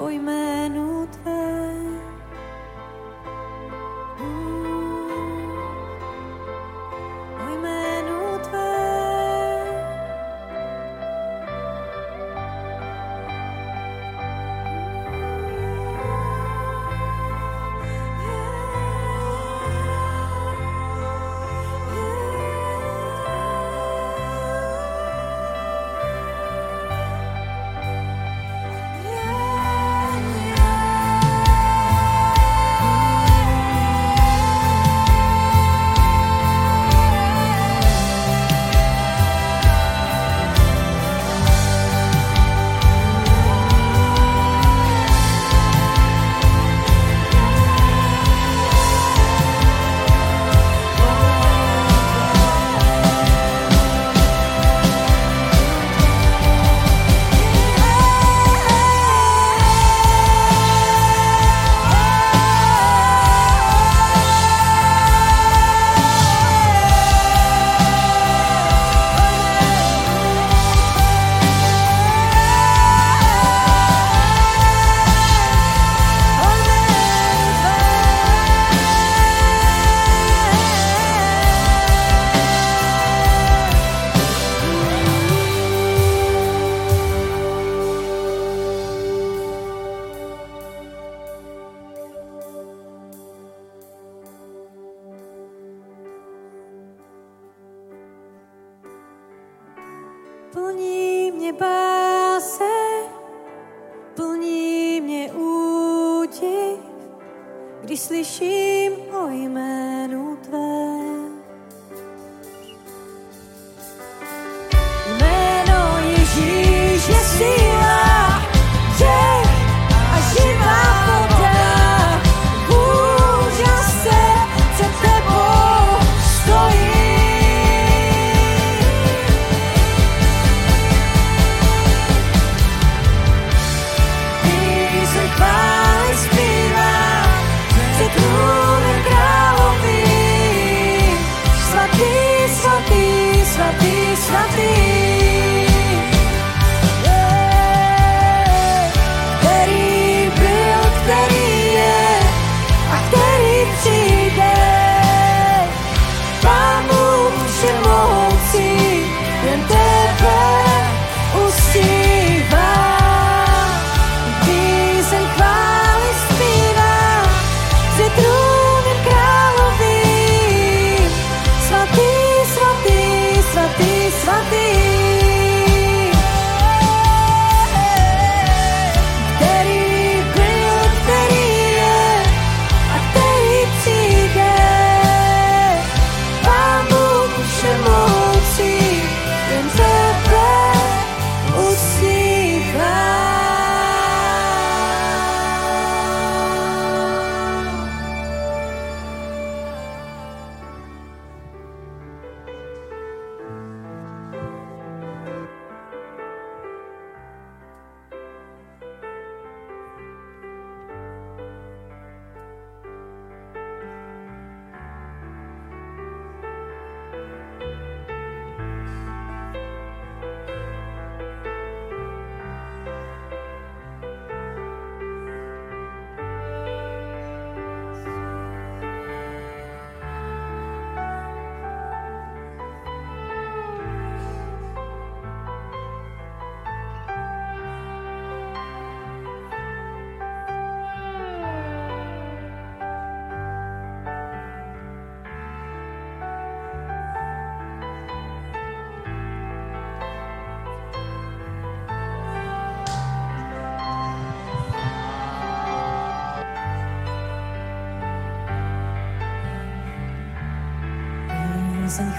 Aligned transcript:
hoy 0.00 0.18
me 0.18 0.68
nutre. 0.70 1.49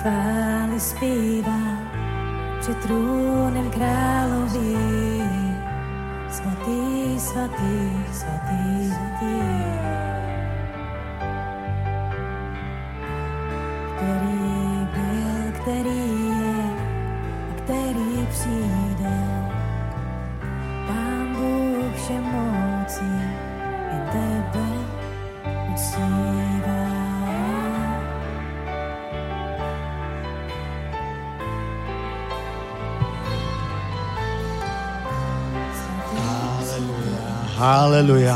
hvale 0.01 0.79
spiva 0.79 1.61
će 2.65 2.87
trunem 2.87 3.71
kralovi 3.71 4.77
Svati, 6.31 7.19
svati, 7.19 7.19
svati, 7.19 8.13
svati, 8.13 8.89
svati. 8.89 10.10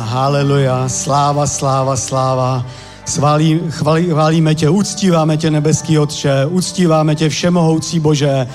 Haleluja, 0.05 0.89
sláva, 0.89 1.47
sláva, 1.47 1.97
sláva. 1.97 2.65
Svalí, 3.05 3.61
chvalí, 3.69 4.09
chválíme 4.09 4.55
tě, 4.55 4.69
uctíváme 4.69 5.37
tě, 5.37 5.51
nebeský 5.51 5.99
Otče, 5.99 6.45
uctíváme 6.45 7.15
tě, 7.15 7.29
všemohoucí 7.29 7.99
Bože. 7.99 8.47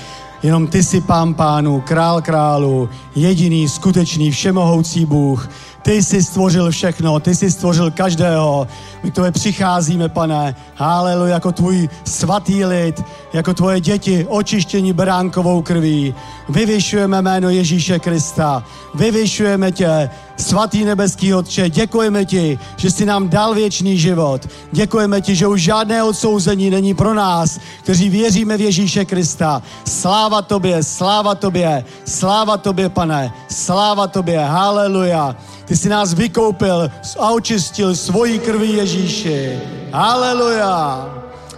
Jenom 0.43 0.67
ty 0.67 0.83
jsi 0.83 1.01
pán 1.01 1.35
pánu, 1.35 1.81
král 1.81 2.23
králu, 2.23 2.89
jediný, 3.15 3.69
skutečný, 3.69 4.31
všemohoucí 4.31 5.07
Bůh. 5.07 5.49
Ty 5.83 6.03
jsi 6.03 6.23
stvořil 6.23 6.71
všechno, 6.71 7.21
ty 7.21 7.35
jsi 7.35 7.51
stvořil 7.51 7.91
každého. 7.91 8.67
My 9.03 9.11
k 9.11 9.15
tobě 9.15 9.33
přicházíme, 9.33 10.09
pane, 10.09 10.57
haleluja, 10.75 11.35
jako 11.35 11.53
tvůj 11.53 11.89
svatý 12.05 12.65
lid, 12.65 13.03
jako 13.33 13.55
tvoje 13.55 13.81
děti, 13.81 14.27
očištění 14.29 14.93
beránkovou 14.93 15.63
krví. 15.63 16.15
Vyvyšujeme 16.49 17.23
jméno 17.23 17.51
Ježíše 17.51 17.99
Krista, 17.99 18.65
vyvyšujeme 18.95 19.73
tě, 19.73 20.11
svatý 20.41 20.85
nebeský 20.85 21.35
Otče, 21.35 21.71
děkujeme 21.71 22.25
ti, 22.25 22.59
že 22.77 22.91
jsi 22.91 23.07
nám 23.07 23.29
dal 23.29 23.55
věčný 23.55 23.99
život. 23.99 24.49
Děkujeme 24.73 25.21
ti, 25.21 25.37
že 25.37 25.47
už 25.47 25.63
žádné 25.63 26.03
odsouzení 26.03 26.71
není 26.71 26.95
pro 26.95 27.15
nás, 27.15 27.59
kteří 27.83 28.11
věříme 28.11 28.57
v 28.57 28.61
Ježíše 28.61 29.05
Krista. 29.05 29.63
Sláva 29.85 30.43
tobě, 30.43 30.83
sláva 30.83 31.35
tobě, 31.35 31.85
sláva 32.05 32.57
tobě, 32.57 32.89
pane, 32.89 33.33
sláva 33.49 34.07
tobě, 34.07 34.45
haleluja. 34.45 35.37
Ty 35.65 35.77
jsi 35.77 35.89
nás 35.89 36.15
vykoupil 36.15 36.91
a 37.19 37.31
očistil 37.31 37.97
svojí 37.97 38.39
krví 38.39 38.77
Ježíši. 38.77 39.61
Haleluja. 39.93 41.07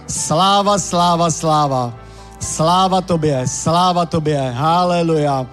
Sláva, 0.07 0.79
sláva, 0.79 1.31
sláva. 1.31 1.93
Sláva 2.39 3.01
tobě, 3.01 3.47
sláva 3.47 4.05
tobě, 4.05 4.51
haleluja. 4.51 5.45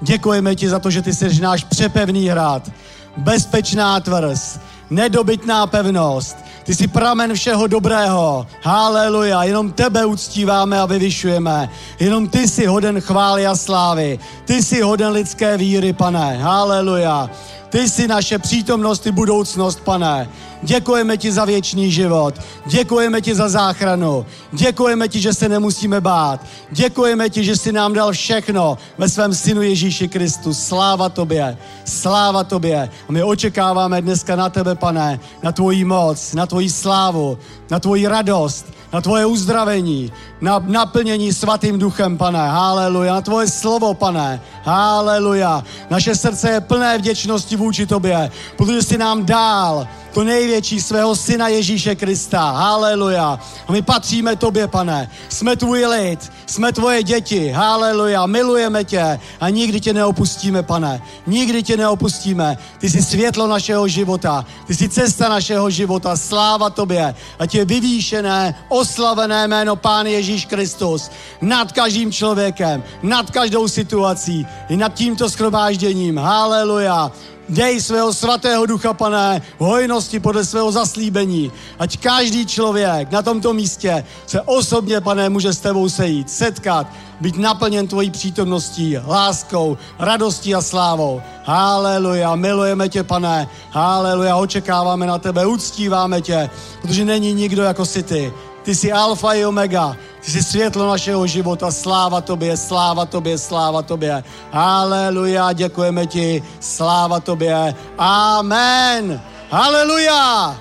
Děkujeme 0.00 0.54
ti 0.54 0.68
za 0.68 0.78
to, 0.78 0.90
že 0.90 1.02
ty 1.02 1.14
jsi 1.14 1.40
náš 1.40 1.64
přepevný 1.64 2.28
hrad, 2.28 2.70
bezpečná 3.16 4.00
tvrz, 4.00 4.58
nedobytná 4.90 5.66
pevnost. 5.66 6.36
Ty 6.64 6.74
jsi 6.74 6.88
pramen 6.88 7.34
všeho 7.34 7.66
dobrého. 7.66 8.46
Haleluja. 8.62 9.42
Jenom 9.42 9.72
tebe 9.72 10.04
uctíváme 10.04 10.80
a 10.80 10.86
vyvyšujeme. 10.86 11.68
Jenom 12.00 12.28
ty 12.28 12.48
jsi 12.48 12.66
hoden 12.66 13.00
chvály 13.00 13.46
a 13.46 13.56
slávy. 13.56 14.18
Ty 14.44 14.62
jsi 14.62 14.80
hoden 14.80 15.12
lidské 15.12 15.56
víry, 15.56 15.92
pane. 15.92 16.36
Haleluja. 16.36 17.30
Ty 17.68 17.88
jsi 17.88 18.08
naše 18.08 18.38
přítomnost 18.38 19.06
i 19.06 19.12
budoucnost, 19.12 19.80
pane. 19.80 20.28
Děkujeme 20.62 21.16
ti 21.16 21.32
za 21.32 21.44
věčný 21.44 21.92
život. 21.92 22.34
Děkujeme 22.66 23.20
ti 23.20 23.34
za 23.34 23.48
záchranu. 23.48 24.26
Děkujeme 24.52 25.08
ti, 25.08 25.20
že 25.20 25.34
se 25.34 25.48
nemusíme 25.48 26.00
bát. 26.00 26.40
Děkujeme 26.70 27.30
ti, 27.30 27.44
že 27.44 27.56
jsi 27.56 27.72
nám 27.72 27.92
dal 27.92 28.12
všechno 28.12 28.78
ve 28.98 29.08
svém 29.08 29.34
synu 29.34 29.62
Ježíši 29.62 30.08
Kristu. 30.08 30.54
Sláva 30.54 31.08
tobě. 31.08 31.58
Sláva 31.84 32.44
tobě. 32.44 32.90
A 33.08 33.12
my 33.12 33.22
očekáváme 33.22 34.02
dneska 34.02 34.36
na 34.36 34.48
tebe, 34.48 34.74
pane, 34.74 35.20
na 35.42 35.52
tvoji 35.52 35.84
moc, 35.84 36.34
na 36.34 36.46
tvoji 36.46 36.70
slávu, 36.70 37.38
na 37.70 37.80
tvoji 37.80 38.06
radost, 38.06 38.66
na 38.92 39.00
tvoje 39.00 39.26
uzdravení, 39.26 40.12
na 40.40 40.62
naplnění 40.66 41.32
svatým 41.32 41.78
duchem, 41.78 42.18
pane. 42.18 42.48
Haleluja. 42.48 43.14
Na 43.14 43.20
tvoje 43.20 43.48
slovo, 43.48 43.94
pane. 43.94 44.40
Haleluja. 44.64 45.64
Naše 45.90 46.14
srdce 46.14 46.50
je 46.50 46.60
plné 46.60 46.98
vděčnosti 46.98 47.56
vůči 47.56 47.86
tobě, 47.86 48.30
protože 48.56 48.82
jsi 48.82 48.98
nám 48.98 49.26
dál 49.26 49.88
to 50.18 50.24
největší 50.24 50.80
svého 50.80 51.16
syna 51.16 51.48
Ježíše 51.48 51.94
Krista. 51.94 52.50
Haleluja. 52.50 53.38
A 53.66 53.72
my 53.72 53.82
patříme 53.82 54.36
tobě, 54.36 54.68
pane. 54.68 55.10
Jsme 55.28 55.56
tvůj 55.56 55.86
lid, 55.86 56.32
jsme 56.46 56.72
tvoje 56.72 57.02
děti. 57.02 57.50
Haleluja. 57.50 58.26
Milujeme 58.26 58.84
tě 58.84 59.20
a 59.40 59.48
nikdy 59.48 59.80
tě 59.80 59.92
neopustíme, 59.92 60.62
pane. 60.62 61.02
Nikdy 61.26 61.62
tě 61.62 61.76
neopustíme. 61.76 62.58
Ty 62.78 62.90
jsi 62.90 63.02
světlo 63.02 63.46
našeho 63.46 63.88
života. 63.88 64.46
Ty 64.66 64.74
jsi 64.74 64.88
cesta 64.88 65.28
našeho 65.28 65.70
života. 65.70 66.16
Sláva 66.16 66.70
tobě. 66.70 67.14
A 67.38 67.46
tě 67.46 67.64
vyvýšené, 67.64 68.54
oslavené 68.68 69.48
jméno 69.48 69.76
Pán 69.76 70.06
Ježíš 70.06 70.46
Kristus 70.46 71.10
nad 71.40 71.72
každým 71.72 72.12
člověkem, 72.12 72.82
nad 73.02 73.30
každou 73.30 73.68
situací 73.68 74.46
i 74.68 74.76
nad 74.76 74.94
tímto 74.94 75.30
schromážděním. 75.30 76.18
Haleluja. 76.18 77.12
Dej 77.48 77.80
svého 77.80 78.12
svatého 78.12 78.66
ducha, 78.66 78.92
pane, 78.92 79.42
v 79.58 79.64
hojnosti 79.64 80.20
podle 80.20 80.44
svého 80.44 80.72
zaslíbení. 80.72 81.52
Ať 81.78 81.96
každý 81.96 82.46
člověk 82.46 83.10
na 83.10 83.22
tomto 83.22 83.54
místě 83.54 84.04
se 84.26 84.40
osobně, 84.40 85.00
pane, 85.00 85.28
může 85.28 85.52
s 85.52 85.60
tebou 85.60 85.88
sejít, 85.88 86.30
setkat, 86.30 86.86
být 87.20 87.36
naplněn 87.36 87.88
tvojí 87.88 88.10
přítomností, 88.10 88.96
láskou, 89.06 89.78
radostí 89.98 90.54
a 90.54 90.62
slávou. 90.62 91.22
Haleluja, 91.44 92.36
milujeme 92.36 92.88
tě, 92.88 93.02
pane. 93.02 93.48
Haleluja, 93.70 94.36
očekáváme 94.36 95.06
na 95.06 95.18
tebe, 95.18 95.46
uctíváme 95.46 96.20
tě, 96.20 96.50
protože 96.82 97.04
není 97.04 97.34
nikdo 97.34 97.62
jako 97.62 97.86
si 97.86 98.02
ty. 98.02 98.32
Ty 98.68 98.74
jsi 98.74 98.92
alfa 98.92 99.32
i 99.32 99.44
omega. 99.44 99.96
Ty 100.20 100.30
jsi 100.30 100.42
světlo 100.42 100.88
našeho 100.88 101.26
života. 101.26 101.70
Sláva 101.70 102.20
tobě, 102.20 102.56
sláva 102.56 103.06
tobě, 103.06 103.38
sláva 103.38 103.82
tobě. 103.82 104.24
Haleluja, 104.52 105.52
děkujeme 105.52 106.06
ti. 106.06 106.42
Sláva 106.60 107.20
tobě. 107.20 107.74
Amen. 107.98 109.20
Haleluja. 109.50 110.56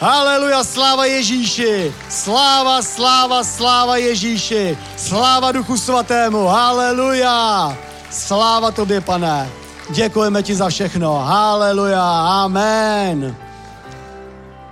Haleluja, 0.00 0.64
sláva 0.64 1.04
Ježíši. 1.04 1.94
Sláva, 2.08 2.82
sláva, 2.82 3.44
sláva 3.44 3.96
Ježíši. 3.96 4.78
Sláva 4.96 5.52
Duchu 5.52 5.76
Svatému. 5.76 6.46
Haleluja. 6.46 7.76
Sláva 8.10 8.70
tobě, 8.70 9.00
pane. 9.00 9.48
Děkujeme 9.90 10.42
ti 10.42 10.54
za 10.56 10.68
všechno. 10.68 11.14
Haleluja. 11.14 12.04
Amen. 12.44 13.36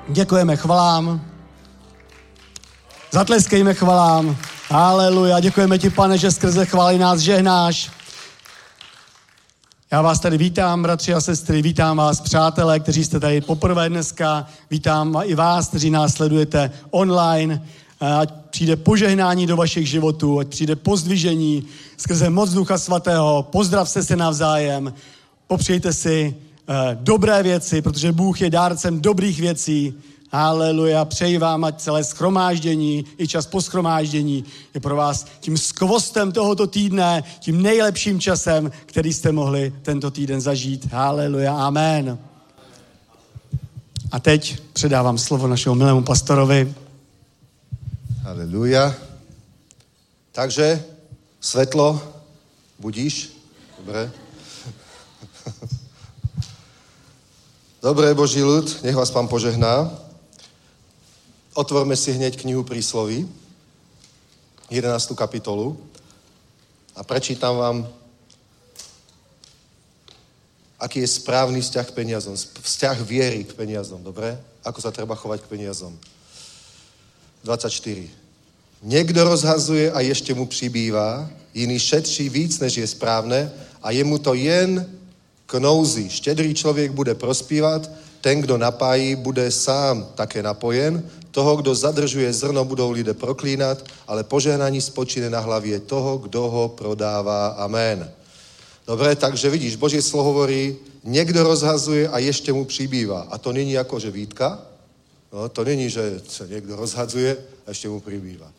Děkujeme 0.09 0.57
chvalám. 0.57 1.32
Zatleskejme 3.15 3.75
chvalám. 3.75 4.37
Haleluja. 4.71 5.41
Děkujeme 5.41 5.79
ti, 5.79 5.91
pane, 5.91 6.19
že 6.19 6.31
skrze 6.31 6.67
chvály 6.67 6.99
nás 6.99 7.21
žehnáš. 7.21 7.91
Já 9.91 10.03
vás 10.03 10.21
tady 10.21 10.39
vítám, 10.39 10.83
bratři 10.83 11.15
a 11.15 11.21
sestry, 11.21 11.63
vítám 11.63 11.97
vás, 11.97 12.21
přátelé, 12.21 12.81
kteří 12.81 13.05
jste 13.05 13.21
tady 13.21 13.41
poprvé 13.41 13.89
dneska, 13.89 14.47
vítám 14.71 15.23
i 15.25 15.35
vás, 15.35 15.69
kteří 15.69 15.91
nás 15.91 16.15
sledujete 16.15 16.71
online, 16.91 17.63
ať 18.01 18.33
přijde 18.51 18.77
požehnání 18.77 19.47
do 19.47 19.57
vašich 19.57 19.89
životů, 19.89 20.39
ať 20.39 20.47
přijde 20.49 20.77
pozdvižení 20.77 21.65
skrze 21.97 22.31
moc 22.31 22.51
Ducha 22.51 22.79
Svatého, 22.79 23.43
pozdravte 23.43 24.03
se 24.03 24.17
navzájem, 24.17 24.95
popřejte 25.47 25.93
si 25.93 26.35
eh, 26.69 26.75
dobré 27.01 27.43
věci, 27.43 27.83
protože 27.83 28.13
Bůh 28.13 28.41
je 28.41 28.51
dárcem 28.51 29.01
dobrých 29.01 29.41
věcí, 29.41 29.95
Haleluja, 30.35 31.05
přeji 31.05 31.39
vám, 31.39 31.65
ať 31.65 31.81
celé 31.81 32.05
schromáždění 32.05 33.05
i 33.19 33.29
čas 33.29 33.47
po 33.47 33.63
schromáždění 33.63 34.45
je 34.75 34.81
pro 34.81 34.97
vás 34.97 35.27
tím 35.41 35.59
skvostem 35.59 36.33
tohoto 36.33 36.67
týdne, 36.67 37.25
tím 37.39 37.63
nejlepším 37.63 38.21
časem, 38.21 38.71
který 38.87 39.13
jste 39.13 39.33
mohli 39.33 39.75
tento 39.83 40.11
týden 40.11 40.41
zažít. 40.41 40.93
Haleluja, 40.93 41.57
amen. 41.57 42.19
A 44.13 44.21
teď 44.21 44.63
předávám 44.73 45.19
slovo 45.19 45.49
našemu 45.49 45.75
milému 45.75 46.03
pastorovi. 46.03 46.75
Haleluja. 48.23 48.95
Takže 50.33 50.85
svetlo, 51.41 52.13
budíš? 52.79 53.37
Dobre. 53.79 54.11
Dobre, 57.83 58.15
Boží 58.15 58.43
ľud, 58.43 58.81
nech 58.83 58.97
vás 58.97 59.11
pán 59.11 59.29
požehná. 59.29 59.91
Otvorme 61.53 61.97
si 61.97 62.13
hneď 62.13 62.41
knihu 62.41 62.65
prísloví, 62.65 63.29
11. 64.71 65.13
kapitolu 65.13 65.77
a 66.97 67.05
prečítam 67.05 67.57
vám, 67.57 67.89
aký 70.81 71.05
je 71.05 71.09
správny 71.09 71.61
vzťah 71.61 71.87
k 71.87 71.93
peniazom, 71.93 72.37
vzťah 72.41 72.97
viery 73.05 73.45
k 73.45 73.53
peniazom, 73.53 74.01
dobre? 74.01 74.33
Ako 74.65 74.81
sa 74.81 74.89
treba 74.89 75.13
chovať 75.13 75.45
k 75.45 75.51
peniazom. 75.53 75.93
24. 77.45 78.09
Někdo 78.83 79.25
rozhazuje 79.25 79.93
a 79.93 80.01
ještě 80.01 80.35
mu 80.35 80.47
přibývá, 80.47 81.31
jiný 81.55 81.79
šetří 81.79 82.29
víc, 82.29 82.61
než 82.61 82.77
je 82.77 82.87
správné 82.87 83.53
a 83.83 83.91
je 83.91 84.05
mu 84.05 84.19
to 84.19 84.35
jen 84.35 84.89
k 85.47 85.55
nouzi. 85.61 86.11
Štědrý 86.11 86.55
člověk 86.55 86.93
bude 86.93 87.15
prospívat, 87.15 87.91
ten, 88.21 88.41
kdo 88.41 88.59
napájí, 88.59 89.17
bude 89.17 89.51
sám 89.51 90.09
také 90.15 90.43
napojen. 90.43 91.11
Toho, 91.33 91.57
kdo 91.57 91.75
zadržuje 91.75 92.33
zrno, 92.33 92.65
budou 92.65 92.91
lidé 92.91 93.15
proklínat, 93.15 93.85
ale 94.07 94.25
požehnání 94.25 94.81
spočíne 94.81 95.31
na 95.31 95.41
hlavě 95.41 95.81
toho, 95.81 96.19
kdo 96.19 96.41
ho 96.51 96.69
prodává. 96.69 97.57
Amen. 97.57 98.05
Dobre, 98.87 99.17
takže 99.17 99.51
vidíš, 99.51 99.77
Boží 99.77 100.03
slovo 100.03 100.25
hovorí, 100.25 100.77
někdo 101.05 101.43
rozhazuje 101.43 102.09
a 102.09 102.19
ještě 102.19 102.53
mu 102.53 102.65
přibývá. 102.65 103.27
A 103.31 103.39
to 103.39 103.53
není 103.53 103.73
jako, 103.73 103.99
že 103.99 104.11
výtka, 104.11 104.59
no, 105.33 105.49
to 105.49 105.65
není, 105.65 105.91
že 105.91 106.21
se 106.29 106.49
někdo 106.49 106.77
rozhazuje 106.77 107.37
a 107.67 107.71
ještě 107.71 107.89
mu 107.89 108.01
přibývá. 108.01 108.53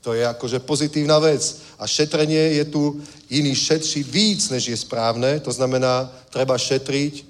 To 0.00 0.12
je 0.14 0.26
akože 0.26 0.58
pozitívna 0.58 1.18
vec. 1.18 1.58
A 1.78 1.86
šetrenie 1.86 2.62
je 2.62 2.64
tu, 2.64 3.00
iný 3.30 3.54
šetří 3.54 4.02
víc, 4.02 4.50
než 4.50 4.68
je 4.68 4.76
správne. 4.76 5.40
To 5.40 5.50
znamená, 5.52 6.12
treba 6.30 6.54
šetriť 6.54 7.26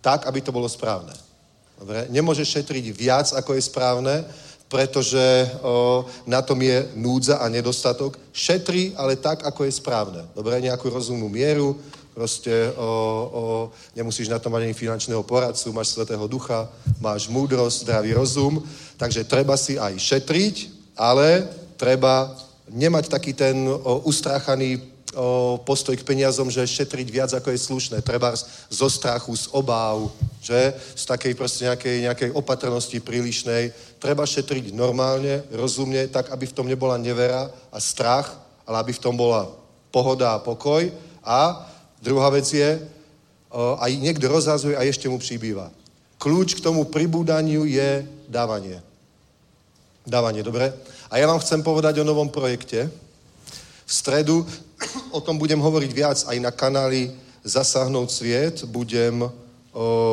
tak, 0.00 0.26
aby 0.26 0.40
to 0.44 0.52
bolo 0.52 0.68
správne. 0.68 1.21
Dobre? 1.82 2.06
Nemôže 2.14 2.46
šetriť 2.46 2.94
viac, 2.94 3.34
ako 3.34 3.58
je 3.58 3.62
správne, 3.66 4.22
pretože 4.70 5.18
o, 5.58 6.06
na 6.30 6.38
tom 6.38 6.62
je 6.62 6.86
núdza 6.94 7.42
a 7.42 7.50
nedostatok. 7.50 8.14
Šetri, 8.30 8.94
ale 8.94 9.18
tak, 9.18 9.42
ako 9.42 9.66
je 9.66 9.74
správne. 9.74 10.22
Dobre, 10.30 10.62
nejakú 10.62 10.86
rozumnú 10.86 11.26
mieru, 11.26 11.74
proste 12.14 12.70
o, 12.78 12.86
o, 12.86 13.42
nemusíš 13.98 14.30
na 14.30 14.38
to 14.38 14.46
mať 14.46 14.70
ani 14.70 14.78
finančného 14.78 15.26
poradcu, 15.26 15.74
máš 15.74 15.98
Svetého 15.98 16.22
Ducha, 16.30 16.70
máš 17.02 17.26
múdrosť, 17.26 17.82
zdravý 17.82 18.14
rozum, 18.14 18.62
takže 18.94 19.26
treba 19.26 19.58
si 19.58 19.74
aj 19.74 19.98
šetriť, 19.98 20.70
ale 20.94 21.50
treba 21.74 22.30
nemať 22.70 23.10
taký 23.10 23.34
ten 23.34 23.58
o, 23.66 24.06
ustráchaný 24.06 24.91
o, 25.14 25.60
postoj 25.60 25.96
k 25.96 26.06
peniazom, 26.06 26.50
že 26.50 26.64
šetriť 26.64 27.08
viac 27.08 27.30
ako 27.32 27.52
je 27.52 27.58
slušné. 27.58 27.96
Treba 28.00 28.32
zo 28.68 28.88
strachu, 28.88 29.36
z 29.36 29.46
obáv, 29.52 30.10
že? 30.40 30.74
Z 30.96 31.04
takej 31.06 31.32
proste 31.36 31.68
nejakej, 31.68 31.96
nejakej 32.08 32.30
opatrnosti 32.32 32.98
prílišnej. 33.00 33.72
Treba 34.00 34.26
šetriť 34.26 34.72
normálne, 34.72 35.44
rozumne, 35.52 36.08
tak, 36.08 36.32
aby 36.32 36.44
v 36.48 36.56
tom 36.56 36.66
nebola 36.66 36.96
nevera 36.98 37.52
a 37.70 37.78
strach, 37.80 38.34
ale 38.66 38.80
aby 38.82 38.92
v 38.92 39.02
tom 39.02 39.16
bola 39.16 39.48
pohoda 39.92 40.36
a 40.36 40.42
pokoj. 40.42 40.88
A 41.22 41.68
druhá 42.00 42.32
vec 42.32 42.48
je, 42.48 42.80
o, 43.52 43.76
aj 43.78 43.90
niekto 44.00 44.28
rozhazuje 44.28 44.74
a 44.74 44.82
ešte 44.82 45.08
mu 45.08 45.20
přibýva. 45.20 45.70
Kľúč 46.16 46.54
k 46.56 46.64
tomu 46.64 46.86
pribúdaniu 46.86 47.66
je 47.66 48.06
dávanie. 48.30 48.78
Dávanie, 50.02 50.42
dobre? 50.42 50.70
A 51.10 51.18
ja 51.18 51.28
vám 51.30 51.38
chcem 51.38 51.62
povedať 51.62 52.00
o 52.00 52.08
novom 52.08 52.26
projekte. 52.26 52.90
V 53.92 53.94
stredu 53.94 54.40
o 55.12 55.20
tom 55.20 55.36
budem 55.36 55.60
hovoriť 55.60 55.90
viac 55.92 56.24
aj 56.24 56.40
na 56.40 56.48
kanáli 56.48 57.12
Zasahnout 57.44 58.08
sviet. 58.08 58.64
Budem 58.64 59.20
o, 59.20 59.28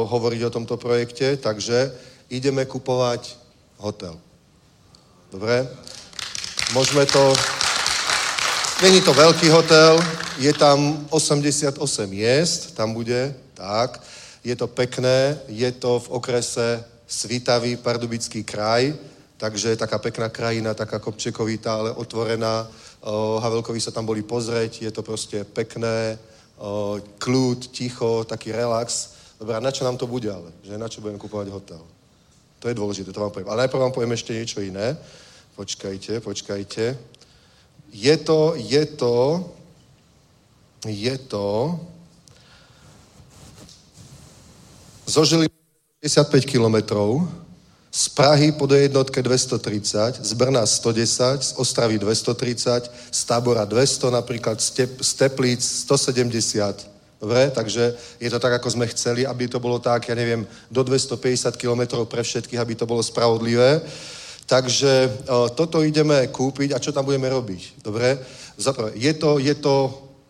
hovoriť 0.04 0.42
o 0.44 0.52
tomto 0.52 0.76
projekte, 0.76 1.40
takže 1.40 1.96
ideme 2.28 2.68
kupovať 2.68 3.40
hotel. 3.80 4.20
Dobre? 5.32 5.64
Môžeme 6.76 7.08
to... 7.08 7.32
Není 8.84 9.00
to 9.00 9.16
veľký 9.16 9.48
hotel, 9.48 9.96
je 10.40 10.52
tam 10.56 11.08
88 11.12 11.80
miest, 12.08 12.76
tam 12.76 12.92
bude, 12.92 13.32
tak. 13.56 14.04
Je 14.44 14.56
to 14.60 14.68
pekné, 14.68 15.40
je 15.48 15.72
to 15.72 16.04
v 16.04 16.12
okrese 16.20 16.84
Svitavý, 17.08 17.80
Pardubický 17.80 18.44
kraj, 18.44 18.92
takže 19.40 19.80
taká 19.80 19.98
pekná 19.98 20.28
krajina, 20.30 20.76
taká 20.76 21.00
kopčekovitá, 21.00 21.74
ale 21.74 21.96
otvorená 21.96 22.68
Havelkovi 23.40 23.80
sa 23.80 23.96
tam 23.96 24.04
boli 24.06 24.22
pozrieť, 24.22 24.84
je 24.84 24.92
to 24.92 25.00
proste 25.00 25.48
pekné, 25.56 26.20
kľud, 27.18 27.72
ticho, 27.72 28.28
taký 28.28 28.52
relax. 28.52 29.16
Dobre, 29.40 29.56
a 29.56 29.64
na 29.64 29.72
čo 29.72 29.88
nám 29.88 29.96
to 29.96 30.04
bude 30.04 30.28
ale? 30.28 30.52
Že 30.68 30.76
na 30.76 30.92
čo 30.92 31.00
budeme 31.00 31.16
kupovať 31.16 31.48
hotel? 31.48 31.80
To 32.60 32.68
je 32.68 32.76
dôležité, 32.76 33.16
to 33.16 33.24
vám 33.24 33.32
poviem. 33.32 33.48
Ale 33.48 33.64
najprv 33.64 33.80
vám 33.88 33.96
poviem 33.96 34.12
ešte 34.12 34.36
niečo 34.36 34.60
iné. 34.60 35.00
Počkajte, 35.56 36.20
počkajte. 36.20 37.00
Je 37.96 38.16
to, 38.20 38.60
je 38.60 38.84
to, 39.00 39.16
je 40.84 41.16
to, 41.32 41.80
zo 45.10 45.26
Žiliny 45.26 45.50
55 46.04 46.46
kilometrov, 46.46 47.26
z 47.92 48.06
Prahy 48.10 48.54
po 48.54 48.70
jednotke 48.70 49.22
230, 49.22 50.22
z 50.22 50.32
Brna 50.34 50.66
110, 50.66 51.44
z 51.44 51.52
Ostravy 51.58 51.98
230, 51.98 52.92
z 53.12 53.20
Tábora 53.26 53.66
200 53.66 54.14
napríklad, 54.14 54.62
z, 54.62 54.70
Tep, 54.72 54.92
z 55.02 55.12
Teplíc 55.14 55.62
170. 55.90 56.86
Dobre, 57.20 57.52
takže 57.52 57.98
je 58.22 58.30
to 58.30 58.40
tak, 58.40 58.54
ako 58.62 58.70
sme 58.70 58.88
chceli, 58.88 59.28
aby 59.28 59.52
to 59.52 59.60
bolo 59.60 59.82
tak, 59.82 60.08
ja 60.08 60.16
neviem, 60.16 60.48
do 60.72 60.82
250 60.86 61.58
km 61.58 62.06
pre 62.08 62.24
všetkých, 62.24 62.62
aby 62.62 62.74
to 62.80 62.86
bolo 62.86 63.04
spravodlivé. 63.04 63.82
Takže 64.48 65.12
o, 65.28 65.50
toto 65.50 65.84
ideme 65.84 66.26
kúpiť 66.32 66.74
a 66.74 66.82
čo 66.82 66.96
tam 66.96 67.06
budeme 67.06 67.28
robiť? 67.28 67.84
Dobre, 67.84 68.18
zaprvé, 68.56 68.96
je 68.96 69.14
to, 69.14 69.38
je 69.38 69.56
to 69.58 69.76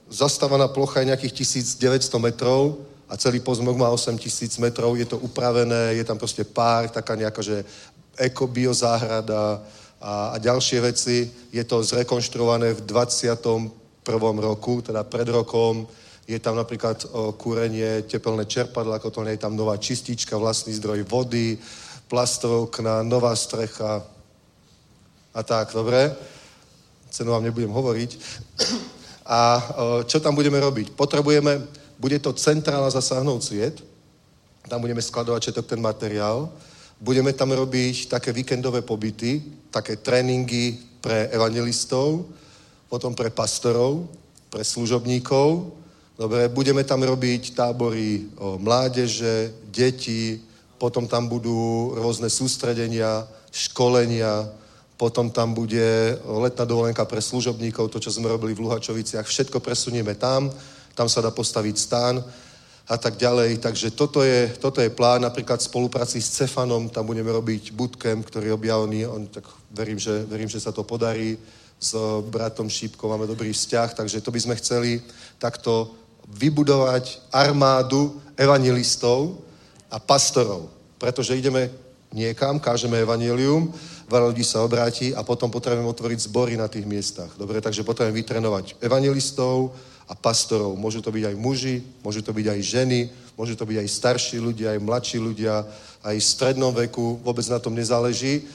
zastávaná 0.09 0.67
plocha 0.67 0.99
je 0.99 1.13
nejakých 1.13 1.45
1900 1.77 2.19
metrov, 2.19 2.81
a 3.09 3.17
celý 3.17 3.41
pozmok 3.41 3.73
má 3.73 3.89
8 3.89 4.21
tisíc 4.21 4.57
metrov, 4.61 4.93
je 4.93 5.05
to 5.09 5.17
upravené, 5.17 5.97
je 5.97 6.05
tam 6.05 6.21
proste 6.21 6.45
pár, 6.45 6.93
taká 6.93 7.17
nejaká, 7.17 7.41
že 7.41 7.65
ekobiozáhrada 8.13 9.65
a, 9.97 10.13
a 10.29 10.37
ďalšie 10.37 10.77
veci. 10.85 11.25
Je 11.49 11.63
to 11.65 11.81
zrekonštruované 11.81 12.77
v 12.77 12.85
21. 12.85 13.73
roku, 14.37 14.85
teda 14.85 15.01
pred 15.03 15.25
rokom. 15.25 15.89
Je 16.29 16.37
tam 16.37 16.53
napríklad 16.53 17.09
o, 17.09 17.33
kúrenie, 17.33 18.05
tepelné 18.05 18.45
čerpadla, 18.45 19.01
ako 19.01 19.09
to 19.09 19.25
nie 19.25 19.33
je 19.33 19.41
tam 19.41 19.57
nová 19.57 19.73
čistička, 19.81 20.37
vlastný 20.37 20.77
zdroj 20.77 21.01
vody, 21.09 21.57
plastové 22.05 22.69
okna, 22.69 23.01
nová 23.01 23.33
strecha 23.33 24.05
a 25.33 25.41
tak, 25.41 25.73
dobre? 25.73 26.13
Cenu 27.09 27.33
vám 27.33 27.41
nebudem 27.41 27.73
hovoriť. 27.73 28.11
A 29.25 29.39
o, 29.57 30.03
čo 30.05 30.21
tam 30.21 30.37
budeme 30.37 30.61
robiť? 30.61 30.93
Potrebujeme 30.93 31.78
bude 31.99 32.19
to 32.19 32.33
centrála 32.33 32.89
zasáhnout 32.89 33.43
sviet, 33.43 33.83
tam 34.67 34.81
budeme 34.81 35.01
skladovať 35.01 35.41
všetok 35.41 35.65
ten 35.67 35.81
materiál, 35.81 36.49
budeme 37.01 37.33
tam 37.33 37.51
robiť 37.51 38.07
také 38.07 38.31
víkendové 38.31 38.81
pobyty, 38.81 39.43
také 39.71 39.99
tréningy 39.99 40.79
pre 41.01 41.27
evangelistov, 41.31 42.25
potom 42.89 43.15
pre 43.15 43.29
pastorov, 43.29 44.07
pre 44.49 44.63
služobníkov. 44.63 45.75
Dobre, 46.17 46.47
budeme 46.47 46.83
tam 46.83 47.03
robiť 47.03 47.55
tábory 47.55 48.27
o 48.35 48.59
mládeže, 48.59 49.53
deti, 49.71 50.39
potom 50.79 51.07
tam 51.07 51.27
budú 51.27 51.91
rôzne 51.95 52.27
sústredenia, 52.27 53.27
školenia, 53.51 54.47
potom 54.99 55.31
tam 55.31 55.55
bude 55.55 56.19
letná 56.23 56.67
dovolenka 56.67 57.07
pre 57.07 57.23
služobníkov, 57.23 57.87
to, 57.87 58.03
čo 58.03 58.11
sme 58.11 58.27
robili 58.27 58.51
v 58.51 58.67
Luhačoviciach, 58.67 59.23
všetko 59.23 59.63
presunieme 59.63 60.15
tam 60.15 60.51
tam 60.99 61.07
sa 61.07 61.23
dá 61.23 61.31
postaviť 61.31 61.75
stán 61.79 62.19
a 62.83 62.95
tak 62.99 63.15
ďalej. 63.15 63.63
Takže 63.63 63.95
toto 63.95 64.19
je, 64.19 64.51
toto 64.59 64.83
je 64.83 64.91
plán, 64.91 65.23
napríklad 65.23 65.63
v 65.63 65.69
spolupráci 65.71 66.19
s 66.19 66.35
Cefanom, 66.35 66.91
tam 66.91 67.07
budeme 67.07 67.31
robiť 67.31 67.71
bootcamp, 67.71 68.27
ktorý 68.27 68.51
je 68.51 68.57
objavný, 68.59 68.99
on, 69.07 69.23
tak 69.31 69.47
verím 69.71 69.95
že, 69.95 70.27
verím, 70.27 70.51
že 70.51 70.59
sa 70.59 70.75
to 70.75 70.83
podarí. 70.83 71.39
S 71.79 71.95
bratom 72.27 72.67
Šípkom 72.67 73.07
máme 73.07 73.23
dobrý 73.23 73.55
vzťah, 73.55 73.95
takže 73.95 74.19
to 74.19 74.35
by 74.35 74.39
sme 74.43 74.59
chceli 74.59 74.99
takto 75.39 75.95
vybudovať 76.27 77.31
armádu 77.31 78.19
evangelistov 78.35 79.39
a 79.87 79.95
pastorov. 80.03 80.67
Pretože 80.99 81.39
ideme 81.39 81.71
niekam, 82.11 82.59
kážeme 82.59 82.99
evanelium, 82.99 83.71
veľa 84.11 84.35
ľudí 84.35 84.43
sa 84.43 84.65
obráti 84.65 85.15
a 85.15 85.23
potom 85.23 85.47
potrebujeme 85.47 85.87
otvoriť 85.87 86.19
zbory 86.27 86.59
na 86.59 86.67
tých 86.67 86.83
miestach. 86.83 87.31
Dobre, 87.39 87.63
takže 87.63 87.87
potrebujeme 87.87 88.19
vytrenovať 88.19 88.75
evangelistov, 88.83 89.71
a 90.09 90.17
pastorov. 90.17 90.73
Môžu 90.73 91.05
to 91.05 91.13
byť 91.13 91.29
aj 91.29 91.35
muži, 91.37 91.85
môžu 92.01 92.25
to 92.25 92.33
byť 92.33 92.47
aj 92.49 92.59
ženy, 92.65 92.99
môžu 93.37 93.53
to 93.53 93.63
byť 93.63 93.77
aj 93.77 93.87
starší 93.87 94.37
ľudia, 94.41 94.73
aj 94.73 94.81
mladší 94.81 95.17
ľudia, 95.21 95.61
aj 96.01 96.15
v 96.17 96.25
strednom 96.25 96.73
veku, 96.73 97.21
vôbec 97.21 97.45
na 97.45 97.61
tom 97.61 97.77
nezáleží. 97.77 98.49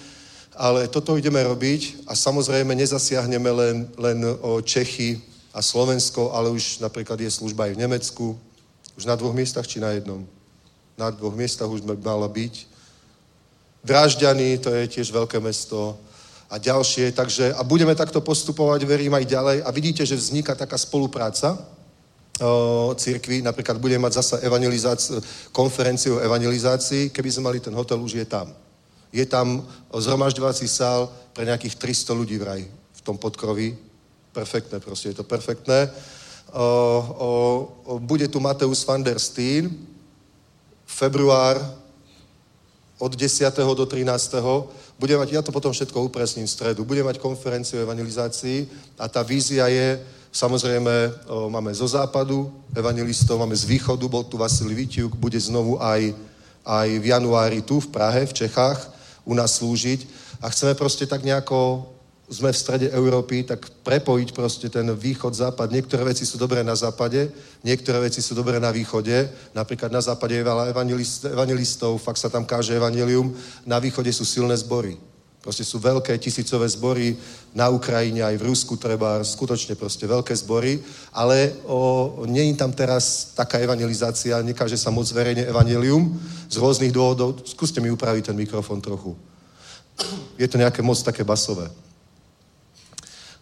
Ale 0.54 0.90
toto 0.90 1.14
ideme 1.14 1.38
robiť 1.42 2.06
a 2.10 2.14
samozrejme 2.18 2.74
nezasiahneme 2.74 3.50
len, 3.50 3.76
len 3.94 4.18
o 4.42 4.58
Čechy 4.62 5.22
a 5.54 5.62
Slovensko, 5.62 6.34
ale 6.34 6.50
už 6.50 6.82
napríklad 6.82 7.18
je 7.22 7.30
služba 7.30 7.70
aj 7.70 7.78
v 7.78 7.82
Nemecku. 7.86 8.26
Už 8.98 9.06
na 9.06 9.14
dvoch 9.14 9.34
miestach 9.34 9.66
či 9.66 9.78
na 9.78 9.94
jednom? 9.94 10.26
Na 10.98 11.10
dvoch 11.10 11.34
miestach 11.34 11.70
už 11.70 11.82
by 11.82 11.98
mala 11.98 12.26
byť. 12.30 12.70
Drážďany, 13.82 14.58
to 14.62 14.70
je 14.74 14.84
tiež 14.98 15.10
veľké 15.10 15.42
mesto 15.42 15.98
a 16.50 16.58
ďalšie. 16.58 17.12
Takže, 17.12 17.54
a 17.54 17.62
budeme 17.62 17.94
takto 17.94 18.20
postupovať, 18.20 18.84
verím, 18.84 19.14
aj 19.14 19.24
ďalej. 19.24 19.58
A 19.64 19.70
vidíte, 19.70 20.06
že 20.06 20.16
vzniká 20.16 20.54
taká 20.54 20.78
spolupráca 20.78 21.58
o, 22.40 22.94
církvy. 22.94 23.42
Napríklad 23.42 23.78
budeme 23.78 24.06
mať 24.06 24.12
zasa 24.12 24.36
konferenciu 25.52 26.16
o 26.16 26.22
evangelizácii. 26.24 27.10
Keby 27.10 27.28
sme 27.30 27.46
mali 27.50 27.58
ten 27.60 27.74
hotel, 27.74 28.00
už 28.00 28.14
je 28.20 28.26
tam. 28.26 28.52
Je 29.14 29.26
tam 29.26 29.62
zhromažďovací 29.94 30.66
sál 30.68 31.06
pre 31.32 31.46
nejakých 31.46 31.78
300 31.78 32.18
ľudí 32.18 32.36
vraj 32.38 32.66
v 32.70 33.00
tom 33.00 33.18
podkroví. 33.18 33.78
Perfektné, 34.34 34.82
proste 34.82 35.14
je 35.14 35.22
to 35.22 35.24
perfektné. 35.24 35.90
O, 36.50 36.58
o, 36.58 37.30
o, 37.84 37.92
bude 37.98 38.26
tu 38.28 38.42
Mateus 38.42 38.82
van 38.82 39.02
der 39.02 39.18
Steen, 39.18 39.70
február 40.86 41.58
od 42.98 43.16
10. 43.16 43.50
do 43.74 43.86
13 43.86 44.34
bude 44.98 45.14
mať, 45.16 45.28
ja 45.32 45.42
to 45.42 45.52
potom 45.52 45.72
všetko 45.72 46.06
upresním 46.06 46.46
v 46.46 46.54
stredu, 46.54 46.84
bude 46.84 47.02
mať 47.02 47.18
konferenciu 47.18 47.82
o 47.82 47.84
evangelizácii 47.84 48.66
a 48.98 49.08
tá 49.10 49.22
vízia 49.26 49.66
je, 49.66 49.98
samozrejme, 50.30 51.26
máme 51.50 51.74
zo 51.74 51.86
západu 51.86 52.50
evangelistov, 52.74 53.38
máme 53.38 53.56
z 53.58 53.66
východu, 53.66 54.06
bol 54.08 54.24
tu 54.24 54.38
Vasilij 54.38 54.74
Vitiuk, 54.74 55.14
bude 55.18 55.38
znovu 55.38 55.82
aj, 55.82 56.14
aj 56.62 56.88
v 56.98 57.04
januári 57.10 57.62
tu 57.62 57.82
v 57.82 57.90
Prahe, 57.90 58.26
v 58.26 58.32
Čechách, 58.32 58.78
u 59.24 59.34
nás 59.34 59.58
slúžiť. 59.58 60.06
A 60.42 60.50
chceme 60.50 60.74
proste 60.74 61.06
tak 61.06 61.24
nejako 61.24 61.88
sme 62.28 62.52
v 62.52 62.56
strede 62.56 62.88
Európy, 62.88 63.44
tak 63.44 63.68
prepojiť 63.84 64.28
proste 64.32 64.66
ten 64.72 64.88
východ, 64.88 65.36
západ. 65.36 65.68
Niektoré 65.68 66.08
veci 66.08 66.24
sú 66.24 66.40
dobré 66.40 66.64
na 66.64 66.72
západe, 66.72 67.28
niektoré 67.60 68.00
veci 68.00 68.24
sú 68.24 68.32
dobré 68.32 68.56
na 68.56 68.72
východe. 68.72 69.28
Napríklad 69.52 69.92
na 69.92 70.00
západe 70.00 70.32
je 70.32 70.44
veľa 70.44 70.72
evangelist, 70.72 71.28
evangelistov, 71.28 72.00
fakt 72.00 72.16
sa 72.16 72.32
tam 72.32 72.48
káže 72.48 72.72
evanelium. 72.72 73.28
Na 73.68 73.76
východe 73.76 74.08
sú 74.08 74.24
silné 74.24 74.56
zbory. 74.56 74.96
Proste 75.44 75.60
sú 75.60 75.76
veľké 75.76 76.16
tisícové 76.16 76.64
zbory 76.72 77.12
na 77.52 77.68
Ukrajine, 77.68 78.24
aj 78.24 78.40
v 78.40 78.48
Rusku 78.48 78.80
treba, 78.80 79.20
skutočne 79.20 79.76
proste 79.76 80.08
veľké 80.08 80.32
zbory, 80.32 80.80
ale 81.12 81.52
o, 81.68 82.24
nie 82.24 82.48
je 82.48 82.56
tam 82.56 82.72
teraz 82.72 83.36
taká 83.36 83.60
evangelizácia, 83.60 84.40
nekáže 84.40 84.80
sa 84.80 84.88
moc 84.88 85.04
verejne 85.12 85.44
evanelium 85.44 86.16
z 86.48 86.56
rôznych 86.56 86.96
dôvodov. 86.96 87.44
Skúste 87.44 87.84
mi 87.84 87.92
upraviť 87.92 88.32
ten 88.32 88.36
mikrofón 88.40 88.80
trochu. 88.80 89.12
Je 90.40 90.48
to 90.48 90.56
nejaké 90.56 90.80
moc 90.80 90.96
také 91.04 91.20
basové 91.20 91.68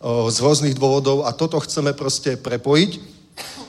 z 0.03 0.37
rôznych 0.43 0.75
dôvodov 0.75 1.25
a 1.25 1.31
toto 1.31 1.63
chceme 1.63 1.95
proste 1.95 2.35
prepojiť 2.35 2.99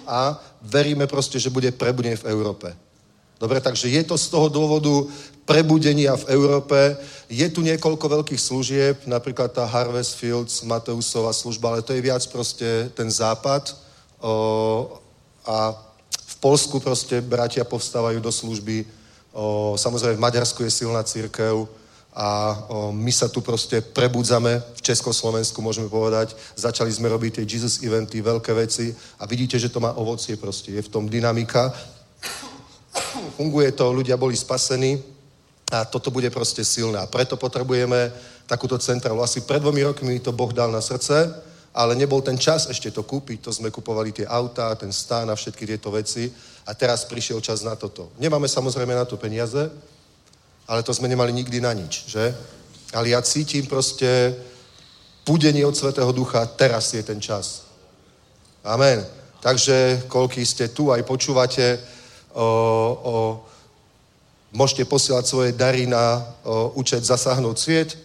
a 0.10 0.42
veríme 0.66 1.06
proste, 1.06 1.38
že 1.38 1.54
bude 1.54 1.70
prebudenie 1.70 2.18
v 2.18 2.34
Európe. 2.34 2.74
Dobre, 3.38 3.62
takže 3.62 3.92
je 3.92 4.02
to 4.08 4.18
z 4.18 4.28
toho 4.34 4.48
dôvodu 4.50 5.06
prebudenia 5.44 6.16
v 6.16 6.32
Európe. 6.32 6.96
Je 7.28 7.44
tu 7.52 7.60
niekoľko 7.60 8.06
veľkých 8.08 8.40
služieb, 8.40 8.96
napríklad 9.04 9.52
tá 9.52 9.68
Harvest 9.68 10.16
Fields, 10.16 10.64
Mateusová 10.64 11.36
služba, 11.36 11.70
ale 11.70 11.86
to 11.86 11.92
je 11.92 12.02
viac 12.02 12.24
proste 12.32 12.88
ten 12.96 13.12
západ. 13.12 13.76
O, 14.24 14.96
a 15.44 15.76
v 16.16 16.36
Polsku 16.40 16.80
proste 16.80 17.20
bratia 17.20 17.68
povstávajú 17.68 18.24
do 18.24 18.32
služby. 18.32 18.88
O, 19.36 19.76
samozrejme 19.76 20.16
v 20.16 20.26
Maďarsku 20.26 20.64
je 20.64 20.72
silná 20.72 21.04
církev 21.04 21.68
a 22.14 22.54
o, 22.70 22.94
my 22.94 23.10
sa 23.10 23.26
tu 23.26 23.42
proste 23.42 23.82
prebudzame 23.82 24.62
v 24.78 24.82
Československu, 24.86 25.58
môžeme 25.66 25.90
povedať. 25.90 26.38
Začali 26.54 26.94
sme 26.94 27.10
robiť 27.10 27.42
tie 27.42 27.46
Jesus 27.50 27.82
eventy, 27.82 28.22
veľké 28.22 28.54
veci 28.54 28.94
a 29.18 29.26
vidíte, 29.26 29.58
že 29.58 29.74
to 29.74 29.82
má 29.82 29.98
ovocie 29.98 30.38
proste. 30.38 30.78
Je 30.78 30.86
v 30.86 30.94
tom 30.94 31.10
dynamika. 31.10 31.74
Funguje 33.34 33.74
to, 33.74 33.90
ľudia 33.90 34.14
boli 34.14 34.38
spasení 34.38 35.02
a 35.74 35.90
toto 35.90 36.14
bude 36.14 36.30
proste 36.30 36.62
silné. 36.62 37.02
A 37.02 37.10
preto 37.10 37.34
potrebujeme 37.34 38.14
takúto 38.46 38.78
centrálu. 38.78 39.26
Asi 39.26 39.42
pred 39.42 39.58
dvomi 39.58 39.82
rokmi 39.82 40.14
mi 40.14 40.22
to 40.22 40.30
Boh 40.30 40.54
dal 40.54 40.70
na 40.70 40.86
srdce, 40.86 41.34
ale 41.74 41.98
nebol 41.98 42.22
ten 42.22 42.38
čas 42.38 42.70
ešte 42.70 42.94
to 42.94 43.02
kúpiť. 43.02 43.42
To 43.42 43.50
sme 43.50 43.74
kupovali 43.74 44.14
tie 44.14 44.30
autá, 44.30 44.70
ten 44.78 44.94
stán 44.94 45.34
a 45.34 45.36
všetky 45.36 45.66
tieto 45.66 45.90
veci. 45.90 46.30
A 46.70 46.78
teraz 46.78 47.10
prišiel 47.10 47.42
čas 47.42 47.66
na 47.66 47.74
toto. 47.74 48.14
Nemáme 48.22 48.46
samozrejme 48.46 48.94
na 48.94 49.10
to 49.10 49.18
peniaze, 49.18 49.74
ale 50.68 50.84
to 50.84 50.94
sme 50.94 51.08
nemali 51.08 51.34
nikdy 51.34 51.62
na 51.62 51.74
nič, 51.74 52.08
že? 52.08 52.36
Ale 52.94 53.10
ja 53.10 53.22
cítim 53.22 53.66
proste 53.66 54.36
púdenie 55.26 55.66
od 55.66 55.76
Svetého 55.76 56.12
Ducha, 56.12 56.46
teraz 56.46 56.94
je 56.94 57.04
ten 57.04 57.20
čas. 57.20 57.68
Amen. 58.64 59.04
Takže, 59.44 60.08
koľký 60.08 60.46
ste 60.46 60.72
tu, 60.72 60.88
aj 60.88 61.04
počúvate, 61.04 61.76
o, 62.32 62.48
o, 62.48 63.14
môžete 64.56 64.88
posielať 64.88 65.26
svoje 65.28 65.52
dary 65.52 65.84
na 65.84 66.24
o, 66.44 66.72
účet 66.80 67.04
Zasáhnout 67.04 67.60
sviet. 67.60 67.98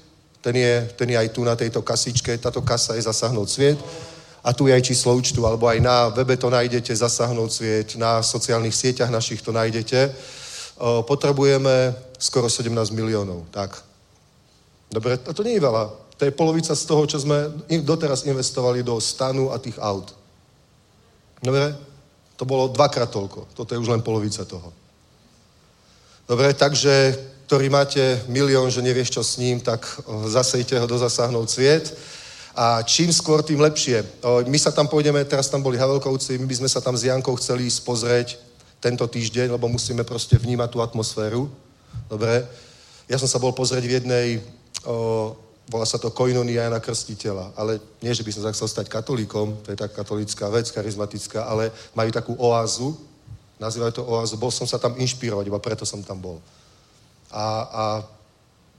Ten 0.42 0.56
je, 0.58 0.90
ten 0.98 1.10
je 1.10 1.18
aj 1.18 1.28
tu 1.30 1.46
na 1.46 1.54
tejto 1.54 1.82
kasičke. 1.82 2.38
Táto 2.42 2.62
kasa 2.66 2.98
je 2.98 3.06
Zasáhnout 3.06 3.50
sviet. 3.50 3.78
A 4.42 4.50
tu 4.50 4.66
je 4.66 4.74
aj 4.74 4.82
číslo 4.82 5.14
účtu, 5.14 5.46
alebo 5.46 5.70
aj 5.70 5.78
na 5.78 6.10
webe 6.10 6.34
to 6.34 6.50
nájdete, 6.50 6.90
Zasáhnout 6.90 7.54
sviet, 7.54 7.94
na 7.94 8.18
sociálnych 8.18 8.74
sieťach 8.74 9.10
našich 9.10 9.38
to 9.38 9.54
nájdete 9.54 10.10
o, 10.78 11.02
potrebujeme 11.02 11.94
skoro 12.18 12.50
17 12.50 12.90
miliónov. 12.90 13.46
Tak. 13.54 13.78
Dobre, 14.90 15.16
a 15.16 15.30
to 15.32 15.46
nie 15.46 15.56
je 15.56 15.64
veľa. 15.64 15.84
To 16.18 16.22
je 16.26 16.34
polovica 16.34 16.74
z 16.74 16.84
toho, 16.84 17.06
čo 17.06 17.22
sme 17.22 17.46
doteraz 17.86 18.26
investovali 18.26 18.82
do 18.82 18.98
stanu 18.98 19.54
a 19.54 19.58
tých 19.62 19.78
aut. 19.78 20.10
Dobre? 21.38 21.78
To 22.38 22.44
bolo 22.44 22.70
dvakrát 22.74 23.10
toľko. 23.10 23.54
Toto 23.54 23.70
je 23.70 23.78
už 23.78 23.90
len 23.90 24.02
polovica 24.02 24.42
toho. 24.42 24.74
Dobre, 26.26 26.54
takže, 26.54 27.14
ktorý 27.46 27.70
máte 27.70 28.18
milión, 28.26 28.66
že 28.70 28.82
nevieš, 28.82 29.14
čo 29.14 29.22
s 29.22 29.38
ním, 29.38 29.62
tak 29.62 29.86
zasejte 30.26 30.78
ho 30.78 30.86
do 30.86 30.98
zasáhnout 30.98 31.50
sviet. 31.50 31.94
A 32.58 32.82
čím 32.82 33.14
skôr, 33.14 33.42
tým 33.46 33.62
lepšie. 33.62 34.02
My 34.50 34.58
sa 34.58 34.74
tam 34.74 34.90
pôjdeme, 34.90 35.22
teraz 35.22 35.46
tam 35.46 35.62
boli 35.62 35.78
Havelkovci, 35.78 36.38
my 36.42 36.46
by 36.50 36.58
sme 36.58 36.68
sa 36.68 36.82
tam 36.82 36.98
s 36.98 37.06
Jankou 37.06 37.38
chceli 37.38 37.70
ísť 37.70 37.80
pozrieť 37.86 38.28
tento 38.82 39.06
týždeň, 39.06 39.54
lebo 39.54 39.70
musíme 39.70 40.02
proste 40.02 40.34
vnímať 40.34 40.68
tú 40.70 40.82
atmosféru. 40.82 41.46
Dobre? 42.08 42.44
Ja 43.08 43.16
som 43.16 43.28
sa 43.28 43.40
bol 43.40 43.52
pozrieť 43.52 43.84
v 43.84 43.96
jednej, 44.00 44.28
o, 44.84 45.32
volá 45.68 45.84
sa 45.84 46.00
to 46.00 46.12
Koinonia 46.12 46.64
Jana 46.64 46.80
Krstiteľa, 46.80 47.52
ale 47.56 47.80
nie, 48.00 48.12
že 48.12 48.24
by 48.24 48.30
som 48.32 48.42
sa 48.44 48.52
chcel 48.56 48.68
stať 48.68 48.86
katolíkom, 48.88 49.60
to 49.64 49.72
je 49.72 49.78
tak 49.80 49.92
katolická 49.92 50.48
vec, 50.48 50.68
charizmatická, 50.72 51.44
ale 51.44 51.72
majú 51.92 52.10
takú 52.12 52.32
oázu, 52.40 52.96
nazývajú 53.60 53.92
to 53.92 54.04
oázu, 54.04 54.40
bol 54.40 54.52
som 54.52 54.64
sa 54.64 54.80
tam 54.80 54.96
inšpirovať, 54.96 55.44
iba 55.48 55.60
preto 55.60 55.84
som 55.84 56.00
tam 56.00 56.20
bol. 56.20 56.38
A, 57.28 57.44
a 57.68 57.84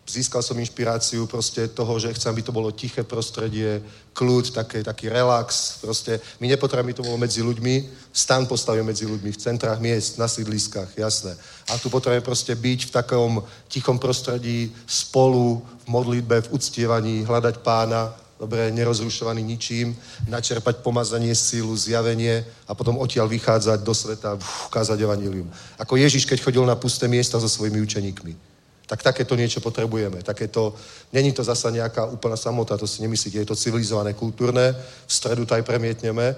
získal 0.09 0.41
som 0.41 0.57
inšpiráciu 0.57 1.29
proste 1.29 1.69
toho, 1.69 2.01
že 2.01 2.13
chcem, 2.17 2.33
aby 2.33 2.41
to 2.41 2.55
bolo 2.55 2.73
tiché 2.73 3.05
prostredie, 3.05 3.77
kľud, 4.19 4.51
taký, 4.51 4.83
taký 4.83 5.07
relax. 5.07 5.79
Proste 5.79 6.19
my 6.43 6.51
nepotrebujeme, 6.51 6.91
to 6.91 7.07
bolo 7.07 7.15
medzi 7.15 7.39
ľuďmi, 7.39 7.87
stan 8.11 8.43
postavíme 8.43 8.91
medzi 8.91 9.07
ľuďmi, 9.07 9.31
v 9.31 9.39
centrách 9.39 9.79
miest, 9.79 10.19
na 10.19 10.27
sídliskách, 10.27 10.91
jasné. 10.99 11.31
A 11.71 11.79
tu 11.79 11.87
potrebujeme 11.87 12.19
proste 12.19 12.51
byť 12.51 12.91
v 12.91 12.91
takom 12.91 13.31
tichom 13.71 13.95
prostredí, 13.95 14.75
spolu, 14.83 15.63
v 15.63 15.85
modlitbe, 15.87 16.43
v 16.43 16.51
uctievaní, 16.51 17.23
hľadať 17.23 17.63
pána, 17.63 18.11
dobre, 18.35 18.67
nerozrušovaný 18.75 19.39
ničím, 19.39 19.95
načerpať 20.27 20.83
pomazanie, 20.83 21.31
sílu, 21.31 21.71
zjavenie 21.79 22.43
a 22.67 22.75
potom 22.75 22.99
odtiaľ 22.99 23.31
vychádzať 23.31 23.79
do 23.87 23.93
sveta, 23.95 24.35
uf, 24.35 24.67
kázať 24.67 24.99
evanílium. 24.99 25.47
Ako 25.79 25.95
Ježiš, 25.95 26.27
keď 26.27 26.43
chodil 26.43 26.63
na 26.67 26.75
pusté 26.75 27.07
miesta 27.07 27.39
so 27.39 27.47
svojimi 27.47 27.79
učeníkmi 27.79 28.48
tak 28.89 29.05
takéto 29.05 29.37
niečo 29.37 29.61
potrebujeme. 29.61 30.25
Takéto, 30.25 30.73
není 31.13 31.29
to 31.29 31.45
zasa 31.45 31.69
nejaká 31.69 32.09
úplná 32.09 32.33
samota, 32.33 32.73
to 32.73 32.89
si 32.89 33.05
nemyslíte, 33.05 33.37
je 33.37 33.49
to 33.53 33.55
civilizované, 33.55 34.17
kultúrne, 34.17 34.73
v 35.05 35.11
stredu 35.13 35.45
to 35.45 35.53
aj 35.53 35.61
premietneme, 35.61 36.33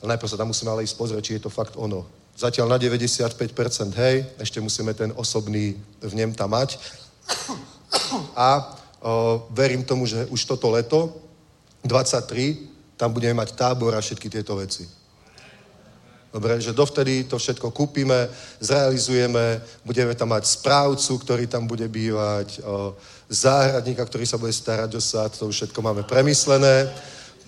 ale 0.00 0.08
najprv 0.16 0.30
sa 0.32 0.40
tam 0.40 0.48
musíme 0.48 0.72
ale 0.72 0.88
ísť 0.88 0.96
pozrieť, 0.96 1.20
či 1.20 1.36
je 1.36 1.44
to 1.44 1.52
fakt 1.52 1.76
ono. 1.76 2.08
Zatiaľ 2.40 2.72
na 2.72 2.78
95% 2.80 3.36
hej, 4.00 4.24
ešte 4.40 4.64
musíme 4.64 4.96
ten 4.96 5.12
osobný 5.12 5.76
v 6.00 6.12
ňom 6.16 6.32
tam 6.32 6.56
mať. 6.56 6.80
A 8.32 8.48
o, 9.04 9.44
verím 9.52 9.84
tomu, 9.84 10.08
že 10.08 10.24
už 10.32 10.48
toto 10.48 10.72
leto, 10.72 11.12
23, 11.84 12.96
tam 12.96 13.12
budeme 13.12 13.36
mať 13.36 13.52
tábor 13.52 13.92
a 13.92 14.00
všetky 14.00 14.32
tieto 14.32 14.56
veci. 14.56 14.99
Dobre, 16.30 16.62
že 16.62 16.70
dovtedy 16.70 17.26
to 17.26 17.42
všetko 17.42 17.74
kúpime, 17.74 18.30
zrealizujeme, 18.62 19.60
budeme 19.82 20.14
tam 20.14 20.30
mať 20.30 20.46
správcu, 20.46 21.18
ktorý 21.18 21.44
tam 21.50 21.66
bude 21.66 21.82
bývať, 21.90 22.62
záhradníka, 23.26 24.06
ktorý 24.06 24.22
sa 24.26 24.38
bude 24.38 24.54
starať 24.54 24.94
o 24.94 25.02
sad, 25.02 25.34
to 25.34 25.50
už 25.50 25.54
všetko 25.66 25.82
máme 25.82 26.02
premyslené. 26.06 26.86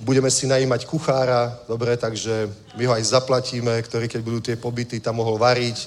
Budeme 0.02 0.34
si 0.34 0.50
najímať 0.50 0.90
kuchára, 0.90 1.62
dobre, 1.70 1.94
takže 1.94 2.50
my 2.74 2.90
ho 2.90 2.92
aj 2.98 3.14
zaplatíme, 3.14 3.70
ktorý 3.86 4.10
keď 4.10 4.20
budú 4.22 4.38
tie 4.42 4.58
pobyty, 4.58 4.98
tam 4.98 5.22
mohol 5.22 5.38
variť. 5.38 5.86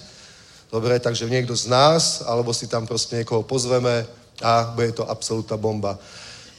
Dobre, 0.72 0.96
takže 0.96 1.28
niekto 1.28 1.52
z 1.52 1.68
nás, 1.68 2.24
alebo 2.24 2.56
si 2.56 2.68
tam 2.68 2.88
proste 2.88 3.20
niekoho 3.20 3.44
pozveme 3.44 4.08
a 4.40 4.72
bude 4.72 4.96
to 4.96 5.04
absolútna 5.04 5.60
bomba. 5.60 6.00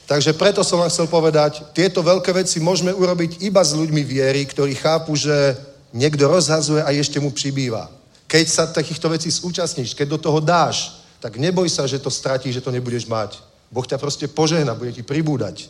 Takže 0.05 0.37
preto 0.37 0.61
som 0.61 0.79
vám 0.79 0.93
chcel 0.93 1.09
povedať, 1.09 1.65
tieto 1.73 2.05
veľké 2.05 2.29
veci 2.29 2.61
môžeme 2.61 2.93
urobiť 2.93 3.41
iba 3.41 3.59
s 3.59 3.73
ľuďmi 3.73 4.05
viery, 4.05 4.45
ktorí 4.45 4.77
chápu, 4.77 5.17
že 5.17 5.57
niekto 5.97 6.29
rozhazuje 6.29 6.85
a 6.85 6.93
ešte 6.93 7.17
mu 7.17 7.33
přibýva. 7.33 7.89
Keď 8.29 8.45
sa 8.45 8.63
takýchto 8.69 9.09
vecí 9.09 9.33
zúčastníš, 9.33 9.97
keď 9.97 10.07
do 10.15 10.19
toho 10.21 10.39
dáš, 10.39 11.01
tak 11.17 11.41
neboj 11.41 11.65
sa, 11.65 11.89
že 11.89 11.97
to 11.97 12.13
stratíš, 12.13 12.61
že 12.61 12.63
to 12.63 12.71
nebudeš 12.71 13.09
mať. 13.09 13.41
Boh 13.73 13.83
ťa 13.83 13.97
proste 13.97 14.29
požehna, 14.29 14.77
bude 14.77 14.93
ti 14.93 15.01
pribúdať. 15.01 15.67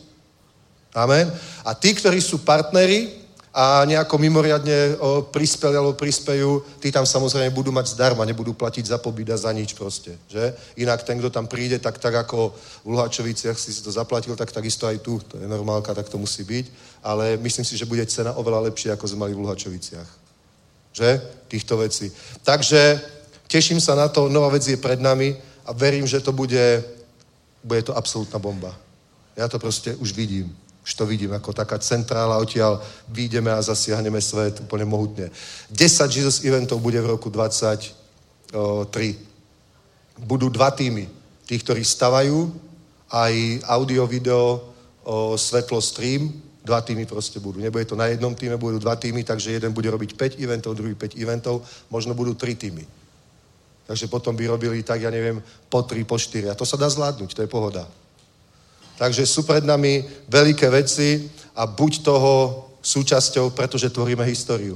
Amen. 0.94 1.32
A 1.64 1.74
tí, 1.74 1.94
ktorí 1.96 2.20
sú 2.20 2.42
partneri 2.44 3.17
a 3.54 3.84
nejako 3.84 4.18
mimoriadne 4.18 5.00
prispeli 5.32 5.76
alebo 5.76 5.96
prispejú, 5.96 6.62
tí 6.78 6.92
tam 6.92 7.08
samozrejme 7.08 7.50
budú 7.50 7.72
mať 7.72 7.96
zdarma, 7.96 8.28
nebudú 8.28 8.52
platiť 8.52 8.92
za 8.92 8.98
pobyt 9.00 9.30
a 9.32 9.40
za 9.40 9.52
nič 9.52 9.72
proste. 9.72 10.14
Že? 10.28 10.52
Inak 10.76 11.02
ten, 11.02 11.18
kto 11.18 11.30
tam 11.32 11.48
príde, 11.48 11.80
tak, 11.80 11.98
tak 11.98 12.14
ako 12.14 12.52
v 12.84 12.88
Luhačoviciach 12.92 13.56
si 13.58 13.72
to 13.82 13.88
zaplatil, 13.88 14.36
tak 14.36 14.52
takisto 14.52 14.86
aj 14.86 14.98
tu. 15.00 15.18
To 15.32 15.40
je 15.40 15.48
normálka, 15.48 15.94
tak 15.96 16.08
to 16.08 16.20
musí 16.20 16.44
byť. 16.44 16.66
Ale 17.02 17.36
myslím 17.40 17.64
si, 17.64 17.76
že 17.76 17.88
bude 17.88 18.04
cena 18.06 18.36
oveľa 18.36 18.68
lepšia, 18.68 18.94
ako 18.94 19.08
sme 19.08 19.26
mali 19.26 19.32
v 19.32 19.42
Luhačoviciach. 19.42 20.08
Že? 20.92 21.10
Týchto 21.48 21.80
vecí. 21.80 22.12
Takže 22.44 23.00
teším 23.48 23.80
sa 23.80 23.96
na 23.96 24.12
to, 24.12 24.28
nová 24.28 24.52
vec 24.52 24.68
je 24.68 24.76
pred 24.76 25.00
nami 25.00 25.32
a 25.64 25.72
verím, 25.72 26.06
že 26.06 26.20
to 26.20 26.36
bude, 26.36 26.84
bude 27.64 27.82
to 27.82 27.96
absolútna 27.96 28.36
bomba. 28.36 28.76
Ja 29.36 29.48
to 29.48 29.56
proste 29.56 29.96
už 29.96 30.12
vidím. 30.12 30.52
Už 30.88 30.96
to 30.96 31.04
vidím 31.04 31.36
ako 31.36 31.52
taká 31.52 31.76
centrála, 31.76 32.40
odtiaľ 32.40 32.80
výjdeme 33.12 33.52
a 33.52 33.60
zasiahneme 33.60 34.24
svet 34.24 34.64
úplne 34.64 34.88
mohutne. 34.88 35.28
10 35.68 35.76
Jesus 36.08 36.40
eventov 36.48 36.80
bude 36.80 36.96
v 36.96 37.12
roku 37.12 37.28
23. 37.28 37.92
Budú 40.24 40.48
dva 40.48 40.72
týmy. 40.72 41.04
Tí, 41.44 41.60
ktorí 41.60 41.84
stavajú, 41.84 42.48
aj 43.12 43.34
audio, 43.68 44.08
video, 44.08 44.72
svetlo, 45.36 45.76
stream, 45.84 46.32
dva 46.64 46.80
týmy 46.80 47.04
proste 47.04 47.36
budú. 47.36 47.60
Nebude 47.60 47.84
to 47.84 47.92
na 47.92 48.08
jednom 48.08 48.32
týme, 48.32 48.56
budú 48.56 48.80
dva 48.80 48.96
týmy, 48.96 49.28
takže 49.28 49.60
jeden 49.60 49.76
bude 49.76 49.92
robiť 49.92 50.16
5 50.16 50.40
eventov, 50.40 50.72
druhý 50.72 50.96
5 50.96 51.20
eventov, 51.20 51.68
možno 51.92 52.16
budú 52.16 52.32
tri 52.32 52.56
týmy. 52.56 52.88
Takže 53.84 54.08
potom 54.08 54.32
by 54.32 54.56
robili 54.56 54.80
tak, 54.80 55.04
ja 55.04 55.12
neviem, 55.12 55.40
po 55.68 55.84
tri, 55.84 56.04
po 56.04 56.16
štyri. 56.16 56.48
A 56.48 56.56
to 56.56 56.64
sa 56.64 56.80
dá 56.80 56.88
zvládnuť, 56.88 57.36
to 57.36 57.44
je 57.44 57.48
pohoda. 57.52 57.84
Takže 58.98 59.22
sú 59.26 59.46
pred 59.46 59.62
nami 59.62 60.02
veľké 60.26 60.66
veci 60.74 61.30
a 61.54 61.70
buď 61.70 62.02
toho 62.02 62.66
súčasťou, 62.82 63.54
pretože 63.54 63.94
tvoríme 63.94 64.26
históriu. 64.26 64.74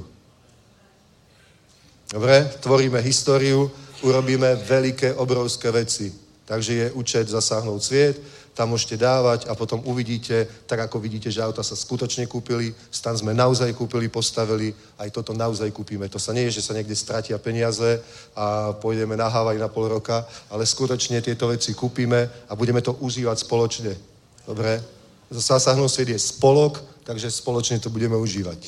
Dobre? 2.07 2.47
Tvoríme 2.63 3.03
históriu, 3.03 3.67
urobíme 4.03 4.55
veľké, 4.55 5.19
obrovské 5.19 5.71
veci. 5.71 6.13
Takže 6.45 6.73
je 6.73 6.87
účet 6.91 7.27
zasáhnout 7.27 7.83
sviet, 7.83 8.19
tam 8.53 8.69
môžete 8.69 9.01
dávať 9.01 9.49
a 9.49 9.57
potom 9.57 9.81
uvidíte, 9.81 10.45
tak 10.69 10.85
ako 10.85 11.01
vidíte, 11.01 11.31
že 11.31 11.41
auta 11.41 11.65
sa 11.65 11.73
skutočne 11.73 12.29
kúpili, 12.29 12.69
stan 12.91 13.17
sme 13.17 13.33
naozaj 13.33 13.73
kúpili, 13.73 14.13
postavili, 14.13 14.69
aj 15.01 15.09
toto 15.09 15.33
naozaj 15.33 15.73
kúpime. 15.73 16.05
To 16.11 16.21
sa 16.21 16.37
nie 16.37 16.45
je, 16.47 16.61
že 16.61 16.69
sa 16.69 16.77
niekde 16.77 16.93
stratia 16.93 17.39
peniaze 17.41 17.97
a 18.37 18.77
pôjdeme 18.77 19.17
na 19.17 19.25
Havaj 19.25 19.57
na 19.57 19.73
pol 19.73 19.89
roka, 19.89 20.21
ale 20.53 20.69
skutočne 20.69 21.23
tieto 21.25 21.49
veci 21.49 21.73
kúpime 21.73 22.29
a 22.45 22.53
budeme 22.53 22.85
to 22.85 22.93
užívať 23.01 23.41
spoločne. 23.41 24.12
Dobre? 24.43 24.83
Zasáhnuť 25.31 25.89
sviet 25.89 26.09
je 26.13 26.19
spolok, 26.19 26.83
takže 27.07 27.31
spoločne 27.31 27.79
to 27.79 27.89
budeme 27.89 28.19
užívať. 28.19 28.59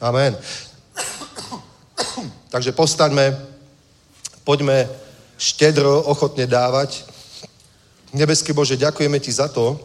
Amen. 0.00 0.34
Takže 2.52 2.72
postaňme, 2.72 3.36
poďme 4.44 4.88
štedro, 5.38 6.02
ochotne 6.08 6.48
dávať. 6.48 7.04
Nebeský 8.12 8.52
Bože, 8.52 8.76
ďakujeme 8.76 9.20
Ti 9.20 9.32
za 9.32 9.48
to, 9.48 9.78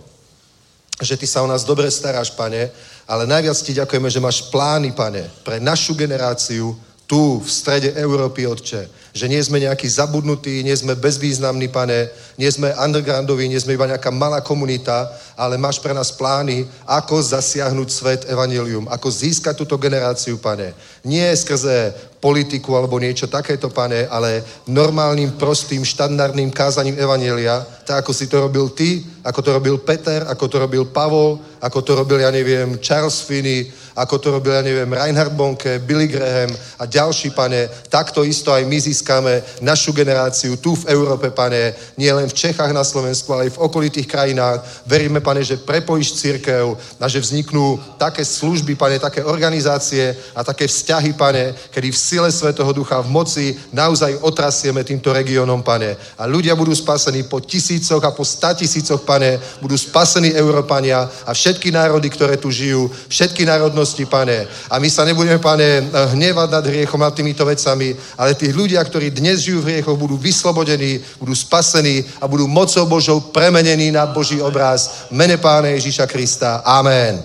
že 1.02 1.18
Ty 1.18 1.28
sa 1.28 1.44
o 1.44 1.48
nás 1.48 1.64
dobre 1.64 1.92
staráš, 1.92 2.34
Pane, 2.34 2.72
ale 3.08 3.30
najviac 3.30 3.56
Ti 3.62 3.74
ďakujeme, 3.84 4.10
že 4.10 4.24
máš 4.24 4.48
plány, 4.50 4.92
Pane, 4.92 5.30
pre 5.44 5.60
našu 5.60 5.94
generáciu 5.96 6.76
tu, 7.08 7.40
v 7.40 7.48
strede 7.48 7.96
Európy, 7.96 8.48
Otče 8.48 9.07
že 9.18 9.26
nie 9.26 9.42
sme 9.42 9.58
nejakí 9.58 9.90
zabudnutí, 9.90 10.62
nie 10.62 10.78
sme 10.78 10.94
bezvýznamní, 10.94 11.74
pane, 11.74 12.14
nie 12.38 12.46
sme 12.46 12.70
undergroundoví, 12.78 13.50
nie 13.50 13.58
sme 13.58 13.74
iba 13.74 13.90
nejaká 13.90 14.14
malá 14.14 14.46
komunita, 14.46 15.10
ale 15.34 15.58
máš 15.58 15.82
pre 15.82 15.98
nás 15.98 16.14
plány, 16.14 16.70
ako 16.86 17.18
zasiahnuť 17.18 17.90
svet 17.90 18.22
evanilium, 18.30 18.86
ako 18.86 19.10
získať 19.10 19.58
túto 19.58 19.82
generáciu, 19.82 20.38
pane. 20.38 20.78
Nie 21.02 21.34
skrze 21.34 21.98
politiku 22.22 22.78
alebo 22.78 23.02
niečo 23.02 23.26
takéto, 23.26 23.70
pane, 23.70 24.06
ale 24.10 24.46
normálnym, 24.70 25.38
prostým, 25.38 25.86
štandardným 25.86 26.54
kázaním 26.54 26.98
evanielia, 26.98 27.66
tak 27.86 28.06
ako 28.06 28.12
si 28.14 28.30
to 28.30 28.42
robil 28.42 28.70
ty, 28.70 29.06
ako 29.24 29.40
to 29.42 29.50
robil 29.54 29.78
Peter, 29.82 30.26
ako 30.28 30.46
to 30.50 30.58
robil 30.60 30.86
Pavol, 30.86 31.40
ako 31.62 31.80
to 31.82 31.92
robil, 31.96 32.20
ja 32.22 32.30
neviem, 32.34 32.78
Charles 32.82 33.22
Finney, 33.22 33.70
ako 33.98 34.18
to 34.18 34.28
robil, 34.34 34.54
ja 34.54 34.62
neviem, 34.62 34.94
Reinhard 34.94 35.34
Bonke, 35.34 35.80
Billy 35.80 36.06
Graham 36.06 36.54
a 36.78 36.86
ďalší, 36.86 37.34
pane, 37.34 37.70
takto 37.90 38.22
isto 38.22 38.54
aj 38.54 38.66
my 38.66 38.78
získame 38.78 39.07
získame 39.08 39.40
našu 39.62 39.96
generáciu 39.96 40.60
tu 40.60 40.76
v 40.76 40.92
Európe, 40.92 41.32
pane, 41.32 41.72
nie 41.96 42.12
len 42.12 42.28
v 42.28 42.34
Čechách 42.36 42.76
na 42.76 42.84
Slovensku, 42.84 43.32
ale 43.32 43.48
aj 43.48 43.56
v 43.56 43.62
okolitých 43.64 44.08
krajinách. 44.08 44.60
Veríme, 44.84 45.24
pane, 45.24 45.40
že 45.48 45.56
prepojíš 45.56 46.20
církev 46.20 46.76
a 47.00 47.08
že 47.08 47.24
vzniknú 47.24 47.80
také 47.96 48.28
služby, 48.28 48.76
pane, 48.76 49.00
také 49.00 49.24
organizácie 49.24 50.12
a 50.36 50.44
také 50.44 50.68
vzťahy, 50.68 51.16
pane, 51.16 51.56
kedy 51.72 51.88
v 51.88 51.98
sile 51.98 52.28
Svetého 52.32 52.68
Ducha, 52.76 53.00
v 53.00 53.08
moci 53.08 53.56
naozaj 53.72 54.20
otrasieme 54.28 54.84
týmto 54.84 55.16
regiónom, 55.16 55.64
pane. 55.64 55.96
A 56.20 56.28
ľudia 56.28 56.52
budú 56.60 56.76
spasení 56.76 57.24
po 57.24 57.40
tisícoch 57.40 58.04
a 58.04 58.12
po 58.12 58.28
sta 58.28 58.52
tisícoch, 58.52 59.08
pane, 59.08 59.40
budú 59.64 59.80
spasení 59.80 60.36
Európania 60.36 61.08
a 61.24 61.32
všetky 61.32 61.72
národy, 61.72 62.12
ktoré 62.12 62.36
tu 62.36 62.52
žijú, 62.52 62.92
všetky 63.08 63.48
národnosti, 63.48 64.04
pane. 64.04 64.44
A 64.68 64.84
my 64.84 64.90
sa 64.92 65.08
nebudeme, 65.08 65.40
pane, 65.40 65.88
hnevať 66.12 66.50
nad 66.52 66.66
hriechom 66.68 67.00
a 67.00 67.16
týmito 67.16 67.48
vecami, 67.48 67.96
ale 68.20 68.36
tí 68.36 68.52
ľudia, 68.52 68.84
ktorí 68.84 68.97
dnes 69.00 69.46
žijú 69.46 69.62
v 69.62 69.78
hriechoch, 69.78 69.94
budú 69.94 70.18
vyslobodení, 70.18 71.00
budú 71.22 71.38
spasení 71.38 72.02
a 72.22 72.28
budú 72.28 72.50
mocou 72.50 72.86
Božou 72.90 73.20
premenení 73.20 73.94
na 73.94 74.10
Boží 74.10 74.42
obraz. 74.42 75.08
V 75.08 75.16
mene 75.16 75.38
Pána 75.38 75.68
Ježíša 75.78 76.10
Krista. 76.10 76.66
Amen. 76.66 77.22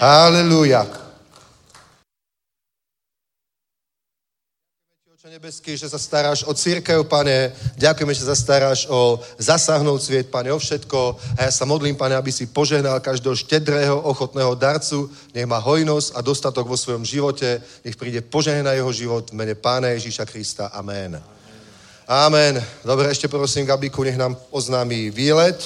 Halelujá. 0.00 0.82
Oče 0.82 1.03
nebeský, 5.34 5.74
že 5.74 5.90
sa 5.90 5.98
staráš 5.98 6.46
o 6.46 6.54
církev, 6.54 7.02
pane. 7.10 7.50
Ďakujeme, 7.74 8.14
že 8.14 8.22
sa 8.22 8.38
staráš 8.38 8.86
o 8.86 9.18
zasáhnout 9.34 9.98
sviet, 9.98 10.30
pane, 10.30 10.54
o 10.54 10.62
všetko. 10.62 11.18
A 11.34 11.50
ja 11.50 11.50
sa 11.50 11.66
modlím, 11.66 11.98
pane, 11.98 12.14
aby 12.14 12.30
si 12.30 12.46
požehnal 12.46 13.02
každého 13.02 13.34
štedrého, 13.34 13.98
ochotného 13.98 14.54
darcu. 14.54 15.10
Nech 15.34 15.42
má 15.50 15.58
hojnosť 15.58 16.14
a 16.14 16.22
dostatok 16.22 16.70
vo 16.70 16.78
svojom 16.78 17.02
živote. 17.02 17.58
Nech 17.82 17.98
príde 17.98 18.22
požehná 18.22 18.78
jeho 18.78 18.94
život 18.94 19.26
v 19.26 19.34
mene 19.34 19.58
Pána 19.58 19.90
Ježíša 19.98 20.22
Krista. 20.22 20.70
Amen. 20.70 21.18
Amen. 22.06 22.62
Dobre, 22.86 23.10
ešte 23.10 23.26
prosím 23.26 23.66
Gabiku, 23.66 24.06
nech 24.06 24.14
nám 24.14 24.38
oznámí 24.54 25.10
výlet. 25.10 25.58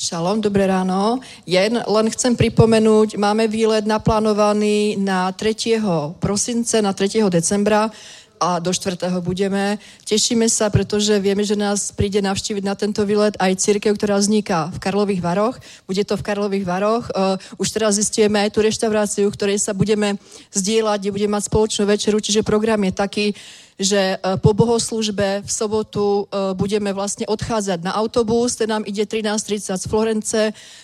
Šalom, 0.00 0.40
dobré 0.40 0.64
ráno. 0.64 1.20
Jen 1.44 1.76
len 1.76 2.08
chcem 2.08 2.32
pripomenúť, 2.32 3.20
máme 3.20 3.44
výlet 3.44 3.84
naplánovaný 3.84 4.96
na 4.96 5.28
3. 5.28 5.76
prosince, 6.16 6.80
na 6.80 6.96
3. 6.96 7.28
decembra 7.28 7.92
a 8.40 8.56
do 8.64 8.72
4. 8.72 8.96
budeme. 9.20 9.76
Tešíme 10.08 10.48
sa, 10.48 10.72
pretože 10.72 11.20
vieme, 11.20 11.44
že 11.44 11.52
nás 11.52 11.92
príde 11.92 12.24
navštíviť 12.24 12.64
na 12.64 12.72
tento 12.72 13.04
výlet 13.04 13.36
aj 13.36 13.60
církev, 13.60 13.92
ktorá 13.92 14.16
vzniká 14.16 14.72
v 14.72 14.80
Karlových 14.80 15.20
Varoch. 15.20 15.60
Bude 15.84 16.00
to 16.08 16.16
v 16.16 16.24
Karlových 16.24 16.64
Varoch. 16.64 17.12
Uh, 17.12 17.36
už 17.60 17.68
teraz 17.68 18.00
zistíme 18.00 18.40
aj 18.40 18.56
tú 18.56 18.64
reštauráciu, 18.64 19.28
ktorej 19.28 19.60
sa 19.60 19.76
budeme 19.76 20.16
zdieľať, 20.56 20.96
kde 20.96 21.12
budeme 21.12 21.36
mať 21.36 21.52
spoločnú 21.52 21.84
večeru, 21.84 22.24
čiže 22.24 22.40
program 22.40 22.80
je 22.88 22.92
taký, 22.96 23.26
že 23.80 24.20
po 24.44 24.52
bohoslužbe 24.52 25.40
v 25.40 25.50
sobotu 25.50 26.28
budeme 26.52 26.92
vlastne 26.92 27.24
odchádzať 27.24 27.80
na 27.80 27.96
autobus, 27.96 28.60
ten 28.60 28.68
nám 28.68 28.84
ide 28.84 29.08
13.30 29.08 29.80
z 29.80 29.84
Florence, 29.88 30.40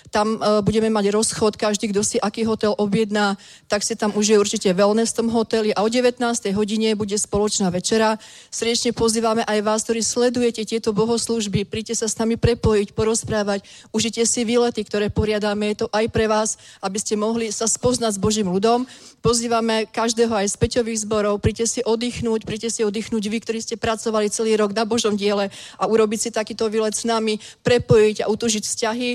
tam 0.08 0.40
budeme 0.64 0.88
mať 0.88 1.12
rozchod, 1.12 1.60
každý, 1.60 1.92
kto 1.92 2.00
si 2.00 2.16
aký 2.16 2.48
hotel 2.48 2.72
objedná, 2.72 3.36
tak 3.68 3.84
si 3.84 3.92
tam 3.92 4.16
užije 4.16 4.40
určite 4.40 4.72
wellness 4.72 5.12
v 5.12 5.18
tom 5.20 5.28
hoteli. 5.28 5.76
A 5.76 5.84
o 5.84 5.92
19. 5.92 6.16
hodine 6.56 6.96
bude 6.96 7.20
spoločná 7.20 7.68
večera. 7.68 8.16
Srdečne 8.48 8.96
pozývame 8.96 9.44
aj 9.44 9.60
vás, 9.60 9.84
ktorí 9.84 10.00
sledujete 10.00 10.64
tieto 10.64 10.96
bohoslužby, 10.96 11.68
príďte 11.68 12.00
sa 12.00 12.08
s 12.08 12.16
nami 12.16 12.40
prepojiť, 12.40 12.96
porozprávať, 12.96 13.60
užite 13.92 14.24
si 14.24 14.48
výlety, 14.48 14.80
ktoré 14.88 15.12
poriadáme, 15.12 15.76
je 15.76 15.84
to 15.84 15.92
aj 15.92 16.08
pre 16.08 16.24
vás, 16.32 16.56
aby 16.80 16.96
ste 16.96 17.20
mohli 17.20 17.52
sa 17.52 17.68
spoznať 17.68 18.16
s 18.16 18.22
Božím 18.22 18.48
ľudom. 18.48 18.88
Pozývame 19.20 19.90
každého 19.90 20.32
aj 20.32 20.54
z 20.54 20.56
peťových 20.56 21.02
zborov, 21.02 21.42
príďte 21.42 21.66
si 21.66 21.80
oddychnúť, 21.82 22.46
príďte 22.46 22.70
si 22.70 22.85
oddychnúť 22.88 23.24
vy, 23.26 23.38
ktorí 23.42 23.58
ste 23.60 23.76
pracovali 23.76 24.30
celý 24.30 24.56
rok 24.56 24.72
na 24.72 24.86
Božom 24.86 25.18
diele 25.18 25.50
a 25.76 25.84
urobiť 25.84 26.18
si 26.18 26.30
takýto 26.30 26.70
výlet 26.70 26.94
s 26.94 27.02
nami, 27.04 27.38
prepojiť 27.66 28.22
a 28.22 28.30
utužiť 28.30 28.62
vzťahy. 28.62 29.10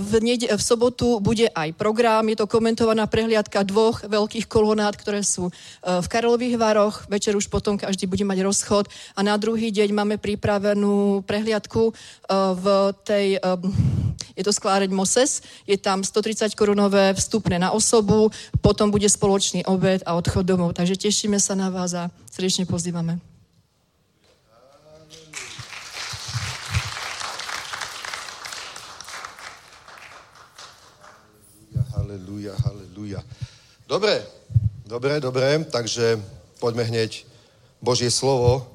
V, 0.00 0.12
nede- 0.20 0.52
v 0.52 0.62
sobotu 0.62 1.18
bude 1.20 1.48
aj 1.50 1.72
program, 1.74 2.28
je 2.28 2.36
to 2.36 2.46
komentovaná 2.46 3.08
prehliadka 3.08 3.64
dvoch 3.64 4.04
veľkých 4.04 4.46
kolonát, 4.46 4.94
ktoré 4.94 5.24
sú 5.24 5.48
v 5.82 6.06
Karlových 6.06 6.60
Varoch. 6.60 7.08
Večer 7.08 7.34
už 7.34 7.48
potom 7.48 7.80
každý 7.80 8.04
bude 8.04 8.22
mať 8.22 8.44
rozchod 8.44 8.84
a 9.16 9.20
na 9.24 9.34
druhý 9.40 9.72
deň 9.72 9.88
máme 9.96 10.16
pripravenú 10.20 11.24
prehliadku 11.24 11.92
v 12.30 12.64
tej, 13.04 13.38
je 14.36 14.44
to 14.44 14.52
skláreň 14.52 14.92
Moses, 14.92 15.40
je 15.64 15.78
tam 15.80 16.04
130 16.04 16.52
korunové 16.58 17.14
vstupné 17.14 17.56
na 17.56 17.72
osobu, 17.72 18.28
potom 18.60 18.90
bude 18.90 19.08
spoločný 19.08 19.64
obed 19.64 20.02
a 20.04 20.18
odchod 20.18 20.44
domov. 20.44 20.76
Takže 20.76 20.98
tešíme 20.98 21.40
sa 21.40 21.56
na 21.56 21.72
vás 21.72 21.94
a 21.96 22.12
srdečne 22.36 22.68
pozývame. 22.68 23.16
Halelúja, 31.96 32.52
halelúja. 32.60 33.24
Dobre, 33.88 34.20
dobre, 34.84 35.16
dobre, 35.16 35.64
takže 35.72 36.20
poďme 36.60 36.84
hneď 36.84 37.24
Božie 37.80 38.12
slovo 38.12 38.68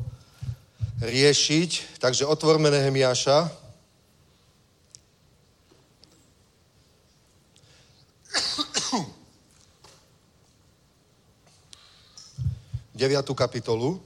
riešiť. 1.06 2.02
Takže 2.02 2.26
otvorme 2.26 2.74
Nehemiáša. 2.74 3.61
Deviatú 13.02 13.34
kapitolu. 13.34 13.98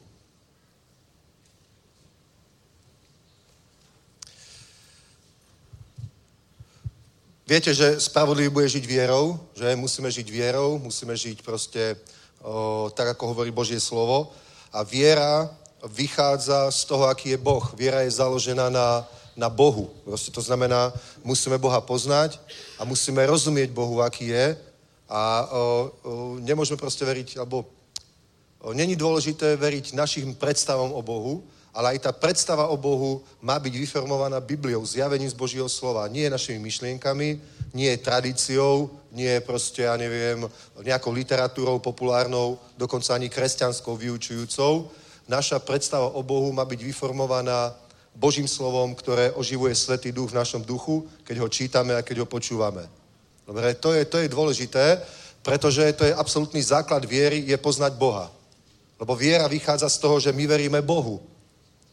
Viete, 7.43 7.75
že 7.75 7.99
spravodlivý 7.99 8.47
bude 8.47 8.71
žiť 8.71 8.87
vierou, 8.87 9.35
že 9.51 9.75
musíme 9.75 10.07
žiť 10.07 10.27
vierou, 10.31 10.79
musíme 10.79 11.11
žiť 11.11 11.43
proste 11.43 11.99
o, 12.39 12.87
tak, 12.95 13.19
ako 13.19 13.35
hovorí 13.35 13.51
Božie 13.51 13.83
slovo. 13.83 14.31
A 14.71 14.87
viera 14.87 15.51
vychádza 15.83 16.71
z 16.71 16.87
toho, 16.87 17.11
aký 17.11 17.35
je 17.35 17.43
Boh. 17.43 17.67
Viera 17.75 18.07
je 18.07 18.15
založená 18.15 18.71
na, 18.71 19.03
na 19.35 19.51
Bohu. 19.51 19.91
Proste 20.07 20.31
to 20.31 20.39
znamená, 20.39 20.95
musíme 21.19 21.59
Boha 21.59 21.83
poznať 21.83 22.39
a 22.79 22.87
musíme 22.87 23.19
rozumieť 23.27 23.75
Bohu, 23.75 23.99
aký 23.99 24.31
je. 24.31 24.55
A 25.11 25.51
o, 25.51 25.59
o, 25.59 25.69
nemôžeme 26.39 26.79
proste 26.79 27.03
veriť, 27.03 27.43
alebo 27.43 27.74
není 28.73 28.95
dôležité 28.95 29.55
veriť 29.57 29.97
našim 29.97 30.35
predstavom 30.35 30.93
o 30.93 31.01
Bohu, 31.01 31.43
ale 31.75 31.99
aj 31.99 32.07
tá 32.07 32.11
predstava 32.15 32.71
o 32.71 32.79
Bohu 32.79 33.19
má 33.43 33.59
byť 33.59 33.73
vyformovaná 33.75 34.39
Bibliou, 34.39 34.79
zjavením 34.87 35.27
z 35.27 35.35
Božieho 35.35 35.67
slova. 35.67 36.07
Nie 36.07 36.31
našimi 36.31 36.55
myšlienkami, 36.63 37.35
nie 37.75 37.91
tradíciou, 37.99 38.87
nie 39.11 39.43
proste, 39.43 39.83
ja 39.83 39.99
neviem, 39.99 40.47
nejakou 40.79 41.11
literatúrou 41.11 41.83
populárnou, 41.83 42.55
dokonca 42.79 43.11
ani 43.11 43.27
kresťanskou 43.27 43.91
vyučujúcou. 43.99 44.87
Naša 45.27 45.59
predstava 45.59 46.15
o 46.15 46.23
Bohu 46.23 46.55
má 46.55 46.63
byť 46.63 46.79
vyformovaná 46.79 47.75
Božím 48.15 48.47
slovom, 48.47 48.95
ktoré 48.95 49.35
oživuje 49.35 49.75
Svetý 49.75 50.15
duch 50.15 50.31
v 50.31 50.39
našom 50.39 50.63
duchu, 50.63 51.03
keď 51.27 51.43
ho 51.43 51.51
čítame 51.51 51.91
a 51.91 52.05
keď 52.07 52.23
ho 52.23 52.27
počúvame. 52.27 52.87
Dobre, 53.43 53.75
to 53.75 53.91
je, 53.91 54.07
to 54.07 54.23
je 54.23 54.31
dôležité, 54.31 55.03
pretože 55.43 55.83
to 55.99 56.07
je 56.07 56.15
absolútny 56.15 56.63
základ 56.63 57.03
viery, 57.03 57.43
je 57.43 57.57
poznať 57.59 57.99
Boha. 57.99 58.31
Lebo 59.05 59.21
viera 59.21 59.45
vychádza 59.45 59.85
z 59.85 60.01
toho, 60.01 60.17
že 60.17 60.33
my 60.33 60.49
veríme 60.49 60.81
Bohu. 60.81 61.21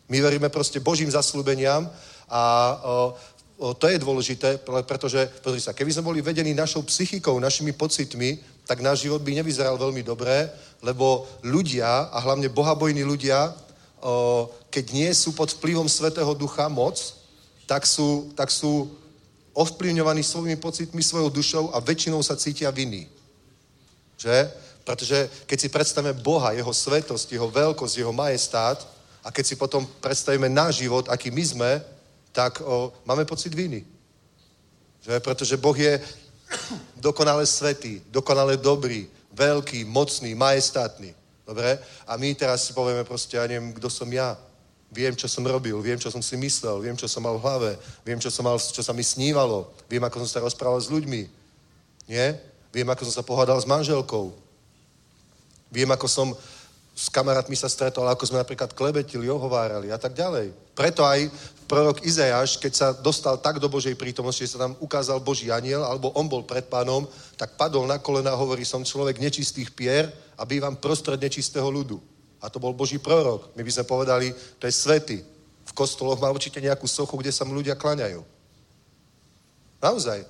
My 0.09 0.17
veríme 0.25 0.49
proste 0.49 0.81
Božím 0.81 1.13
zaslúbeniam 1.13 1.85
a 2.25 2.43
o, 2.81 3.13
o, 3.61 3.77
to 3.77 3.85
je 3.85 4.01
dôležité, 4.01 4.65
pretože, 4.89 5.29
pozri 5.45 5.61
sa, 5.61 5.77
keby 5.77 5.93
sme 5.93 6.09
boli 6.09 6.25
vedení 6.25 6.57
našou 6.57 6.81
psychikou, 6.89 7.37
našimi 7.37 7.77
pocitmi, 7.77 8.41
tak 8.65 8.81
náš 8.81 9.05
život 9.05 9.21
by 9.21 9.45
nevyzeral 9.45 9.77
veľmi 9.77 10.01
dobré, 10.01 10.49
lebo 10.81 11.29
ľudia, 11.45 12.09
a 12.09 12.17
hlavne 12.17 12.49
bohabojní 12.49 13.05
ľudia, 13.05 13.53
o, 14.01 14.49
keď 14.73 14.85
nie 14.97 15.13
sú 15.13 15.37
pod 15.37 15.53
vplyvom 15.53 15.93
Svetého 15.93 16.33
Ducha 16.33 16.73
moc, 16.73 16.97
tak 17.69 17.85
sú, 17.85 18.33
tak 18.33 18.49
sú 18.49 18.89
ovplyvňovaní 19.53 20.25
svojimi 20.25 20.57
pocitmi, 20.57 21.05
svojou 21.05 21.29
dušou 21.29 21.77
a 21.77 21.79
väčšinou 21.85 22.25
sa 22.25 22.41
cítia 22.41 22.73
vinní. 22.73 23.05
Že? 24.17 24.49
Pretože 24.83 25.31
keď 25.47 25.59
si 25.61 25.69
predstavíme 25.69 26.13
Boha, 26.19 26.53
Jeho 26.53 26.73
svetosť, 26.75 27.33
Jeho 27.33 27.49
veľkosť, 27.51 27.95
Jeho 27.99 28.13
majestát, 28.13 28.83
a 29.23 29.31
keď 29.31 29.45
si 29.47 29.55
potom 29.55 29.87
predstavíme 30.03 30.51
náš 30.51 30.83
život, 30.83 31.07
aký 31.07 31.31
my 31.31 31.45
sme, 31.47 31.71
tak 32.35 32.59
o, 32.61 32.91
máme 33.07 33.25
pocit 33.25 33.55
viny. 33.55 33.87
Že? 35.07 35.21
Pretože 35.23 35.55
Boh 35.57 35.77
je 35.79 36.03
dokonale 37.07 37.47
svetý, 37.47 38.03
dokonale 38.11 38.59
dobrý, 38.59 39.07
veľký, 39.31 39.87
mocný, 39.87 40.35
majestátny. 40.35 41.15
Dobre? 41.47 41.79
A 42.07 42.17
my 42.19 42.35
teraz 42.35 42.67
si 42.67 42.73
povieme 42.75 43.07
proste, 43.07 43.39
ja 43.39 43.47
neviem, 43.47 43.71
kto 43.75 43.91
som 43.91 44.11
ja. 44.11 44.35
Viem, 44.93 45.17
čo 45.17 45.25
som 45.25 45.41
robil, 45.47 45.81
viem, 45.81 45.97
čo 45.97 46.13
som 46.13 46.21
si 46.21 46.37
myslel, 46.37 46.85
viem, 46.85 46.93
čo 46.93 47.09
som 47.09 47.25
mal 47.25 47.41
v 47.41 47.45
hlave, 47.49 47.71
viem, 48.05 48.21
čo, 48.21 48.29
som 48.29 48.45
mal, 48.45 48.61
čo 48.61 48.85
sa 48.85 48.93
mi 48.93 49.01
snívalo, 49.01 49.73
viem, 49.89 50.05
ako 50.05 50.21
som 50.21 50.29
sa 50.29 50.45
rozprával 50.45 50.77
s 50.85 50.93
ľuďmi. 50.93 51.23
Nie? 52.13 52.37
Viem, 52.69 52.93
ako 52.93 53.09
som 53.09 53.15
sa 53.17 53.25
pohádal 53.25 53.57
s 53.57 53.65
manželkou. 53.65 54.37
Viem, 55.73 55.89
ako 55.89 56.07
som 56.07 56.29
s 56.93 57.09
kamarátmi 57.09 57.57
sa 57.57 57.73
stretol, 57.73 58.05
ako 58.05 58.29
sme 58.29 58.45
napríklad 58.45 58.77
klebetili, 58.77 59.33
ohovárali 59.33 59.89
a 59.89 59.97
tak 59.97 60.13
ďalej. 60.13 60.53
Preto 60.77 61.01
aj 61.09 61.25
prorok 61.65 62.05
Izajáš, 62.05 62.61
keď 62.61 62.73
sa 62.77 62.89
dostal 62.93 63.41
tak 63.41 63.57
do 63.57 63.65
Božej 63.73 63.97
prítomnosti, 63.97 64.45
že 64.45 64.53
sa 64.53 64.69
tam 64.69 64.77
ukázal 64.77 65.25
Boží 65.25 65.49
aniel, 65.49 65.81
alebo 65.81 66.13
on 66.13 66.29
bol 66.29 66.45
pred 66.45 66.69
pánom, 66.69 67.09
tak 67.41 67.57
padol 67.57 67.89
na 67.89 67.97
kolena 67.97 68.37
a 68.37 68.41
hovorí, 68.41 68.61
som 68.69 68.85
človek 68.85 69.17
nečistých 69.17 69.73
pier 69.73 70.13
a 70.37 70.45
bývam 70.45 70.77
prostred 70.77 71.17
nečistého 71.17 71.65
ľudu. 71.65 71.97
A 72.45 72.53
to 72.53 72.61
bol 72.61 72.77
Boží 72.77 73.01
prorok. 73.01 73.57
My 73.57 73.65
by 73.65 73.73
sme 73.73 73.89
povedali, 73.89 74.29
to 74.61 74.69
je 74.69 74.75
svety. 74.77 75.19
V 75.65 75.73
kostoloch 75.73 76.21
má 76.21 76.29
určite 76.29 76.61
nejakú 76.61 76.85
sochu, 76.85 77.17
kde 77.17 77.33
sa 77.33 77.49
mu 77.49 77.57
ľudia 77.57 77.73
klaňajú. 77.73 78.21
Naozaj. 79.81 80.29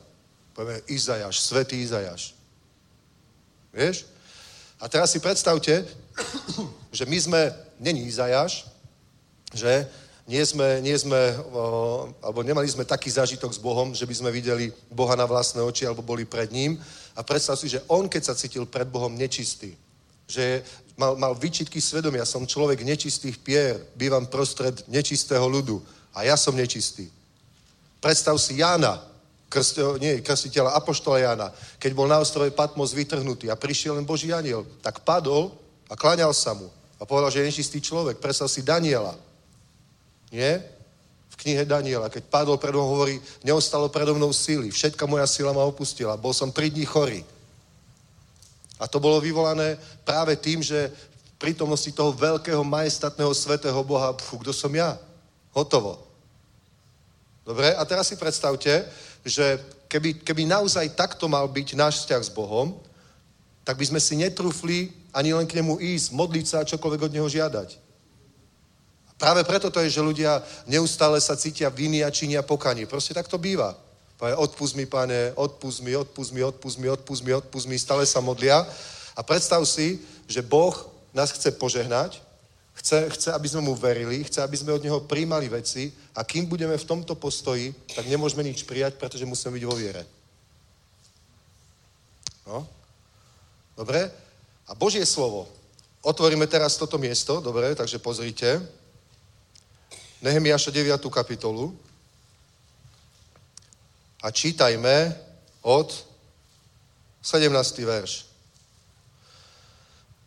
Povieme 0.52 0.84
Izajáš, 0.86 1.42
svetý 1.42 1.80
Izajáš. 1.80 2.36
Vieš? 3.72 4.11
A 4.82 4.90
teraz 4.90 5.14
si 5.14 5.22
predstavte, 5.22 5.86
že 6.98 7.06
my 7.06 7.18
sme, 7.20 7.40
není 7.78 8.02
Izajáš, 8.10 8.66
že 9.54 9.86
nie 10.26 10.42
sme, 10.42 10.82
nie 10.82 10.94
sme 10.98 11.18
alebo 12.22 12.42
nemali 12.42 12.66
sme 12.66 12.86
taký 12.86 13.10
zážitok 13.10 13.54
s 13.54 13.62
Bohom, 13.62 13.94
že 13.94 14.06
by 14.06 14.14
sme 14.14 14.30
videli 14.34 14.74
Boha 14.90 15.14
na 15.14 15.26
vlastné 15.26 15.62
oči 15.62 15.86
alebo 15.86 16.02
boli 16.02 16.26
pred 16.26 16.50
ním. 16.50 16.78
A 17.14 17.22
predstav 17.22 17.58
si, 17.58 17.70
že 17.70 17.82
on, 17.86 18.08
keď 18.10 18.22
sa 18.32 18.38
cítil 18.38 18.66
pred 18.66 18.86
Bohom 18.90 19.14
nečistý, 19.14 19.74
že 20.26 20.66
mal, 20.98 21.14
mal 21.14 21.34
výčitky 21.34 21.78
svedomia, 21.78 22.26
som 22.26 22.46
človek 22.46 22.82
nečistých 22.82 23.38
pier, 23.38 23.82
bývam 23.94 24.26
prostred 24.26 24.82
nečistého 24.90 25.46
ľudu 25.46 25.78
a 26.14 26.26
ja 26.26 26.34
som 26.38 26.54
nečistý. 26.54 27.10
Predstav 28.02 28.38
si 28.38 28.58
Jána, 28.58 28.98
krst, 29.52 30.00
nie, 30.00 30.24
krstiteľa 30.24 30.72
Apoštola 30.80 31.20
Jána, 31.20 31.48
keď 31.76 31.92
bol 31.92 32.08
na 32.08 32.16
ostrove 32.16 32.48
Patmos 32.56 32.96
vytrhnutý 32.96 33.52
a 33.52 33.60
prišiel 33.60 34.00
len 34.00 34.08
Boží 34.08 34.32
aniel, 34.32 34.64
tak 34.80 35.04
padol 35.04 35.52
a 35.86 35.94
klaňal 35.94 36.32
sa 36.32 36.56
mu 36.56 36.72
a 36.96 37.04
povedal, 37.04 37.28
že 37.28 37.44
je 37.44 37.48
nečistý 37.52 37.78
človek. 37.84 38.16
Predstav 38.16 38.48
si 38.48 38.64
Daniela. 38.64 39.12
Nie? 40.32 40.64
V 41.28 41.36
knihe 41.36 41.68
Daniela, 41.68 42.08
keď 42.08 42.24
padol 42.32 42.56
predo 42.56 42.80
mnou, 42.80 42.96
hovorí, 42.96 43.20
neostalo 43.44 43.92
predo 43.92 44.16
mnou 44.16 44.32
síly, 44.32 44.72
všetka 44.72 45.04
moja 45.04 45.28
sila 45.28 45.52
ma 45.52 45.66
opustila, 45.68 46.16
bol 46.16 46.32
som 46.32 46.48
tri 46.48 46.72
dní 46.72 46.88
chorý. 46.88 47.20
A 48.80 48.88
to 48.88 48.96
bolo 48.96 49.20
vyvolané 49.20 49.76
práve 50.02 50.34
tým, 50.40 50.64
že 50.64 50.88
v 50.88 51.32
prítomnosti 51.38 51.90
toho 51.92 52.14
veľkého, 52.14 52.64
majestatného, 52.64 53.34
svetého 53.34 53.78
Boha, 53.84 54.14
pfu, 54.16 54.40
kto 54.40 54.54
som 54.54 54.72
ja? 54.72 54.96
Hotovo. 55.52 56.00
Dobre? 57.42 57.74
A 57.74 57.82
teraz 57.82 58.06
si 58.06 58.16
predstavte, 58.16 58.86
že 59.22 59.58
keby, 59.86 60.24
keby 60.26 60.42
naozaj 60.46 60.98
takto 60.98 61.30
mal 61.30 61.46
byť 61.46 61.68
náš 61.78 62.04
vzťah 62.04 62.22
s 62.22 62.30
Bohom, 62.32 62.74
tak 63.62 63.78
by 63.78 63.86
sme 63.86 64.00
si 64.02 64.18
netrúfli 64.18 64.90
ani 65.14 65.36
len 65.36 65.46
k 65.46 65.62
nemu 65.62 65.78
ísť, 65.78 66.10
modliť 66.16 66.46
sa 66.46 66.56
a 66.62 66.68
čokoľvek 66.68 67.06
od 67.06 67.14
neho 67.14 67.28
žiadať. 67.28 67.68
A 69.06 69.12
práve 69.14 69.46
preto 69.46 69.70
to 69.70 69.78
je, 69.84 69.92
že 69.92 70.02
ľudia 70.02 70.42
neustále 70.66 71.20
sa 71.22 71.38
cítia 71.38 71.70
viny 71.70 72.02
a 72.02 72.10
činia 72.10 72.42
pokanie. 72.42 72.90
Proste 72.90 73.14
tak 73.14 73.30
to 73.30 73.38
býva. 73.38 73.78
Pane, 74.18 74.34
odpust 74.34 74.74
mi, 74.74 74.86
pane, 74.86 75.30
odpust 75.38 75.82
mi, 75.82 75.94
odpust 75.94 76.32
mi, 76.34 76.42
odpust 76.42 76.78
mi, 76.78 76.88
odpust 76.88 77.22
mi, 77.22 77.32
odpust 77.32 77.66
mi, 77.70 77.76
stále 77.78 78.06
sa 78.06 78.18
modlia. 78.18 78.66
A 79.14 79.20
predstav 79.22 79.62
si, 79.68 80.02
že 80.26 80.42
Boh 80.42 80.74
nás 81.12 81.30
chce 81.30 81.52
požehnať, 81.54 82.18
chce, 82.74 83.10
chce, 83.10 83.28
aby 83.32 83.48
sme 83.48 83.60
mu 83.60 83.74
verili, 83.74 84.24
chce, 84.24 84.42
aby 84.42 84.56
sme 84.56 84.72
od 84.72 84.84
neho 84.84 85.00
príjmali 85.04 85.48
veci 85.48 85.92
a 86.16 86.24
kým 86.24 86.46
budeme 86.46 86.76
v 86.78 86.88
tomto 86.88 87.14
postoji, 87.14 87.74
tak 87.94 88.08
nemôžeme 88.08 88.42
nič 88.42 88.64
prijať, 88.64 88.96
pretože 88.96 89.28
musíme 89.28 89.54
byť 89.56 89.64
vo 89.68 89.76
viere. 89.76 90.02
No? 92.46 92.66
Dobre? 93.76 94.10
A 94.68 94.74
Božie 94.74 95.06
slovo. 95.06 95.48
Otvoríme 96.02 96.46
teraz 96.50 96.74
toto 96.74 96.98
miesto, 96.98 97.38
dobre, 97.38 97.74
takže 97.78 98.02
pozrite. 98.02 98.58
Nehemiáša 100.22 100.70
9. 100.70 100.98
kapitolu 101.10 101.74
a 104.22 104.30
čítajme 104.30 105.14
od 105.62 105.90
17. 107.22 107.50
verš. 107.86 108.31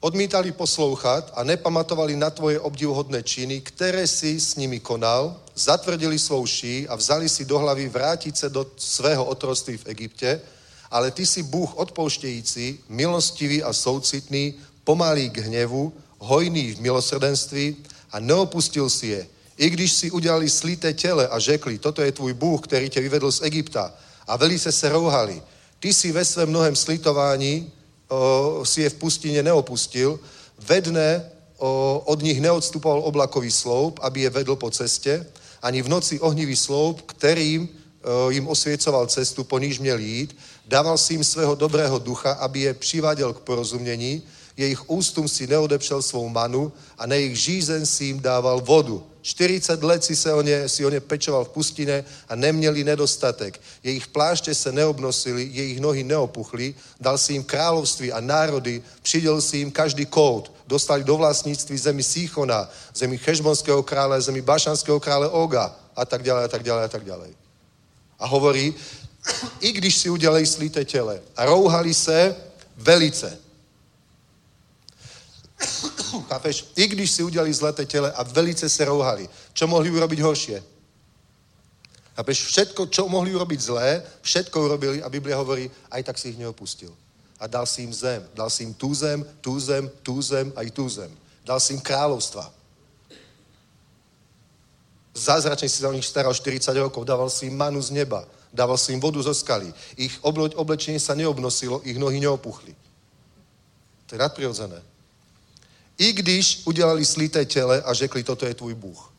Odmítali 0.05 0.51
poslouchat 0.51 1.33
a 1.33 1.41
nepamatovali 1.43 2.13
na 2.13 2.29
tvoje 2.29 2.59
obdivuhodné 2.59 3.23
činy, 3.23 3.61
které 3.61 4.07
si 4.07 4.39
s 4.39 4.55
nimi 4.55 4.79
konal, 4.79 5.41
zatvrdili 5.55 6.19
svou 6.19 6.45
ší 6.45 6.87
a 6.87 6.95
vzali 6.95 7.29
si 7.29 7.45
do 7.45 7.59
hlavy 7.59 7.89
vrátit 7.89 8.37
se 8.37 8.49
do 8.49 8.69
svého 8.77 9.25
otroství 9.25 9.77
v 9.77 9.87
Egypte, 9.87 10.41
ale 10.91 11.11
ty 11.11 11.25
si 11.25 11.43
Bůh 11.43 11.75
odpouštějící, 11.75 12.79
milostivý 12.89 13.63
a 13.63 13.73
soucitný, 13.73 14.53
pomalý 14.83 15.29
k 15.29 15.37
hněvu, 15.37 15.93
hojný 16.19 16.73
v 16.73 16.81
milosrdenství 16.81 17.75
a 18.11 18.19
neopustil 18.19 18.89
si 18.89 19.07
je. 19.07 19.27
I 19.57 19.69
když 19.69 19.93
si 19.93 20.11
udělali 20.11 20.49
slité 20.49 20.93
těle 20.93 21.27
a 21.27 21.39
řekli, 21.39 21.77
toto 21.77 22.01
je 22.01 22.11
tvůj 22.11 22.33
Bůh, 22.33 22.61
který 22.61 22.89
tě 22.89 23.01
vyvedl 23.01 23.31
z 23.31 23.41
Egypta 23.41 23.93
a 24.27 24.37
velice 24.37 24.71
se 24.71 24.89
rouhali. 24.89 25.41
Ty 25.79 25.93
si 25.93 26.11
ve 26.11 26.25
svém 26.25 26.49
mnohem 26.49 26.75
slitování 26.75 27.71
si 28.63 28.81
je 28.81 28.89
v 28.89 28.93
pustině 28.93 29.43
neopustil, 29.43 30.19
ve 30.59 30.81
dne 30.81 31.31
od 32.05 32.21
nich 32.21 32.41
neodstupoval 32.41 33.01
oblakový 33.05 33.51
sloup, 33.51 33.99
aby 34.01 34.21
je 34.21 34.29
vedl 34.29 34.55
po 34.55 34.71
cestě, 34.71 35.25
ani 35.61 35.81
v 35.81 35.89
noci 35.89 36.19
ohnivý 36.19 36.55
sloup, 36.55 37.01
kterým 37.01 37.69
jim 38.29 38.47
osvěcoval 38.47 39.07
cestu, 39.07 39.43
po 39.43 39.59
níž 39.59 39.79
měl 39.79 39.99
jít, 39.99 40.37
dával 40.65 40.97
si 40.97 41.13
jim 41.13 41.23
svého 41.23 41.55
dobrého 41.55 41.99
ducha, 41.99 42.31
aby 42.31 42.59
je 42.59 42.73
přiváděl 42.73 43.33
k 43.33 43.39
porozumění, 43.39 44.23
jejich 44.57 44.89
ústům 44.89 45.27
si 45.27 45.47
neodepřel 45.47 46.01
svou 46.01 46.29
manu 46.29 46.71
a 46.97 47.05
na 47.05 47.15
jejich 47.15 47.39
žízen 47.39 47.85
si 47.85 48.05
jim 48.05 48.19
dával 48.19 48.61
vodu. 48.61 49.03
40 49.21 49.83
let 49.83 50.03
si, 50.03 50.15
se 50.15 50.33
o 50.33 50.41
ně, 50.41 50.69
si 50.69 50.85
o 50.85 50.89
ně 50.89 50.99
pečoval 50.99 51.45
v 51.45 51.49
pustine 51.49 52.05
a 52.29 52.35
neměli 52.35 52.83
nedostatek. 52.83 53.61
Jejich 53.83 54.07
pláště 54.07 54.55
se 54.55 54.71
neobnosili, 54.71 55.49
jejich 55.51 55.79
nohy 55.79 56.03
neopuchly, 56.03 56.75
dal 57.01 57.17
si 57.17 57.33
jim 57.33 57.43
království 57.43 58.11
a 58.11 58.21
národy, 58.21 58.81
přiděl 59.01 59.41
si 59.41 59.57
jim 59.57 59.71
každý 59.71 60.05
kout, 60.05 60.51
dostali 60.67 61.03
do 61.03 61.17
vlastnictví 61.17 61.77
zemi 61.77 62.03
Síchona, 62.03 62.69
zemi 62.95 63.17
Chešbonského 63.17 63.83
krále, 63.83 64.21
zemi 64.21 64.41
Bašanského 64.41 64.99
krále 64.99 65.29
Oga 65.29 65.75
a 65.95 66.05
tak 66.05 66.23
ďalej 66.23 66.45
a 66.45 66.47
tak 66.47 66.63
ďalej 66.63 66.83
a 66.83 66.87
tak 66.87 67.03
ďalej. 67.05 67.31
A 68.19 68.27
hovorí, 68.27 68.73
i 69.59 69.71
když 69.71 69.97
si 69.97 70.09
udělali 70.09 70.45
slité 70.45 70.85
těle 70.85 71.21
a 71.35 71.45
rouhali 71.45 71.93
se 71.93 72.35
velice, 72.77 73.44
Chápeš? 76.29 76.65
I 76.75 76.87
když 76.87 77.11
si 77.11 77.23
udělali 77.23 77.53
zlaté 77.53 77.85
tele 77.85 78.11
a 78.11 78.23
velice 78.23 78.69
se 78.69 78.85
rouhali. 78.85 79.29
Čo 79.53 79.67
mohli 79.67 79.91
urobiť 79.91 80.19
horšie? 80.19 80.63
Chápeš? 82.15 82.43
Všetko, 82.43 82.85
čo 82.87 83.07
mohli 83.07 83.35
urobiť 83.35 83.59
zlé, 83.59 84.03
všetko 84.21 84.55
urobili 84.63 85.03
a 85.03 85.09
Biblia 85.09 85.37
hovorí, 85.37 85.71
aj 85.91 86.03
tak 86.03 86.17
si 86.17 86.29
ich 86.29 86.39
neopustil. 86.39 86.95
A 87.39 87.47
dal 87.47 87.67
si 87.67 87.83
im 87.83 87.91
zem. 87.91 88.23
Dal 88.31 88.49
si 88.49 88.63
im 88.63 88.73
tú 88.73 88.95
zem, 88.95 89.25
tú 89.41 89.59
zem, 89.59 89.91
tú 90.03 90.21
zem, 90.21 90.53
aj 90.55 90.71
tú 90.71 90.87
zem. 90.87 91.11
Dal 91.43 91.59
si 91.59 91.75
im 91.75 91.83
kráľovstva. 91.83 92.47
Zázračne 95.15 95.67
si 95.67 95.79
za 95.79 95.91
nich 95.91 96.07
staral 96.07 96.35
40 96.35 96.75
rokov, 96.75 97.07
dával 97.07 97.31
si 97.31 97.47
im 97.47 97.55
manu 97.55 97.79
z 97.79 97.91
neba, 97.95 98.27
dával 98.51 98.75
si 98.75 98.91
im 98.91 98.99
vodu 98.99 99.19
zo 99.23 99.31
skaly. 99.31 99.71
Ich 99.95 100.19
oblečenie 100.55 100.99
sa 100.99 101.15
neobnosilo, 101.15 101.79
ich 101.87 101.95
nohy 101.95 102.19
neopuchli. 102.19 102.75
To 104.07 104.15
je 104.15 104.19
nadprirodzené. 104.19 104.94
I 105.97 106.13
když 106.13 106.61
udělali 106.65 107.05
slité 107.05 107.45
těle 107.45 107.81
a 107.81 107.93
řekli, 107.93 108.23
toto 108.23 108.45
je 108.45 108.53
tvůj 108.53 108.73
Bůh, 108.73 109.11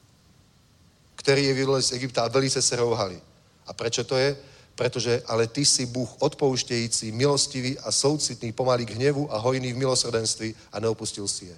který 1.16 1.45
je 1.45 1.55
vyvedl 1.55 1.83
z 1.83 1.93
Egypta 1.93 2.22
a 2.22 2.29
velice 2.29 2.62
se 2.62 2.77
rouhali. 2.77 3.20
A 3.66 3.72
prečo 3.72 4.05
to 4.05 4.16
je? 4.16 4.37
Pretože 4.74 5.22
ale 5.27 5.47
ty 5.47 5.64
si 5.64 5.87
Bůh 5.87 6.11
odpouštějící, 6.18 7.12
milostivý 7.12 7.79
a 7.79 7.93
soucitný, 7.93 8.53
pomalý 8.53 8.87
k 8.87 8.91
hnevu 8.91 9.33
a 9.33 9.39
hojný 9.39 9.72
v 9.72 9.77
milosrdenství 9.77 10.55
a 10.72 10.81
neopustil 10.81 11.29
si 11.29 11.45
je. 11.45 11.57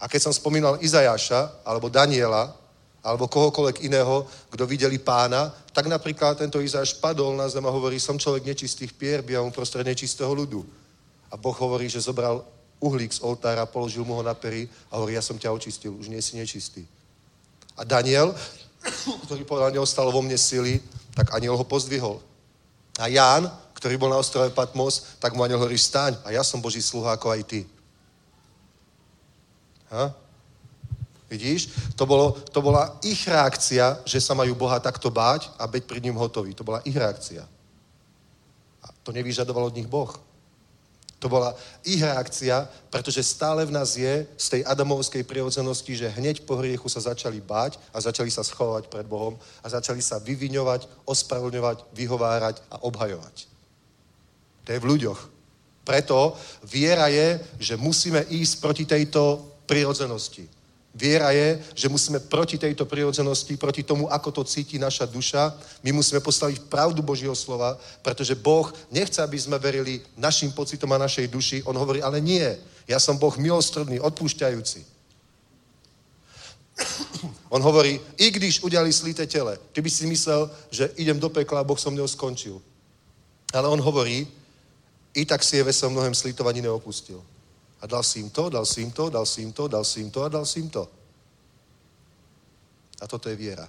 A 0.00 0.08
keď 0.08 0.22
som 0.22 0.32
spomínal 0.32 0.80
Izajáša, 0.80 1.60
alebo 1.64 1.92
Daniela, 1.92 2.56
alebo 3.04 3.28
kohokoľvek 3.28 3.84
iného, 3.84 4.26
kto 4.50 4.66
videli 4.66 4.98
pána, 4.98 5.52
tak 5.72 5.86
napríklad 5.86 6.36
tento 6.40 6.60
Izajáš 6.60 6.98
padol 6.98 7.36
na 7.36 7.48
zem 7.48 7.64
a 7.64 7.70
hovorí, 7.70 8.00
som 8.00 8.18
človek 8.18 8.44
nečistých 8.44 8.92
pier, 8.92 9.22
bývam 9.22 9.52
prostred 9.52 9.86
nečistého 9.86 10.32
ľudu. 10.32 10.64
A 11.30 11.36
Boh 11.36 11.54
hovorí, 11.54 11.88
že 11.88 12.02
zobral 12.02 12.44
uhlík 12.80 13.12
z 13.12 13.20
oltára, 13.20 13.68
položil 13.68 14.04
mu 14.04 14.16
ho 14.16 14.22
na 14.24 14.34
pery 14.34 14.68
a 14.90 14.96
hovorí, 14.96 15.14
ja 15.14 15.22
som 15.22 15.38
ťa 15.38 15.52
očistil, 15.52 15.92
už 15.94 16.08
nie 16.08 16.20
si 16.24 16.36
nečistý. 16.36 16.82
A 17.76 17.84
Daniel, 17.84 18.34
ktorý 19.28 19.44
povedal, 19.44 19.70
neostalo 19.70 20.08
vo 20.10 20.24
mne 20.24 20.40
sily, 20.40 20.80
tak 21.14 21.36
aniel 21.36 21.56
ho 21.56 21.64
pozdvihol. 21.64 22.18
A 22.98 23.06
Ján, 23.06 23.48
ktorý 23.76 23.96
bol 23.96 24.12
na 24.12 24.20
ostrove 24.20 24.52
Patmos, 24.52 25.16
tak 25.20 25.32
mu 25.36 25.44
aniel 25.44 25.60
hovorí, 25.60 25.78
staň, 25.78 26.16
a 26.24 26.32
ja 26.32 26.44
som 26.44 26.60
Boží 26.60 26.84
sluha 26.84 27.16
ako 27.16 27.32
aj 27.32 27.42
ty. 27.48 27.60
Ha? 29.90 30.12
Vidíš? 31.30 31.94
To, 31.94 32.06
bolo, 32.06 32.34
to 32.50 32.58
bola 32.58 32.98
ich 33.06 33.22
reakcia, 33.22 34.02
že 34.02 34.18
sa 34.18 34.34
majú 34.34 34.58
Boha 34.58 34.82
takto 34.82 35.14
báť 35.14 35.48
a 35.56 35.66
byť 35.70 35.82
pred 35.86 36.02
ním 36.02 36.18
hotový. 36.18 36.58
To 36.58 36.66
bola 36.66 36.82
ich 36.82 36.96
reakcia. 36.96 37.46
A 38.82 38.86
to 39.06 39.14
nevyžadoval 39.14 39.70
od 39.70 39.76
nich 39.78 39.86
Boh. 39.86 40.10
To 41.20 41.28
bola 41.28 41.52
ich 41.84 42.00
reakcia, 42.00 42.64
pretože 42.88 43.20
stále 43.20 43.68
v 43.68 43.76
nás 43.76 43.92
je 43.92 44.24
z 44.40 44.46
tej 44.48 44.62
adamovskej 44.64 45.20
prirodzenosti, 45.28 45.92
že 45.92 46.12
hneď 46.16 46.48
po 46.48 46.56
hriechu 46.56 46.88
sa 46.88 47.12
začali 47.12 47.44
báť 47.44 47.76
a 47.92 48.00
začali 48.00 48.32
sa 48.32 48.40
schovať 48.40 48.88
pred 48.88 49.04
Bohom 49.04 49.36
a 49.60 49.66
začali 49.68 50.00
sa 50.00 50.16
vyviňovať, 50.16 50.88
ospravedlňovať, 51.04 51.92
vyhovárať 51.92 52.56
a 52.72 52.80
obhajovať. 52.88 53.36
To 54.64 54.68
je 54.72 54.80
v 54.80 54.88
ľuďoch. 54.96 55.20
Preto 55.84 56.36
viera 56.64 57.12
je, 57.12 57.36
že 57.60 57.76
musíme 57.76 58.24
ísť 58.32 58.54
proti 58.64 58.84
tejto 58.88 59.44
prirodzenosti. 59.68 60.59
Viera 60.94 61.30
je, 61.30 61.62
že 61.74 61.88
musíme 61.88 62.18
proti 62.18 62.58
tejto 62.58 62.82
prirodzenosti, 62.82 63.56
proti 63.56 63.82
tomu, 63.82 64.10
ako 64.10 64.30
to 64.30 64.44
cíti 64.44 64.78
naša 64.78 65.06
duša, 65.06 65.54
my 65.86 65.92
musíme 65.92 66.20
postaviť 66.20 66.66
pravdu 66.66 67.02
Božieho 67.02 67.34
slova, 67.34 67.78
pretože 68.02 68.34
Boh 68.34 68.74
nechce, 68.90 69.22
aby 69.22 69.38
sme 69.38 69.58
verili 69.58 70.02
našim 70.18 70.50
pocitom 70.50 70.90
a 70.92 70.98
našej 70.98 71.30
duši. 71.30 71.62
On 71.62 71.76
hovorí, 71.78 72.02
ale 72.02 72.18
nie, 72.20 72.58
ja 72.90 72.98
som 72.98 73.14
Boh 73.18 73.38
milostrdný, 73.38 74.02
odpúšťajúci. 74.02 74.82
On 77.54 77.62
hovorí, 77.62 78.00
i 78.16 78.30
když 78.30 78.62
udělali 78.62 78.92
slíte 78.92 79.26
tele, 79.26 79.58
ty 79.72 79.82
by 79.82 79.90
si 79.90 80.06
myslel, 80.06 80.50
že 80.70 80.90
idem 80.96 81.20
do 81.20 81.28
pekla 81.28 81.60
a 81.60 81.64
Boh 81.64 81.78
som 81.78 81.92
mnou 81.92 82.08
skončil. 82.08 82.62
Ale 83.52 83.68
on 83.68 83.80
hovorí, 83.80 84.26
i 85.14 85.26
tak 85.26 85.44
si 85.44 85.56
je 85.56 85.62
ve 85.62 85.72
svém 85.72 85.92
mnohem 85.92 86.14
slítovaní 86.14 86.62
neopustil. 86.62 87.22
A 87.80 87.86
dal 87.86 88.04
si 88.04 88.20
im 88.20 88.30
to, 88.30 88.48
dal 88.48 88.66
si 88.66 88.82
im 88.82 88.92
to, 88.92 89.08
dal 89.08 89.26
si 89.26 89.42
im 89.42 89.52
to, 89.52 89.68
dal 89.68 89.84
si 89.84 90.00
im 90.00 90.10
to 90.10 90.20
a 90.24 90.28
dal 90.28 90.44
si 90.44 90.60
im 90.60 90.68
to. 90.68 90.84
A 93.00 93.08
toto 93.08 93.32
je 93.32 93.36
viera. 93.36 93.64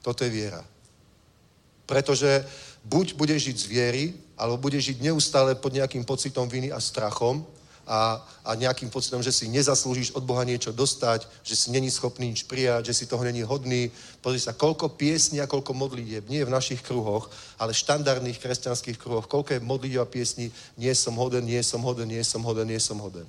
Toto 0.00 0.24
je 0.24 0.30
viera. 0.32 0.64
Pretože 1.84 2.44
buď 2.84 3.14
budeš 3.14 3.52
žiť 3.52 3.56
z 3.60 3.66
viery, 3.66 4.04
alebo 4.40 4.56
budeš 4.56 4.94
žiť 4.94 4.98
neustále 5.04 5.52
pod 5.52 5.76
nejakým 5.76 6.04
pocitom 6.08 6.48
viny 6.48 6.72
a 6.72 6.80
strachom, 6.80 7.44
a, 7.90 8.22
a 8.46 8.54
nejakým 8.54 8.86
pocitom, 8.86 9.18
že 9.18 9.34
si 9.34 9.50
nezaslúžiš 9.50 10.14
od 10.14 10.22
Boha 10.22 10.46
niečo 10.46 10.70
dostať, 10.70 11.26
že 11.42 11.58
si 11.58 11.74
není 11.74 11.90
schopný 11.90 12.30
nič 12.30 12.46
prijať, 12.46 12.86
že 12.86 13.02
si 13.02 13.04
toho 13.10 13.26
není 13.26 13.42
hodný. 13.42 13.90
Pozri 14.22 14.38
sa, 14.38 14.54
koľko 14.54 14.94
piesní 14.94 15.42
a 15.42 15.50
koľko 15.50 15.74
modlitieb, 15.74 16.30
nie 16.30 16.46
v 16.46 16.54
našich 16.54 16.86
kruhoch, 16.86 17.26
ale 17.58 17.74
štandardných 17.74 18.38
kresťanských 18.38 18.94
kruhoch, 18.94 19.26
koľko 19.26 19.58
je 19.58 19.66
modlitieb 19.66 19.98
a 19.98 20.06
piesní, 20.06 20.54
nie 20.78 20.94
som 20.94 21.18
hoden, 21.18 21.42
nie 21.42 21.58
som 21.66 21.82
hoden, 21.82 22.06
nie 22.06 22.22
som 22.22 22.46
hoden, 22.46 22.70
nie 22.70 22.78
som 22.78 22.94
hoden. 23.02 23.26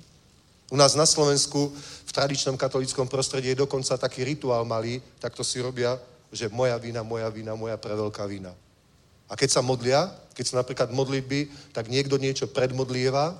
U 0.70 0.78
nás 0.78 0.94
na 0.94 1.10
Slovensku 1.10 1.74
v 2.06 2.12
tradičnom 2.14 2.54
katolickom 2.54 3.10
prostredí 3.10 3.50
je 3.50 3.66
dokonca 3.66 3.98
taký 3.98 4.22
rituál 4.22 4.62
malý, 4.62 5.02
tak 5.18 5.34
to 5.34 5.42
si 5.42 5.58
robia, 5.58 5.98
že 6.30 6.46
moja 6.48 6.78
vina, 6.78 7.02
moja 7.02 7.26
vina, 7.34 7.58
moja 7.58 7.74
preveľká 7.74 8.24
vina. 8.30 8.54
A 9.26 9.34
keď 9.34 9.58
sa 9.58 9.60
modlia, 9.60 10.06
keď 10.32 10.44
sa 10.48 10.60
napríklad 10.62 10.88
modlitby, 10.94 11.50
tak 11.74 11.90
niekto 11.92 12.16
niečo 12.16 12.46
predmodlieva 12.48 13.36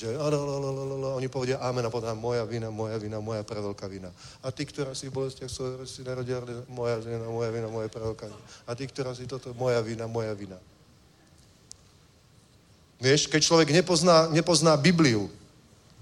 že 0.00 0.16
oni 0.16 1.28
povedia 1.28 1.60
amen 1.60 1.84
a 1.84 1.92
potom 1.92 2.16
moja 2.16 2.40
vina, 2.48 2.72
moja 2.72 2.96
vina, 2.96 3.20
moja 3.20 3.44
preveľká 3.44 3.84
vina. 3.84 4.08
A 4.40 4.48
ty, 4.48 4.64
ktorá 4.64 4.96
si 4.96 5.12
v 5.12 5.20
bolestiach 5.20 5.52
svojho 5.52 5.84
si 5.84 6.00
narodila, 6.00 6.40
moja 6.72 6.96
vina, 7.04 7.28
moja 7.28 7.50
vina, 7.52 7.68
moja 7.68 7.88
preveľká 7.92 8.32
vina. 8.32 8.40
A 8.64 8.72
ty, 8.72 8.88
ktorá 8.88 9.12
si 9.12 9.28
toto, 9.28 9.52
moja 9.52 9.84
vina, 9.84 10.08
moja 10.08 10.32
vina. 10.32 10.56
Vieš, 12.96 13.28
keď 13.28 13.40
človek 13.44 13.68
nepozná, 13.76 14.32
nepozná 14.32 14.72
Bibliu, 14.80 15.28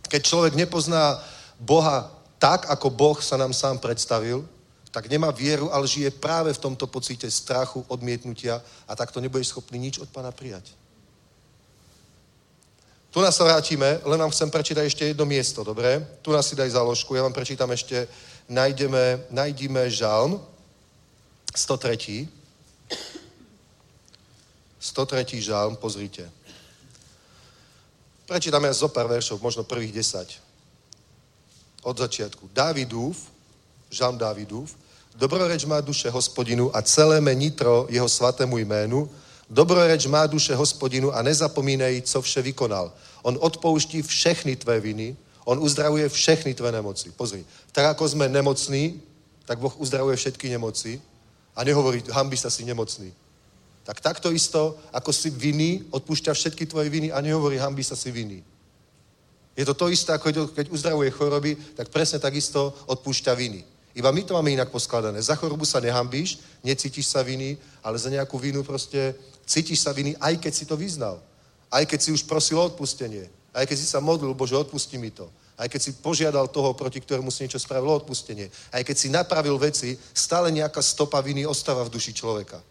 keď 0.06 0.22
človek 0.22 0.54
nepozná 0.54 1.18
Boha 1.58 2.06
tak, 2.38 2.70
ako 2.70 2.94
Boh 2.94 3.18
sa 3.18 3.34
nám 3.34 3.50
sám 3.50 3.82
predstavil, 3.82 4.46
tak 4.94 5.10
nemá 5.10 5.34
vieru, 5.34 5.74
ale 5.74 5.90
žije 5.90 6.14
práve 6.22 6.54
v 6.54 6.62
tomto 6.62 6.86
pocite 6.86 7.26
strachu, 7.26 7.82
odmietnutia 7.90 8.62
a 8.86 8.94
tak 8.94 9.10
to 9.10 9.18
nebudeš 9.18 9.50
schopný 9.50 9.90
nič 9.90 9.98
od 9.98 10.06
Pána 10.08 10.30
prijať. 10.30 10.77
Tu 13.18 13.26
nás 13.26 13.34
sa 13.34 13.50
vrátime, 13.50 13.98
len 14.06 14.20
vám 14.22 14.30
chcem 14.30 14.46
prečítať 14.46 14.86
ešte 14.86 15.10
jedno 15.10 15.26
miesto, 15.26 15.66
dobre? 15.66 16.06
Tu 16.22 16.30
nás 16.30 16.46
si 16.46 16.54
daj 16.54 16.70
záložku, 16.70 17.18
ja 17.18 17.26
vám 17.26 17.34
prečítam 17.34 17.66
ešte, 17.66 18.06
nájdeme, 18.46 19.26
nájdime 19.26 19.90
žalm 19.90 20.38
103. 21.50 22.30
103. 24.78 25.42
žalm, 25.42 25.74
pozrite. 25.74 26.30
Prečítame 28.30 28.70
zo 28.70 28.86
pár 28.86 29.10
veršov, 29.10 29.42
možno 29.42 29.66
prvých 29.66 29.98
10. 29.98 30.38
Od 31.82 31.98
začiatku. 31.98 32.46
Dávidův, 32.54 33.18
žalm 33.90 34.14
Dávidův, 34.14 34.70
dobroreč 35.18 35.66
má 35.66 35.82
duše 35.82 36.06
hospodinu 36.06 36.70
a 36.70 36.86
celé 36.86 37.18
mé 37.18 37.34
nitro 37.34 37.90
jeho 37.90 38.08
svatému 38.08 38.62
jménu, 38.62 39.10
Dobroreč 39.50 40.06
má 40.06 40.26
duše 40.26 40.54
hospodinu 40.54 41.12
a 41.12 41.22
nezapomínej, 41.22 42.02
co 42.02 42.22
vše 42.22 42.42
vykonal. 42.42 42.92
On 43.22 43.38
odpouští 43.40 44.02
všechny 44.02 44.56
tvé 44.56 44.80
viny, 44.80 45.16
on 45.44 45.58
uzdravuje 45.58 46.08
všechny 46.08 46.54
tvé 46.54 46.72
nemoci. 46.72 47.10
Pozri, 47.10 47.44
tak 47.72 47.96
ako 47.96 48.08
sme 48.08 48.28
nemocní, 48.28 49.00
tak 49.48 49.58
Boh 49.58 49.72
uzdravuje 49.80 50.16
všetky 50.16 50.48
nemoci 50.48 51.00
a 51.56 51.64
nehovorí, 51.64 52.04
hambi 52.12 52.36
sa 52.36 52.50
si 52.50 52.64
nemocný. 52.64 53.12
Tak 53.88 54.00
takto 54.00 54.28
isto, 54.28 54.76
ako 54.92 55.08
si 55.12 55.32
viny, 55.32 55.88
odpúšťa 55.88 56.36
všetky 56.36 56.68
tvoje 56.68 56.92
viny 56.92 57.08
a 57.08 57.24
nehovorí, 57.24 57.56
hambi 57.56 57.80
sa 57.80 57.96
si 57.96 58.12
viny. 58.12 58.44
Je 59.56 59.64
to 59.64 59.74
to 59.74 59.88
isté, 59.88 60.12
ako 60.12 60.52
keď 60.52 60.70
uzdravuje 60.70 61.10
choroby, 61.10 61.56
tak 61.74 61.88
presne 61.88 62.20
takisto 62.20 62.76
odpúšťa 62.86 63.32
viny. 63.34 63.64
Iba 63.96 64.12
my 64.12 64.22
to 64.22 64.36
máme 64.36 64.52
inak 64.52 64.70
poskladané. 64.70 65.18
Za 65.18 65.34
chorobu 65.34 65.64
sa 65.64 65.80
nehambíš, 65.80 66.38
necítiš 66.62 67.10
sa 67.10 67.24
viny, 67.24 67.58
ale 67.82 67.98
za 67.98 68.12
nejakú 68.12 68.38
vinu 68.38 68.62
proste 68.62 69.16
cítiš 69.42 69.80
sa 69.80 69.90
viny, 69.90 70.14
aj 70.20 70.38
keď 70.38 70.52
si 70.54 70.68
to 70.68 70.76
vyznal. 70.76 71.18
Aj 71.70 71.86
keď 71.86 72.00
si 72.02 72.10
už 72.12 72.22
prosil 72.22 72.58
o 72.58 72.64
odpustenie. 72.64 73.28
Aj 73.54 73.66
keď 73.66 73.76
si 73.78 73.86
sa 73.86 74.00
modlil, 74.00 74.34
Bože, 74.34 74.56
odpusti 74.56 74.98
mi 74.98 75.10
to. 75.10 75.28
Aj 75.58 75.68
keď 75.68 75.80
si 75.82 75.92
požiadal 75.92 76.48
toho, 76.48 76.74
proti 76.74 77.00
ktorému 77.00 77.30
si 77.30 77.42
niečo 77.42 77.58
spravil, 77.58 77.90
odpustenie. 77.90 78.50
Aj 78.72 78.84
keď 78.84 78.96
si 78.98 79.08
napravil 79.10 79.58
veci, 79.58 79.98
stále 80.14 80.54
nejaká 80.54 80.82
stopa 80.82 81.20
viny 81.20 81.46
ostáva 81.46 81.82
v 81.84 81.92
duši 81.92 82.14
človeka. 82.14 82.62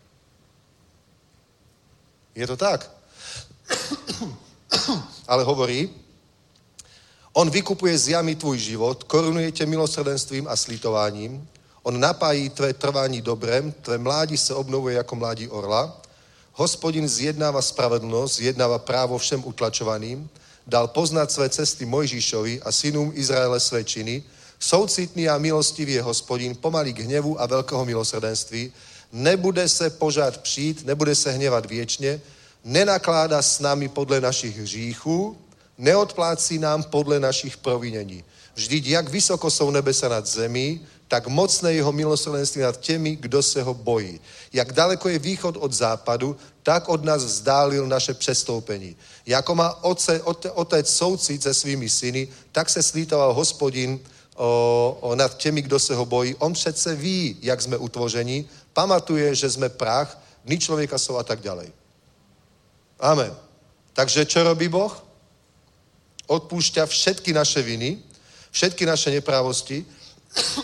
Je 2.36 2.48
to 2.48 2.58
tak? 2.58 2.88
Ale 5.32 5.44
hovorí, 5.44 5.90
on 7.34 7.50
vykupuje 7.50 7.98
z 7.98 8.08
jamy 8.08 8.36
tvůj 8.36 8.58
život, 8.58 9.04
korunuje 9.04 9.52
tě 9.52 9.66
milosrdenstvím 9.66 10.48
a 10.48 10.56
slitováním, 10.56 11.48
on 11.84 12.00
napájí 12.00 12.50
tvé 12.50 12.74
trvání 12.74 13.22
dobrem, 13.22 13.72
tvé 13.72 13.98
mládí 13.98 14.38
se 14.38 14.54
obnovuje 14.54 14.96
jako 14.96 15.16
mládí 15.16 15.48
orla, 15.48 16.02
Hospodin 16.58 17.06
zjednáva 17.06 17.62
spravedlnosť, 17.62 18.34
zjednáva 18.34 18.82
právo 18.82 19.14
všem 19.18 19.46
utlačovaným, 19.46 20.26
dal 20.66 20.90
poznať 20.90 21.32
své 21.32 21.50
cesty 21.50 21.86
Mojžišovi 21.86 22.62
a 22.66 22.72
synům 22.72 23.14
Izraele 23.14 23.60
své 23.60 23.84
činy, 23.84 24.24
soucitný 24.60 25.30
a 25.30 25.38
milostivý 25.38 25.94
je 25.94 26.02
hospodin, 26.02 26.58
pomalý 26.58 26.94
k 26.94 27.06
hnevu 27.06 27.38
a 27.38 27.46
veľkého 27.46 27.86
milosrdenství, 27.86 28.74
nebude 29.14 29.70
se 29.70 29.90
požád 29.90 30.42
přijít, 30.42 30.86
nebude 30.86 31.16
se 31.16 31.32
hnevat 31.32 31.66
věčně, 31.66 32.22
nenakládá 32.66 33.42
s 33.42 33.60
nami 33.60 33.88
podle 33.88 34.22
našich 34.22 34.58
hříchů, 34.58 35.38
neodplácí 35.78 36.58
nám 36.58 36.84
podle 36.84 37.20
našich 37.20 37.58
provinení. 37.58 38.24
Vždyť 38.56 38.88
jak 38.88 39.10
vysoko 39.10 39.52
jsou 39.52 39.72
nebesa 39.72 40.10
nad 40.10 40.26
zemí, 40.26 40.82
tak 41.08 41.28
mocné 41.28 41.74
jeho 41.74 41.92
milosrdenství 41.92 42.62
nad 42.62 42.80
těmi, 42.80 43.16
kdo 43.16 43.44
se 43.44 43.64
ho 43.64 43.74
bojí. 43.74 44.20
Jak 44.54 44.74
daleko 44.74 45.10
je 45.10 45.20
východ 45.20 45.56
od 45.58 45.74
západu, 45.74 46.38
tak 46.64 46.90
od 46.90 47.06
nás 47.06 47.24
vzdálil 47.24 47.88
naše 47.88 48.14
přestoupení. 48.14 48.96
Jako 49.26 49.56
má 49.56 49.84
oce, 49.84 50.22
otec 50.54 50.96
soucit 50.96 51.44
se 51.44 51.54
svými 51.54 51.90
syny, 51.90 52.28
tak 52.52 52.70
se 52.70 52.84
slítoval 52.84 53.34
hospodin 53.34 54.00
o, 54.36 54.98
o, 55.02 55.16
nad 55.16 55.38
těmi, 55.38 55.62
kdo 55.62 55.80
se 55.80 55.96
ho 55.96 56.06
bojí. 56.06 56.36
On 56.36 56.54
přece 56.54 56.96
ví, 56.96 57.38
jak 57.42 57.62
jsme 57.62 57.78
utvořeni, 57.78 58.46
pamatuje, 58.74 59.36
že 59.36 59.50
jsme 59.50 59.70
prach, 59.70 60.20
dny 60.46 60.60
člověka 60.60 60.98
jsou 60.98 61.18
a 61.18 61.24
tak 61.24 61.42
ďalej. 61.42 61.72
Amen. 63.00 63.36
Takže 63.94 64.26
čo 64.26 64.44
robí 64.44 64.68
Boh? 64.68 64.94
Odpúšťa 66.28 66.86
všetky 66.86 67.34
naše 67.34 67.62
viny, 67.62 67.98
všetky 68.52 68.86
naše 68.86 69.12
neprávosti 69.12 69.86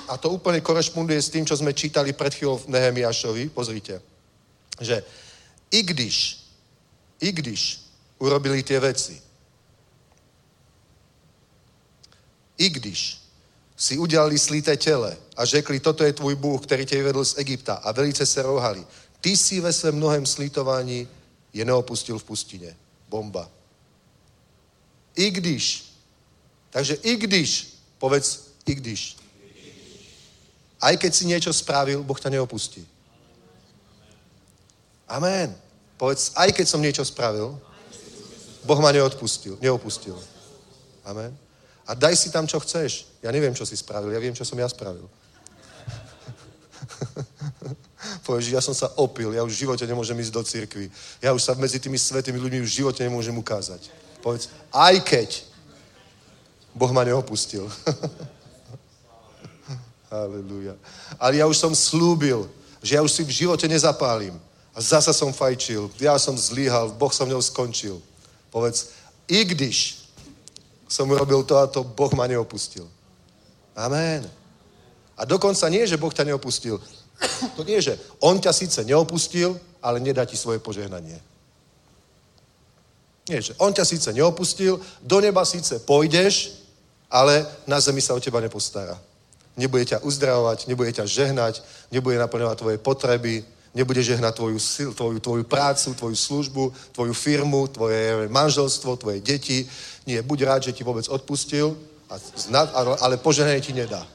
a 0.07 0.17
to 0.17 0.29
úplne 0.29 0.61
korešponduje 0.61 1.21
s 1.21 1.29
tým, 1.29 1.45
čo 1.45 1.57
sme 1.57 1.73
čítali 1.73 2.13
pred 2.13 2.33
chvíľou 2.33 2.61
v 2.63 2.73
Nehemiášovi. 2.77 3.49
Pozrite, 3.49 4.01
že 4.81 5.03
i 5.71 5.81
když, 5.83 6.39
i 7.19 7.31
když 7.31 7.81
urobili 8.19 8.63
tie 8.63 8.79
veci, 8.79 9.21
i 12.57 12.69
když 12.69 13.17
si 13.77 13.97
udělali 13.97 14.39
slité 14.39 14.77
tele 14.77 15.17
a 15.35 15.45
řekli, 15.45 15.79
toto 15.79 16.03
je 16.03 16.13
tvůj 16.13 16.35
Bůh, 16.35 16.63
který 16.63 16.85
tě 16.85 16.95
vyvedl 16.95 17.25
z 17.25 17.37
Egypta 17.37 17.73
a 17.73 17.91
velice 17.91 18.25
se 18.25 18.41
rohali, 18.41 18.85
ty 19.21 19.37
si 19.37 19.59
ve 19.59 19.73
svém 19.73 19.95
mnohem 19.95 20.25
slítování 20.25 21.07
je 21.53 21.65
neopustil 21.65 22.19
v 22.19 22.23
pustině. 22.23 22.77
Bomba. 23.09 23.49
I 25.15 25.31
když. 25.31 25.85
Takže 26.69 26.93
i 26.93 27.15
když, 27.15 27.77
povedz 27.97 28.39
i 28.65 28.75
když. 28.75 29.22
Aj 30.83 30.99
keď 30.99 31.11
si 31.15 31.23
niečo 31.23 31.55
spravil, 31.55 32.03
Boh 32.03 32.19
ťa 32.19 32.27
neopustí. 32.35 32.83
Amen. 35.07 35.55
Povedz, 35.95 36.35
aj 36.35 36.51
keď 36.51 36.65
som 36.67 36.83
niečo 36.83 37.07
spravil, 37.07 37.55
Boh 38.67 38.79
ma 38.83 38.91
neodpustil, 38.91 39.55
neopustil. 39.63 40.19
Amen. 41.07 41.31
A 41.87 41.95
daj 41.95 42.15
si 42.19 42.31
tam, 42.31 42.47
čo 42.47 42.59
chceš. 42.59 43.07
Ja 43.23 43.31
neviem, 43.31 43.55
čo 43.55 43.63
si 43.63 43.79
spravil, 43.79 44.11
ja 44.11 44.19
viem, 44.19 44.35
čo 44.35 44.43
som 44.43 44.59
ja 44.59 44.67
spravil. 44.67 45.07
Povieš, 48.27 48.51
ja 48.51 48.59
som 48.59 48.75
sa 48.75 48.91
opil, 48.99 49.31
ja 49.31 49.43
už 49.43 49.55
v 49.55 49.61
živote 49.67 49.87
nemôžem 49.87 50.19
ísť 50.19 50.33
do 50.35 50.43
cirkvi. 50.43 50.91
Ja 51.23 51.31
už 51.31 51.43
sa 51.43 51.55
medzi 51.55 51.79
tými 51.79 51.95
svetými 51.95 52.39
ľuďmi 52.39 52.59
v 52.63 52.75
živote 52.83 53.03
nemôžem 53.03 53.35
ukázať. 53.35 53.87
Povedz, 54.19 54.51
aj 54.71 54.95
keď 55.03 55.29
Boh 56.75 56.91
ma 56.91 57.07
neopustil. 57.07 57.67
Halelúja. 60.13 60.77
Ale 61.17 61.41
ja 61.41 61.49
už 61.49 61.57
som 61.57 61.73
slúbil, 61.73 62.45
že 62.85 62.93
ja 62.93 63.01
už 63.01 63.09
si 63.09 63.25
v 63.25 63.33
živote 63.33 63.65
nezapálim. 63.65 64.37
A 64.73 64.81
zasa 64.81 65.09
som 65.09 65.33
fajčil. 65.33 65.89
Ja 65.97 66.17
som 66.21 66.37
zlíhal, 66.37 66.93
Boh 66.93 67.09
som 67.09 67.25
mnou 67.25 67.41
skončil. 67.41 67.97
Povedz, 68.53 68.93
i 69.25 69.41
když 69.41 70.05
som 70.85 71.09
urobil 71.09 71.41
to 71.41 71.57
a 71.57 71.65
to, 71.65 71.81
Boh 71.81 72.13
ma 72.13 72.29
neopustil. 72.29 72.85
Amen. 73.73 74.29
A 75.17 75.25
dokonca 75.25 75.65
nie, 75.69 75.81
že 75.89 75.97
Boh 75.97 76.13
ťa 76.13 76.29
neopustil. 76.29 76.77
To 77.57 77.65
nie, 77.65 77.81
že 77.81 77.97
On 78.21 78.37
ťa 78.37 78.53
síce 78.53 78.79
neopustil, 78.85 79.57
ale 79.81 79.97
nedá 79.97 80.25
ti 80.25 80.37
svoje 80.37 80.61
požehnanie. 80.61 81.17
Nie, 83.29 83.41
že 83.41 83.57
On 83.57 83.73
ťa 83.73 83.85
síce 83.85 84.09
neopustil, 84.13 84.77
do 85.01 85.17
neba 85.21 85.45
síce 85.45 85.79
pôjdeš, 85.81 86.61
ale 87.09 87.45
na 87.65 87.79
zemi 87.79 88.01
sa 88.01 88.13
o 88.13 88.19
teba 88.19 88.41
nepostará. 88.41 88.99
Nebude 89.57 89.85
ťa 89.85 90.01
uzdravovať, 90.01 90.67
nebude 90.67 90.91
ťa 90.93 91.05
žehnať, 91.05 91.61
nebude 91.93 92.17
naplňovať 92.17 92.57
tvoje 92.57 92.77
potreby, 92.81 93.45
nebude 93.73 94.01
žehnať 94.03 94.33
tvoju, 94.35 94.57
tvoju, 94.93 95.19
tvoju 95.19 95.43
prácu, 95.43 95.93
tvoju 95.93 96.15
službu, 96.15 96.73
tvoju 96.91 97.13
firmu, 97.13 97.67
tvoje 97.67 98.29
manželstvo, 98.29 98.95
tvoje 98.95 99.21
deti. 99.21 99.69
Nie, 100.05 100.21
buď 100.21 100.39
rád, 100.41 100.61
že 100.63 100.73
ti 100.73 100.83
vôbec 100.83 101.05
odpustil, 101.09 101.77
ale 102.99 103.17
požehnanie 103.17 103.61
ti 103.61 103.73
nedá. 103.73 104.07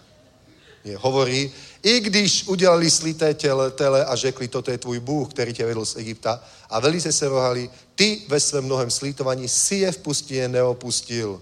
Nie, 0.84 0.96
hovorí, 0.96 1.50
i 1.82 2.00
když 2.00 2.48
udělali 2.48 2.90
slité 2.90 3.34
tele, 3.34 3.70
tele 3.70 4.04
a 4.04 4.16
řekli, 4.16 4.48
toto 4.48 4.70
je 4.70 4.78
tvůj 4.78 5.00
Bůh, 5.00 5.30
který 5.30 5.52
tě 5.52 5.66
vedl 5.66 5.84
z 5.84 5.96
Egypta, 5.96 6.40
a 6.70 6.80
velice 6.80 7.12
se 7.12 7.28
rohali, 7.28 7.70
ty 7.94 8.22
ve 8.28 8.40
svém 8.40 8.64
mnohem 8.64 8.90
slítovaní 8.90 9.48
si 9.48 9.74
je 9.74 9.92
v 9.92 9.98
pustině 9.98 10.48
neopustil. 10.48 11.40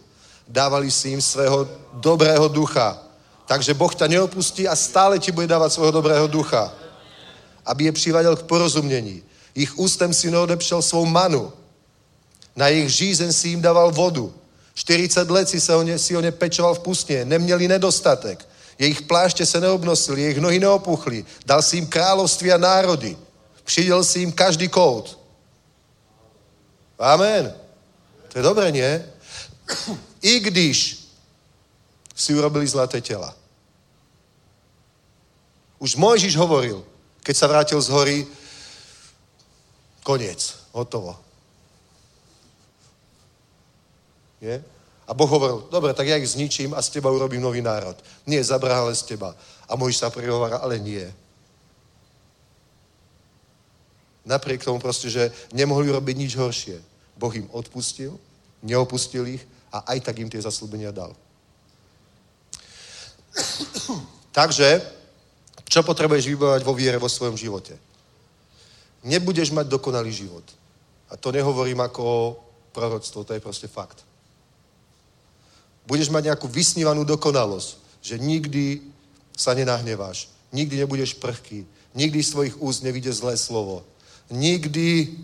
Dávali 0.49 0.91
si 0.91 1.09
jim 1.09 1.23
svého 1.23 1.69
dobrého 1.93 2.49
ducha. 2.49 3.06
Takže 3.47 3.75
Boh 3.75 3.95
ťa 3.95 4.07
neopustí 4.07 4.69
a 4.69 4.77
stále 4.77 5.19
ti 5.19 5.33
bude 5.33 5.47
dávať 5.47 5.73
svého 5.73 5.91
dobrého 5.91 6.27
ducha. 6.27 6.73
Aby 7.67 7.85
je 7.85 7.93
přivadil 7.93 8.37
k 8.37 8.43
porozumění. 8.43 9.23
Ich 9.55 9.79
ústem 9.79 10.15
si 10.15 10.31
neodepšel 10.31 10.83
svou 10.83 11.07
manu. 11.07 11.53
Na 12.57 12.69
jejich 12.69 12.91
žízen 12.91 13.33
si 13.33 13.49
jim 13.49 13.63
dával 13.63 13.93
vodu. 13.93 14.35
40 14.75 15.31
let 15.31 15.49
si, 15.49 15.61
se 15.61 15.75
o 15.75 15.83
ně, 15.83 15.99
si 15.99 16.17
o 16.17 16.21
ně 16.21 16.33
pečoval 16.33 16.75
v 16.75 16.79
pustě. 16.79 17.25
Neměli 17.25 17.69
nedostatek. 17.69 18.49
Jejich 18.79 19.03
pláště 19.03 19.47
se 19.47 19.61
neobnosily, 19.61 20.23
jejich 20.23 20.39
nohy 20.39 20.59
neopuchly. 20.59 21.25
Dal 21.47 21.63
si 21.63 21.77
jim 21.77 21.87
království 21.87 22.53
a 22.53 22.59
národy. 22.59 23.17
Přiděl 23.65 24.05
si 24.05 24.19
jim 24.19 24.33
každý 24.33 24.69
kout. 24.69 25.19
Amen. 26.99 27.55
To 28.29 28.39
je 28.39 28.43
dobré, 28.43 28.73
nie? 28.73 29.13
I 30.23 30.41
když 30.41 31.06
si 32.17 32.33
urobili 32.33 32.65
zlaté 32.65 33.05
tela. 33.05 33.37
Už 35.77 36.01
Mojžiš 36.01 36.41
hovoril, 36.41 36.81
keď 37.21 37.35
sa 37.37 37.47
vrátil 37.47 37.77
z 37.77 37.93
hory, 37.93 38.19
koniec, 40.01 40.57
hotovo. 40.73 41.13
Nie? 44.41 44.65
A 45.07 45.13
Boh 45.13 45.29
hovoril, 45.29 45.69
dobre, 45.69 45.93
tak 45.93 46.09
ja 46.09 46.17
ich 46.17 46.33
zničím 46.33 46.73
a 46.73 46.81
z 46.81 46.99
teba 46.99 47.13
urobím 47.13 47.45
nový 47.45 47.61
národ. 47.61 47.95
Nie, 48.25 48.41
zabrahale 48.41 48.97
z 48.97 49.15
teba. 49.15 49.37
A 49.69 49.77
Mojžiš 49.77 50.01
sa 50.01 50.09
prihovára, 50.09 50.57
ale 50.65 50.81
nie. 50.81 51.05
Napriek 54.27 54.65
tomu 54.65 54.81
proste, 54.81 55.13
že 55.13 55.31
nemohli 55.53 55.93
robiť 55.93 56.17
nič 56.17 56.33
horšie. 56.35 56.81
Boh 57.15 57.31
im 57.37 57.47
odpustil, 57.53 58.17
neopustil 58.65 59.39
ich 59.39 59.45
a 59.71 59.85
aj 59.95 60.11
tak 60.11 60.19
im 60.19 60.33
tie 60.33 60.43
zaslúbenia 60.43 60.91
dal. 60.91 61.15
Takže, 64.37 64.83
čo 65.65 65.83
potrebuješ 65.83 66.29
vybojovať 66.29 66.63
vo 66.63 66.77
viere 66.77 67.01
vo 67.01 67.09
svojom 67.09 67.37
živote? 67.37 67.77
Nebudeš 69.07 69.51
mať 69.51 69.67
dokonalý 69.71 70.13
život. 70.13 70.45
A 71.11 71.17
to 71.17 71.31
nehovorím 71.33 71.81
ako 71.81 72.37
proroctvo, 72.75 73.25
to 73.25 73.33
je 73.33 73.41
proste 73.41 73.69
fakt. 73.71 74.05
Budeš 75.87 76.11
mať 76.11 76.35
nejakú 76.35 76.51
vysnívanú 76.51 77.07
dokonalosť, 77.07 78.03
že 78.03 78.19
nikdy 78.19 78.83
sa 79.37 79.55
nenahneváš, 79.55 80.29
nikdy 80.51 80.83
nebudeš 80.83 81.15
prchký, 81.15 81.63
nikdy 81.95 82.19
z 82.23 82.31
tvojich 82.31 82.57
úst 82.59 82.83
nevíde 82.83 83.13
zlé 83.13 83.39
slovo, 83.39 83.87
nikdy 84.31 85.15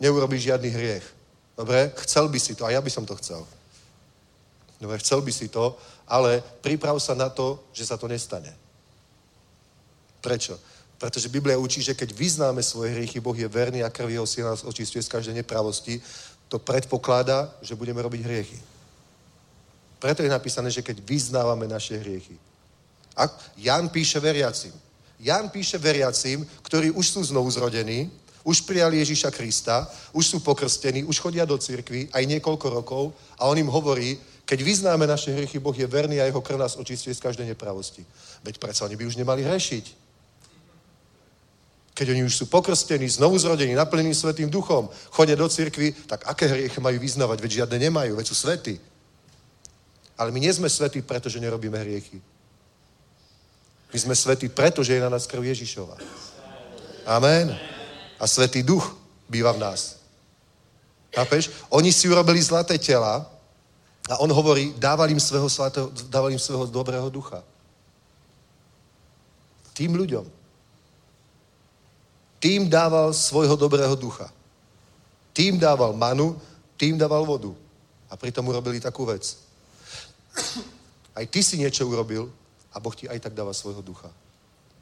neurobíš 0.00 0.52
žiadny 0.52 0.68
hriech. 0.68 1.06
Dobre? 1.56 1.92
Chcel 2.04 2.28
by 2.28 2.38
si 2.40 2.52
to, 2.54 2.64
a 2.64 2.70
ja 2.70 2.80
by 2.80 2.90
som 2.90 3.04
to 3.08 3.16
chcel. 3.16 3.48
Dobre, 4.80 4.96
chcel 4.98 5.20
by 5.20 5.32
si 5.32 5.48
to, 5.48 5.76
ale 6.10 6.42
priprav 6.58 6.98
sa 6.98 7.14
na 7.14 7.30
to, 7.30 7.62
že 7.70 7.86
sa 7.86 7.94
to 7.94 8.10
nestane. 8.10 8.50
Prečo? 10.18 10.58
Pretože 10.98 11.32
Biblia 11.32 11.56
učí, 11.56 11.80
že 11.80 11.94
keď 11.94 12.12
vyznáme 12.12 12.60
svoje 12.60 12.92
hriechy, 12.92 13.22
Boh 13.22 13.38
je 13.38 13.48
verný 13.48 13.86
a 13.86 13.88
krv 13.88 14.10
jeho 14.10 14.26
si 14.26 14.42
nás 14.42 14.66
očistuje 14.66 15.00
z 15.00 15.08
každej 15.08 15.34
nepravosti, 15.38 16.02
to 16.50 16.58
predpokladá, 16.58 17.48
že 17.62 17.78
budeme 17.78 18.02
robiť 18.02 18.20
hriechy. 18.26 18.58
Preto 20.02 20.26
je 20.26 20.28
napísané, 20.28 20.68
že 20.68 20.82
keď 20.82 20.98
vyznávame 21.00 21.70
naše 21.70 21.94
hriechy. 21.96 22.34
A 23.16 23.30
Jan 23.56 23.88
píše 23.88 24.20
veriacim. 24.20 24.74
Jan 25.20 25.48
píše 25.48 25.78
veriacim, 25.78 26.42
ktorí 26.64 26.90
už 26.90 27.06
sú 27.06 27.20
znovu 27.24 27.48
zrodení, 27.52 28.10
už 28.44 28.64
prijali 28.64 28.98
Ježíša 28.98 29.30
Krista, 29.30 29.84
už 30.12 30.26
sú 30.26 30.36
pokrstení, 30.40 31.04
už 31.04 31.20
chodia 31.20 31.44
do 31.44 31.60
cirkvi 31.60 32.08
aj 32.12 32.24
niekoľko 32.24 32.66
rokov 32.72 33.12
a 33.36 33.44
on 33.44 33.56
im 33.60 33.68
hovorí, 33.68 34.16
keď 34.50 34.66
vyznáme 34.66 35.06
naše 35.06 35.30
hriechy, 35.30 35.62
Boh 35.62 35.78
je 35.78 35.86
verný 35.86 36.18
a 36.18 36.26
jeho 36.26 36.42
krv 36.42 36.58
nás 36.58 36.74
očistuje 36.74 37.14
z 37.14 37.22
každej 37.22 37.46
nepravosti. 37.54 38.02
Veď 38.42 38.58
predsa 38.58 38.82
oni 38.82 38.98
by 38.98 39.06
už 39.06 39.14
nemali 39.14 39.46
hrešiť. 39.46 39.94
Keď 41.94 42.06
oni 42.10 42.26
už 42.26 42.34
sú 42.34 42.44
pokrstení, 42.50 43.06
znovu 43.06 43.38
zrodení, 43.38 43.78
naplnení 43.78 44.10
Svetým 44.10 44.50
duchom, 44.50 44.90
chodia 45.14 45.38
do 45.38 45.46
cirkvi, 45.46 45.94
tak 46.10 46.26
aké 46.26 46.50
hriechy 46.50 46.82
majú 46.82 46.98
vyznávať? 46.98 47.38
Veď 47.38 47.50
žiadne 47.62 47.78
nemajú, 47.78 48.18
veď 48.18 48.26
sú 48.26 48.34
svety. 48.34 48.82
Ale 50.18 50.34
my 50.34 50.42
nie 50.42 50.50
sme 50.50 50.66
svetí, 50.66 50.98
pretože 50.98 51.38
nerobíme 51.38 51.78
hriechy. 51.78 52.18
My 53.94 53.98
sme 54.02 54.14
svetí, 54.18 54.50
pretože 54.50 54.98
je 54.98 55.00
na 55.00 55.14
nás 55.14 55.30
krv 55.30 55.46
Ježišova. 55.46 55.94
Amen. 57.06 57.54
A 58.18 58.26
Svetý 58.26 58.66
duch 58.66 58.98
býva 59.30 59.54
v 59.54 59.62
nás. 59.62 60.02
Chápeš? 61.14 61.54
Oni 61.70 61.94
si 61.94 62.10
urobili 62.10 62.42
zlaté 62.42 62.74
tela 62.74 63.39
a 64.10 64.18
on 64.18 64.30
hovorí, 64.34 64.74
dával 64.74 65.06
im 65.10 65.22
svého, 65.22 65.46
svatého, 65.46 65.86
dával 66.10 66.34
im 66.34 66.38
svého 66.42 66.66
dobrého 66.66 67.06
ducha. 67.10 67.46
Tým 69.70 69.94
ľuďom. 69.94 70.26
Tým 72.42 72.66
dával 72.66 73.14
svojho 73.14 73.54
dobrého 73.54 73.94
ducha. 73.94 74.26
Tým 75.30 75.62
dával 75.62 75.94
manu, 75.94 76.34
tým 76.74 76.98
dával 76.98 77.22
vodu. 77.22 77.54
A 78.10 78.18
pritom 78.18 78.42
urobili 78.50 78.82
takú 78.82 79.06
vec. 79.06 79.38
Aj 81.14 81.22
ty 81.30 81.38
si 81.46 81.54
niečo 81.54 81.86
urobil 81.86 82.26
a 82.74 82.82
Boh 82.82 82.96
ti 82.96 83.06
aj 83.06 83.30
tak 83.30 83.34
dáva 83.38 83.54
svojho 83.54 83.82
ducha. 83.82 84.10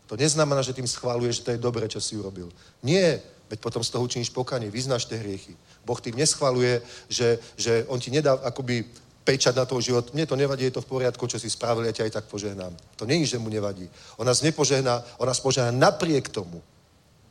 To 0.09 0.17
neznamená, 0.17 0.65
že 0.65 0.73
tým 0.73 0.89
schváluje, 0.89 1.37
že 1.37 1.45
to 1.45 1.53
je 1.53 1.61
dobré, 1.61 1.85
čo 1.85 2.01
si 2.01 2.17
urobil. 2.17 2.49
Nie, 2.81 3.21
veď 3.53 3.61
potom 3.61 3.85
z 3.85 3.93
toho 3.93 4.09
učiníš 4.09 4.33
pokanie, 4.33 4.73
vyznáš 4.73 5.05
tie 5.05 5.21
hriechy. 5.21 5.53
Boh 5.85 6.01
tým 6.01 6.17
neschváluje, 6.17 6.81
že, 7.13 7.37
že 7.61 7.85
on 7.93 8.01
ti 8.01 8.09
nedá 8.09 8.41
akoby 8.41 8.89
pečať 9.29 9.53
na 9.53 9.69
toho 9.69 9.85
život. 9.85 10.09
Mne 10.17 10.25
to 10.25 10.41
nevadí, 10.41 10.65
je 10.65 10.81
to 10.81 10.81
v 10.81 10.89
poriadku, 10.89 11.29
čo 11.29 11.37
si 11.37 11.53
spravil, 11.53 11.85
ja 11.85 11.93
ťa 11.93 12.05
aj 12.09 12.13
tak 12.17 12.25
požehnám. 12.33 12.73
To 12.97 13.05
není, 13.05 13.29
že 13.29 13.37
mu 13.37 13.53
nevadí. 13.53 13.85
On 14.17 14.25
nás 14.25 14.41
nepožehná, 14.41 15.05
on 15.21 15.29
nás 15.29 15.37
požehná 15.37 15.69
napriek 15.69 16.33
tomu, 16.33 16.65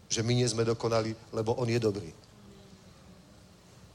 že 0.06 0.22
my 0.22 0.38
nie 0.38 0.46
sme 0.46 0.62
dokonali, 0.62 1.18
lebo 1.34 1.58
on 1.58 1.66
je 1.66 1.82
dobrý. 1.82 2.14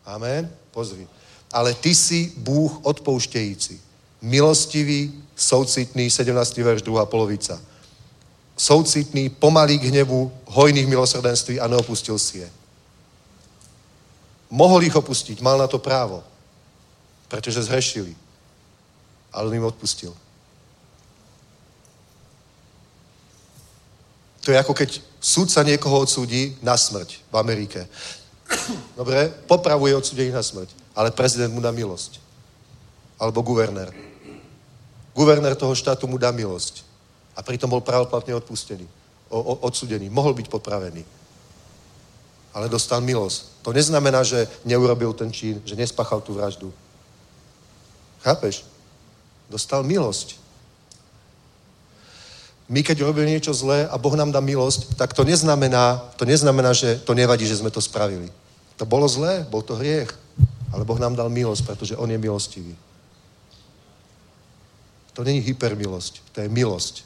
Amen? 0.03 0.51
Pozri. 0.75 1.07
Ale 1.55 1.79
ty 1.79 1.95
si 1.95 2.35
Bůh 2.43 2.83
odpouštějící. 2.83 3.79
Milostivý, 4.23 5.23
soucitný, 5.37 6.11
17. 6.11 6.59
verš, 6.59 6.83
druhá 6.83 7.07
polovica. 7.07 7.63
Soucitný, 8.59 9.31
pomalý 9.31 9.79
k 9.79 9.95
hnevu, 9.95 10.33
hojných 10.51 10.91
milosrdenství 10.91 11.61
a 11.61 11.71
neopustil 11.71 12.19
si 12.19 12.39
je. 12.43 12.51
Mohol 14.51 14.91
ich 14.91 14.97
opustiť, 14.97 15.39
mal 15.39 15.55
na 15.55 15.71
to 15.71 15.79
právo, 15.79 16.32
pretože 17.33 17.65
zhrešili. 17.65 18.13
Ale 19.33 19.49
on 19.49 19.57
im 19.57 19.65
odpustil. 19.65 20.13
To 24.45 24.53
je 24.53 24.61
ako 24.61 24.77
keď 24.77 25.01
súdca 25.17 25.65
niekoho 25.65 26.05
odsúdi 26.05 26.53
na 26.61 26.77
smrť 26.77 27.25
v 27.33 27.35
Amerike. 27.41 27.89
Dobre? 29.01 29.33
Popravuje 29.49 29.97
odsudených 29.97 30.37
na 30.37 30.45
smrť. 30.45 30.69
Ale 30.93 31.17
prezident 31.17 31.49
mu 31.49 31.65
dá 31.65 31.73
milosť. 31.73 32.21
Alebo 33.17 33.41
guvernér. 33.41 33.89
Guvernér 35.17 35.57
toho 35.57 35.73
štátu 35.73 36.05
mu 36.05 36.21
dá 36.21 36.29
milosť. 36.37 36.85
A 37.33 37.41
pritom 37.41 37.73
bol 37.73 37.81
pravoplatne 37.81 38.37
odpustený. 38.37 38.85
O, 39.33 39.41
o, 39.41 39.55
odsudený. 39.65 40.13
Mohol 40.13 40.37
byť 40.37 40.53
popravený. 40.53 41.01
Ale 42.53 42.69
dostal 42.69 43.01
milosť. 43.01 43.65
To 43.65 43.73
neznamená, 43.73 44.21
že 44.21 44.45
neurobil 44.69 45.17
ten 45.17 45.33
čin, 45.33 45.65
že 45.65 45.79
nespáchal 45.79 46.21
tú 46.21 46.37
vraždu. 46.37 46.69
Chápeš? 48.23 48.65
Dostal 49.51 49.83
milosť. 49.83 50.39
My, 52.73 52.81
keď 52.81 53.05
robíme 53.05 53.29
niečo 53.29 53.53
zlé 53.53 53.85
a 53.85 53.99
Boh 53.99 54.17
nám 54.17 54.33
dá 54.33 54.41
milosť, 54.41 54.97
tak 54.97 55.13
to 55.13 55.29
neznamená, 55.29 56.01
to 56.17 56.25
neznamená, 56.25 56.73
že 56.73 56.97
to 57.05 57.13
nevadí, 57.13 57.45
že 57.45 57.61
sme 57.61 57.69
to 57.69 57.85
spravili. 57.85 58.33
To 58.81 58.89
bolo 58.89 59.05
zlé, 59.05 59.45
bol 59.51 59.61
to 59.61 59.77
hriech. 59.77 60.09
Ale 60.73 60.89
Boh 60.89 60.97
nám 60.97 61.13
dal 61.13 61.29
milosť, 61.29 61.69
pretože 61.69 61.99
On 62.01 62.09
je 62.09 62.17
milostivý. 62.17 62.73
To 65.13 65.21
není 65.21 65.45
hypermilosť, 65.45 66.33
to 66.33 66.41
je 66.41 66.49
milosť. 66.49 67.05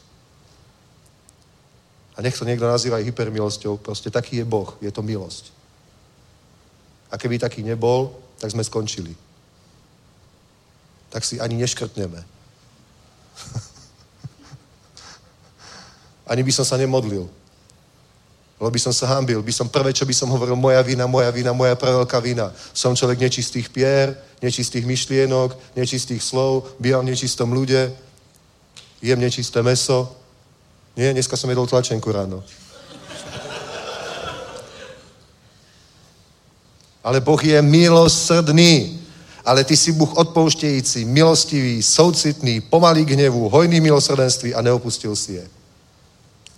A 2.15 2.23
nech 2.23 2.39
to 2.39 2.47
niekto 2.47 2.71
nazýva 2.71 3.03
aj 3.03 3.11
hypermilosťou, 3.11 3.83
proste 3.83 4.15
taký 4.15 4.41
je 4.41 4.47
Boh, 4.47 4.79
je 4.79 4.95
to 4.95 5.03
milosť. 5.03 5.51
A 7.11 7.19
keby 7.19 7.43
taký 7.43 7.67
nebol, 7.67 8.15
tak 8.39 8.55
sme 8.55 8.63
skončili. 8.63 9.26
Tak 11.11 11.25
si 11.25 11.41
ani 11.41 11.55
neškrtneme. 11.55 12.25
ani 16.33 16.43
by 16.43 16.53
som 16.53 16.65
sa 16.65 16.77
nemodlil. 16.77 17.31
Lebo 18.57 18.71
by 18.73 18.81
som 18.81 18.93
sa 18.93 19.07
hambil. 19.13 19.45
By 19.45 19.53
som 19.53 19.69
prvé, 19.69 19.93
čo 19.93 20.09
by 20.09 20.15
som 20.17 20.33
hovoril, 20.33 20.57
moja 20.57 20.81
vina, 20.81 21.05
moja 21.05 21.29
vina, 21.29 21.53
moja 21.53 21.77
preveľká 21.77 22.17
vina. 22.25 22.49
Som 22.73 22.97
človek 22.97 23.21
nečistých 23.21 23.69
pier, 23.69 24.17
nečistých 24.41 24.89
myšlienok, 24.89 25.77
nečistých 25.77 26.25
slov, 26.25 26.65
bývam 26.81 27.05
v 27.05 27.13
nečistom 27.13 27.53
ľude, 27.53 27.93
jem 29.05 29.21
nečisté 29.21 29.61
meso. 29.61 30.17
Nie, 30.97 31.13
dneska 31.13 31.37
som 31.37 31.53
jedol 31.53 31.69
tlačenku 31.69 32.09
ráno. 32.09 32.41
Ale 37.05 37.21
Boh 37.21 37.39
je 37.39 37.61
milosrdný. 37.63 39.05
Ale 39.47 39.65
ty 39.65 39.77
si 39.77 39.93
Bůh 39.93 40.15
odpouštějící, 40.17 41.05
milostivý, 41.05 41.83
soucitný, 41.83 42.61
pomalý 42.61 43.05
k 43.05 43.11
hnevu, 43.11 43.49
hojný 43.49 43.81
milosrdenství 43.81 44.55
a 44.55 44.63
neopustil 44.63 45.17
si 45.17 45.33
je. 45.33 45.47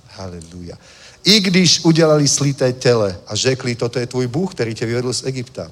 Haleluja. 0.09 0.77
I 1.24 1.40
když 1.40 1.85
udělali 1.85 2.28
slité 2.28 2.73
těle 2.73 3.20
a 3.27 3.36
řekli, 3.36 3.74
toto 3.74 3.98
je 3.98 4.06
tvůj 4.06 4.27
Bůh, 4.27 4.55
který 4.55 4.74
tě 4.74 4.86
vyvedl 4.86 5.12
z 5.12 5.23
Egypta. 5.23 5.70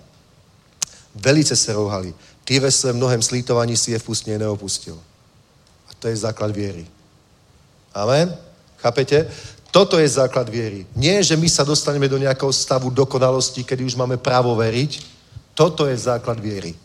Velice 1.14 1.56
se 1.56 1.72
rouhali. 1.72 2.14
Ty 2.44 2.60
ve 2.60 2.70
svém 2.70 2.96
mnohem 2.96 3.22
slítovaní 3.22 3.76
si 3.76 3.90
je 3.90 3.98
v 3.98 4.26
neopustil. 4.26 4.98
A 5.88 5.94
to 5.98 6.08
je 6.08 6.16
základ 6.16 6.50
viery. 6.50 6.86
Amen? 7.94 8.36
Chápete? 8.76 9.26
Toto 9.70 9.98
je 9.98 10.08
základ 10.08 10.48
viery. 10.48 10.86
Nie, 10.96 11.24
že 11.24 11.36
my 11.36 11.48
sa 11.48 11.64
dostaneme 11.64 12.08
do 12.08 12.20
nejakého 12.20 12.52
stavu 12.52 12.90
dokonalosti, 12.92 13.64
kedy 13.64 13.84
už 13.84 13.96
máme 13.96 14.16
právo 14.16 14.56
veriť. 14.56 15.00
Toto 15.56 15.88
je 15.88 15.96
základ 15.96 16.40
viery. 16.40 16.76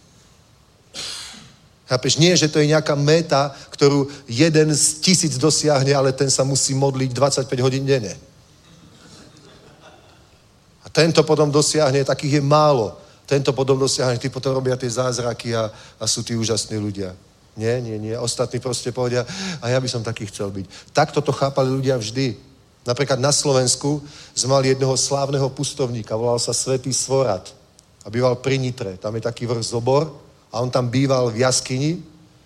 Chápeš? 1.91 2.15
Nie, 2.15 2.39
že 2.39 2.47
to 2.47 2.63
je 2.63 2.71
nejaká 2.71 2.95
meta, 2.95 3.51
ktorú 3.75 4.07
jeden 4.23 4.71
z 4.71 5.03
tisíc 5.03 5.35
dosiahne, 5.35 5.91
ale 5.91 6.15
ten 6.15 6.31
sa 6.31 6.47
musí 6.47 6.71
modliť 6.71 7.11
25 7.11 7.51
hodín 7.59 7.83
denne. 7.83 8.15
A 10.79 10.87
tento 10.87 11.19
potom 11.27 11.51
dosiahne, 11.51 12.07
takých 12.07 12.39
je 12.39 12.43
málo. 12.47 12.95
Tento 13.27 13.51
potom 13.51 13.75
dosiahne, 13.75 14.15
tí 14.15 14.31
potom 14.31 14.55
robia 14.55 14.79
tie 14.79 14.87
zázraky 14.87 15.51
a, 15.51 15.67
a 15.99 16.03
sú 16.07 16.23
tí 16.23 16.31
úžasní 16.31 16.79
ľudia. 16.79 17.11
Nie, 17.59 17.83
nie, 17.83 17.99
nie. 17.99 18.15
Ostatní 18.15 18.63
proste 18.63 18.95
povedia, 18.95 19.27
a 19.59 19.67
ja 19.67 19.75
by 19.75 19.91
som 19.91 19.99
taký 19.99 20.31
chcel 20.31 20.47
byť. 20.47 20.95
Takto 20.95 21.19
to 21.19 21.35
chápali 21.35 21.75
ľudia 21.75 21.99
vždy. 21.99 22.39
Napríklad 22.87 23.19
na 23.19 23.35
Slovensku 23.35 23.99
sme 24.31 24.55
mali 24.55 24.71
jedného 24.71 24.95
slávneho 24.95 25.51
pustovníka, 25.51 26.15
volal 26.15 26.39
sa 26.39 26.55
Svetý 26.55 26.95
Svorat 26.95 27.51
a 27.99 28.07
býval 28.07 28.39
pri 28.39 28.55
Nitre. 28.55 28.95
Tam 28.95 29.11
je 29.11 29.27
taký 29.27 29.43
vrch 29.43 29.75
Zobor 29.75 30.30
a 30.51 30.59
on 30.59 30.69
tam 30.69 30.91
býval 30.91 31.31
v 31.31 31.47
jaskyni, 31.47 32.03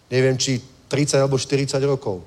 neviem, 0.08 0.38
či 0.38 0.62
30 0.88 1.26
alebo 1.26 1.42
40 1.42 1.74
rokov. 1.90 2.22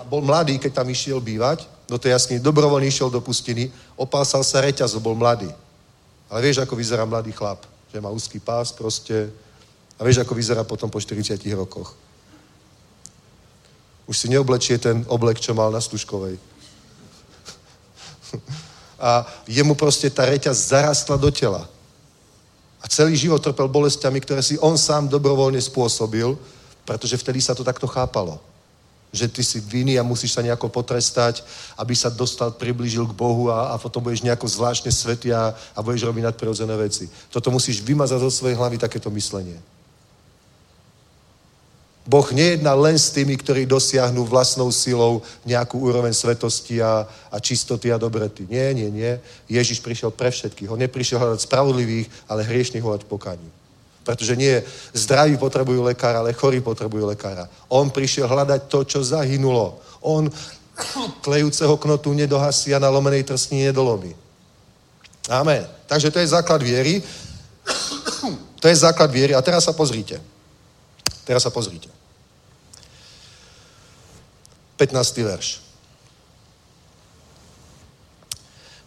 A 0.00 0.02
bol 0.08 0.24
mladý, 0.24 0.56
keď 0.56 0.80
tam 0.80 0.88
išiel 0.88 1.20
bývať 1.20 1.68
do 1.84 2.00
tej 2.00 2.16
jaskyni, 2.16 2.40
dobrovoľne 2.40 2.88
išiel 2.88 3.12
do 3.12 3.20
pustiny, 3.20 3.68
opásal 4.00 4.40
sa 4.40 4.64
reťaz, 4.64 4.96
bol 4.96 5.12
mladý. 5.12 5.52
Ale 6.32 6.40
vieš, 6.40 6.64
ako 6.64 6.78
vyzerá 6.78 7.04
mladý 7.04 7.36
chlap, 7.36 7.66
že 7.92 8.00
má 8.00 8.08
úzky 8.08 8.40
pás 8.40 8.72
proste 8.72 9.28
a 10.00 10.04
vieš, 10.04 10.24
ako 10.24 10.32
vyzerá 10.32 10.64
potom 10.64 10.88
po 10.88 10.96
40 10.96 11.36
rokoch. 11.52 11.92
Už 14.08 14.16
si 14.16 14.26
neoblečie 14.32 14.80
ten 14.80 15.04
oblek, 15.06 15.38
čo 15.38 15.54
mal 15.54 15.68
na 15.70 15.78
Stužkovej. 15.78 16.40
A 19.00 19.24
jemu 19.48 19.72
proste 19.72 20.10
tá 20.12 20.28
reťaz 20.28 20.76
zarastla 20.76 21.16
do 21.16 21.32
tela. 21.32 21.64
A 22.80 22.88
celý 22.88 23.16
život 23.16 23.40
trpel 23.44 23.68
bolestiami, 23.68 24.20
ktoré 24.20 24.40
si 24.40 24.56
on 24.58 24.80
sám 24.80 25.08
dobrovoľne 25.08 25.60
spôsobil, 25.60 26.32
pretože 26.88 27.20
vtedy 27.20 27.40
sa 27.44 27.52
to 27.52 27.60
takto 27.64 27.84
chápalo. 27.86 28.40
Že 29.12 29.26
ty 29.28 29.42
si 29.44 29.58
viny 29.60 29.98
a 29.98 30.06
musíš 30.06 30.32
sa 30.32 30.42
nejako 30.42 30.70
potrestať, 30.70 31.44
aby 31.76 31.92
sa 31.92 32.08
dostal, 32.08 32.54
priblížil 32.54 33.04
k 33.10 33.16
Bohu 33.16 33.50
a, 33.50 33.74
a 33.74 33.78
potom 33.78 34.00
budeš 34.00 34.22
nejako 34.22 34.46
zvláštne 34.48 34.88
svetý 34.94 35.34
a, 35.34 35.52
a 35.76 35.78
budeš 35.82 36.06
robiť 36.06 36.24
nadprirodzené 36.24 36.72
veci. 36.78 37.10
Toto 37.28 37.50
musíš 37.50 37.82
vymazať 37.82 38.22
zo 38.22 38.30
svojej 38.30 38.56
hlavy, 38.56 38.78
takéto 38.78 39.10
myslenie. 39.10 39.58
Boh 42.10 42.26
nejedná 42.34 42.74
len 42.74 42.98
s 42.98 43.14
tými, 43.14 43.38
ktorí 43.38 43.70
dosiahnu 43.70 44.26
vlastnou 44.26 44.66
silou 44.74 45.22
nejakú 45.46 45.78
úroveň 45.78 46.10
svetosti 46.10 46.82
a, 46.82 47.06
a 47.06 47.38
čistoty 47.38 47.94
a 47.94 48.02
dobrety. 48.02 48.50
Nie, 48.50 48.74
nie, 48.74 48.90
nie. 48.90 49.14
Ježiš 49.46 49.78
prišiel 49.78 50.10
pre 50.10 50.34
všetkých. 50.34 50.74
On 50.74 50.80
neprišiel 50.82 51.22
hľadať 51.22 51.46
spravodlivých, 51.46 52.10
ale 52.26 52.42
hriešných 52.42 52.82
hľadať 52.82 53.06
pokaní. 53.06 53.46
Pretože 54.02 54.34
nie 54.34 54.58
zdraví 54.90 55.38
potrebujú 55.38 55.86
lekára, 55.86 56.18
ale 56.18 56.34
chorí 56.34 56.58
potrebujú 56.58 57.06
lekára. 57.06 57.46
On 57.70 57.86
prišiel 57.86 58.26
hľadať 58.26 58.66
to, 58.66 58.82
čo 58.82 59.06
zahynulo. 59.06 59.78
On 60.02 60.26
tlejúceho 61.26 61.78
knotu 61.78 62.10
nedohasí 62.10 62.74
a 62.74 62.82
na 62.82 62.90
lomenej 62.90 63.22
trstní 63.22 63.70
nedolomí. 63.70 64.18
Amen. 65.30 65.62
Takže 65.86 66.10
to 66.10 66.18
je 66.18 66.34
základ 66.34 66.58
viery. 66.58 66.98
To 68.60 68.68
je 68.68 68.76
základ 68.76 69.08
viery. 69.08 69.32
A 69.32 69.40
teraz 69.40 69.64
sa 69.64 69.72
pozrite. 69.72 70.20
Teraz 71.24 71.40
sa 71.40 71.48
pozrite. 71.48 71.99
15. 74.80 74.96
verš. 75.20 75.60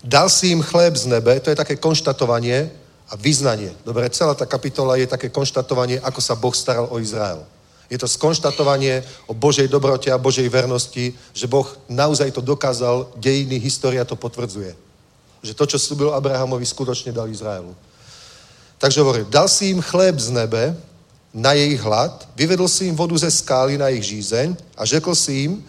Dal 0.01 0.25
si 0.25 0.49
im 0.49 0.65
chléb 0.65 0.97
z 0.97 1.05
nebe, 1.05 1.37
to 1.37 1.53
je 1.53 1.55
také 1.55 1.77
konštatovanie 1.77 2.73
a 3.07 3.13
vyznanie. 3.13 3.69
Dobre, 3.85 4.09
celá 4.09 4.33
tá 4.33 4.49
kapitola 4.49 4.97
je 4.97 5.05
také 5.05 5.29
konštatovanie, 5.29 6.01
ako 6.01 6.17
sa 6.17 6.33
Boh 6.33 6.51
staral 6.51 6.89
o 6.89 6.97
Izrael. 6.97 7.45
Je 7.93 8.01
to 8.01 8.09
skonštatovanie 8.09 9.05
o 9.29 9.37
Božej 9.37 9.69
dobrote 9.69 10.09
a 10.09 10.17
Božej 10.17 10.49
vernosti, 10.49 11.13
že 11.29 11.45
Boh 11.45 11.69
naozaj 11.85 12.33
to 12.33 12.41
dokázal, 12.41 13.13
dejiny, 13.21 13.61
história 13.61 14.01
to 14.01 14.17
potvrdzuje. 14.17 14.73
Že 15.45 15.53
to, 15.53 15.65
čo 15.69 15.77
slúbil 15.77 16.09
Abrahamovi, 16.09 16.65
skutočne 16.65 17.13
dal 17.13 17.29
Izraelu. 17.29 17.77
Takže 18.81 18.97
hovorí, 18.97 19.21
dal 19.29 19.45
si 19.45 19.69
im 19.69 19.79
chléb 19.79 20.17
z 20.17 20.33
nebe, 20.33 20.73
na 21.33 21.53
jejich 21.53 21.81
hlad, 21.81 22.29
vyvedl 22.35 22.67
si 22.67 22.85
im 22.85 22.95
vodu 22.95 23.17
ze 23.17 23.31
skály 23.31 23.77
na 23.77 23.87
jejich 23.87 24.03
žízeň 24.03 24.55
a 24.77 24.85
řekl 24.85 25.15
si 25.15 25.33
jim, 25.33 25.65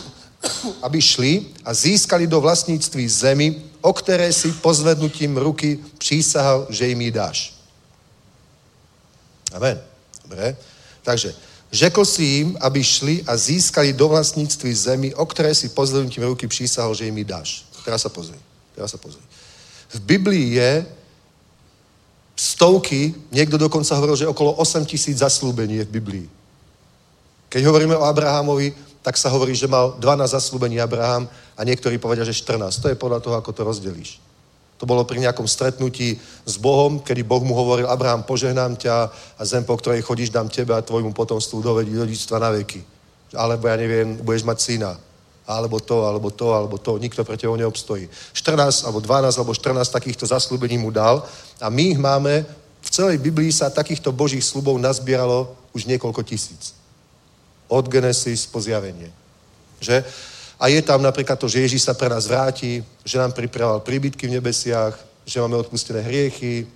aby 0.82 1.02
šli 1.02 1.46
a 1.64 1.74
získali 1.74 2.26
do 2.26 2.40
vlastníctví 2.40 3.08
zemi, 3.08 3.62
o 3.80 3.92
které 3.92 4.32
si 4.32 4.52
pozvednutím 4.52 5.36
ruky 5.36 5.78
přísahal, 5.98 6.66
že 6.70 6.86
jim 6.86 7.00
ji 7.00 7.10
dáš. 7.10 7.54
Amen. 9.52 9.80
Dobre. 10.24 10.56
Takže 11.02 11.34
řekl 11.72 12.04
si 12.04 12.22
jim, 12.22 12.56
aby 12.60 12.84
šli 12.84 13.24
a 13.26 13.36
získali 13.36 13.92
do 13.92 14.08
vlastníctví 14.08 14.74
zemi, 14.74 15.14
o 15.14 15.26
které 15.26 15.54
si 15.54 15.68
pozvednutím 15.68 16.22
ruky 16.22 16.48
přísahal, 16.48 16.94
že 16.94 17.04
jim 17.04 17.18
ji 17.18 17.24
dáš. 17.24 17.64
Teraz 17.84 18.02
sa 18.02 18.08
pozri. 18.08 18.36
Teraz 18.76 18.92
sa 18.92 19.00
pozri. 19.00 19.24
V 19.88 20.00
Biblii 20.00 20.60
je 20.60 20.86
stovky, 22.38 23.10
niekto 23.34 23.58
dokonca 23.58 23.98
hovoril, 23.98 24.14
že 24.14 24.30
okolo 24.30 24.54
8 24.62 24.86
tisíc 24.86 25.18
zaslúbení 25.18 25.82
je 25.82 25.86
v 25.90 25.94
Biblii. 25.98 26.26
Keď 27.50 27.66
hovoríme 27.66 27.98
o 27.98 28.06
Abrahamovi, 28.06 28.70
tak 29.02 29.18
sa 29.18 29.26
hovorí, 29.26 29.58
že 29.58 29.66
mal 29.66 29.98
12 29.98 30.30
zaslúbení 30.30 30.78
Abraham 30.78 31.26
a 31.58 31.60
niektorí 31.66 31.98
povedia, 31.98 32.22
že 32.22 32.36
14. 32.36 32.78
To 32.78 32.86
je 32.86 32.94
podľa 32.94 33.18
toho, 33.18 33.34
ako 33.34 33.50
to 33.50 33.62
rozdelíš. 33.66 34.22
To 34.78 34.86
bolo 34.86 35.02
pri 35.02 35.18
nejakom 35.18 35.50
stretnutí 35.50 36.14
s 36.46 36.54
Bohom, 36.54 37.02
kedy 37.02 37.26
Boh 37.26 37.42
mu 37.42 37.50
hovoril, 37.58 37.90
Abraham, 37.90 38.22
požehnám 38.22 38.78
ťa 38.78 39.10
a 39.10 39.42
zem, 39.42 39.66
po 39.66 39.74
ktorej 39.74 40.06
chodíš, 40.06 40.30
dám 40.30 40.46
tebe 40.46 40.70
a 40.70 40.84
tvojmu 40.84 41.10
potomstvu 41.10 41.58
dovedí 41.58 41.90
dedičstva 41.98 42.38
na 42.38 42.54
veky. 42.54 42.86
Alebo 43.34 43.66
ja 43.66 43.74
neviem, 43.74 44.14
budeš 44.22 44.46
mať 44.46 44.58
syna. 44.62 44.94
Alebo 45.48 45.80
to, 45.80 46.04
alebo 46.04 46.28
to, 46.28 46.52
alebo 46.52 46.76
to, 46.76 47.00
nikto 47.00 47.24
pre 47.24 47.40
teba 47.40 47.56
neobstojí. 47.56 48.04
14, 48.36 48.84
alebo 48.84 49.00
12, 49.00 49.40
alebo 49.40 49.56
14 49.56 49.88
takýchto 49.88 50.28
zaslúbení 50.28 50.76
mu 50.76 50.92
dal 50.92 51.24
a 51.56 51.72
my 51.72 51.96
ich 51.96 52.00
máme, 52.00 52.44
v 52.78 52.90
celej 52.92 53.18
Biblii 53.18 53.48
sa 53.48 53.72
takýchto 53.72 54.12
božích 54.12 54.44
slubov 54.44 54.76
nazbieralo 54.76 55.56
už 55.72 55.88
niekoľko 55.88 56.22
tisíc. 56.22 56.76
Od 57.68 57.84
Genesis 57.88 58.44
po 58.44 58.60
zjavenie. 58.60 59.08
Že? 59.80 60.04
A 60.60 60.68
je 60.68 60.80
tam 60.82 61.02
napríklad 61.02 61.38
to, 61.40 61.48
že 61.48 61.64
Ježíš 61.64 61.88
sa 61.88 61.94
pre 61.94 62.08
nás 62.08 62.26
vráti, 62.26 62.84
že 63.04 63.18
nám 63.18 63.32
pripravoval 63.32 63.80
príbytky 63.80 64.28
v 64.28 64.40
nebesiach, 64.40 64.96
že 65.24 65.40
máme 65.40 65.60
odpustené 65.60 66.00
hriechy, 66.00 66.66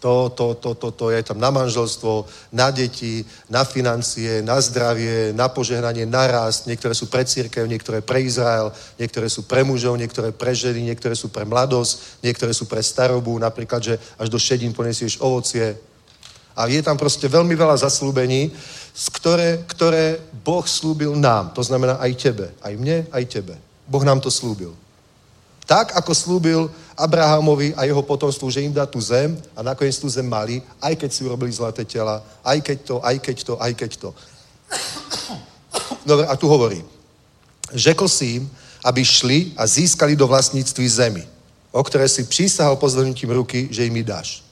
to, 0.00 0.32
to, 0.32 0.56
to, 0.56 0.74
to, 0.74 0.88
to 0.90 1.06
je 1.12 1.20
tam 1.22 1.36
na 1.36 1.52
manželstvo, 1.52 2.24
na 2.56 2.72
deti, 2.72 3.20
na 3.52 3.68
financie, 3.68 4.40
na 4.40 4.56
zdravie, 4.56 5.36
na 5.36 5.52
požehnanie, 5.52 6.08
na 6.08 6.24
rast. 6.26 6.64
Niektoré 6.64 6.96
sú 6.96 7.06
pre 7.12 7.28
církev, 7.28 7.68
niektoré 7.68 8.00
pre 8.00 8.24
Izrael, 8.24 8.72
niektoré 8.96 9.28
sú 9.28 9.44
pre 9.44 9.60
mužov, 9.60 10.00
niektoré 10.00 10.32
pre 10.32 10.56
ženy, 10.56 10.88
niektoré 10.88 11.12
sú 11.12 11.28
pre 11.28 11.44
mladosť, 11.44 12.24
niektoré 12.24 12.56
sú 12.56 12.64
pre 12.64 12.80
starobu, 12.80 13.36
napríklad, 13.36 13.84
že 13.84 13.94
až 14.16 14.32
do 14.32 14.40
šedín 14.40 14.72
ponesieš 14.72 15.20
ovocie. 15.20 15.76
A 16.56 16.66
je 16.66 16.80
tam 16.80 16.96
proste 16.96 17.28
veľmi 17.28 17.52
veľa 17.52 17.76
zaslúbení, 17.84 18.50
ktoré, 19.20 19.62
ktoré 19.68 20.18
Boh 20.40 20.64
slúbil 20.64 21.12
nám. 21.14 21.52
To 21.52 21.62
znamená 21.62 22.00
aj 22.00 22.12
tebe, 22.16 22.46
aj 22.64 22.74
mne, 22.74 23.04
aj 23.12 23.24
tebe. 23.28 23.54
Boh 23.84 24.02
nám 24.02 24.24
to 24.24 24.32
slúbil. 24.32 24.72
Tak, 25.70 25.94
ako 25.94 26.10
slúbil 26.10 26.66
Abrahamovi 26.98 27.70
a 27.78 27.86
jeho 27.86 28.02
potomstvu, 28.02 28.50
že 28.50 28.66
im 28.66 28.74
dá 28.74 28.90
tu 28.90 28.98
zem 28.98 29.38
a 29.54 29.62
nakoniec 29.62 29.94
tu 29.94 30.10
zem 30.10 30.26
mali, 30.26 30.58
aj 30.82 30.98
keď 30.98 31.10
si 31.14 31.22
urobili 31.22 31.54
zlaté 31.54 31.86
tela, 31.86 32.18
aj 32.42 32.58
keď 32.58 32.78
to, 32.82 32.96
aj 32.98 33.16
keď 33.22 33.36
to, 33.46 33.54
aj 33.54 33.72
keď 33.78 33.90
to. 34.02 34.10
Dobre, 36.10 36.26
a 36.26 36.34
tu 36.34 36.50
hovorí. 36.50 36.82
Řekl 37.70 38.08
si 38.10 38.42
im, 38.42 38.50
aby 38.82 39.06
šli 39.06 39.54
a 39.54 39.62
získali 39.62 40.18
do 40.18 40.26
vlastníctví 40.26 40.88
zemi, 40.90 41.22
o 41.70 41.78
ktoré 41.86 42.10
si 42.10 42.26
prísahal 42.26 42.74
pozornutím 42.74 43.30
ruky, 43.30 43.70
že 43.70 43.86
im 43.86 43.94
dáš. 44.02 44.42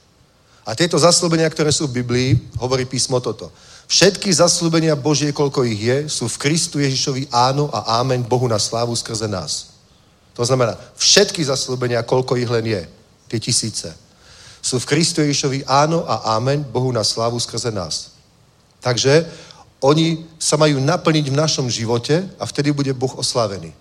A 0.63 0.71
tieto 0.71 0.95
zaslúbenia, 0.95 1.51
ktoré 1.51 1.75
sú 1.75 1.91
v 1.91 1.99
Biblii, 1.99 2.29
hovorí 2.63 2.87
písmo 2.87 3.19
toto. 3.19 3.51
Všetky 3.91 4.31
zaslúbenia 4.31 4.95
Božie, 4.95 5.35
koľko 5.35 5.67
ich 5.67 5.83
je, 5.83 5.97
sú 6.07 6.31
v 6.31 6.39
Kristu 6.47 6.79
Ježišovi 6.79 7.27
áno 7.27 7.67
a 7.75 7.99
ámeň 7.99 8.23
Bohu 8.23 8.47
na 8.47 8.61
slávu 8.61 8.95
skrze 8.95 9.27
nás. 9.27 9.68
To 10.39 10.47
znamená, 10.47 10.79
všetky 10.95 11.43
zaslúbenia, 11.43 12.07
koľko 12.07 12.39
ich 12.39 12.47
len 12.47 12.63
je, 12.63 12.87
tie 13.27 13.39
tisíce, 13.43 13.91
sú 14.63 14.79
v 14.79 14.87
Kristu 14.87 15.19
Ježišovi 15.19 15.67
áno 15.67 16.07
a 16.07 16.39
amen 16.39 16.63
Bohu 16.63 16.95
na 16.95 17.03
slávu 17.03 17.35
skrze 17.43 17.75
nás. 17.75 18.15
Takže 18.79 19.27
oni 19.83 20.23
sa 20.39 20.55
majú 20.55 20.79
naplniť 20.79 21.27
v 21.27 21.35
našom 21.35 21.67
živote 21.67 22.23
a 22.39 22.47
vtedy 22.47 22.71
bude 22.71 22.95
Boh 22.95 23.11
oslávený. 23.19 23.75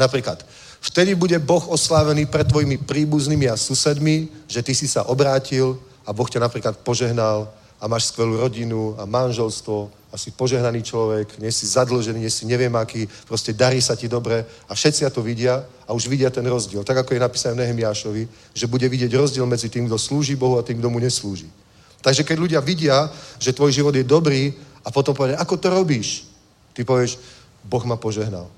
Napríklad, 0.00 0.40
vtedy 0.80 1.12
bude 1.12 1.36
Boh 1.36 1.68
oslávený 1.68 2.24
pred 2.24 2.48
tvojimi 2.48 2.80
príbuznými 2.80 3.52
a 3.52 3.60
susedmi, 3.60 4.28
že 4.48 4.64
ty 4.64 4.72
si 4.72 4.88
sa 4.88 5.04
obrátil 5.04 5.76
a 6.08 6.16
Boh 6.16 6.28
ťa 6.28 6.40
napríklad 6.40 6.80
požehnal 6.80 7.52
a 7.76 7.84
máš 7.88 8.08
skvelú 8.08 8.40
rodinu 8.40 8.96
a 8.96 9.04
manželstvo 9.04 9.92
a 10.16 10.18
si 10.18 10.32
požehnaný 10.32 10.80
človek, 10.80 11.36
nie 11.44 11.52
si 11.52 11.68
zadlžený, 11.68 12.24
nie 12.24 12.32
si 12.32 12.48
neviem 12.48 12.72
aký, 12.72 13.04
proste 13.28 13.52
darí 13.52 13.84
sa 13.84 13.92
ti 13.92 14.08
dobre 14.08 14.48
a 14.64 14.72
všetci 14.72 15.04
to 15.12 15.20
vidia 15.20 15.60
a 15.84 15.92
už 15.92 16.08
vidia 16.08 16.32
ten 16.32 16.48
rozdiel. 16.48 16.80
Tak 16.88 17.04
ako 17.04 17.12
je 17.12 17.20
napísané 17.20 17.52
v 17.52 17.60
Nehemiášovi, 17.60 18.24
že 18.56 18.64
bude 18.64 18.88
vidieť 18.88 19.12
rozdiel 19.12 19.44
medzi 19.44 19.68
tým, 19.68 19.84
kto 19.84 20.00
slúži 20.00 20.32
Bohu 20.32 20.56
a 20.56 20.64
tým, 20.64 20.80
kto 20.80 20.88
mu 20.88 20.96
neslúži. 20.96 21.52
Takže 22.00 22.24
keď 22.24 22.36
ľudia 22.40 22.60
vidia, 22.64 23.12
že 23.36 23.52
tvoj 23.52 23.76
život 23.76 23.92
je 23.92 24.08
dobrý 24.08 24.56
a 24.80 24.88
potom 24.88 25.12
povedia, 25.12 25.36
ako 25.36 25.60
to 25.60 25.68
robíš? 25.68 26.24
Ty 26.72 26.88
povieš, 26.88 27.20
Boh 27.60 27.84
ma 27.84 28.00
požehnal. 28.00 28.48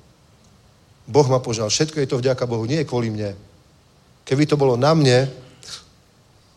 Boh 1.11 1.27
ma 1.27 1.43
požehnal. 1.43 1.75
Všetko 1.75 1.99
je 1.99 2.07
to 2.07 2.23
vďaka 2.23 2.47
Bohu, 2.47 2.71
nie 2.71 2.87
je 2.87 2.87
kvôli 2.87 3.11
mne. 3.11 3.35
Keby 4.23 4.47
to 4.47 4.55
bolo 4.55 4.79
na 4.79 4.95
mne, 4.95 5.27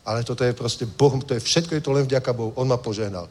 ale 0.06 0.22
toto 0.22 0.46
je 0.46 0.54
proste 0.54 0.86
Boh, 0.86 1.18
to 1.26 1.34
je 1.34 1.42
všetko 1.42 1.74
je 1.74 1.82
to 1.82 1.90
len 1.90 2.06
vďaka 2.06 2.38
Bohu. 2.38 2.54
On 2.54 2.70
ma 2.70 2.78
požehnal. 2.78 3.26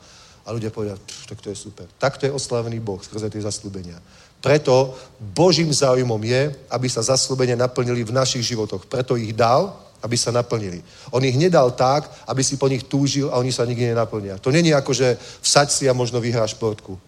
A 0.51 0.59
ľudia 0.59 0.75
povedia, 0.75 0.99
tak 1.31 1.39
to 1.39 1.55
je 1.55 1.55
super. 1.55 1.87
Takto 1.95 2.27
je 2.27 2.35
oslavený 2.35 2.83
Boh 2.83 2.99
skrze 2.99 3.31
tie 3.31 3.39
zaslúbenia. 3.39 4.03
Preto 4.43 4.99
Božím 5.23 5.71
záujmom 5.71 6.19
je, 6.27 6.51
aby 6.67 6.91
sa 6.91 7.07
zaslúbenia 7.07 7.55
naplnili 7.55 8.03
v 8.03 8.11
našich 8.11 8.43
životoch. 8.43 8.91
Preto 8.91 9.15
ich 9.15 9.31
dal, 9.31 9.71
aby 10.03 10.19
sa 10.19 10.35
naplnili. 10.35 10.83
On 11.15 11.23
ich 11.23 11.39
nedal 11.39 11.71
tak, 11.71 12.11
aby 12.27 12.43
si 12.43 12.59
po 12.59 12.67
nich 12.67 12.83
túžil 12.83 13.31
a 13.31 13.39
oni 13.39 13.55
sa 13.55 13.63
nikdy 13.63 13.95
nenaplnia. 13.95 14.43
To 14.43 14.51
není 14.51 14.75
ako, 14.75 14.91
že 14.91 15.15
vsaď 15.39 15.69
si 15.71 15.85
a 15.87 15.95
možno 15.95 16.19
vyhráš 16.19 16.59
športku. 16.59 16.99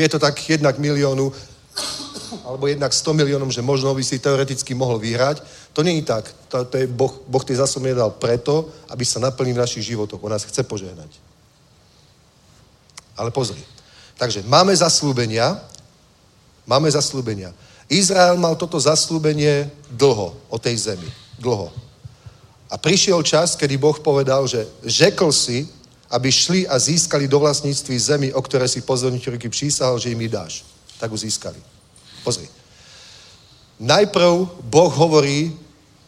Je 0.00 0.08
to 0.08 0.16
tak 0.16 0.40
jednak 0.48 0.80
miliónu, 0.80 1.28
alebo 2.50 2.66
jednak 2.66 2.90
100 2.90 3.14
miliónom, 3.14 3.50
že 3.54 3.62
možno 3.62 3.94
by 3.94 4.02
si 4.02 4.18
teoreticky 4.18 4.74
mohol 4.74 4.98
vyhrať. 4.98 5.38
To 5.70 5.86
není 5.86 6.02
tak. 6.02 6.26
To, 6.50 6.66
to 6.66 6.82
je 6.82 6.86
boh, 6.90 7.22
boh 7.30 7.44
tie 7.46 7.54
zásoby 7.54 7.94
dal 7.94 8.10
preto, 8.10 8.66
aby 8.90 9.06
sa 9.06 9.22
naplnil 9.22 9.54
v 9.54 9.62
našich 9.62 9.86
životoch. 9.86 10.18
On 10.18 10.34
nás 10.34 10.42
chce 10.42 10.66
požehnať. 10.66 11.14
Ale 13.14 13.30
pozri. 13.30 13.62
Takže 14.18 14.42
máme 14.50 14.74
zaslúbenia. 14.74 15.62
Máme 16.66 16.90
zaslúbenia. 16.90 17.54
Izrael 17.86 18.34
mal 18.34 18.58
toto 18.58 18.82
zaslúbenie 18.82 19.70
dlho 19.94 20.34
o 20.50 20.58
tej 20.58 20.90
zemi. 20.90 21.06
Dlho. 21.38 21.70
A 22.70 22.78
prišiel 22.78 23.22
čas, 23.22 23.54
kedy 23.54 23.78
Boh 23.78 23.98
povedal, 23.98 24.46
že 24.46 24.66
řekl 24.82 25.30
si, 25.34 25.66
aby 26.10 26.30
šli 26.30 26.66
a 26.66 26.78
získali 26.78 27.30
do 27.30 27.38
vlastníctví 27.38 27.98
zemi, 27.98 28.28
o 28.34 28.42
ktoré 28.42 28.66
si 28.66 28.82
pozorníte 28.82 29.30
ruky 29.30 29.46
přísahal, 29.46 29.98
že 29.98 30.10
im 30.10 30.22
dáš. 30.26 30.66
Tak 30.98 31.10
ho 31.10 31.18
získali. 31.18 31.58
Pozri. 32.20 32.46
Najprv 33.80 34.60
Boh 34.68 34.92
hovorí 34.92 35.56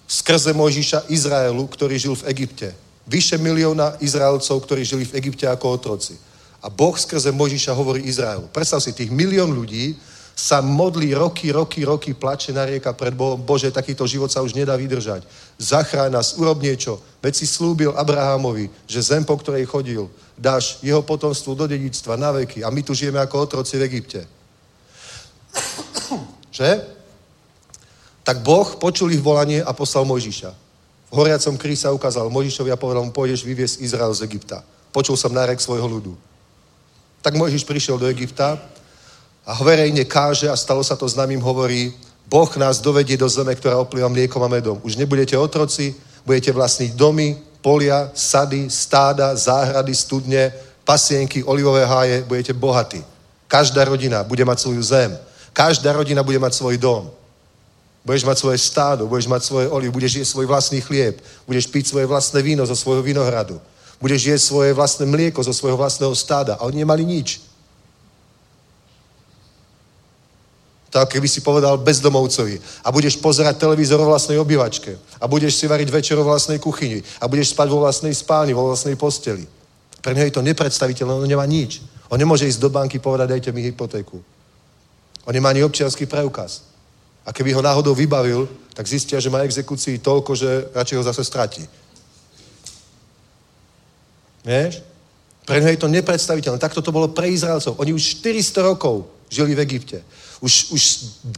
skrze 0.05 0.53
Mojžiša 0.53 1.09
Izraelu, 1.09 1.65
ktorý 1.65 1.97
žil 1.97 2.15
v 2.21 2.29
Egypte. 2.37 2.69
Vyše 3.09 3.41
milióna 3.41 3.97
Izraelcov, 4.05 4.61
ktorí 4.63 4.85
žili 4.85 5.09
v 5.09 5.17
Egypte 5.17 5.49
ako 5.49 5.81
otroci. 5.81 6.15
A 6.63 6.69
Boh 6.69 6.95
skrze 6.95 7.33
Mojžiša 7.33 7.73
hovorí 7.73 8.05
Izraelu. 8.05 8.47
Predstav 8.53 8.85
si, 8.85 8.93
tých 8.93 9.09
milión 9.11 9.51
ľudí 9.57 9.97
sa 10.37 10.61
modlí 10.65 11.13
roky, 11.17 11.53
roky, 11.53 11.85
roky, 11.85 12.15
plače 12.15 12.53
na 12.53 12.65
rieka 12.65 12.93
pred 12.93 13.13
Bohom. 13.13 13.41
Bože, 13.41 13.73
takýto 13.73 14.09
život 14.09 14.33
sa 14.33 14.41
už 14.41 14.57
nedá 14.57 14.77
vydržať. 14.77 15.25
Zachráň 15.61 16.13
nás, 16.13 16.37
urob 16.41 16.61
niečo. 16.61 17.01
Veď 17.21 17.35
si 17.37 17.47
slúbil 17.49 17.93
Abrahamovi, 17.93 18.69
že 18.89 19.05
zem, 19.05 19.25
po 19.25 19.37
ktorej 19.37 19.69
chodil, 19.69 20.09
dáš 20.37 20.81
jeho 20.81 21.05
potomstvu 21.05 21.53
do 21.57 21.65
dedictva 21.69 22.17
na 22.17 22.33
veky. 22.33 22.65
A 22.65 22.73
my 22.73 22.81
tu 22.81 22.97
žijeme 22.97 23.21
ako 23.21 23.45
otroci 23.45 23.77
v 23.77 23.87
Egypte. 23.89 24.21
Že? 26.51 26.71
Tak 28.23 28.41
Boh 28.41 28.79
počul 28.79 29.11
ich 29.13 29.23
volanie 29.23 29.63
a 29.63 29.73
poslal 29.75 30.07
Mojžiša. 30.07 30.51
V 31.13 31.15
horiacom 31.21 31.61
krí 31.61 31.77
sa 31.77 31.93
ukázal 31.93 32.33
Mojžišovi 32.33 32.71
a 32.73 32.81
povedal 32.81 33.05
mu, 33.05 33.13
pôjdeš 33.13 33.45
vyviesť 33.45 33.85
Izrael 33.85 34.15
z 34.17 34.25
Egypta. 34.25 34.65
Počul 34.93 35.17
som 35.17 35.35
nárek 35.35 35.61
svojho 35.61 35.85
ľudu. 35.85 36.13
Tak 37.21 37.37
Mojžiš 37.37 37.69
prišiel 37.69 38.01
do 38.01 38.09
Egypta 38.09 38.57
a 39.45 39.53
verejne 39.61 40.07
káže 40.09 40.49
a 40.49 40.57
stalo 40.57 40.81
sa 40.81 40.97
to 40.97 41.05
známym, 41.09 41.43
hovorí, 41.43 41.93
Boh 42.27 42.49
nás 42.57 42.81
dovedie 42.81 43.19
do 43.19 43.29
zeme, 43.29 43.53
ktorá 43.53 43.77
oplýva 43.77 44.09
mliekom 44.09 44.41
a 44.41 44.49
medom. 44.49 44.81
Už 44.81 44.97
nebudete 44.97 45.37
otroci, 45.37 45.93
budete 46.25 46.49
vlastniť 46.55 46.95
domy, 46.95 47.37
polia, 47.61 48.11
sady, 48.15 48.71
stáda, 48.71 49.37
záhrady, 49.37 49.95
studne, 49.95 50.49
pasienky, 50.85 51.45
olivové 51.45 51.85
háje, 51.85 52.23
budete 52.25 52.53
bohatí. 52.53 53.05
Každá 53.47 53.85
rodina 53.85 54.25
bude 54.25 54.45
mať 54.45 54.59
svoju 54.65 54.83
zem. 54.83 55.13
Každá 55.53 55.93
rodina 55.93 56.25
bude 56.25 56.41
mať 56.41 56.57
svoj 56.57 56.81
dom. 56.81 57.13
Budeš 58.03 58.27
mať 58.27 58.39
svoje 58.39 58.59
stádo, 58.59 59.07
budeš 59.07 59.31
mať 59.31 59.43
svoje 59.47 59.67
oliv, 59.71 59.93
budeš 59.95 60.19
jesť 60.19 60.31
svoj 60.35 60.47
vlastný 60.51 60.81
chlieb, 60.83 61.23
budeš 61.47 61.71
piť 61.71 61.87
svoje 61.87 62.07
vlastné 62.11 62.43
víno 62.43 62.67
zo 62.67 62.75
svojho 62.75 62.99
vinohradu, 62.99 63.63
budeš 64.03 64.27
jesť 64.27 64.45
svoje 64.51 64.71
vlastné 64.75 65.07
mlieko 65.07 65.39
zo 65.39 65.55
svojho 65.55 65.79
vlastného 65.79 66.11
stáda. 66.19 66.59
A 66.59 66.67
oni 66.67 66.83
nemali 66.83 67.07
nič. 67.07 67.47
Tak 70.93 71.09
keby 71.09 71.29
si 71.29 71.41
povedal 71.41 71.79
bezdomovcovi 71.79 72.61
a 72.85 72.93
budeš 72.93 73.17
pozerať 73.17 73.57
televízor 73.57 73.97
vo 74.03 74.13
vlastnej 74.13 74.37
obývačke 74.37 74.99
a 75.23 75.25
budeš 75.25 75.57
si 75.57 75.65
variť 75.65 75.89
večer 75.89 76.19
vo 76.21 76.29
vlastnej 76.29 76.61
kuchyni 76.61 77.01
a 77.17 77.25
budeš 77.31 77.55
spať 77.57 77.69
vo 77.71 77.81
vlastnej 77.81 78.13
spálni, 78.13 78.53
vo 78.53 78.69
vlastnej 78.69 78.99
posteli. 78.99 79.47
Pre 80.03 80.13
neho 80.13 80.27
je 80.27 80.35
to 80.35 80.45
nepredstaviteľné, 80.45 81.13
on 81.15 81.25
nemá 81.25 81.47
nič. 81.47 81.81
On 82.11 82.19
nemôže 82.19 82.45
ísť 82.45 82.61
do 82.61 82.69
banky 82.69 82.99
povedať, 82.99 83.31
dajte 83.31 83.55
mi 83.55 83.63
hypotéku. 83.63 84.21
On 85.25 85.33
nemá 85.33 85.51
ani 85.51 85.63
občianský 85.63 86.07
preukaz. 86.07 86.67
A 87.23 87.31
keby 87.31 87.55
ho 87.55 87.63
náhodou 87.63 87.95
vybavil, 87.95 88.49
tak 88.75 88.89
zistia, 88.89 89.21
že 89.21 89.31
má 89.31 89.47
exekúcii 89.47 90.03
toľko, 90.03 90.35
že 90.35 90.51
radšej 90.75 90.97
ho 90.99 91.05
zase 91.07 91.23
stratí. 91.23 91.63
Vieš? 94.43 94.83
Pre 95.47 95.59
ňo 95.59 95.71
je 95.71 95.79
to 95.79 95.91
nepredstaviteľné. 95.91 96.59
Takto 96.59 96.83
to 96.83 96.95
bolo 96.95 97.11
pre 97.11 97.31
Izraelcov. 97.31 97.79
Oni 97.79 97.95
už 97.95 98.23
400 98.23 98.63
rokov 98.75 99.07
žili 99.31 99.55
v 99.55 99.63
Egypte. 99.63 100.03
Už, 100.43 100.75
už 100.75 100.83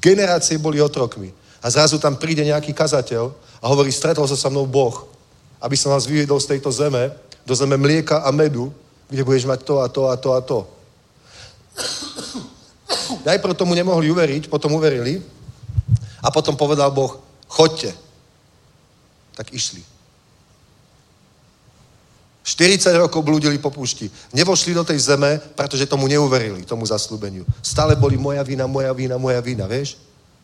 generácie 0.01 0.57
boli 0.57 0.81
otrokmi. 0.81 1.33
A 1.65 1.69
zrazu 1.73 1.97
tam 2.01 2.17
príde 2.17 2.45
nejaký 2.45 2.77
kazateľ 2.77 3.33
a 3.61 3.65
hovorí, 3.69 3.89
stretol 3.93 4.29
sa 4.29 4.37
so 4.37 4.49
mnou 4.53 4.69
Boh, 4.69 5.09
aby 5.61 5.77
som 5.77 5.93
vás 5.93 6.05
vyvedol 6.05 6.37
z 6.41 6.57
tejto 6.57 6.69
zeme, 6.69 7.13
do 7.45 7.57
zeme 7.57 7.77
mlieka 7.81 8.21
a 8.25 8.29
medu, 8.33 8.73
kde 9.09 9.25
budeš 9.25 9.49
mať 9.49 9.61
to 9.65 9.75
a 9.81 9.89
to 9.89 10.03
a 10.09 10.17
to 10.17 10.29
a 10.33 10.41
to. 10.41 10.59
Najprv 13.25 13.55
tomu 13.55 13.75
nemohli 13.75 14.11
uveriť, 14.11 14.49
potom 14.49 14.73
uverili 14.77 15.23
a 16.25 16.29
potom 16.31 16.57
povedal 16.57 16.91
Boh, 16.91 17.21
chodte. 17.49 17.93
Tak 19.35 19.53
išli. 19.53 19.83
40 22.45 23.01
rokov 23.01 23.25
blúdili 23.25 23.57
po 23.57 23.73
púšti. 23.73 24.13
Nevošli 24.37 24.77
do 24.77 24.85
tej 24.85 25.01
zeme, 25.01 25.41
pretože 25.57 25.89
tomu 25.89 26.05
neuverili, 26.05 26.61
tomu 26.69 26.85
zaslúbeniu. 26.85 27.49
Stále 27.65 27.97
boli 27.97 28.21
moja 28.21 28.45
vina, 28.45 28.69
moja 28.69 28.93
vina, 28.93 29.17
moja 29.17 29.41
vina, 29.41 29.65
vieš? 29.65 29.97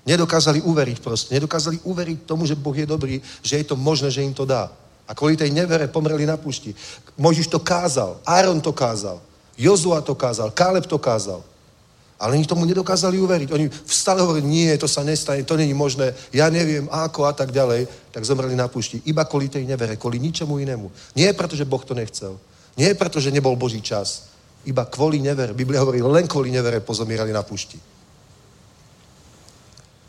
Nedokázali 0.09 0.65
uveriť 0.65 0.97
proste. 1.05 1.37
Nedokázali 1.37 1.77
uveriť 1.85 2.25
tomu, 2.25 2.49
že 2.49 2.57
Boh 2.57 2.73
je 2.73 2.89
dobrý, 2.89 3.21
že 3.45 3.61
je 3.61 3.65
to 3.69 3.77
možné, 3.77 4.09
že 4.09 4.25
im 4.25 4.33
to 4.33 4.49
dá. 4.49 4.73
A 5.05 5.13
kvôli 5.13 5.37
tej 5.37 5.53
nevere 5.53 5.93
pomreli 5.93 6.25
na 6.25 6.41
púšti. 6.41 6.73
Mojžiš 7.21 7.53
to 7.53 7.61
kázal, 7.61 8.17
Áron 8.25 8.65
to 8.65 8.73
kázal, 8.73 9.21
Jozua 9.61 10.01
to 10.01 10.17
kázal, 10.17 10.49
Káleb 10.57 10.89
to 10.89 10.97
kázal. 10.97 11.45
Ale 12.21 12.37
oni 12.37 12.45
tomu 12.45 12.69
nedokázali 12.69 13.17
uveriť. 13.17 13.49
Oni 13.49 13.73
stále 13.89 14.21
hovorili, 14.21 14.45
nie, 14.45 14.69
to 14.77 14.85
sa 14.85 15.01
nestane, 15.01 15.41
to 15.41 15.57
není 15.57 15.73
možné, 15.73 16.13
ja 16.37 16.53
neviem, 16.53 16.85
ako 16.93 17.25
a 17.25 17.33
tak 17.33 17.49
ďalej. 17.49 17.89
Tak 18.13 18.29
zomreli 18.29 18.53
na 18.53 18.69
púšti. 18.69 19.01
Iba 19.09 19.25
kvôli 19.25 19.49
tej 19.49 19.65
nevere, 19.65 19.97
kvôli 19.97 20.21
ničemu 20.21 20.61
inému. 20.61 21.17
Nie 21.17 21.33
preto, 21.33 21.57
že 21.57 21.65
Boh 21.65 21.81
to 21.81 21.97
nechcel. 21.97 22.37
Nie 22.77 22.93
preto, 22.93 23.25
že 23.25 23.33
nebol 23.33 23.57
Boží 23.57 23.81
čas. 23.81 24.29
Iba 24.69 24.85
kvôli 24.85 25.17
nevere. 25.17 25.57
Biblia 25.57 25.81
hovorí, 25.81 26.05
len 26.05 26.29
kvôli 26.29 26.53
nevere 26.53 26.85
pozomírali 26.85 27.33
na 27.33 27.41
púšti. 27.41 27.81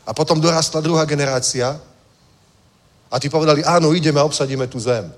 A 0.04 0.12
potom 0.12 0.36
dorastla 0.36 0.84
druhá 0.84 1.08
generácia 1.08 1.80
a 3.08 3.16
tí 3.16 3.32
povedali, 3.32 3.64
áno, 3.64 3.96
ideme 3.96 4.20
a 4.20 4.28
obsadíme 4.28 4.68
tú 4.68 4.76
zem. 4.76 5.08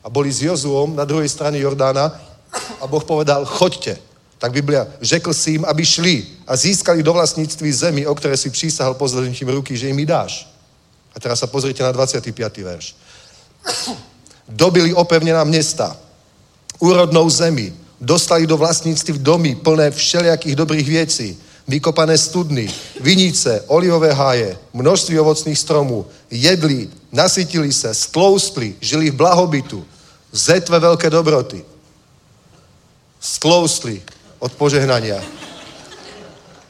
A 0.00 0.08
boli 0.08 0.32
s 0.32 0.40
Jozuom 0.40 0.96
na 0.96 1.04
druhej 1.04 1.28
strane 1.28 1.60
Jordána 1.60 2.16
a 2.80 2.84
Boh 2.88 3.04
povedal, 3.04 3.44
choďte. 3.44 4.07
Tak 4.38 4.52
Biblia, 4.52 4.86
řekl 5.02 5.34
si 5.34 5.50
im, 5.50 5.64
aby 5.64 5.86
šli 5.86 6.26
a 6.46 6.56
získali 6.56 7.02
do 7.02 7.12
vlastníctví 7.12 7.72
zemi, 7.72 8.06
o 8.06 8.14
ktoré 8.14 8.36
si 8.38 8.50
prísahal 8.50 8.94
pozornitím 8.94 9.50
ruky, 9.50 9.76
že 9.76 9.90
im 9.90 10.06
dáš. 10.06 10.46
A 11.14 11.20
teraz 11.20 11.42
sa 11.42 11.50
pozrite 11.50 11.82
na 11.82 11.90
25. 11.90 12.30
verš. 12.62 12.94
Dobili 14.48 14.94
opevnená 14.94 15.42
mesta, 15.44 15.98
úrodnou 16.78 17.26
zemi, 17.30 17.74
dostali 18.00 18.46
do 18.46 18.56
vlastníctví 18.56 19.18
domy 19.18 19.58
plné 19.58 19.90
všelijakých 19.90 20.56
dobrých 20.56 20.88
vecí, 20.88 21.28
vykopané 21.68 22.18
studny, 22.18 22.70
vinice, 23.00 23.60
olivové 23.66 24.12
háje, 24.12 24.58
množství 24.72 25.18
ovocných 25.18 25.58
stromů, 25.58 26.06
jedli, 26.30 26.88
nasytili 27.12 27.72
se, 27.72 27.94
stloustli, 27.94 28.74
žili 28.80 29.10
v 29.10 29.14
blahobytu, 29.14 29.84
zetve 30.32 30.78
veľké 30.80 31.10
dobroty. 31.10 31.64
Stloustli 33.20 34.02
od 34.38 34.52
požehnania. 34.54 35.18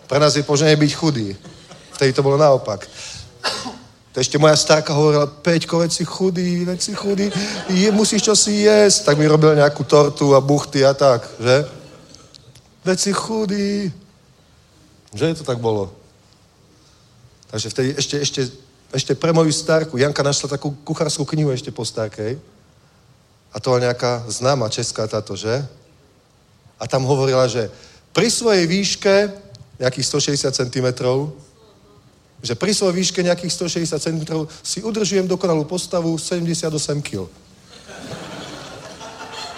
Pre 0.09 0.19
nás 0.19 0.37
je 0.37 0.43
požehnanie 0.43 0.81
byť 0.81 0.93
chudý. 0.97 1.37
Vtedy 1.93 2.13
to 2.13 2.25
bolo 2.25 2.41
naopak. 2.41 2.89
To 4.13 4.17
ešte 4.25 4.41
moja 4.41 4.57
starka 4.57 4.97
hovorila, 4.97 5.29
Peťko, 5.29 5.79
veď 5.79 5.93
si 5.93 6.05
chudý, 6.05 6.65
veď 6.65 6.81
si 6.81 6.93
chudý, 6.97 7.29
je, 7.69 7.89
musíš 7.93 8.25
čo 8.25 8.35
si 8.35 8.65
jesť. 8.65 9.13
Tak 9.13 9.19
mi 9.21 9.29
robil 9.29 9.55
nejakú 9.55 9.85
tortu 9.85 10.33
a 10.33 10.41
buchty 10.41 10.83
a 10.83 10.97
tak, 10.97 11.29
že? 11.39 11.69
Veď 12.83 12.99
si 12.99 13.13
chudý. 13.13 13.93
Že 15.15 15.39
to 15.39 15.45
tak 15.45 15.61
bolo? 15.61 15.93
Takže 17.53 17.69
vtedy 17.71 17.89
ešte, 17.97 18.17
ešte, 18.21 18.41
ešte 18.93 19.13
pre 19.15 19.33
moju 19.33 19.53
starku, 19.53 20.01
Janka 20.01 20.25
našla 20.25 20.57
takú 20.57 20.73
kuchárskú 20.85 21.29
knihu 21.29 21.53
ešte 21.53 21.69
po 21.71 21.85
starkej. 21.85 22.41
A 23.53 23.57
to 23.61 23.73
bola 23.73 23.93
nejaká 23.93 24.25
známa 24.29 24.69
česká 24.69 25.09
táto, 25.09 25.37
že? 25.37 25.65
A 26.79 26.87
tam 26.87 27.03
hovorila, 27.05 27.51
že 27.51 27.71
pri 28.15 28.31
svojej 28.31 28.67
výške 28.67 29.15
nejakých 29.79 30.07
160 30.07 30.55
cm, 30.55 30.87
že 32.43 32.55
pri 32.55 32.71
svojej 32.75 32.95
výške 32.95 33.21
nejakých 33.23 33.53
160 33.53 33.99
cm 33.99 34.23
si 34.63 34.79
udržujem 34.83 35.27
dokonalú 35.27 35.67
postavu 35.67 36.15
78 36.19 36.71
kg. 37.03 37.27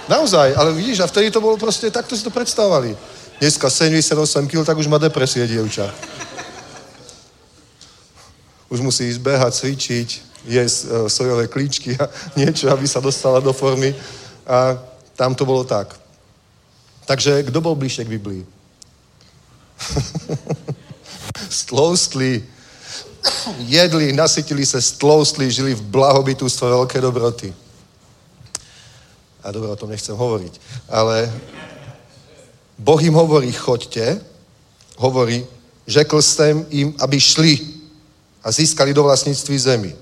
Naozaj, 0.08 0.56
ale 0.56 0.74
vidíš, 0.74 1.00
a 1.00 1.06
vtedy 1.06 1.30
to 1.30 1.38
bolo 1.44 1.54
proste, 1.54 1.86
takto 1.92 2.16
si 2.16 2.24
to 2.24 2.34
predstavovali. 2.34 2.96
Dneska 3.38 3.70
78 3.70 4.48
kg, 4.48 4.64
tak 4.66 4.76
už 4.76 4.90
má 4.90 4.98
depresie 4.98 5.46
dievča. 5.46 5.86
Už 8.68 8.80
musí 8.80 9.06
ísť 9.06 9.20
behať, 9.22 9.52
cvičiť, 9.54 10.08
jesť 10.48 10.78
uh, 10.84 10.90
sojové 11.06 11.46
klíčky 11.46 11.94
a 12.00 12.08
niečo, 12.40 12.72
aby 12.72 12.88
sa 12.88 12.98
dostala 12.98 13.38
do 13.40 13.52
formy. 13.52 13.94
A 14.48 14.78
tam 15.14 15.34
to 15.34 15.44
bolo 15.44 15.64
tak. 15.64 15.99
Takže 17.10 17.42
kto 17.42 17.58
bol 17.58 17.74
bližšie 17.74 18.06
k 18.06 18.14
Biblii? 18.14 18.46
stloustli, 21.50 22.46
jedli, 23.58 24.12
nasytili 24.12 24.62
se, 24.66 24.78
stloustli, 24.78 25.50
žili 25.50 25.74
v 25.74 25.82
blahobytústve 25.90 26.70
veľké 26.70 27.02
dobroty. 27.02 27.50
A 29.42 29.50
dobro, 29.50 29.74
o 29.74 29.80
tom 29.80 29.90
nechcem 29.90 30.14
hovoriť. 30.14 30.86
Ale 30.86 31.26
Boh 32.78 33.02
im 33.02 33.18
hovorí, 33.18 33.50
choďte, 33.50 34.22
hovorí, 34.94 35.42
řekl 35.90 36.22
jsem 36.22 36.66
im, 36.70 36.94
aby 37.02 37.20
šli 37.20 37.58
a 38.44 38.54
získali 38.54 38.94
do 38.94 39.02
vlastníctví 39.02 39.58
zemi. 39.58 39.96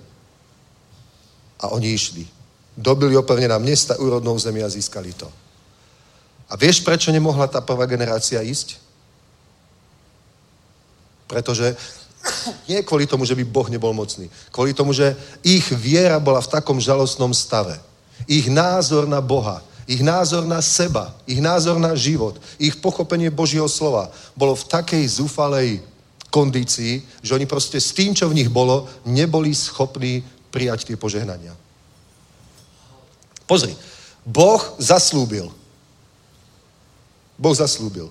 A 1.60 1.72
oni 1.72 1.88
išli. 1.88 2.28
Dobili 2.76 3.16
opevnená 3.16 3.58
města, 3.58 3.96
úrodnou 3.96 4.38
zemi 4.38 4.60
a 4.60 4.68
získali 4.68 5.12
to. 5.16 5.47
A 6.48 6.56
vieš, 6.56 6.80
prečo 6.80 7.12
nemohla 7.12 7.44
tá 7.44 7.60
prvá 7.60 7.84
generácia 7.84 8.40
ísť? 8.40 8.80
Pretože 11.28 11.76
nie 12.64 12.80
kvôli 12.82 13.04
tomu, 13.04 13.28
že 13.28 13.36
by 13.36 13.44
Boh 13.44 13.68
nebol 13.68 13.92
mocný. 13.92 14.32
Kvôli 14.48 14.72
tomu, 14.72 14.96
že 14.96 15.12
ich 15.44 15.68
viera 15.76 16.16
bola 16.16 16.40
v 16.40 16.48
takom 16.48 16.80
žalostnom 16.80 17.36
stave. 17.36 17.76
Ich 18.24 18.48
názor 18.48 19.04
na 19.04 19.20
Boha, 19.20 19.60
ich 19.88 20.00
názor 20.00 20.44
na 20.44 20.60
seba, 20.64 21.16
ich 21.28 21.40
názor 21.40 21.80
na 21.80 21.96
život, 21.96 22.36
ich 22.60 22.76
pochopenie 22.76 23.32
Božieho 23.32 23.68
slova 23.68 24.12
bolo 24.36 24.52
v 24.56 24.68
takej 24.68 25.04
zúfalej 25.08 25.80
kondícii, 26.28 27.00
že 27.24 27.32
oni 27.36 27.48
proste 27.48 27.80
s 27.80 27.96
tým, 27.96 28.12
čo 28.12 28.28
v 28.28 28.36
nich 28.36 28.50
bolo, 28.52 28.88
neboli 29.08 29.56
schopní 29.56 30.20
prijať 30.52 30.92
tie 30.92 30.96
požehnania. 30.96 31.56
Pozri, 33.48 33.72
Boh 34.28 34.60
zaslúbil, 34.76 35.48
Boh 37.38 37.54
zaslúbil. 37.54 38.10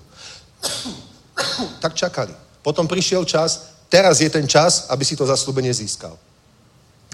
Tak 1.78 1.94
čakali. 1.94 2.32
Potom 2.64 2.88
prišiel 2.88 3.22
čas, 3.28 3.76
teraz 3.92 4.18
je 4.18 4.26
ten 4.32 4.48
čas, 4.48 4.88
aby 4.88 5.04
si 5.04 5.14
to 5.14 5.28
zaslúbenie 5.28 5.70
získal. 5.70 6.16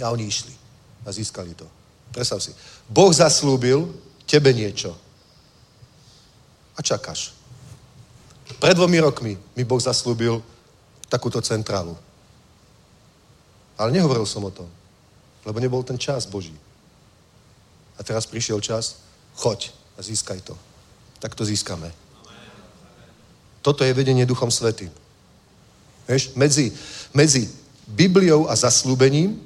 A 0.01 0.11
oni 0.11 0.31
išli 0.31 0.55
a 1.05 1.13
získali 1.13 1.53
to. 1.55 1.67
Predstav 2.15 2.41
si. 2.41 2.55
Boh 2.89 3.11
zaslúbil 3.11 3.91
tebe 4.25 4.55
niečo. 4.55 4.95
A 6.79 6.83
čakáš. 6.83 7.35
Pred 8.59 8.79
dvomi 8.79 8.99
rokmi 9.03 9.33
mi 9.59 9.63
Boh 9.67 9.83
zaslúbil 9.83 10.43
takúto 11.11 11.43
centrálu. 11.43 11.99
Ale 13.75 13.91
nehovoril 13.91 14.27
som 14.27 14.47
o 14.47 14.55
tom, 14.55 14.71
lebo 15.43 15.59
nebol 15.59 15.83
ten 15.83 15.99
čas 15.99 16.27
Boží. 16.31 16.55
A 17.99 18.03
teraz 18.03 18.27
prišiel 18.27 18.63
čas, 18.63 19.03
choď 19.35 19.71
a 19.99 20.03
získaj 20.03 20.41
to. 20.43 20.55
Tak 21.19 21.35
to 21.35 21.43
získame. 21.45 21.91
Toto 23.65 23.81
je 23.81 23.97
vedenie 23.97 24.29
Duchom 24.29 24.53
Svetým. 24.53 24.93
Vieš, 26.05 26.37
medzi, 26.37 26.69
medzi 27.17 27.49
Bibliou 27.89 28.45
a 28.45 28.53
zaslúbením 28.53 29.41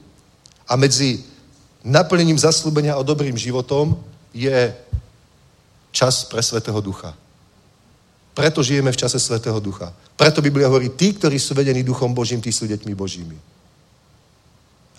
a 0.67 0.75
medzi 0.75 1.23
naplnením 1.87 2.35
zaslúbenia 2.35 2.99
a 2.99 3.07
dobrým 3.07 3.39
životom 3.39 3.95
je 4.35 4.75
čas 5.95 6.27
pre 6.27 6.43
Svetého 6.43 6.83
Ducha. 6.83 7.15
Preto 8.35 8.59
žijeme 8.59 8.91
v 8.91 8.99
čase 8.99 9.23
Svetého 9.23 9.63
Ducha. 9.63 9.95
Preto 10.19 10.43
Biblia 10.43 10.67
hovorí, 10.67 10.91
tí, 10.99 11.15
ktorí 11.15 11.39
sú 11.39 11.55
vedení 11.55 11.87
Duchom 11.87 12.11
Božím, 12.11 12.43
tí 12.43 12.51
sú 12.51 12.67
deťmi 12.67 12.99
Božími. 12.99 13.39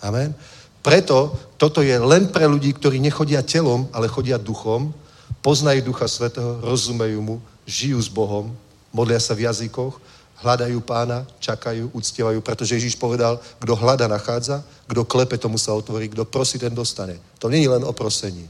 Amen. 0.00 0.32
Preto 0.80 1.36
toto 1.60 1.84
je 1.84 1.92
len 1.92 2.32
pre 2.32 2.48
ľudí, 2.48 2.72
ktorí 2.72 2.96
nechodia 3.04 3.44
telom, 3.44 3.84
ale 3.92 4.08
chodia 4.08 4.40
duchom, 4.40 4.96
poznajú 5.44 5.92
Ducha 5.92 6.08
Svetého, 6.08 6.56
rozumejú 6.64 7.20
mu, 7.20 7.36
žijú 7.68 8.00
s 8.00 8.08
Bohom 8.08 8.56
modlia 8.92 9.20
sa 9.22 9.34
v 9.34 9.46
jazykoch, 9.46 10.00
hľadajú 10.40 10.80
pána, 10.80 11.28
čakajú, 11.38 11.92
uctievajú, 11.92 12.40
pretože 12.40 12.74
Ježíš 12.74 12.96
povedal, 12.96 13.36
kto 13.60 13.76
hľada, 13.76 14.08
nachádza, 14.08 14.64
kto 14.88 15.04
klepe, 15.04 15.36
tomu 15.36 15.60
sa 15.60 15.76
otvorí, 15.76 16.08
kto 16.08 16.24
prosí, 16.24 16.56
ten 16.56 16.72
dostane. 16.72 17.20
To 17.38 17.52
není 17.52 17.68
len 17.68 17.84
o 17.84 17.92
prosení. 17.92 18.48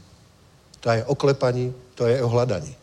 To 0.79 0.91
je 0.91 1.03
o 1.05 1.15
klepaní, 1.15 1.73
to 1.95 2.07
je 2.07 2.23
o 2.23 2.31
hľadaní. 2.31 2.73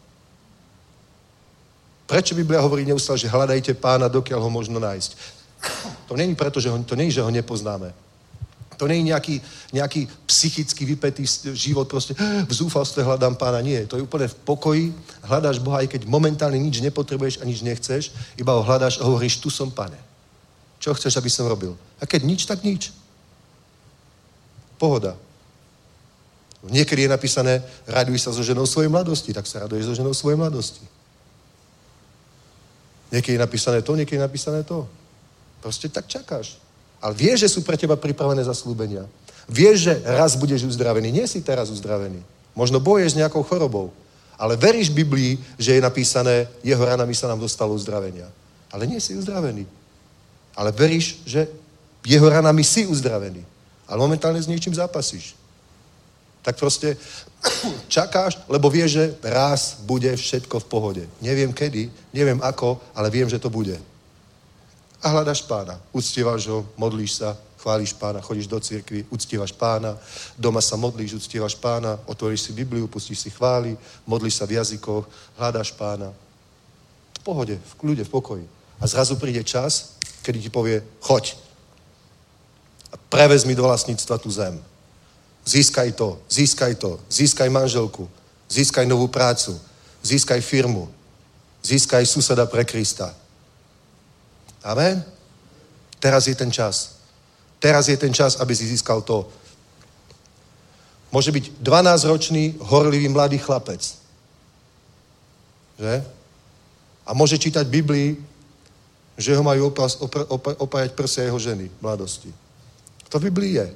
Prečo 2.08 2.32
Biblia 2.32 2.60
hovorí 2.60 2.84
neustále, 2.88 3.20
že 3.20 3.28
hľadajte 3.28 3.74
pána, 3.76 4.08
dokiaľ 4.08 4.40
ho 4.40 4.50
možno 4.52 4.80
nájsť? 4.80 5.10
To 6.08 6.16
není 6.16 6.32
preto, 6.32 6.60
že 6.60 6.70
ho, 6.70 6.78
to 6.84 6.96
není, 6.96 7.12
že 7.12 7.20
ho 7.20 7.28
nepoznáme. 7.28 7.92
To 8.78 8.86
je 8.86 9.02
nejaký, 9.02 9.42
nejaký 9.74 10.06
psychicky 10.30 10.86
vypetý 10.86 11.26
život, 11.50 11.90
proste 11.90 12.14
v 12.46 12.52
zúfalstve 12.54 13.02
hľadám 13.02 13.34
pána. 13.34 13.58
Nie, 13.58 13.90
to 13.90 13.98
je 13.98 14.06
úplne 14.06 14.30
v 14.30 14.38
pokoji. 14.46 14.84
Hľadáš 15.26 15.58
Boha, 15.58 15.82
aj 15.82 15.90
keď 15.90 16.06
momentálne 16.06 16.62
nič 16.62 16.78
nepotrebuješ 16.78 17.42
a 17.42 17.44
nič 17.44 17.66
nechceš, 17.66 18.14
iba 18.38 18.54
ho 18.54 18.62
hľadáš 18.62 19.02
a 19.02 19.06
hovoríš, 19.10 19.42
tu 19.42 19.50
som 19.50 19.66
pane. 19.66 19.98
Čo 20.78 20.94
chceš, 20.94 21.18
aby 21.18 21.26
som 21.26 21.50
robil? 21.50 21.74
A 21.98 22.06
keď 22.06 22.22
nič, 22.22 22.46
tak 22.46 22.62
nič. 22.62 22.94
Pohoda. 24.78 25.18
Niekedy 26.62 27.06
je 27.06 27.10
napísané, 27.10 27.62
raduj 27.86 28.22
sa 28.22 28.30
so 28.30 28.46
ženou 28.46 28.66
svojej 28.66 28.90
mladosti, 28.90 29.34
tak 29.34 29.46
sa 29.50 29.66
raduješ 29.66 29.90
so 29.90 29.98
ženou 29.98 30.14
svojej 30.14 30.38
mladosti. 30.38 30.86
Niekedy 33.10 33.34
je 33.34 33.42
napísané 33.42 33.82
to, 33.82 33.98
niekedy 33.98 34.22
je 34.22 34.26
napísané 34.26 34.62
to. 34.62 34.86
Proste 35.58 35.90
tak 35.90 36.06
čakáš. 36.06 36.62
Ale 36.98 37.14
vieš, 37.14 37.46
že 37.46 37.52
sú 37.54 37.60
pre 37.62 37.78
teba 37.78 37.94
pripravené 37.94 38.42
zaslúbenia. 38.42 39.06
Vieš, 39.48 39.76
že 39.88 39.94
raz 40.04 40.36
budeš 40.36 40.66
uzdravený. 40.68 41.08
Nie 41.08 41.26
si 41.30 41.40
teraz 41.40 41.70
uzdravený. 41.70 42.20
Možno 42.52 42.82
boješ 42.82 43.14
s 43.14 43.18
nejakou 43.18 43.40
chorobou. 43.46 43.94
Ale 44.38 44.54
veríš 44.54 44.90
Biblii, 44.90 45.38
že 45.58 45.78
je 45.78 45.82
napísané, 45.82 46.46
jeho 46.62 46.78
ranami 46.78 47.14
sa 47.14 47.26
nám 47.26 47.42
dostalo 47.42 47.74
uzdravenia. 47.74 48.26
Ale 48.70 48.86
nie 48.86 49.00
si 49.02 49.14
uzdravený. 49.14 49.66
Ale 50.54 50.70
veríš, 50.74 51.22
že 51.26 51.46
jeho 52.06 52.26
ranami 52.28 52.62
si 52.62 52.86
uzdravený. 52.86 53.42
Ale 53.88 53.98
momentálne 53.98 54.42
s 54.42 54.50
niečím 54.50 54.74
zápasíš. 54.74 55.34
Tak 56.42 56.58
proste 56.58 56.94
čakáš, 57.94 58.38
lebo 58.46 58.70
vieš, 58.70 58.90
že 59.00 59.04
raz 59.26 59.78
bude 59.82 60.10
všetko 60.12 60.60
v 60.60 60.68
pohode. 60.70 61.04
Neviem 61.22 61.50
kedy, 61.54 61.90
neviem 62.14 62.38
ako, 62.42 62.78
ale 62.94 63.10
viem, 63.10 63.26
že 63.30 63.42
to 63.42 63.50
bude. 63.50 63.74
A 65.02 65.14
hľadaš 65.14 65.46
pána. 65.46 65.78
Uctievaš 65.94 66.50
ho, 66.50 66.66
modlíš 66.74 67.22
sa, 67.22 67.38
chválíš 67.58 67.92
pána, 67.92 68.20
chodíš 68.20 68.46
do 68.46 68.60
cirkvi, 68.60 69.06
uctievaš 69.10 69.52
pána, 69.52 69.98
doma 70.38 70.62
sa 70.62 70.76
modlíš, 70.76 71.14
uctievaš 71.14 71.54
pána, 71.54 71.98
otvoríš 72.06 72.40
si 72.40 72.52
Bibliu, 72.52 72.86
pustíš 72.86 73.18
si 73.26 73.30
chvály, 73.30 73.78
modlíš 74.06 74.34
sa 74.34 74.46
v 74.46 74.58
jazykoch, 74.58 75.06
hľadáš 75.38 75.74
pána. 75.74 76.10
V 77.18 77.20
pohode, 77.22 77.58
v 77.58 77.74
kľude, 77.74 78.02
v 78.06 78.10
pokoji. 78.10 78.46
A 78.80 78.86
zrazu 78.86 79.18
príde 79.18 79.42
čas, 79.44 79.98
kedy 80.22 80.38
ti 80.38 80.50
povie, 80.50 80.82
choď. 81.02 81.34
A 82.92 82.96
prevez 83.10 83.44
mi 83.44 83.54
do 83.54 83.62
vlastníctva 83.66 84.18
tú 84.18 84.30
zem. 84.30 84.58
Získaj 85.44 85.92
to, 85.92 86.18
získaj 86.30 86.74
to, 86.74 87.00
získaj 87.10 87.48
manželku, 87.50 88.08
získaj 88.48 88.86
novú 88.86 89.08
prácu, 89.08 89.60
získaj 90.02 90.40
firmu, 90.40 90.88
získaj 91.62 92.06
suseda 92.06 92.46
pre 92.46 92.64
Krista. 92.64 93.14
Amen? 94.62 95.04
Teraz 95.98 96.26
je 96.26 96.34
ten 96.34 96.50
čas. 96.50 96.98
Teraz 97.58 97.90
je 97.90 97.96
ten 97.98 98.14
čas, 98.14 98.38
aby 98.38 98.54
si 98.54 98.66
získal 98.66 99.02
to. 99.02 99.26
Môže 101.10 101.32
byť 101.32 101.58
12-ročný, 101.64 102.60
horlivý 102.62 103.08
mladý 103.08 103.38
chlapec. 103.40 103.80
Že? 105.78 106.04
A 107.08 107.10
môže 107.16 107.40
čítať 107.40 107.64
Biblii, 107.64 108.20
že 109.18 109.34
ho 109.34 109.42
majú 109.42 109.74
opas, 109.74 109.98
opr, 109.98 110.22
op, 110.30 110.44
opájať 110.62 110.90
prsia 110.94 111.26
jeho 111.26 111.40
ženy 111.40 111.66
mladosti. 111.82 112.30
To 113.08 113.18
v 113.18 113.32
Biblii 113.32 113.58
je. 113.58 113.68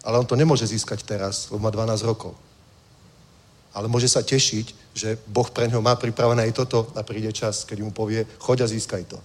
Ale 0.00 0.16
on 0.16 0.24
to 0.24 0.38
nemôže 0.38 0.64
získať 0.64 1.04
teraz, 1.04 1.52
lebo 1.52 1.60
má 1.60 1.68
12 1.68 2.00
rokov. 2.08 2.32
Ale 3.76 3.90
môže 3.90 4.08
sa 4.08 4.24
tešiť, 4.24 4.72
že 4.94 5.18
Boh 5.26 5.46
pre 5.50 5.68
neho 5.70 5.82
má 5.82 5.94
pripravené 5.94 6.42
aj 6.50 6.52
toto 6.52 6.90
a 6.98 7.02
príde 7.02 7.32
čas, 7.32 7.64
keď 7.64 7.78
mu 7.82 7.90
povie, 7.94 8.26
choď 8.38 8.64
a 8.64 8.66
získaj 8.66 9.04
to. 9.06 9.18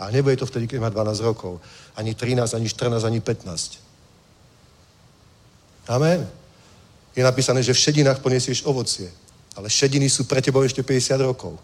A 0.00 0.10
nebude 0.10 0.36
to 0.36 0.46
vtedy, 0.48 0.66
keď 0.66 0.78
má 0.80 0.90
12 0.90 1.20
rokov. 1.22 1.60
Ani 1.94 2.14
13, 2.14 2.54
ani 2.54 2.68
14, 2.68 3.04
ani 3.04 3.20
15. 3.20 3.78
Amen. 5.88 6.26
Je 7.12 7.22
napísané, 7.22 7.62
že 7.62 7.76
v 7.76 7.82
šedinách 7.84 8.24
poniesieš 8.24 8.64
ovocie. 8.64 9.12
Ale 9.52 9.68
šediny 9.68 10.08
sú 10.08 10.24
pre 10.24 10.40
tebou 10.40 10.64
ešte 10.64 10.80
50 10.80 11.20
rokov. 11.20 11.60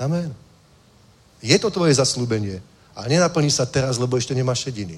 Amen. 0.00 0.32
Je 1.44 1.58
to 1.60 1.68
tvoje 1.68 1.92
zaslúbenie. 1.94 2.64
A 2.96 3.04
nenaplní 3.08 3.52
sa 3.52 3.68
teraz, 3.68 4.00
lebo 4.00 4.16
ešte 4.16 4.32
nemáš 4.32 4.64
šediny. 4.64 4.96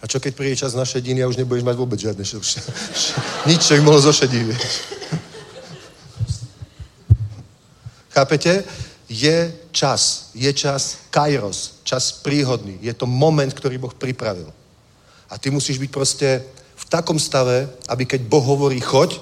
A 0.00 0.04
čo 0.04 0.20
keď 0.20 0.32
príde 0.36 0.56
čas 0.60 0.76
na 0.76 0.84
šediny 0.84 1.24
a 1.24 1.30
už 1.30 1.40
nebudeš 1.40 1.64
mať 1.64 1.76
vôbec 1.76 1.96
žiadne 1.96 2.20
šediny? 2.20 2.60
Nič, 3.48 3.60
čo 3.64 3.76
ich 3.76 3.84
mohlo 3.84 4.00
zošediť. 4.00 4.46
Chápete? 8.12 8.64
Je 9.08 9.52
čas. 9.72 10.30
Je 10.34 10.48
čas 10.52 11.08
kairos. 11.12 11.80
Čas 11.84 12.12
príhodný. 12.12 12.80
Je 12.80 12.92
to 12.92 13.08
moment, 13.08 13.52
ktorý 13.52 13.76
Boh 13.76 13.92
pripravil. 13.92 14.52
A 15.28 15.38
ty 15.38 15.50
musíš 15.50 15.80
byť 15.80 15.90
proste 15.90 16.44
v 16.76 16.84
takom 16.88 17.16
stave, 17.20 17.68
aby 17.88 18.04
keď 18.04 18.24
Boh 18.24 18.44
hovorí 18.44 18.80
choď, 18.80 19.20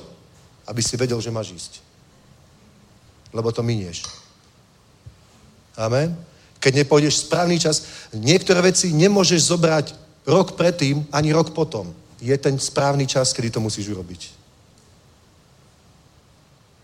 aby 0.66 0.82
si 0.82 0.96
vedel, 0.96 1.20
že 1.20 1.34
máš 1.34 1.54
ísť. 1.54 1.72
Lebo 3.30 3.52
to 3.52 3.62
minieš. 3.62 4.06
Amen? 5.74 6.14
Keď 6.58 6.86
nepôjdeš 6.86 7.26
správny 7.26 7.58
čas, 7.58 8.08
niektoré 8.14 8.62
veci 8.62 8.94
nemôžeš 8.94 9.52
zobrať 9.52 10.03
rok 10.26 10.56
predtým, 10.56 11.06
ani 11.12 11.32
rok 11.32 11.52
potom. 11.52 11.92
Je 12.20 12.36
ten 12.38 12.58
správny 12.58 13.06
čas, 13.06 13.32
kedy 13.32 13.50
to 13.50 13.60
musíš 13.60 13.88
urobiť. 13.92 14.32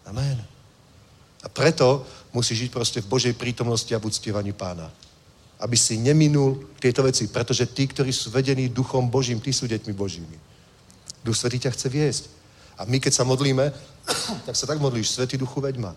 Amen. 0.07 0.45
A 1.41 1.49
preto 1.49 2.05
musíš 2.37 2.69
žiť 2.69 2.71
proste 2.71 2.99
v 3.01 3.11
Božej 3.11 3.35
prítomnosti 3.39 3.89
a 3.95 3.99
v 3.99 4.07
uctievaní 4.11 4.53
pána. 4.53 4.91
Aby 5.61 5.77
si 5.77 5.97
neminul 5.97 6.69
tieto 6.81 7.05
veci, 7.05 7.29
pretože 7.29 7.69
tí, 7.73 7.89
ktorí 7.89 8.13
sú 8.13 8.29
vedení 8.29 8.69
duchom 8.69 9.09
Božím, 9.09 9.41
tí 9.41 9.53
sú 9.53 9.65
deťmi 9.65 9.93
Božími. 9.93 10.37
Duch 11.25 11.37
Svetý 11.37 11.65
ťa 11.65 11.73
chce 11.73 11.89
viesť. 11.89 12.25
A 12.81 12.89
my, 12.89 12.97
keď 13.01 13.13
sa 13.13 13.25
modlíme, 13.29 13.73
tak 14.49 14.57
sa 14.57 14.67
tak 14.67 14.81
modlíš, 14.81 15.13
Svetý 15.13 15.37
Duchu, 15.37 15.61
veď 15.61 15.77
ma. 15.81 15.93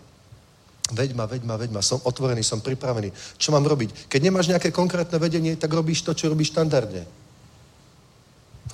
Veď 0.92 1.16
ma, 1.16 1.24
veď 1.24 1.42
ma, 1.48 1.56
veď 1.56 1.70
ma. 1.72 1.80
Som 1.80 2.00
otvorený, 2.04 2.44
som 2.44 2.60
pripravený. 2.60 3.08
Čo 3.40 3.56
mám 3.56 3.64
robiť? 3.64 4.08
Keď 4.08 4.20
nemáš 4.20 4.52
nejaké 4.52 4.68
konkrétne 4.68 5.16
vedenie, 5.16 5.56
tak 5.56 5.72
robíš 5.72 6.04
to, 6.04 6.12
čo 6.12 6.28
robíš 6.28 6.52
štandardne. 6.52 7.23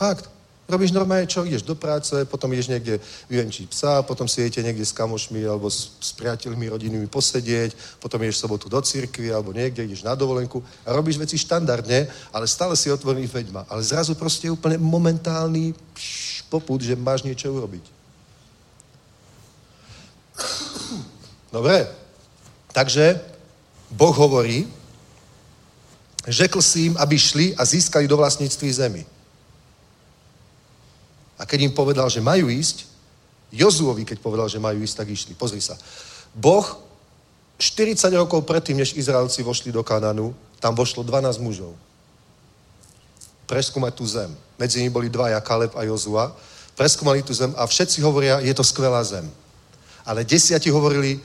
Fakt. 0.00 0.32
Robíš 0.70 0.94
normálne, 0.96 1.26
čo 1.26 1.42
ideš 1.42 1.66
do 1.66 1.74
práce, 1.74 2.14
potom 2.30 2.48
ideš 2.54 2.70
niekde 2.70 3.02
vyvenčiť 3.26 3.66
psa, 3.68 4.06
potom 4.06 4.30
si 4.30 4.40
idete 4.40 4.62
niekde 4.62 4.86
s 4.86 4.94
kamošmi 4.94 5.42
alebo 5.42 5.66
s, 5.66 5.98
s 5.98 6.14
priateľmi, 6.14 6.70
rodinami 6.70 7.10
posedieť, 7.10 7.98
potom 7.98 8.22
ideš 8.22 8.38
sobotu 8.38 8.70
do 8.70 8.78
cirkvi 8.78 9.34
alebo 9.34 9.50
niekde, 9.50 9.82
ideš 9.82 10.06
na 10.06 10.14
dovolenku 10.14 10.62
a 10.86 10.94
robíš 10.94 11.18
veci 11.18 11.36
štandardne, 11.36 12.06
ale 12.30 12.46
stále 12.46 12.78
si 12.78 12.86
otvorený 12.86 13.26
veďma. 13.26 13.66
Ale 13.66 13.82
zrazu 13.82 14.14
proste 14.14 14.46
je 14.46 14.54
úplne 14.54 14.78
momentálny 14.78 15.74
pš, 15.74 16.46
poput, 16.46 16.78
že 16.80 16.94
máš 16.94 17.26
niečo 17.26 17.50
urobiť. 17.50 17.84
Dobre? 21.50 21.82
Takže 22.70 23.18
Boh 23.90 24.14
hovorí, 24.14 24.70
řekl 26.30 26.62
si 26.62 26.88
im, 26.88 26.94
aby 26.94 27.18
šli 27.18 27.46
a 27.58 27.66
získali 27.66 28.06
do 28.06 28.14
vlastníctví 28.16 28.70
zemi. 28.70 29.02
A 31.40 31.48
keď 31.48 31.64
im 31.64 31.72
povedal, 31.72 32.04
že 32.12 32.20
majú 32.20 32.52
ísť, 32.52 32.84
Jozuovi, 33.50 34.04
keď 34.04 34.20
povedal, 34.20 34.46
že 34.46 34.60
majú 34.60 34.78
ísť, 34.84 34.96
tak 35.00 35.08
išli. 35.08 35.32
Pozri 35.34 35.64
sa. 35.64 35.74
Boh 36.36 36.62
40 37.60 37.96
rokov 38.16 38.44
predtým, 38.44 38.76
než 38.76 38.96
Izraelci 38.96 39.42
vošli 39.42 39.72
do 39.72 39.84
Kananu, 39.84 40.36
tam 40.60 40.76
vošlo 40.76 41.04
12 41.04 41.40
mužov. 41.40 41.72
Preskúmať 43.48 43.92
tú 43.96 44.04
zem. 44.06 44.30
Medzi 44.60 44.78
nimi 44.80 44.92
boli 44.92 45.08
dvaja, 45.08 45.40
Kaleb 45.40 45.72
a 45.76 45.82
Jozua. 45.84 46.32
Preskúmali 46.76 47.20
tú 47.20 47.34
zem 47.36 47.52
a 47.56 47.66
všetci 47.66 48.00
hovoria, 48.00 48.40
je 48.40 48.54
to 48.56 48.64
skvelá 48.64 49.04
zem. 49.04 49.28
Ale 50.06 50.24
desiati 50.24 50.70
hovorili, 50.72 51.20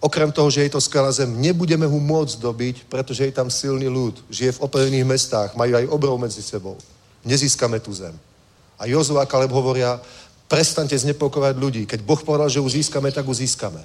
okrem 0.00 0.32
toho, 0.32 0.50
že 0.50 0.68
je 0.68 0.72
to 0.76 0.80
skvelá 0.80 1.12
zem, 1.12 1.40
nebudeme 1.40 1.88
ho 1.88 1.98
môcť 2.00 2.36
dobiť, 2.40 2.76
pretože 2.88 3.24
je 3.24 3.32
tam 3.32 3.48
silný 3.48 3.88
ľud, 3.88 4.20
žije 4.28 4.56
v 4.56 4.62
opevnených 4.64 5.08
mestách, 5.08 5.50
majú 5.56 5.76
aj 5.76 5.88
obrov 5.88 6.20
medzi 6.20 6.44
sebou. 6.44 6.76
Nezískame 7.24 7.80
tú 7.80 7.92
zem. 7.96 8.12
A 8.80 8.88
Jozu 8.88 9.20
a 9.20 9.28
Kaleb 9.28 9.52
hovoria, 9.52 10.00
prestante 10.48 10.96
znepokovať 10.96 11.54
ľudí. 11.60 11.82
Keď 11.84 12.00
Boh 12.00 12.18
povedal, 12.18 12.48
že 12.48 12.58
ju 12.58 12.66
získame, 12.66 13.12
tak 13.12 13.28
ju 13.28 13.34
získame. 13.36 13.84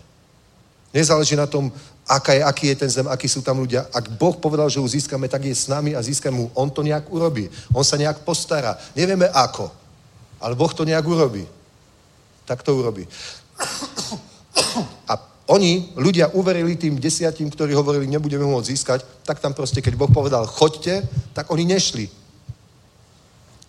Nezáleží 0.96 1.36
na 1.36 1.44
tom, 1.44 1.68
aká 2.08 2.34
je, 2.34 2.42
aký 2.42 2.66
je 2.72 2.76
ten 2.80 2.90
zem, 2.90 3.08
akí 3.12 3.28
sú 3.28 3.44
tam 3.44 3.60
ľudia. 3.60 3.84
Ak 3.92 4.08
Boh 4.16 4.32
povedal, 4.40 4.72
že 4.72 4.80
ju 4.80 4.88
získame, 4.88 5.28
tak 5.28 5.44
je 5.44 5.52
s 5.52 5.68
nami 5.68 5.92
a 5.92 6.00
získame 6.00 6.40
mu. 6.40 6.48
On 6.56 6.72
to 6.72 6.80
nejak 6.80 7.12
urobí. 7.12 7.52
On 7.76 7.84
sa 7.84 8.00
nejak 8.00 8.24
postará. 8.24 8.80
Nevieme 8.96 9.28
ako, 9.28 9.68
ale 10.40 10.56
Boh 10.56 10.72
to 10.72 10.88
nejak 10.88 11.04
urobí. 11.04 11.44
Tak 12.48 12.64
to 12.64 12.80
urobí. 12.80 13.04
A 15.12 15.14
oni, 15.52 15.94
ľudia, 16.00 16.32
uverili 16.34 16.80
tým 16.80 16.98
desiatim, 16.98 17.52
ktorí 17.52 17.76
hovorili, 17.76 18.08
nebudeme 18.08 18.48
môcť 18.48 18.70
získať, 18.72 19.00
tak 19.28 19.38
tam 19.44 19.54
proste, 19.54 19.84
keď 19.84 19.94
Boh 20.00 20.10
povedal, 20.10 20.48
choďte, 20.48 21.06
tak 21.36 21.52
oni 21.52 21.70
nešli. 21.70 22.10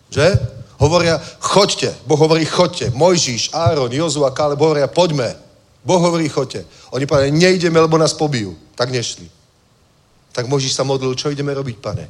Že? 0.08 0.26
Hovoria, 0.76 1.16
choďte. 1.40 1.94
Boh 2.04 2.20
hovorí, 2.20 2.44
choďte. 2.44 2.92
Mojžiš, 2.92 3.50
Áron, 3.52 3.92
Jozu 3.92 4.24
a 4.24 4.30
Kaleb 4.30 4.60
hovoria, 4.60 4.86
poďme. 4.86 5.36
Boh 5.86 6.02
hovorí, 6.02 6.28
choďte. 6.28 6.68
Oni 6.92 7.06
povedali, 7.06 7.32
nejdeme, 7.32 7.80
lebo 7.80 7.96
nás 7.96 8.12
pobijú. 8.12 8.58
Tak 8.76 8.92
nešli. 8.92 9.30
Tak 10.36 10.52
Možiš 10.52 10.76
sa 10.76 10.84
modlil, 10.84 11.16
čo 11.16 11.32
ideme 11.32 11.56
robiť, 11.56 11.76
pane? 11.80 12.04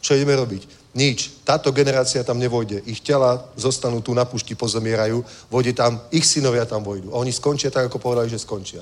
Čo 0.00 0.16
ideme 0.16 0.32
robiť? 0.32 0.96
Nič. 0.96 1.44
Táto 1.44 1.74
generácia 1.76 2.24
tam 2.24 2.40
nevojde. 2.40 2.80
Ich 2.88 3.04
tela 3.04 3.44
zostanú 3.58 4.00
tu 4.00 4.16
na 4.16 4.24
pušti, 4.24 4.56
pozomierajú, 4.56 5.20
vojde 5.52 5.76
tam, 5.76 6.00
ich 6.08 6.24
synovia 6.24 6.64
tam 6.64 6.80
vojdu. 6.80 7.12
A 7.12 7.20
oni 7.20 7.34
skončia 7.34 7.68
tak, 7.68 7.92
ako 7.92 8.00
povedali, 8.00 8.32
že 8.32 8.40
skončia. 8.40 8.80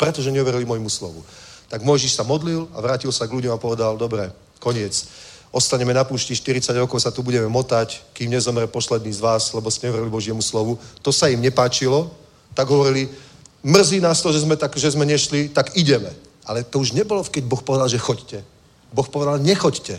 Pretože 0.00 0.34
neuverili 0.34 0.66
môjmu 0.66 0.90
slovu. 0.90 1.22
Tak 1.70 1.86
Mojžiš 1.86 2.18
sa 2.18 2.26
modlil 2.26 2.66
a 2.74 2.82
vrátil 2.82 3.12
sa 3.14 3.30
k 3.30 3.38
ľuďom 3.38 3.54
a 3.54 3.62
povedal, 3.62 3.94
dobre, 3.94 4.34
koniec. 4.58 5.06
Ostaneme 5.52 5.94
na 5.94 6.04
púšti 6.04 6.34
40 6.34 6.74
rokov, 6.76 7.00
sa 7.00 7.14
tu 7.14 7.22
budeme 7.22 7.46
motať, 7.48 8.02
kým 8.12 8.30
nezomre 8.30 8.66
posledný 8.66 9.12
z 9.12 9.20
vás, 9.22 9.54
lebo 9.54 9.70
ste 9.70 9.88
neverili 9.88 10.10
Božiemu 10.10 10.42
slovu. 10.42 10.78
To 11.02 11.14
sa 11.14 11.30
im 11.30 11.40
nepáčilo, 11.40 12.10
tak 12.54 12.68
hovorili, 12.68 13.08
mrzí 13.62 14.00
nás 14.00 14.20
to, 14.22 14.32
že 14.32 14.42
sme, 14.42 14.56
tak, 14.56 14.76
že 14.76 14.90
sme 14.90 15.06
nešli, 15.06 15.48
tak 15.48 15.76
ideme. 15.78 16.10
Ale 16.46 16.62
to 16.62 16.78
už 16.78 16.92
nebolo, 16.92 17.22
keď 17.24 17.44
Boh 17.46 17.62
povedal, 17.62 17.88
že 17.88 17.98
choďte. 17.98 18.44
Boh 18.92 19.06
povedal, 19.08 19.38
nechoďte. 19.38 19.98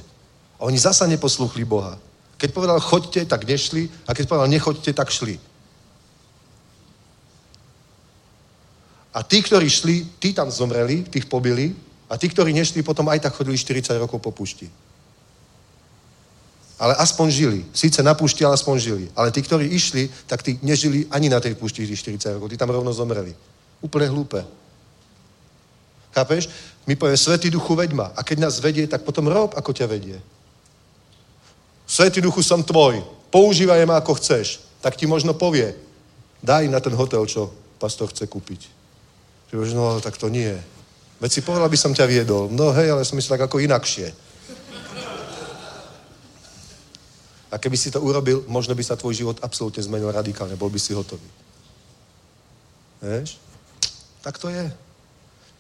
A 0.60 0.66
oni 0.66 0.78
zasa 0.78 1.08
neposluchli 1.08 1.66
Boha. 1.66 2.00
Keď 2.38 2.50
povedal 2.54 2.80
choďte, 2.80 3.26
tak 3.26 3.48
nešli 3.48 3.90
a 4.08 4.14
keď 4.14 4.30
povedal 4.30 4.48
nechoďte, 4.48 4.94
tak 4.94 5.10
šli. 5.10 5.40
A 9.18 9.26
tí, 9.26 9.42
ktorí 9.42 9.66
šli, 9.66 10.06
tí 10.22 10.30
tam 10.34 10.54
zomreli, 10.54 11.02
tých 11.10 11.26
pobili 11.26 11.74
a 12.06 12.18
tí, 12.22 12.30
ktorí 12.30 12.54
nešli, 12.54 12.86
potom 12.86 13.10
aj 13.10 13.26
tak 13.26 13.34
chodili 13.34 13.58
40 13.58 13.98
rokov 13.98 14.22
po 14.22 14.30
pušti. 14.30 14.70
Ale 16.78 16.94
aspoň 17.02 17.28
žili. 17.34 17.60
Síce 17.74 18.06
na 18.06 18.14
púšti, 18.14 18.46
ale 18.46 18.54
aspoň 18.54 18.76
žili. 18.78 19.06
Ale 19.18 19.34
tí, 19.34 19.42
ktorí 19.42 19.66
išli, 19.66 20.10
tak 20.30 20.46
tí 20.46 20.62
nežili 20.62 21.10
ani 21.10 21.26
na 21.26 21.42
tej 21.42 21.58
púšti 21.58 21.82
40 21.82 22.38
rokov. 22.38 22.54
Tí 22.54 22.58
tam 22.58 22.70
rovno 22.70 22.94
zomreli. 22.94 23.34
Úplne 23.82 24.08
hlúpe. 24.14 24.46
Chápeš? 26.14 26.50
My 26.86 26.94
povieme, 26.94 27.18
Svetý 27.18 27.50
duchu 27.50 27.74
veďma. 27.74 28.14
A 28.14 28.22
keď 28.22 28.46
nás 28.46 28.62
vedie, 28.62 28.86
tak 28.86 29.02
potom 29.02 29.26
rob, 29.26 29.58
ako 29.58 29.74
ťa 29.74 29.90
vedie. 29.90 30.22
Svetý 31.90 32.22
duchu 32.22 32.46
som 32.46 32.62
tvoj. 32.62 33.02
Používaj 33.34 33.86
ma, 33.90 33.98
ako 33.98 34.14
chceš. 34.22 34.62
Tak 34.82 34.96
ti 34.96 35.10
možno 35.10 35.34
povie, 35.34 35.74
daj 36.46 36.70
na 36.70 36.78
ten 36.78 36.94
hotel, 36.94 37.26
čo 37.26 37.50
pastor 37.82 38.14
chce 38.14 38.30
kúpiť. 38.30 38.70
Že 39.50 39.74
no, 39.74 39.98
tak 39.98 40.18
to 40.18 40.30
nie. 40.30 40.54
Veď 41.18 41.32
si 41.32 41.42
povedal, 41.42 41.66
aby 41.66 41.78
som 41.80 41.96
ťa 41.96 42.06
viedol. 42.06 42.54
No 42.54 42.70
hej, 42.76 42.94
ale 42.94 43.02
som 43.02 43.18
myslel 43.18 43.42
tak 43.42 43.50
ako 43.50 43.64
inakšie. 43.66 44.27
A 47.52 47.56
keby 47.58 47.78
si 47.80 47.92
to 47.92 48.04
urobil, 48.04 48.44
možno 48.48 48.76
by 48.76 48.84
sa 48.84 49.00
tvoj 49.00 49.16
život 49.16 49.38
absolútne 49.40 49.84
zmenil 49.84 50.12
radikálne. 50.12 50.60
Bol 50.60 50.68
by 50.68 50.80
si 50.80 50.92
hotový. 50.92 51.28
Vieš? 53.00 53.40
Tak 54.22 54.36
to 54.38 54.52
je. 54.52 54.68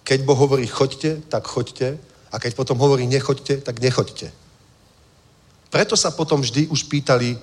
Keď 0.03 0.19
Boh 0.27 0.35
hovorí 0.35 0.67
choďte, 0.67 1.23
tak 1.31 1.47
choďte. 1.47 1.95
A 2.31 2.35
keď 2.39 2.59
potom 2.59 2.75
hovorí 2.75 3.07
nechoďte, 3.07 3.63
tak 3.63 3.79
nechoďte. 3.79 4.31
Preto 5.71 5.95
sa 5.95 6.11
potom 6.11 6.43
vždy 6.43 6.67
už 6.67 6.87
pýtali 6.91 7.39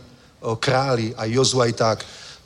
králi 0.61 1.17
a 1.17 1.25
Jozu 1.25 1.61
aj 1.65 1.73
tak, 1.73 1.99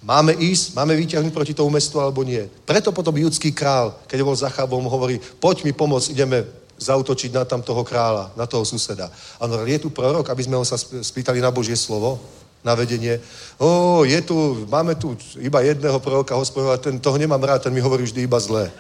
máme 0.02 0.30
ísť, 0.38 0.78
máme 0.78 0.94
vyťahnuť 0.94 1.32
proti 1.34 1.54
tomu 1.54 1.74
mestu 1.74 1.98
alebo 1.98 2.22
nie. 2.22 2.46
Preto 2.62 2.94
potom 2.94 3.18
judský 3.18 3.50
král, 3.50 3.98
keď 4.06 4.22
bol 4.22 4.36
za 4.38 4.46
Chabom, 4.46 4.86
hovorí, 4.86 5.18
poď 5.42 5.66
mi 5.66 5.74
pomôcť, 5.74 6.14
ideme 6.14 6.46
zautočiť 6.78 7.34
na 7.34 7.44
tam 7.44 7.62
toho 7.62 7.82
kráľa, 7.82 8.30
na 8.38 8.46
toho 8.46 8.64
suseda. 8.64 9.10
On 9.42 9.50
je 9.66 9.78
tu 9.78 9.90
prorok, 9.90 10.30
aby 10.30 10.42
sme 10.46 10.56
ho 10.56 10.64
sa 10.64 10.78
spýtali 10.78 11.42
na 11.42 11.50
Božie 11.50 11.74
slovo, 11.74 12.22
na 12.62 12.74
vedenie. 12.74 13.18
O, 13.58 14.02
je 14.06 14.18
tu, 14.22 14.66
máme 14.70 14.94
tu 14.94 15.14
iba 15.38 15.60
jedného 15.60 15.98
proroka 15.98 16.34
hospodina, 16.34 16.78
ten, 16.78 16.98
toho 16.98 17.18
nemám 17.18 17.42
rád, 17.42 17.66
ten 17.66 17.74
mi 17.74 17.82
hovorí 17.82 18.06
vždy 18.06 18.26
iba 18.26 18.38
zlé. 18.38 18.70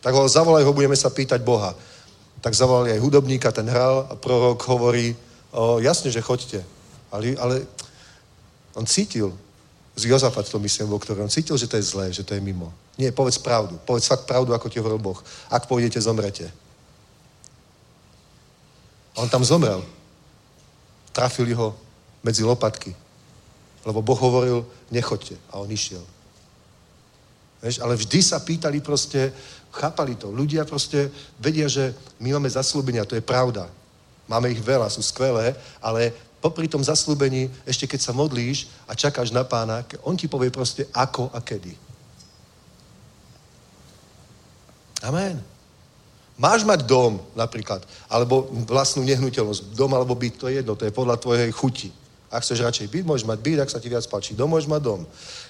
Tak 0.00 0.12
ho 0.14 0.28
zavolaj 0.28 0.64
ho, 0.64 0.72
budeme 0.72 0.96
sa 0.96 1.12
pýtať 1.12 1.40
Boha. 1.44 1.76
Tak 2.40 2.52
zavolali 2.54 2.92
aj 2.92 3.00
hudobníka, 3.00 3.52
ten 3.52 3.68
hral 3.68 4.08
a 4.10 4.14
prorok 4.16 4.60
hovorí, 4.68 5.16
o, 5.52 5.80
jasne, 5.80 6.10
že 6.10 6.24
choďte. 6.24 6.64
Ale, 7.12 7.36
ale 7.36 7.54
on 8.76 8.84
cítil, 8.84 9.32
z 9.96 10.12
Jozafat 10.12 10.44
to 10.44 10.60
myslím, 10.60 10.92
bol, 10.92 11.00
ktorý 11.00 11.24
on 11.24 11.32
cítil, 11.32 11.56
že 11.56 11.64
to 11.64 11.80
je 11.80 11.88
zlé, 11.88 12.12
že 12.12 12.20
to 12.20 12.36
je 12.36 12.40
mimo. 12.44 12.68
Nie, 13.00 13.16
povedz 13.16 13.40
pravdu. 13.40 13.80
Povedz 13.80 14.04
fakt 14.04 14.28
pravdu, 14.28 14.52
ako 14.52 14.68
ti 14.68 14.76
hovoril 14.76 15.00
Boh. 15.00 15.16
Ak 15.48 15.64
pôjdete, 15.64 15.96
zomrete. 15.96 16.52
A 19.16 19.24
on 19.24 19.28
tam 19.32 19.40
zomrel. 19.40 19.80
Trafili 21.16 21.56
ho 21.56 21.72
medzi 22.20 22.44
lopatky. 22.44 22.92
Lebo 23.88 24.04
Boh 24.04 24.20
hovoril, 24.20 24.68
nechoďte. 24.92 25.40
A 25.48 25.64
on 25.64 25.70
išiel. 25.72 26.04
Vieš, 27.64 27.80
ale 27.80 27.96
vždy 27.96 28.20
sa 28.20 28.36
pýtali 28.36 28.84
proste, 28.84 29.32
chápali 29.72 30.12
to. 30.12 30.28
Ľudia 30.28 30.68
proste 30.68 31.08
vedia, 31.40 31.72
že 31.72 31.96
my 32.20 32.36
máme 32.36 32.52
zaslúbenia, 32.52 33.08
to 33.08 33.16
je 33.16 33.24
pravda. 33.24 33.64
Máme 34.28 34.52
ich 34.52 34.60
veľa, 34.60 34.92
sú 34.92 35.00
skvelé, 35.00 35.56
ale 35.80 36.12
popri 36.46 36.70
tom 36.70 36.86
zaslúbení, 36.86 37.50
ešte 37.66 37.90
keď 37.90 38.00
sa 38.06 38.14
modlíš 38.14 38.70
a 38.86 38.94
čakáš 38.94 39.34
na 39.34 39.42
pána, 39.42 39.82
on 40.06 40.14
ti 40.14 40.30
povie 40.30 40.54
proste 40.54 40.86
ako 40.94 41.34
a 41.34 41.42
kedy. 41.42 41.74
Amen. 45.02 45.42
Máš 46.38 46.62
mať 46.62 46.86
dom 46.86 47.18
napríklad, 47.34 47.82
alebo 48.06 48.46
vlastnú 48.68 49.02
nehnuteľnosť. 49.02 49.74
Dom 49.74 49.90
alebo 49.90 50.14
byt, 50.14 50.38
to 50.38 50.46
je 50.46 50.62
jedno, 50.62 50.78
to 50.78 50.86
je 50.86 50.94
podľa 50.94 51.18
tvojej 51.18 51.50
chuti. 51.50 51.90
Ak 52.28 52.44
chceš 52.44 52.60
radšej 52.60 52.92
byť, 52.92 53.04
môžeš 53.08 53.26
mať 53.26 53.38
byt, 53.40 53.58
ak 53.64 53.72
sa 53.72 53.80
ti 53.80 53.88
viac 53.88 54.04
páči 54.06 54.36
dom, 54.36 54.52
môžeš 54.52 54.68
mať 54.68 54.82
dom. 54.84 55.00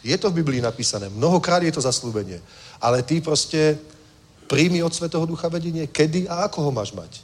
Je 0.06 0.14
to 0.14 0.30
v 0.30 0.38
Biblii 0.40 0.62
napísané, 0.62 1.10
mnohokrát 1.10 1.60
je 1.60 1.74
to 1.74 1.82
zaslúbenie. 1.82 2.38
Ale 2.78 3.02
ty 3.02 3.18
proste 3.18 3.74
príjmi 4.46 4.78
od 4.80 4.94
Svetého 4.94 5.26
Ducha 5.26 5.50
vedenie, 5.50 5.90
kedy 5.90 6.30
a 6.30 6.46
ako 6.46 6.70
ho 6.70 6.70
máš 6.70 6.94
mať. 6.94 7.18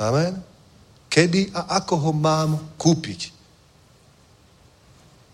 Amen. 0.00 0.47
Kedy 1.08 1.50
a 1.56 1.80
ako 1.80 1.94
ho 1.96 2.12
mám 2.12 2.56
kúpiť. 2.76 3.32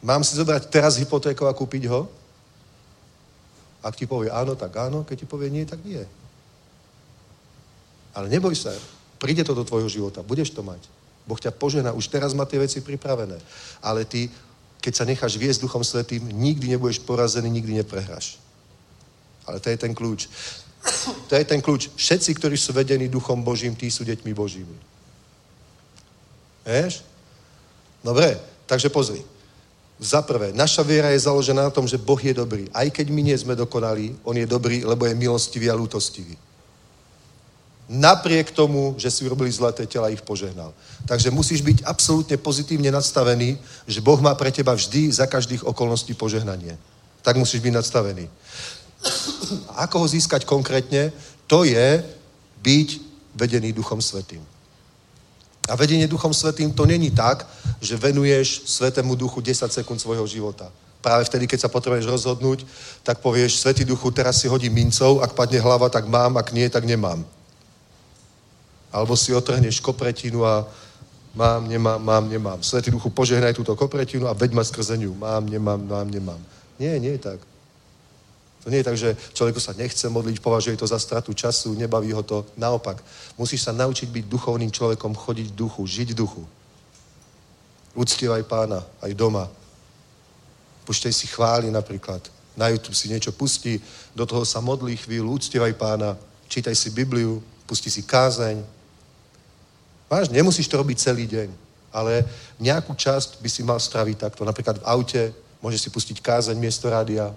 Mám 0.05 0.23
si 0.23 0.37
zobrať 0.37 0.69
teraz 0.69 1.01
hypotéku 1.01 1.49
a 1.49 1.57
kúpiť 1.57 1.89
ho? 1.89 2.07
Ak 3.85 3.97
ti 3.97 4.09
povie 4.09 4.33
áno, 4.33 4.57
tak 4.57 4.77
áno, 4.77 5.05
keď 5.05 5.25
ti 5.25 5.27
povie 5.29 5.53
nie, 5.53 5.65
tak 5.69 5.81
nie. 5.85 6.01
Ale 8.15 8.31
neboj 8.31 8.55
sa, 8.57 8.73
príde 9.19 9.43
to 9.43 9.53
do 9.53 9.65
tvojho 9.65 9.89
života, 9.89 10.23
budeš 10.23 10.55
to 10.55 10.63
mať. 10.63 10.81
Boh 11.25 11.41
ťa 11.41 11.57
požena, 11.57 11.97
už 11.97 12.09
teraz 12.13 12.37
má 12.37 12.45
tie 12.45 12.61
veci 12.61 12.85
pripravené. 12.85 13.41
Ale 13.81 14.05
ty, 14.05 14.29
keď 14.85 14.93
sa 14.93 15.09
necháš 15.09 15.41
viesť 15.41 15.65
Duchom 15.65 15.81
Svetým, 15.81 16.21
nikdy 16.21 16.77
nebudeš 16.77 17.01
porazený, 17.01 17.49
nikdy 17.49 17.81
neprehráš. 17.81 18.37
Ale 19.49 19.61
to 19.61 19.73
je 19.73 19.77
ten 19.81 19.97
kľúč. 19.97 20.29
To 21.29 21.35
je 21.37 21.45
ten 21.49 21.65
kľúč. 21.65 21.97
Všetci, 21.97 22.37
ktorí 22.37 22.61
sú 22.61 22.77
vedení 22.77 23.09
Duchom 23.09 23.41
Božím, 23.41 23.73
tí 23.73 23.89
sú 23.89 24.05
deťmi 24.05 24.37
Božími. 24.37 24.94
Vieš? 26.65 27.05
Dobre, 28.01 28.41
takže 28.66 28.89
pozri. 28.89 29.20
Za 30.01 30.27
prvé, 30.27 30.51
naša 30.53 30.82
viera 30.82 31.15
je 31.15 31.23
založená 31.23 31.62
na 31.62 31.70
tom, 31.70 31.86
že 31.86 32.01
Boh 32.01 32.19
je 32.19 32.35
dobrý. 32.35 32.66
Aj 32.74 32.89
keď 32.91 33.07
my 33.15 33.23
nie 33.23 33.36
sme 33.39 33.55
dokonalí, 33.55 34.16
On 34.27 34.35
je 34.35 34.49
dobrý, 34.49 34.82
lebo 34.82 35.07
je 35.07 35.15
milostivý 35.15 35.70
a 35.70 35.78
lútostivý. 35.78 36.35
Napriek 37.85 38.51
tomu, 38.51 38.97
že 38.97 39.12
si 39.12 39.28
urobili 39.28 39.53
zlaté 39.53 39.85
tela, 39.86 40.09
ich 40.09 40.24
požehnal. 40.24 40.73
Takže 41.05 41.31
musíš 41.31 41.61
byť 41.61 41.85
absolútne 41.85 42.36
pozitívne 42.41 42.89
nastavený, 42.89 43.61
že 43.85 44.01
Boh 44.01 44.16
má 44.24 44.32
pre 44.35 44.49
teba 44.49 44.73
vždy 44.73 45.12
za 45.12 45.28
každých 45.28 45.69
okolností 45.69 46.16
požehnanie. 46.16 46.81
Tak 47.20 47.36
musíš 47.36 47.61
byť 47.61 47.73
nastavený. 47.77 48.24
A 49.69 49.85
ako 49.85 50.01
ho 50.01 50.07
získať 50.09 50.49
konkrétne? 50.49 51.12
To 51.45 51.65
je 51.65 52.01
byť 52.65 52.89
vedený 53.36 53.77
Duchom 53.77 54.01
Svetým. 54.01 54.54
A 55.69 55.77
vedenie 55.77 56.05
Duchom 56.05 56.35
Svetým 56.35 56.73
to 56.73 56.85
není 56.85 57.11
tak, 57.11 57.49
že 57.81 57.97
venuješ 57.97 58.69
Svetému 58.69 59.16
Duchu 59.16 59.41
10 59.41 59.73
sekúnd 59.73 60.01
svojho 60.01 60.27
života. 60.27 60.69
Práve 61.01 61.24
vtedy, 61.24 61.49
keď 61.49 61.69
sa 61.69 61.73
potrebuješ 61.73 62.09
rozhodnúť, 62.09 62.65
tak 63.05 63.20
povieš, 63.20 63.61
Svetý 63.61 63.85
Duchu, 63.85 64.12
teraz 64.12 64.41
si 64.41 64.49
hodím 64.49 64.73
mincov, 64.73 65.20
ak 65.20 65.32
padne 65.32 65.61
hlava, 65.61 65.89
tak 65.89 66.09
mám, 66.09 66.36
ak 66.36 66.53
nie, 66.53 66.69
tak 66.69 66.85
nemám. 66.85 67.24
Alebo 68.93 69.16
si 69.16 69.32
otrhneš 69.32 69.81
kopretinu 69.81 70.45
a 70.45 70.65
mám, 71.35 71.69
nemám, 71.69 72.01
mám, 72.01 72.24
nemám. 72.28 72.61
Svetý 72.62 72.93
Duchu, 72.93 73.11
požehnaj 73.12 73.57
túto 73.57 73.77
kopretinu 73.77 74.28
a 74.28 74.36
veď 74.36 74.53
ma 74.53 74.65
skrze 74.65 74.97
ňu. 74.97 75.16
Mám, 75.16 75.49
nemám, 75.49 75.81
mám, 75.81 76.09
nemám. 76.09 76.41
Nie, 76.81 77.01
nie 77.01 77.16
je 77.16 77.24
tak. 77.24 77.54
To 78.65 78.73
nie 78.73 78.81
je 78.81 78.89
tak, 78.89 78.97
že 78.97 79.16
človeku 79.36 79.61
sa 79.61 79.77
nechce 79.77 80.09
modliť, 80.09 80.41
považuje 80.41 80.77
to 80.81 80.89
za 80.89 80.97
stratu 80.97 81.36
času, 81.36 81.77
nebaví 81.77 82.16
ho 82.16 82.24
to. 82.24 82.49
Naopak, 82.57 83.05
musíš 83.36 83.69
sa 83.69 83.77
naučiť 83.77 84.09
byť 84.09 84.24
duchovným 84.24 84.73
človekom, 84.73 85.12
chodiť 85.12 85.53
v 85.53 85.57
duchu, 85.57 85.85
žiť 85.85 86.09
v 86.16 86.19
duchu. 86.24 86.43
Uctievaj 87.93 88.43
pána 88.49 88.81
aj 89.05 89.12
doma. 89.12 89.53
Puštej 90.89 91.12
si 91.12 91.27
chváli 91.28 91.69
napríklad. 91.69 92.24
Na 92.57 92.73
YouTube 92.73 92.97
si 92.97 93.12
niečo 93.12 93.36
pustí, 93.36 93.85
do 94.16 94.24
toho 94.24 94.49
sa 94.49 94.65
modlí 94.65 94.97
chvíľu, 94.97 95.36
uctievaj 95.36 95.77
pána, 95.77 96.16
čítaj 96.49 96.73
si 96.73 96.89
Bibliu, 96.89 97.45
pusti 97.69 97.93
si 97.93 98.01
kázeň. 98.01 98.65
Máš, 100.09 100.32
nemusíš 100.32 100.73
to 100.73 100.81
robiť 100.81 101.05
celý 101.05 101.28
deň, 101.28 101.53
ale 101.93 102.24
nejakú 102.57 102.97
časť 102.97 103.45
by 103.45 103.49
si 103.53 103.61
mal 103.61 103.77
straviť 103.77 104.16
takto. 104.24 104.47
Napríklad 104.47 104.81
v 104.81 104.86
aute, 104.89 105.23
môžeš 105.61 105.81
si 105.85 105.91
pustiť 105.91 106.16
kázeň 106.24 106.57
miesto 106.57 106.89
rádia, 106.89 107.28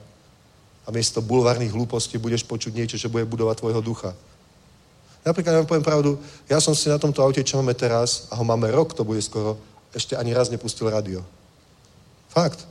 a 0.88 0.92
miesto 0.96 1.20
bulvárnych 1.20 1.76
hlúpostí 1.76 2.16
budeš 2.16 2.48
počuť 2.48 2.72
niečo, 2.72 2.96
čo 2.96 3.12
bude 3.12 3.28
budovať 3.28 3.60
tvojho 3.60 3.84
ducha. 3.84 4.16
Napríklad, 5.28 5.52
ja 5.52 5.60
vám 5.60 5.68
poviem 5.68 5.84
pravdu, 5.84 6.16
ja 6.48 6.64
som 6.64 6.72
si 6.72 6.88
na 6.88 6.96
tomto 6.96 7.20
aute, 7.20 7.44
čo 7.44 7.60
máme 7.60 7.76
teraz, 7.76 8.32
a 8.32 8.40
ho 8.40 8.44
máme 8.48 8.72
rok, 8.72 8.96
to 8.96 9.04
bude 9.04 9.20
skoro, 9.20 9.60
ešte 9.92 10.16
ani 10.16 10.32
raz 10.32 10.48
nepustil 10.48 10.88
rádio. 10.88 11.20
Fakt. 12.32 12.64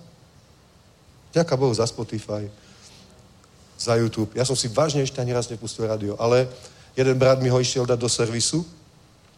Ďaká 1.36 1.52
Bohu 1.60 1.76
za 1.76 1.84
Spotify, 1.84 2.48
za 3.76 3.92
YouTube. 4.00 4.32
Ja 4.32 4.48
som 4.48 4.56
si 4.56 4.72
vážne 4.72 5.04
ešte 5.04 5.20
ani 5.20 5.36
raz 5.36 5.52
nepustil 5.52 5.84
rádio, 5.84 6.16
ale 6.16 6.48
jeden 6.96 7.20
brat 7.20 7.44
mi 7.44 7.52
ho 7.52 7.60
išiel 7.60 7.84
dať 7.84 8.00
do 8.00 8.08
servisu 8.08 8.64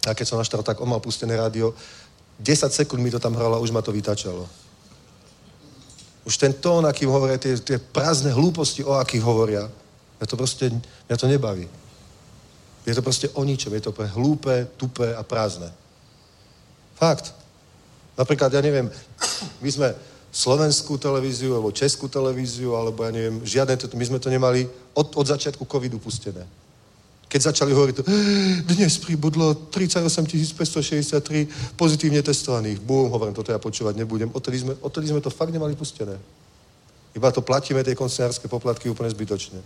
a 0.07 0.15
keď 0.15 0.27
som 0.31 0.39
naštal, 0.39 0.63
tak 0.63 0.79
on 0.79 0.87
mal 0.87 1.03
pustené 1.03 1.35
rádio. 1.35 1.75
10 2.39 2.71
sekúnd 2.71 3.03
mi 3.03 3.11
to 3.11 3.19
tam 3.19 3.35
hralo 3.35 3.59
a 3.59 3.63
už 3.67 3.75
ma 3.75 3.83
to 3.83 3.91
vytačalo. 3.91 4.47
Už 6.25 6.35
ten 6.37 6.53
tón, 6.53 6.87
akým 6.87 7.09
hovoria, 7.09 7.39
tie, 7.39 7.57
tie 7.59 7.79
prázdne 7.79 8.35
hlúposti, 8.35 8.85
o 8.85 8.97
akých 8.99 9.25
hovoria, 9.25 9.65
mňa 10.19 10.27
to 10.27 10.37
proste, 10.37 10.67
mňa 11.07 11.17
to 11.17 11.27
nebaví. 11.27 11.67
Je 12.87 12.95
to 12.95 13.03
proste 13.05 13.29
o 13.37 13.45
ničom. 13.45 13.75
Je 13.77 13.85
to 13.85 13.93
pre 13.93 14.09
hlúpe, 14.09 14.65
tupé 14.81 15.13
a 15.13 15.21
prázdne. 15.21 15.69
Fakt. 16.97 17.37
Napríklad, 18.17 18.51
ja 18.51 18.65
neviem, 18.65 18.91
my 19.65 19.71
sme 19.71 19.89
slovenskú 20.33 20.99
televíziu, 21.01 21.57
alebo 21.57 21.73
českú 21.73 22.09
televíziu, 22.09 22.77
alebo 22.77 23.05
ja 23.05 23.13
neviem, 23.13 23.41
žiadne, 23.45 23.77
my 23.77 24.05
sme 24.05 24.19
to 24.21 24.29
nemali 24.29 24.69
od, 24.93 25.17
od 25.17 25.27
začiatku 25.27 25.65
covidu 25.65 25.97
pustené. 26.01 26.45
Keď 27.29 27.41
začali 27.53 27.77
hovoriť, 27.77 28.09
dnes 28.65 28.97
pribudlo 29.05 29.69
38 29.69 30.57
563 30.57 31.77
pozitívne 31.77 32.25
testovaných. 32.25 32.81
Bum, 32.81 33.13
hovorím, 33.13 33.37
toto 33.37 33.53
ja 33.53 33.61
počúvať 33.61 34.01
nebudem. 34.01 34.33
Odtedy 34.33 34.65
sme, 34.65 34.73
odtedy 34.81 35.13
sme 35.13 35.21
to 35.21 35.29
fakt 35.29 35.53
nemali 35.53 35.77
pustené. 35.77 36.17
Iba 37.13 37.29
to 37.29 37.45
platíme, 37.45 37.85
tie 37.85 37.93
koncertské 37.93 38.49
poplatky 38.49 38.89
úplne 38.89 39.13
zbytočne. 39.13 39.61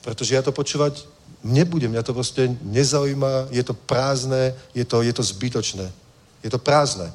Pretože 0.00 0.32
ja 0.32 0.40
to 0.40 0.48
počúvať 0.48 1.04
nebudem, 1.44 1.92
mňa 1.92 2.00
to 2.00 2.16
proste 2.16 2.56
nezaujíma, 2.64 3.52
je 3.52 3.60
to 3.60 3.76
prázdne, 3.76 4.56
je 4.72 4.84
to, 4.88 5.04
je 5.04 5.12
to 5.12 5.22
zbytočné. 5.22 5.92
Je 6.40 6.48
to 6.48 6.56
prázdne. 6.56 7.12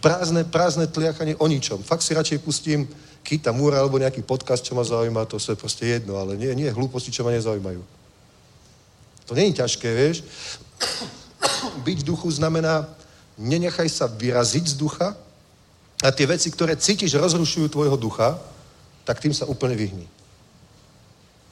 Prázdne, 0.00 0.44
prázdne 0.48 0.88
tliachanie 0.88 1.36
o 1.36 1.44
ničom. 1.44 1.84
Fakt 1.84 2.00
si 2.00 2.16
radšej 2.16 2.40
pustím 2.40 2.88
Kita 3.24 3.56
Múra 3.56 3.80
alebo 3.80 3.96
nejaký 3.96 4.20
podcast, 4.20 4.60
čo 4.60 4.76
ma 4.76 4.84
zaujíma, 4.84 5.24
to 5.24 5.40
je 5.40 5.56
proste 5.56 5.88
jedno, 5.88 6.20
ale 6.20 6.36
nie, 6.36 6.52
nie 6.52 6.68
hlúposti, 6.68 7.08
čo 7.08 7.24
ma 7.24 7.32
nezaujímajú. 7.32 7.80
To 9.24 9.32
je 9.32 9.56
ťažké, 9.56 9.88
vieš. 9.88 10.20
Byť 11.88 12.04
v 12.04 12.08
duchu 12.12 12.28
znamená, 12.28 12.84
nenechaj 13.40 13.88
sa 13.88 14.04
vyraziť 14.04 14.76
z 14.76 14.76
ducha 14.76 15.16
a 16.04 16.08
tie 16.12 16.28
veci, 16.28 16.52
ktoré 16.52 16.76
cítiš, 16.76 17.16
rozrušujú 17.16 17.72
tvojho 17.72 17.96
ducha, 17.96 18.36
tak 19.08 19.24
tým 19.24 19.32
sa 19.32 19.48
úplne 19.48 19.72
vyhni 19.72 20.04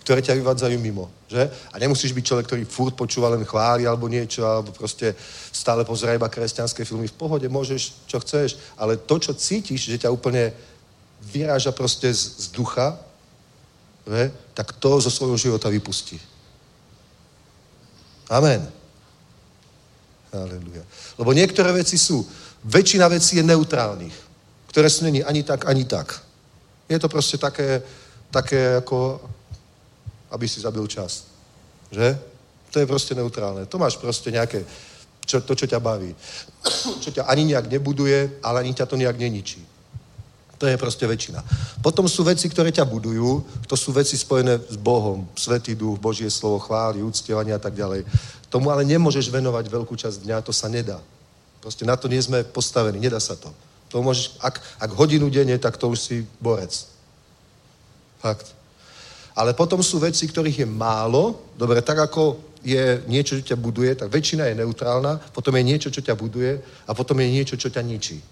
ktoré 0.03 0.19
ťa 0.19 0.35
vyvádzajú 0.35 0.77
mimo. 0.82 1.07
Že? 1.31 1.47
A 1.70 1.78
nemusíš 1.78 2.11
byť 2.11 2.27
človek, 2.27 2.47
ktorý 2.51 2.62
furt 2.66 2.94
počúva 2.99 3.31
len 3.31 3.47
chváli 3.47 3.86
alebo 3.86 4.11
niečo, 4.11 4.43
alebo 4.43 4.74
proste 4.74 5.15
stále 5.55 5.86
pozerá 5.86 6.19
iba 6.19 6.27
kresťanské 6.27 6.82
filmy. 6.82 7.07
V 7.07 7.15
pohode 7.15 7.47
môžeš, 7.47 8.11
čo 8.11 8.19
chceš, 8.19 8.59
ale 8.74 8.99
to, 8.99 9.23
čo 9.23 9.32
cítiš, 9.32 9.86
že 9.86 10.03
ťa 10.03 10.11
úplne 10.11 10.51
vyráža 11.23 11.73
proste 11.73 12.11
z, 12.15 12.23
z 12.39 12.47
ducha, 12.51 12.99
že? 14.07 14.32
tak 14.55 14.73
to 14.82 15.01
zo 15.01 15.11
svojho 15.11 15.36
života 15.39 15.69
vypustí. 15.69 16.19
Amen. 18.31 18.65
Aleluja. 20.32 20.82
Lebo 21.20 21.31
niektoré 21.36 21.73
veci 21.73 22.01
sú, 22.01 22.24
väčšina 22.65 23.09
vecí 23.09 23.36
je 23.36 23.44
neutrálnych, 23.44 24.16
ktoré 24.73 24.89
sú 24.89 25.05
není 25.05 25.20
ani 25.20 25.44
tak, 25.44 25.69
ani 25.69 25.85
tak. 25.85 26.16
Je 26.89 26.99
to 26.99 27.09
proste 27.09 27.36
také, 27.36 27.85
také 28.32 28.81
ako, 28.81 29.20
aby 30.32 30.49
si 30.49 30.65
zabil 30.65 30.86
čas. 30.89 31.28
Že? 31.93 32.16
To 32.73 32.81
je 32.81 32.86
proste 32.89 33.12
neutrálne. 33.12 33.69
To 33.69 33.77
máš 33.77 34.01
proste 34.01 34.32
nejaké, 34.32 34.65
čo, 35.28 35.44
to, 35.44 35.53
čo 35.53 35.69
ťa 35.69 35.81
baví. 35.81 36.16
čo 37.05 37.12
ťa 37.12 37.28
ani 37.28 37.53
nejak 37.53 37.69
nebuduje, 37.69 38.40
ale 38.40 38.65
ani 38.65 38.73
ťa 38.73 38.89
to 38.89 38.97
nejak 38.97 39.20
neničí. 39.20 39.61
To 40.63 40.71
je 40.71 40.79
proste 40.79 41.03
väčšina. 41.03 41.43
Potom 41.83 42.07
sú 42.07 42.23
veci, 42.23 42.47
ktoré 42.47 42.71
ťa 42.71 42.87
budujú, 42.87 43.43
to 43.67 43.75
sú 43.75 43.91
veci 43.91 44.15
spojené 44.15 44.63
s 44.63 44.79
Bohom, 44.79 45.27
Svetý 45.35 45.75
duch, 45.75 45.99
Božie 45.99 46.31
slovo, 46.31 46.63
chvály, 46.63 47.03
úctievanie 47.03 47.51
a 47.51 47.59
tak 47.59 47.75
ďalej. 47.75 48.07
Tomu 48.47 48.71
ale 48.71 48.87
nemôžeš 48.87 49.27
venovať 49.27 49.67
veľkú 49.67 49.99
časť 49.99 50.23
dňa, 50.23 50.47
to 50.47 50.55
sa 50.55 50.71
nedá. 50.71 51.03
Proste 51.59 51.83
na 51.83 51.99
to 51.99 52.07
nie 52.07 52.23
sme 52.23 52.47
postavení, 52.47 53.03
nedá 53.03 53.19
sa 53.19 53.35
to. 53.35 53.51
To 53.91 54.07
môžeš, 54.07 54.39
ak, 54.39 54.63
ak 54.79 54.91
hodinu 54.95 55.27
denne, 55.35 55.59
tak 55.59 55.83
to 55.83 55.91
už 55.91 55.99
si 55.99 56.23
borec. 56.39 56.71
Fakt. 58.23 58.55
Ale 59.35 59.59
potom 59.59 59.83
sú 59.83 59.99
veci, 59.99 60.31
ktorých 60.31 60.63
je 60.63 60.69
málo. 60.71 61.43
Dobre, 61.59 61.83
tak 61.83 62.07
ako 62.07 62.39
je 62.63 63.03
niečo, 63.11 63.35
čo 63.43 63.51
ťa 63.51 63.59
buduje, 63.59 63.99
tak 63.99 64.15
väčšina 64.15 64.47
je 64.47 64.63
neutrálna, 64.63 65.19
potom 65.35 65.59
je 65.59 65.67
niečo, 65.67 65.91
čo 65.91 66.07
ťa 66.07 66.15
buduje 66.15 66.63
a 66.87 66.95
potom 66.95 67.19
je 67.19 67.35
niečo, 67.35 67.59
čo 67.59 67.67
ťa 67.67 67.83
ničí. 67.83 68.23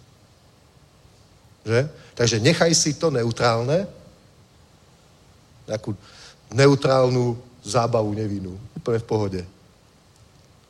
Že? 1.64 1.88
Takže 2.14 2.36
nechaj 2.40 2.72
si 2.74 2.94
to 2.96 3.10
neutrálne, 3.12 3.84
nejakú 5.68 5.94
neutrálnu 6.50 7.38
zábavu 7.62 8.10
nevinnú. 8.16 8.58
Úplne 8.76 8.98
v 8.98 9.06
pohode. 9.06 9.40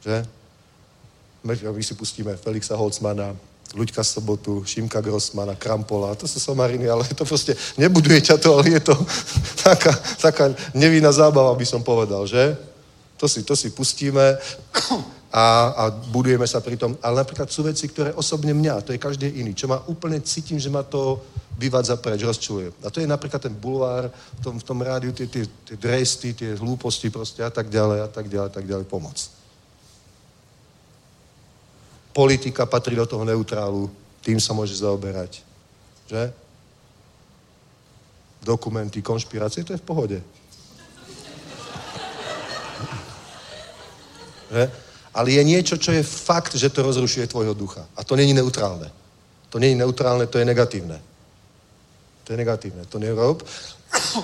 Že? 0.04 0.26
My 1.40 1.82
si 1.82 1.94
pustíme 1.96 2.36
Felixa 2.36 2.76
Holzmana, 2.76 3.32
Luďka 3.74 4.04
Sobotu, 4.04 4.64
Šimka 4.66 5.00
Grossmana, 5.00 5.54
Krampola, 5.54 6.18
to 6.18 6.26
sú 6.26 6.42
somariny, 6.42 6.90
ale 6.90 7.06
to 7.06 7.22
proste 7.22 7.54
nebuduje 7.78 8.18
ťa 8.18 8.36
to, 8.36 8.58
ale 8.58 8.66
je 8.66 8.80
to 8.82 8.94
taká, 9.64 9.92
taká 10.18 10.44
nevinná 10.74 11.12
zábava, 11.14 11.54
by 11.54 11.66
som 11.66 11.82
povedal, 11.82 12.26
že? 12.26 12.58
To 13.16 13.28
si, 13.28 13.46
to 13.46 13.54
si 13.54 13.70
pustíme 13.70 14.36
a, 15.30 15.70
a 15.70 15.82
budujeme 16.10 16.46
sa 16.46 16.58
pri 16.58 16.76
tom. 16.76 16.98
Ale 17.02 17.22
napríklad 17.22 17.50
sú 17.50 17.62
veci, 17.62 17.86
ktoré 17.86 18.10
osobne 18.14 18.54
mňa, 18.54 18.82
to 18.82 18.92
je 18.92 18.98
každý 18.98 19.30
iný, 19.40 19.54
čo 19.54 19.70
ma 19.70 19.78
úplne 19.86 20.20
cítim, 20.20 20.58
že 20.58 20.70
ma 20.70 20.82
to 20.82 21.22
vyvádza 21.58 21.96
preč, 22.02 22.26
rozčuluje. 22.26 22.72
A 22.82 22.90
to 22.90 22.98
je 22.98 23.06
napríklad 23.06 23.42
ten 23.42 23.54
bulvár, 23.54 24.10
v 24.10 24.40
tom, 24.42 24.58
v 24.58 24.64
tom 24.64 24.82
rádiu, 24.82 25.12
tie, 25.12 25.30
tie, 25.30 25.46
tie 25.46 25.76
dresty, 25.76 26.34
tie 26.34 26.58
hlúposti 26.58 27.12
proste 27.12 27.44
a 27.44 27.50
tak 27.50 27.70
ďalej, 27.70 28.04
a 28.04 28.08
tak 28.08 28.26
ďalej, 28.26 28.48
a 28.48 28.54
tak 28.54 28.66
ďalej, 28.66 28.86
pomoc 28.90 29.40
politika 32.12 32.66
patrí 32.66 32.96
do 32.96 33.06
toho 33.06 33.24
neutrálu, 33.24 33.90
tým 34.20 34.40
sa 34.40 34.52
môže 34.52 34.76
zaoberať. 34.76 35.42
Že? 36.10 36.32
Dokumenty, 38.42 39.02
konšpirácie, 39.02 39.64
to 39.64 39.72
je 39.72 39.78
v 39.78 39.86
pohode. 39.86 40.20
Že? 44.52 44.70
Ale 45.14 45.30
je 45.30 45.42
niečo, 45.44 45.76
čo 45.76 45.90
je 45.90 46.02
fakt, 46.02 46.54
že 46.54 46.70
to 46.70 46.82
rozrušuje 46.82 47.26
tvojho 47.26 47.54
ducha. 47.54 47.82
A 47.96 48.04
to 48.04 48.16
není 48.16 48.34
neutrálne. 48.34 48.90
To 49.50 49.58
není 49.58 49.74
neutrálne, 49.74 50.26
to 50.26 50.38
je 50.38 50.44
negatívne. 50.44 51.02
To 52.24 52.32
je 52.32 52.36
negatívne. 52.38 52.86
To 52.86 52.98
nerob. 52.98 53.42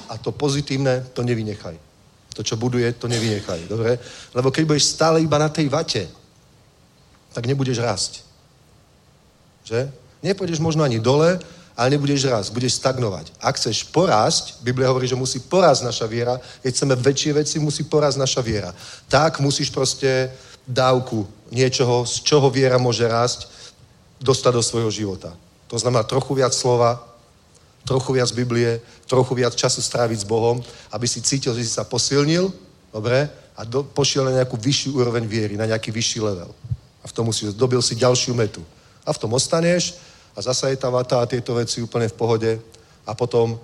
A 0.09 0.15
to 0.19 0.31
pozitívne, 0.31 1.03
to 1.11 1.27
nevynechaj. 1.27 1.75
To, 2.39 2.43
čo 2.43 2.55
buduje, 2.55 2.93
to 2.93 3.09
nevynechaj. 3.09 3.67
Dobre? 3.67 3.99
Lebo 4.31 4.55
keď 4.55 4.65
budeš 4.65 4.95
stále 4.95 5.19
iba 5.19 5.39
na 5.39 5.49
tej 5.49 5.67
vate, 5.67 6.07
tak 7.35 7.51
nebudeš 7.51 7.83
rásť. 7.83 8.23
Že? 9.67 9.91
Nepôjdeš 10.23 10.63
možno 10.63 10.87
ani 10.87 11.03
dole, 11.03 11.41
ale 11.77 11.93
nebudeš 11.93 12.25
rásť, 12.25 12.55
budeš 12.57 12.81
stagnovať. 12.81 13.37
Ak 13.37 13.61
chceš 13.61 13.85
porásť, 13.93 14.65
Biblia 14.65 14.89
hovorí, 14.89 15.05
že 15.05 15.19
musí 15.19 15.45
porásť 15.45 15.85
naša 15.85 16.07
viera, 16.09 16.41
keď 16.65 16.71
chceme 16.73 16.95
väčšie 16.97 17.33
veci, 17.37 17.57
musí 17.61 17.85
porásť 17.85 18.17
naša 18.17 18.41
viera. 18.41 18.73
Tak 19.13 19.45
musíš 19.45 19.69
proste 19.69 20.33
dávku 20.67 21.27
niečoho, 21.55 22.03
z 22.05 22.27
čoho 22.27 22.51
viera 22.51 22.77
môže 22.77 23.07
rásť, 23.07 23.47
dostať 24.19 24.53
do 24.53 24.63
svojho 24.63 24.91
života. 24.91 25.31
To 25.71 25.79
znamená 25.79 26.03
trochu 26.03 26.35
viac 26.35 26.55
slova, 26.55 26.99
trochu 27.87 28.19
viac 28.19 28.31
Biblie, 28.35 28.83
trochu 29.07 29.35
viac 29.35 29.55
času 29.55 29.79
stráviť 29.79 30.27
s 30.27 30.27
Bohom, 30.27 30.59
aby 30.91 31.07
si 31.07 31.23
cítil, 31.23 31.55
že 31.55 31.63
si 31.63 31.71
sa 31.71 31.87
posilnil, 31.87 32.51
dobre, 32.91 33.31
a 33.57 33.65
do, 33.65 33.87
pošiel 33.87 34.27
na 34.29 34.43
nejakú 34.43 34.59
vyššiu 34.59 35.01
úroveň 35.01 35.25
viery, 35.25 35.55
na 35.57 35.71
nejaký 35.71 35.89
vyšší 35.95 36.21
level. 36.21 36.51
A 37.01 37.07
v 37.09 37.15
tom 37.15 37.31
musíš, 37.31 37.55
dobil 37.55 37.81
si 37.81 37.97
ďalšiu 37.97 38.35
metu. 38.35 38.61
A 39.07 39.15
v 39.15 39.21
tom 39.23 39.33
ostaneš 39.33 39.97
a 40.35 40.43
zasa 40.43 40.69
je 40.69 40.77
tá 40.77 40.91
vata 40.91 41.23
a 41.23 41.31
tieto 41.31 41.55
veci 41.55 41.81
úplne 41.81 42.11
v 42.11 42.19
pohode 42.19 42.53
a 43.07 43.15
potom 43.15 43.57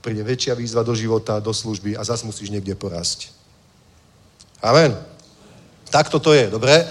príde 0.00 0.22
väčšia 0.22 0.54
výzva 0.54 0.86
do 0.86 0.94
života, 0.94 1.42
do 1.42 1.50
služby 1.50 1.98
a 1.98 2.06
zase 2.06 2.22
musíš 2.22 2.54
niekde 2.54 2.78
porásť. 2.78 3.34
Amen. 4.62 4.94
Tak 5.90 6.10
toto 6.10 6.34
je, 6.34 6.50
dobre? 6.50 6.86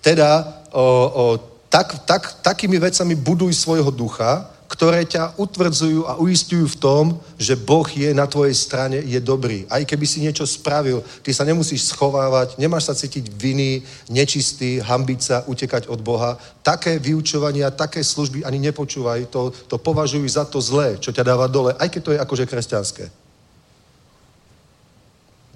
Teda 0.00 0.62
o, 0.70 0.82
o, 0.82 1.24
tak, 1.68 2.06
tak, 2.06 2.22
takými 2.42 2.78
vecami 2.78 3.14
buduj 3.14 3.52
svojho 3.52 3.90
ducha, 3.90 4.56
ktoré 4.66 5.06
ťa 5.06 5.38
utvrdzujú 5.38 6.10
a 6.10 6.18
uistujú 6.18 6.66
v 6.66 6.80
tom, 6.82 7.04
že 7.38 7.54
Boh 7.54 7.86
je 7.86 8.10
na 8.10 8.26
tvojej 8.26 8.54
strane, 8.54 8.98
je 8.98 9.20
dobrý. 9.22 9.62
Aj 9.70 9.78
keby 9.86 10.06
si 10.06 10.18
niečo 10.20 10.42
spravil, 10.42 11.02
ty 11.22 11.30
sa 11.30 11.46
nemusíš 11.46 11.94
schovávať, 11.94 12.58
nemáš 12.58 12.90
sa 12.90 12.98
cítiť 12.98 13.30
vinný, 13.30 13.86
nečistý, 14.10 14.82
hambiť 14.82 15.20
sa, 15.22 15.36
utekať 15.46 15.86
od 15.86 16.02
Boha. 16.02 16.34
Také 16.66 16.98
vyučovania, 16.98 17.70
také 17.70 18.02
služby 18.02 18.42
ani 18.42 18.58
nepočúvaj, 18.58 19.30
to, 19.30 19.54
to 19.70 19.78
považujú 19.78 20.26
za 20.26 20.42
to 20.44 20.58
zlé, 20.58 20.98
čo 20.98 21.14
ťa 21.14 21.22
dáva 21.22 21.46
dole, 21.46 21.70
aj 21.78 21.86
keď 21.86 22.02
to 22.02 22.14
je 22.14 22.22
akože 22.22 22.44
kresťanské. 22.50 23.25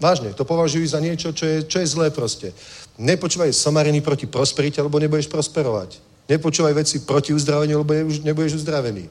Vážne, 0.01 0.33
to 0.33 0.49
považujú 0.49 0.89
za 0.89 0.97
niečo, 0.97 1.37
čo 1.37 1.45
je, 1.45 1.57
čo 1.69 1.85
je 1.85 1.87
zlé 1.87 2.09
proste. 2.09 2.57
Nepočúvaj 2.97 3.53
somariny 3.53 4.01
proti 4.01 4.25
prosperite, 4.25 4.81
lebo 4.81 4.97
nebudeš 4.97 5.29
prosperovať. 5.29 6.01
Nepočúvaj 6.25 6.73
veci 6.73 7.05
proti 7.05 7.37
uzdraveniu, 7.37 7.85
lebo 7.85 7.93
nebudeš 8.25 8.65
uzdravený. 8.65 9.05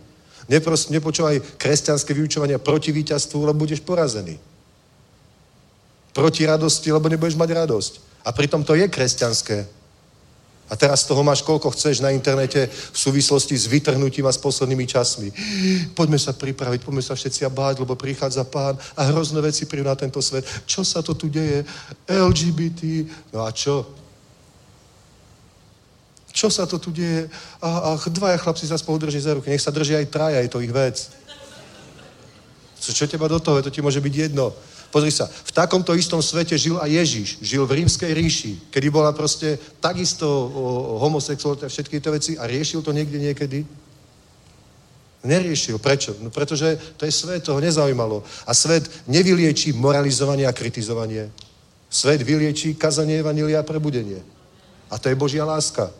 Nepros, 0.49 0.89
nepočúvaj 0.89 1.61
kresťanské 1.61 2.09
vyučovania 2.17 2.57
proti 2.57 2.89
víťazstvu, 2.89 3.37
lebo 3.45 3.69
budeš 3.69 3.85
porazený. 3.85 4.41
Proti 6.09 6.41
radosti, 6.49 6.89
lebo 6.89 7.05
nebudeš 7.05 7.37
mať 7.37 7.49
radosť. 7.53 7.93
A 8.25 8.33
pritom 8.33 8.65
to 8.65 8.73
je 8.73 8.89
kresťanské. 8.89 9.78
A 10.69 10.77
teraz 10.77 11.03
toho 11.03 11.25
máš 11.25 11.41
koľko 11.41 11.73
chceš 11.73 11.99
na 11.99 12.13
internete 12.13 12.69
v 12.69 12.97
súvislosti 12.97 13.57
s 13.57 13.65
vytrhnutím 13.65 14.29
a 14.29 14.33
s 14.33 14.37
poslednými 14.37 14.85
časmi. 14.85 15.33
Poďme 15.97 16.21
sa 16.21 16.29
pripraviť, 16.37 16.85
poďme 16.85 17.01
sa 17.01 17.17
všetci 17.17 17.49
báť, 17.49 17.81
lebo 17.81 17.97
prichádza 17.97 18.45
pán 18.45 18.77
a 18.93 19.01
hrozné 19.09 19.41
veci 19.41 19.65
prídu 19.65 19.89
na 19.89 19.97
tento 19.97 20.21
svet. 20.21 20.45
Čo 20.69 20.85
sa 20.85 21.01
to 21.01 21.17
tu 21.17 21.25
deje? 21.25 21.65
LGBT. 22.05 23.09
No 23.33 23.43
a 23.43 23.49
čo? 23.49 23.81
Čo 26.29 26.53
sa 26.53 26.69
to 26.69 26.77
tu 26.77 26.93
deje? 26.93 27.25
A, 27.59 27.69
a 27.93 27.97
dvaja 27.97 28.37
chlapci 28.37 28.69
sa 28.69 28.77
spolu 28.77 29.01
drží 29.01 29.19
za 29.19 29.33
ruky. 29.33 29.49
Nech 29.49 29.65
sa 29.65 29.73
drží 29.73 29.97
aj 29.97 30.13
traja, 30.13 30.39
je 30.45 30.53
to 30.53 30.61
ich 30.61 30.71
vec. 30.71 31.09
Co, 32.79 32.89
čo 32.93 33.09
teba 33.09 33.27
do 33.27 33.41
toho? 33.41 33.59
To 33.59 33.73
ti 33.73 33.81
môže 33.81 33.99
byť 33.99 34.13
jedno. 34.15 34.53
Pozri 34.89 35.13
sa, 35.13 35.29
v 35.29 35.51
takomto 35.53 35.93
istom 35.93 36.17
svete 36.17 36.57
žil 36.57 36.81
aj 36.81 36.89
Ježiš. 36.89 37.29
Žil 37.45 37.63
v 37.69 37.85
rímskej 37.85 38.09
ríši, 38.09 38.51
kedy 38.73 38.89
bola 38.89 39.13
proste 39.13 39.61
takisto 39.77 40.25
homosexualita 40.97 41.69
a 41.69 41.73
všetky 41.73 42.01
tie 42.01 42.09
veci 42.09 42.31
a 42.33 42.49
riešil 42.49 42.81
to 42.81 42.89
niekde 42.89 43.21
niekedy? 43.21 43.61
Neriešil. 45.21 45.77
Prečo? 45.77 46.15
No 46.23 46.33
pretože 46.33 46.79
to 46.97 47.05
je 47.05 47.11
svet, 47.11 47.43
toho 47.43 47.59
nezaujímalo. 47.59 48.23
A 48.47 48.55
svet 48.55 48.89
nevyliečí 49.05 49.75
moralizovanie 49.75 50.47
a 50.47 50.55
kritizovanie. 50.55 51.29
Svet 51.91 52.23
vyliečí 52.25 52.73
kazanie 52.73 53.19
evanília 53.19 53.61
a 53.61 53.67
prebudenie. 53.67 54.23
A 54.89 54.97
to 54.97 55.11
je 55.11 55.19
Božia 55.19 55.45
láska. 55.45 55.91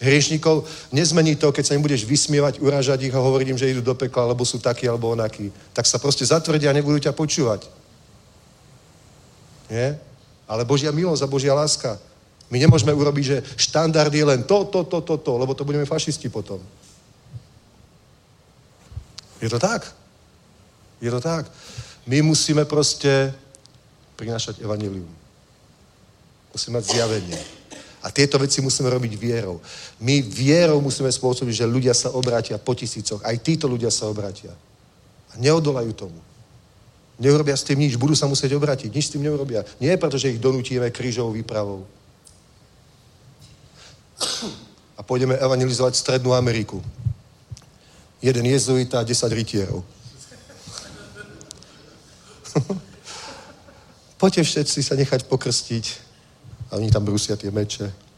Hriešnikov 0.00 0.64
nezmení 0.94 1.36
to, 1.36 1.52
keď 1.52 1.64
sa 1.68 1.74
im 1.74 1.82
budeš 1.82 2.08
vysmievať, 2.08 2.58
uražať 2.58 3.06
ich 3.06 3.14
a 3.14 3.22
hovoriť 3.22 3.46
im, 3.50 3.58
že 3.60 3.70
idú 3.70 3.82
do 3.82 3.94
pekla, 3.94 4.30
alebo 4.30 4.42
sú 4.42 4.58
takí, 4.58 4.88
alebo 4.88 5.10
onakí. 5.10 5.52
Tak 5.74 5.86
sa 5.86 5.98
proste 5.98 6.26
zatvrdia 6.26 6.70
a 6.70 6.76
nebudú 6.78 7.02
ťa 7.02 7.14
počúvať. 7.14 7.81
Nie? 9.70 9.98
Ale 10.48 10.64
Božia 10.64 10.92
milosť 10.92 11.22
a 11.22 11.30
Božia 11.30 11.54
láska. 11.54 11.98
My 12.52 12.60
nemôžeme 12.60 12.92
urobiť, 12.92 13.24
že 13.24 13.36
štandard 13.56 14.12
je 14.12 14.24
len 14.24 14.44
to, 14.44 14.64
to, 14.68 14.84
to, 14.84 15.00
to, 15.00 15.16
to, 15.16 15.32
lebo 15.38 15.54
to 15.54 15.64
budeme 15.64 15.88
fašisti 15.88 16.28
potom. 16.28 16.60
Je 19.40 19.48
to 19.48 19.58
tak? 19.58 19.88
Je 21.00 21.10
to 21.10 21.20
tak. 21.20 21.48
My 22.06 22.22
musíme 22.22 22.64
proste 22.64 23.34
prinášať 24.16 24.60
evanilium. 24.60 25.08
Musíme 26.52 26.78
mať 26.78 26.94
zjavenie. 26.94 27.40
A 28.02 28.10
tieto 28.10 28.38
veci 28.38 28.60
musíme 28.60 28.90
robiť 28.90 29.14
vierou. 29.14 29.62
My 30.02 30.22
vierou 30.22 30.82
musíme 30.82 31.08
spôsobiť, 31.10 31.64
že 31.64 31.70
ľudia 31.70 31.94
sa 31.94 32.10
obrátia 32.10 32.58
po 32.58 32.74
tisícoch. 32.74 33.22
Aj 33.22 33.34
títo 33.38 33.70
ľudia 33.70 33.90
sa 33.90 34.10
obrátia. 34.10 34.50
A 35.32 35.38
neodolajú 35.38 35.94
tomu. 35.94 36.18
Neurobia 37.22 37.54
s 37.54 37.62
tým 37.62 37.78
nič, 37.78 37.94
budú 37.94 38.18
sa 38.18 38.26
musieť 38.26 38.58
obrátiť. 38.58 38.90
Nič 38.90 39.06
s 39.06 39.12
tým 39.14 39.22
neurobia. 39.22 39.62
Nie 39.78 39.94
preto, 39.94 40.18
že 40.18 40.34
ich 40.34 40.42
donútime 40.42 40.90
krížovou 40.90 41.30
výpravou. 41.30 41.86
A 44.98 45.06
pôjdeme 45.06 45.38
evangelizovať 45.38 45.94
Strednú 45.94 46.34
Ameriku. 46.34 46.82
Jeden 48.18 48.42
jezuita 48.50 48.98
a 48.98 49.06
10 49.06 49.38
rytierov. 49.38 49.86
Poďte 54.22 54.42
všetci 54.42 54.82
sa 54.82 54.98
nechať 54.98 55.30
pokrstiť. 55.30 55.84
A 56.74 56.82
oni 56.82 56.90
tam 56.90 57.06
brusia 57.06 57.38
tie 57.38 57.54
meče. 57.54 58.11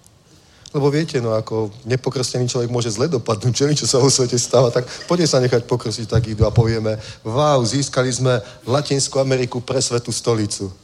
Lebo 0.74 0.90
viete, 0.90 1.22
no 1.22 1.38
ako 1.38 1.70
nepokrstený 1.86 2.50
človek 2.50 2.66
môže 2.66 2.90
zle 2.90 3.06
dopadnúť, 3.06 3.54
čo 3.54 3.68
niečo 3.70 3.86
sa 3.86 4.02
vo 4.02 4.10
svete 4.10 4.34
stáva, 4.34 4.74
tak 4.74 4.90
poďte 5.06 5.30
sa 5.30 5.38
nechať 5.38 5.70
pokrstiť, 5.70 6.10
tak 6.10 6.26
idú 6.26 6.42
a 6.42 6.50
povieme, 6.50 6.98
wow, 7.22 7.62
získali 7.62 8.10
sme 8.10 8.42
Latinskú 8.66 9.22
Ameriku 9.22 9.62
pre 9.62 9.78
svetú 9.78 10.10
stolicu. 10.10 10.74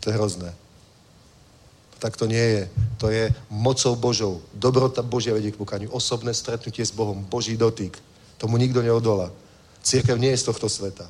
To 0.00 0.06
je 0.10 0.16
hrozné. 0.18 0.50
Tak 2.00 2.16
to 2.16 2.24
nie 2.24 2.40
je. 2.40 2.62
To 2.98 3.12
je 3.12 3.28
mocou 3.52 3.92
Božou. 3.94 4.40
Dobrota 4.56 5.04
Božia 5.04 5.36
vedie 5.36 5.52
k 5.52 5.60
pokaniu. 5.60 5.92
Osobné 5.92 6.32
stretnutie 6.32 6.80
s 6.80 6.90
Bohom. 6.90 7.20
Boží 7.28 7.60
dotyk. 7.60 7.94
Tomu 8.40 8.56
nikto 8.56 8.80
neodola. 8.80 9.28
Církev 9.84 10.16
nie 10.16 10.32
je 10.32 10.40
z 10.40 10.48
tohto 10.48 10.66
sveta. 10.66 11.04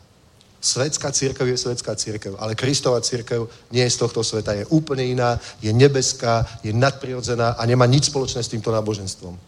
Svetská 0.61 1.09
církev 1.13 1.49
je 1.49 1.57
svetská 1.57 1.97
církev, 1.97 2.37
ale 2.37 2.55
Kristova 2.55 3.01
církev 3.01 3.49
nie 3.73 3.81
je 3.81 3.97
z 3.97 3.97
tohto 3.97 4.21
sveta. 4.21 4.53
Je 4.53 4.69
úplne 4.69 5.01
iná, 5.09 5.41
je 5.65 5.73
nebeská, 5.73 6.45
je 6.61 6.69
nadprirodzená 6.73 7.57
a 7.57 7.63
nemá 7.65 7.89
nič 7.89 8.13
spoločné 8.13 8.45
s 8.45 8.53
týmto 8.53 8.69
náboženstvom. 8.69 9.41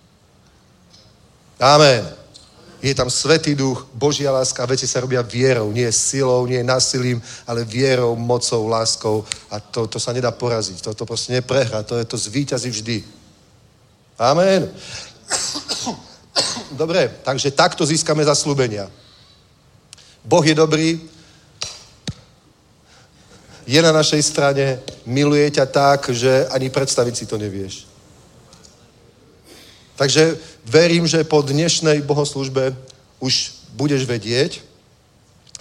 Amen. 1.61 2.03
Je 2.83 2.95
tam 2.95 3.11
Svetý 3.13 3.55
duch, 3.55 3.87
Božia 3.95 4.33
láska, 4.33 4.67
veci 4.67 4.89
sa 4.89 5.05
robia 5.05 5.23
vierou, 5.23 5.71
nie 5.71 5.87
silou, 5.93 6.49
nie 6.49 6.65
násilím, 6.65 7.23
ale 7.47 7.63
vierou, 7.63 8.17
mocou, 8.17 8.67
láskou 8.67 9.25
a 9.53 9.61
to, 9.61 9.87
to 9.87 10.01
sa 10.01 10.17
nedá 10.17 10.33
poraziť. 10.33 10.81
To, 10.81 10.91
to 10.97 11.05
proste 11.07 11.37
neprehra, 11.37 11.85
to 11.85 12.01
je 12.01 12.05
to 12.09 12.17
zvýťazí 12.17 12.71
vždy. 12.73 12.97
Amen. 14.19 14.65
Dobre, 16.83 17.21
takže 17.23 17.53
takto 17.53 17.85
získame 17.85 18.25
zaslúbenia. 18.25 18.89
Boh 20.25 20.47
je 20.47 20.55
dobrý, 20.55 21.01
je 23.67 23.81
na 23.83 23.93
našej 23.93 24.23
strane, 24.23 24.79
miluje 25.07 25.51
ťa 25.51 25.67
tak, 25.67 26.11
že 26.11 26.47
ani 26.51 26.71
predstaviť 26.71 27.15
si 27.15 27.25
to 27.27 27.39
nevieš. 27.39 27.87
Takže 29.95 30.35
verím, 30.67 31.07
že 31.07 31.23
po 31.23 31.43
dnešnej 31.43 32.03
bohoslužbe 32.03 32.75
už 33.23 33.55
budeš 33.79 34.03
vedieť, 34.03 34.63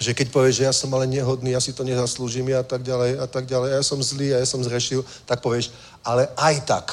že 0.01 0.17
keď 0.17 0.33
povieš, 0.33 0.55
že 0.57 0.65
ja 0.65 0.73
som 0.73 0.89
ale 0.97 1.05
nehodný, 1.05 1.53
ja 1.53 1.61
si 1.61 1.77
to 1.77 1.85
nezaslúžim 1.85 2.49
a 2.57 2.65
tak 2.65 2.81
ďalej 2.81 3.21
a 3.21 3.27
tak 3.29 3.45
ďalej, 3.45 3.69
ja 3.77 3.83
som 3.85 4.01
zlý 4.01 4.33
a 4.33 4.41
ja 4.41 4.47
som 4.49 4.65
zrešil, 4.65 5.05
tak 5.29 5.45
povieš, 5.45 5.69
ale 6.01 6.25
aj 6.33 6.55
tak 6.65 6.85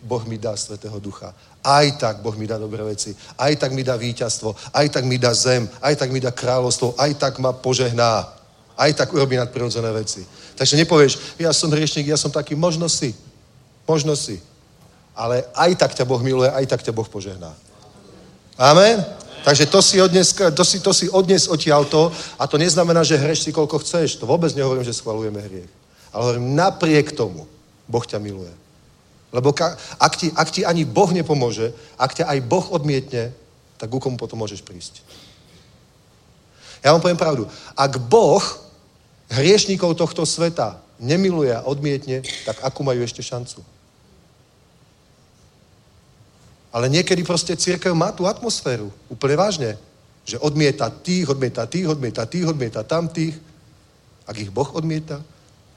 Boh 0.00 0.24
mi 0.24 0.40
dá 0.40 0.56
Svetého 0.56 0.96
Ducha. 0.96 1.36
Aj 1.68 1.84
tak 2.00 2.24
Boh 2.24 2.32
mi 2.32 2.48
dá 2.48 2.56
dobré 2.56 2.80
veci. 2.80 3.12
Aj 3.36 3.52
tak 3.60 3.76
mi 3.76 3.84
dá 3.84 3.92
víťazstvo. 4.00 4.56
Aj 4.72 4.88
tak 4.88 5.04
mi 5.04 5.20
dá 5.20 5.36
zem. 5.36 5.68
Aj 5.84 5.92
tak 5.92 6.08
mi 6.08 6.16
dá 6.16 6.32
kráľovstvo. 6.32 6.96
Aj 6.96 7.12
tak 7.12 7.36
ma 7.44 7.52
požehná. 7.52 8.24
Aj 8.72 8.88
tak 8.96 9.12
urobí 9.12 9.36
nadprirodzené 9.36 9.92
veci. 9.92 10.24
Takže 10.56 10.80
nepovieš, 10.80 11.36
ja 11.36 11.52
som 11.52 11.68
hriešnik, 11.68 12.08
ja 12.08 12.16
som 12.16 12.32
taký, 12.32 12.56
možno 12.56 12.88
si. 12.88 13.12
Možno 13.84 14.16
si. 14.16 14.40
Ale 15.12 15.44
aj 15.52 15.76
tak 15.76 15.92
ťa 15.92 16.08
Boh 16.08 16.22
miluje, 16.24 16.48
aj 16.48 16.64
tak 16.72 16.80
ťa 16.80 16.96
Boh 16.96 17.04
požehná. 17.04 17.52
Amen? 18.56 19.04
Takže 19.44 19.68
to 19.68 19.84
si, 19.84 20.00
odnes, 20.00 20.32
to 20.32 20.64
si, 20.64 20.80
to 20.80 20.92
si 20.96 21.06
odnes 21.10 21.52
odtiaľto 21.52 22.10
a 22.38 22.46
to 22.48 22.56
neznamená, 22.58 23.04
že 23.04 23.20
hreš 23.20 23.44
si 23.44 23.50
koľko 23.52 23.78
chceš. 23.84 24.16
To 24.18 24.26
vôbec 24.26 24.50
nehovorím, 24.56 24.88
že 24.88 24.96
schvalujeme 24.96 25.38
hriech. 25.42 25.70
Ale 26.16 26.22
hovorím, 26.24 26.56
napriek 26.56 27.12
tomu 27.12 27.44
Boh 27.84 28.04
ťa 28.06 28.18
miluje. 28.18 28.67
Lebo 29.28 29.52
ak, 30.00 30.14
ti, 30.16 30.32
ak 30.32 30.48
ti 30.48 30.64
ani 30.64 30.88
Boh 30.88 31.12
nepomôže, 31.12 31.76
ak 32.00 32.16
ťa 32.16 32.24
aj 32.32 32.38
Boh 32.48 32.64
odmietne, 32.72 33.36
tak 33.76 33.92
ku 33.92 34.00
komu 34.00 34.16
potom 34.16 34.40
môžeš 34.40 34.64
prísť? 34.64 35.04
Ja 36.80 36.96
vám 36.96 37.04
poviem 37.04 37.20
pravdu. 37.20 37.44
Ak 37.76 38.00
Boh 38.08 38.40
hriešníkov 39.28 39.98
tohto 40.00 40.24
sveta 40.24 40.80
nemiluje 40.96 41.52
a 41.52 41.66
odmietne, 41.66 42.24
tak 42.48 42.64
akú 42.64 42.80
majú 42.80 43.04
ešte 43.04 43.20
šancu? 43.20 43.60
Ale 46.72 46.88
niekedy 46.88 47.24
proste 47.24 47.56
církev 47.56 47.92
má 47.92 48.12
tú 48.12 48.28
atmosféru. 48.28 48.92
Úplne 49.08 49.36
vážne. 49.36 49.70
Že 50.28 50.40
odmieta 50.44 50.88
tých, 50.92 51.28
odmieta 51.28 51.64
tých, 51.64 51.88
odmieta 51.88 52.24
tých, 52.28 52.44
odmieta 52.44 52.84
tamtých. 52.84 53.36
Ak 54.28 54.36
ich 54.36 54.52
Boh 54.52 54.68
odmieta, 54.76 55.20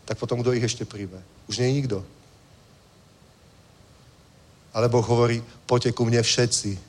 tak 0.03 0.19
potom 0.19 0.44
kto 0.44 0.52
ich 0.52 0.64
ešte 0.64 0.84
príjme? 0.84 1.19
Už 1.48 1.64
nie 1.64 1.72
je 1.72 1.78
nikto. 1.84 1.98
Ale 4.73 4.88
Boh 4.88 5.03
hovorí, 5.03 5.43
poďte 5.68 5.91
ku 5.91 6.07
mne 6.07 6.23
všetci. 6.23 6.80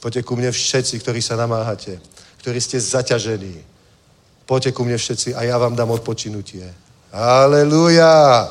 Poďte 0.00 0.22
ku 0.22 0.38
mne 0.38 0.52
všetci, 0.54 1.02
ktorí 1.02 1.20
sa 1.20 1.36
namáhate, 1.36 1.98
ktorí 2.40 2.60
ste 2.62 2.80
zaťažení. 2.80 3.58
Poďte 4.46 4.72
ku 4.72 4.86
mne 4.86 4.96
všetci 4.96 5.34
a 5.34 5.44
ja 5.44 5.58
vám 5.58 5.76
dám 5.76 5.90
odpočinutie. 5.90 6.64
Aleluja! 7.12 8.46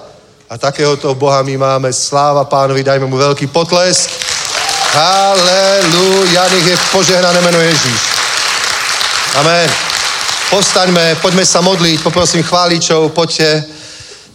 A 0.50 0.58
takéhoto 0.58 1.14
Boha 1.16 1.44
my 1.44 1.58
máme. 1.58 1.94
Sláva 1.94 2.44
pánovi, 2.46 2.84
dajme 2.84 3.06
mu 3.06 3.18
veľký 3.18 3.48
potlesk. 3.54 4.10
Haleluja, 4.90 6.50
nech 6.50 6.66
je 6.66 6.78
požehnané 6.92 7.40
meno 7.42 7.62
Ježíš. 7.62 8.02
Amen. 9.38 9.70
Postaňme, 10.50 11.22
poďme 11.22 11.46
sa 11.46 11.62
modliť, 11.62 12.02
poprosím 12.02 12.42
chváličov, 12.42 13.14
poďte. 13.14 13.79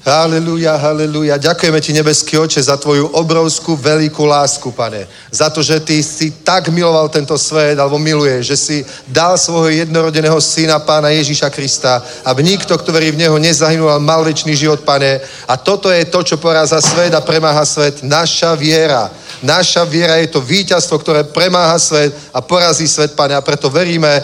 Haleluja, 0.04 0.76
haleluja. 0.76 1.40
Ďakujeme 1.40 1.80
ti, 1.80 1.96
nebeský 1.96 2.36
oče, 2.36 2.60
za 2.60 2.76
tvoju 2.76 3.16
obrovskú, 3.16 3.72
veľkú 3.72 4.28
lásku, 4.28 4.68
pane. 4.76 5.08
Za 5.32 5.48
to, 5.48 5.64
že 5.64 5.80
ty 5.80 6.04
si 6.04 6.44
tak 6.44 6.68
miloval 6.68 7.08
tento 7.08 7.32
svet, 7.40 7.80
alebo 7.80 7.96
miluje, 7.96 8.44
že 8.44 8.52
si 8.52 8.76
dal 9.08 9.40
svojho 9.40 9.72
jednorodeného 9.72 10.36
syna, 10.44 10.76
pána 10.76 11.08
Ježíša 11.08 11.48
Krista, 11.48 12.04
aby 12.28 12.44
nikto, 12.44 12.76
kto 12.76 12.92
verí 12.92 13.16
v 13.16 13.24
neho, 13.24 13.40
nezahynul, 13.40 13.88
ale 13.88 14.04
mal 14.04 14.20
väčší 14.20 14.52
život, 14.52 14.84
pane. 14.84 15.24
A 15.48 15.56
toto 15.56 15.88
je 15.88 16.04
to, 16.04 16.20
čo 16.20 16.36
poráza 16.36 16.84
svet 16.84 17.16
a 17.16 17.24
premáha 17.24 17.64
svet. 17.64 18.04
Naša 18.04 18.52
viera. 18.60 19.08
Naša 19.40 19.88
viera 19.88 20.20
je 20.20 20.28
to 20.28 20.44
víťazstvo, 20.44 21.00
ktoré 21.00 21.24
premáha 21.24 21.80
svet 21.80 22.12
a 22.28 22.44
porazí 22.44 22.84
svet, 22.84 23.16
pane. 23.16 23.32
A 23.32 23.40
preto 23.40 23.72
veríme, 23.72 24.20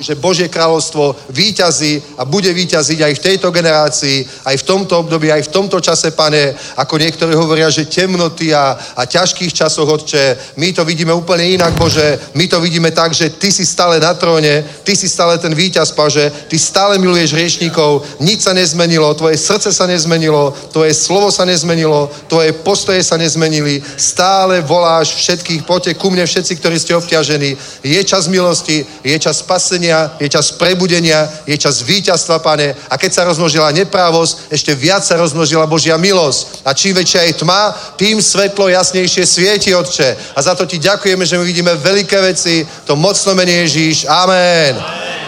že 0.00 0.14
Božie 0.14 0.48
kráľovstvo 0.48 1.16
výťazí 1.30 2.20
a 2.20 2.24
bude 2.24 2.52
výťaziť 2.52 2.98
aj 3.02 3.12
v 3.16 3.24
tejto 3.24 3.48
generácii, 3.50 4.26
aj 4.44 4.56
v 4.60 4.66
tomto 4.66 4.98
období, 4.98 5.32
aj 5.32 5.48
v 5.48 5.52
tomto 5.52 5.80
čase, 5.80 6.10
pane, 6.12 6.54
ako 6.76 6.94
niektorí 6.98 7.34
hovoria, 7.34 7.70
že 7.70 7.88
temnoty 7.88 8.54
a, 8.54 8.76
a 8.96 9.02
ťažkých 9.04 9.52
časoch, 9.52 9.88
Otče, 9.88 10.56
my 10.56 10.72
to 10.72 10.84
vidíme 10.84 11.12
úplne 11.12 11.48
inak, 11.56 11.74
Bože, 11.74 12.18
my 12.34 12.44
to 12.48 12.60
vidíme 12.60 12.90
tak, 12.90 13.14
že 13.14 13.30
Ty 13.30 13.48
si 13.52 13.66
stále 13.66 14.00
na 14.00 14.14
tróne, 14.14 14.64
Ty 14.84 14.92
si 14.96 15.08
stále 15.08 15.38
ten 15.38 15.54
víťaz, 15.54 15.92
Paže, 15.92 16.30
Ty 16.48 16.56
stále 16.58 16.98
miluješ 16.98 17.32
riešnikov, 17.32 18.04
nič 18.20 18.44
sa 18.44 18.52
nezmenilo, 18.52 19.14
Tvoje 19.14 19.36
srdce 19.36 19.72
sa 19.72 19.86
nezmenilo, 19.86 20.54
Tvoje 20.72 20.94
slovo 20.94 21.32
sa 21.32 21.44
nezmenilo, 21.44 22.10
Tvoje 22.28 22.52
postoje 22.52 23.02
sa 23.02 23.16
nezmenili, 23.16 23.82
stále 23.96 24.60
voláš 24.60 25.16
všetkých, 25.16 25.64
poďte 25.64 25.94
ku 25.96 26.10
mne 26.12 26.26
všetci, 26.26 26.52
ktorí 26.56 26.76
ste 26.78 26.96
obťažení. 26.96 27.56
Je 27.82 28.00
čas 28.04 28.28
milosti, 28.28 28.84
je 29.02 29.16
čas 29.18 29.42
spasenia, 29.56 30.12
je 30.20 30.28
čas 30.28 30.52
prebudenia, 30.52 31.24
je 31.48 31.56
čas 31.56 31.80
víťazstva, 31.80 32.44
pane. 32.44 32.76
A 32.92 33.00
keď 33.00 33.10
sa 33.12 33.24
rozmnožila 33.24 33.72
neprávosť, 33.72 34.52
ešte 34.52 34.76
viac 34.76 35.00
sa 35.00 35.16
rozmnožila 35.16 35.64
Božia 35.64 35.96
milosť. 35.96 36.60
A 36.68 36.76
čím 36.76 36.92
väčšia 36.92 37.24
je 37.24 37.40
tma, 37.40 37.72
tým 37.96 38.20
svetlo 38.20 38.68
jasnejšie 38.68 39.24
svieti, 39.24 39.72
Otče. 39.72 40.36
A 40.36 40.38
za 40.44 40.52
to 40.52 40.68
ti 40.68 40.76
ďakujeme, 40.76 41.24
že 41.24 41.40
my 41.40 41.44
vidíme 41.48 41.72
veľké 41.72 42.20
veci, 42.20 42.68
to 42.84 43.00
mocno 43.00 43.32
mene 43.32 43.64
Ježíš. 43.64 44.04
Amen. 44.04 44.76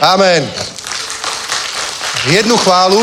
Amen. 0.04 0.44
Jednu 2.28 2.60
chválu 2.60 3.00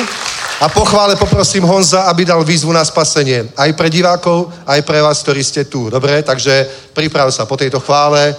a 0.61 0.69
po 0.69 0.85
chvále 0.85 1.17
poprosím 1.17 1.65
Honza, 1.65 2.05
aby 2.05 2.21
dal 2.21 2.45
výzvu 2.45 2.69
na 2.69 2.85
spasenie. 2.85 3.49
Aj 3.57 3.73
pre 3.73 3.89
divákov, 3.89 4.53
aj 4.69 4.85
pre 4.85 5.01
vás, 5.01 5.25
ktorí 5.25 5.41
ste 5.41 5.65
tu. 5.65 5.89
Dobre? 5.89 6.21
Takže 6.21 6.69
priprav 6.93 7.33
sa 7.33 7.49
po 7.49 7.57
tejto 7.57 7.81
chvále. 7.81 8.37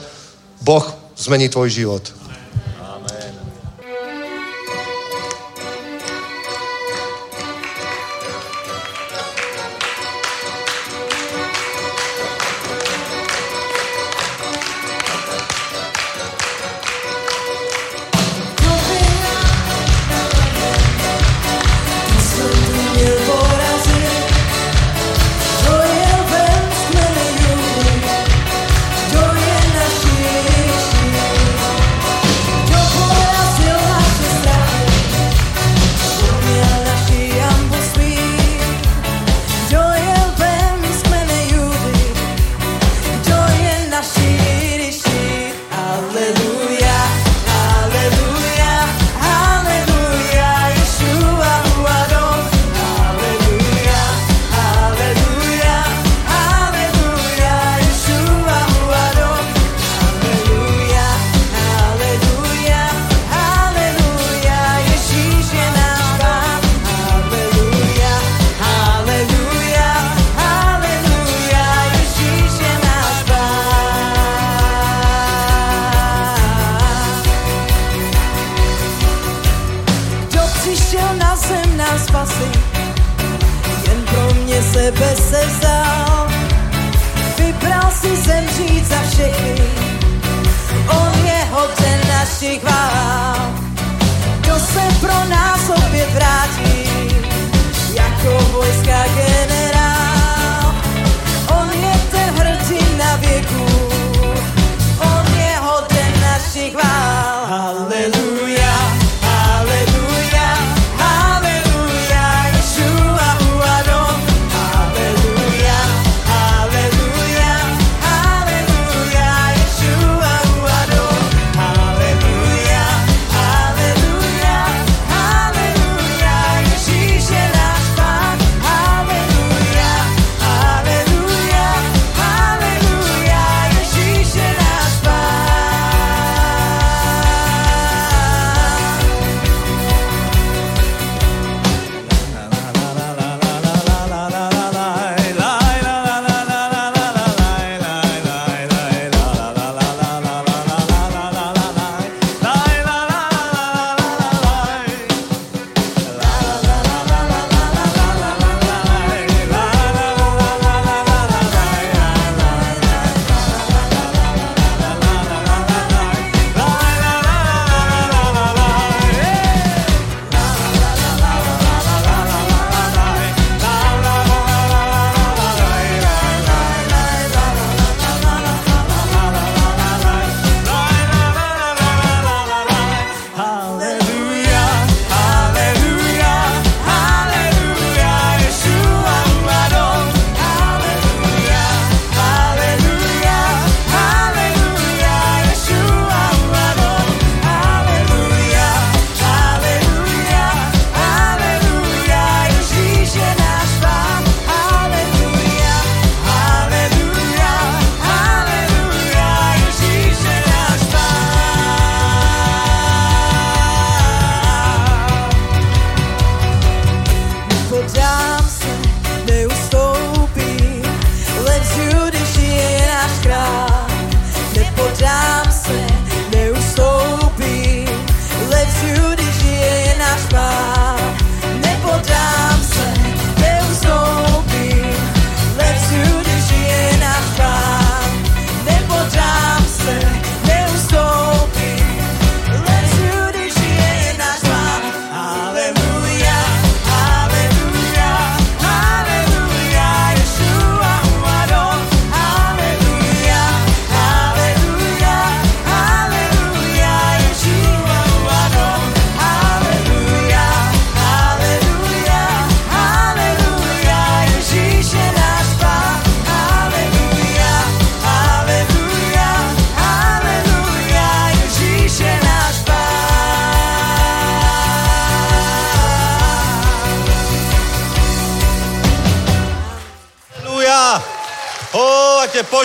Boh 0.63 0.87
zmení 1.17 1.49
tvoj 1.49 1.69
život. 1.69 2.26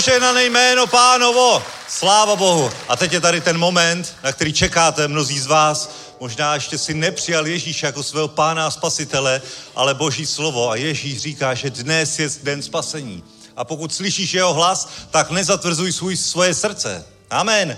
Požehnané 0.02 0.46
jméno 0.46 0.88
pánovo. 0.88 1.64
Sláva 1.88 2.36
Bohu. 2.36 2.72
A 2.88 2.96
teď 2.96 3.14
je 3.14 3.22
tady 3.22 3.42
ten 3.42 3.58
moment, 3.58 4.16
na 4.24 4.32
který 4.32 4.54
čekáte 4.54 5.08
mnozí 5.08 5.40
z 5.40 5.46
vás. 5.46 5.92
Možná 6.20 6.54
ještě 6.54 6.78
si 6.78 6.94
nepřijal 6.94 7.48
Ježíš 7.48 7.84
jako 7.84 8.04
svého 8.04 8.28
pána 8.28 8.68
a 8.68 8.72
spasitele, 8.72 9.42
ale 9.76 9.94
Boží 9.94 10.26
slovo 10.26 10.70
a 10.70 10.76
Ježíš 10.76 11.22
říká, 11.22 11.54
že 11.54 11.70
dnes 11.70 12.20
je 12.20 12.30
den 12.44 12.62
spasení. 12.62 13.24
A 13.58 13.64
pokud 13.64 13.94
slyšíš 13.94 14.34
jeho 14.34 14.54
hlas, 14.54 14.90
tak 15.12 15.32
nezatvrzuj 15.32 15.94
svůj, 15.94 16.18
svoje 16.18 16.54
srdce. 16.54 17.06
Amen. 17.30 17.78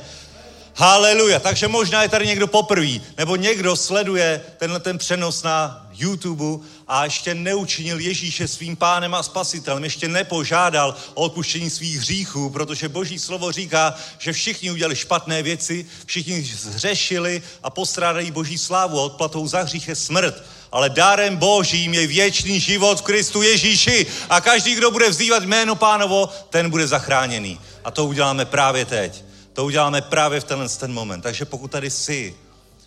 Haleluja. 0.75 1.39
Takže 1.39 1.67
možná 1.67 2.03
je 2.03 2.09
tady 2.09 2.27
někdo 2.27 2.47
poprvé, 2.47 2.99
nebo 3.17 3.35
někdo 3.35 3.75
sleduje 3.75 4.41
tenhle 4.57 4.79
ten 4.79 4.97
přenos 4.97 5.43
na 5.43 5.87
YouTube 5.93 6.65
a 6.87 7.03
ještě 7.03 7.35
neučinil 7.35 7.99
Ježíše 7.99 8.47
svým 8.47 8.75
pánem 8.75 9.15
a 9.15 9.23
spasitelem, 9.23 9.83
ještě 9.83 10.07
nepožádal 10.07 10.95
o 11.13 11.21
odpuštění 11.21 11.69
svých 11.69 11.97
hříchů, 11.97 12.49
protože 12.49 12.89
Boží 12.89 13.19
slovo 13.19 13.51
říká, 13.51 13.95
že 14.19 14.33
všichni 14.33 14.71
udělali 14.71 14.95
špatné 14.95 15.43
věci, 15.43 15.85
všichni 16.05 16.43
zřešili 16.43 17.41
a 17.63 17.69
postrádají 17.69 18.31
Boží 18.31 18.57
slávu 18.57 18.99
a 18.99 19.03
odplatou 19.03 19.47
za 19.47 19.61
hřích 19.61 19.87
je 19.87 19.95
smrt. 19.95 20.43
Ale 20.71 20.89
dárem 20.89 21.37
Božím 21.37 21.93
je 21.93 22.07
věčný 22.07 22.59
život 22.59 22.99
v 22.99 23.01
Kristu 23.01 23.41
Ježíši 23.41 24.05
a 24.29 24.41
každý, 24.41 24.75
kdo 24.75 24.91
bude 24.91 25.09
vzývat 25.09 25.43
jméno 25.43 25.75
pánovo, 25.75 26.29
ten 26.49 26.69
bude 26.69 26.87
zachráněný. 26.87 27.59
A 27.83 27.91
to 27.91 28.05
uděláme 28.05 28.45
právě 28.45 28.85
teď. 28.85 29.23
To 29.53 29.65
uděláme 29.65 30.01
právě 30.01 30.39
v 30.39 30.43
tenhle 30.43 30.69
ten 30.69 30.93
moment. 30.93 31.21
Takže 31.21 31.45
pokud 31.45 31.71
tady 31.71 31.89
jsi, 31.89 32.35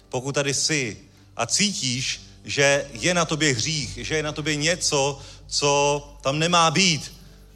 pokud 0.08 0.32
tady 0.32 0.54
jsi 0.54 0.96
a 1.36 1.46
cítíš, 1.46 2.25
že 2.46 2.86
je 2.92 3.14
na 3.14 3.24
tobě 3.24 3.54
hřích, 3.54 3.98
že 4.02 4.16
je 4.16 4.22
na 4.22 4.32
tobě 4.32 4.56
něco, 4.56 5.18
co 5.46 6.02
tam 6.22 6.38
nemá 6.38 6.70
být, 6.70 7.12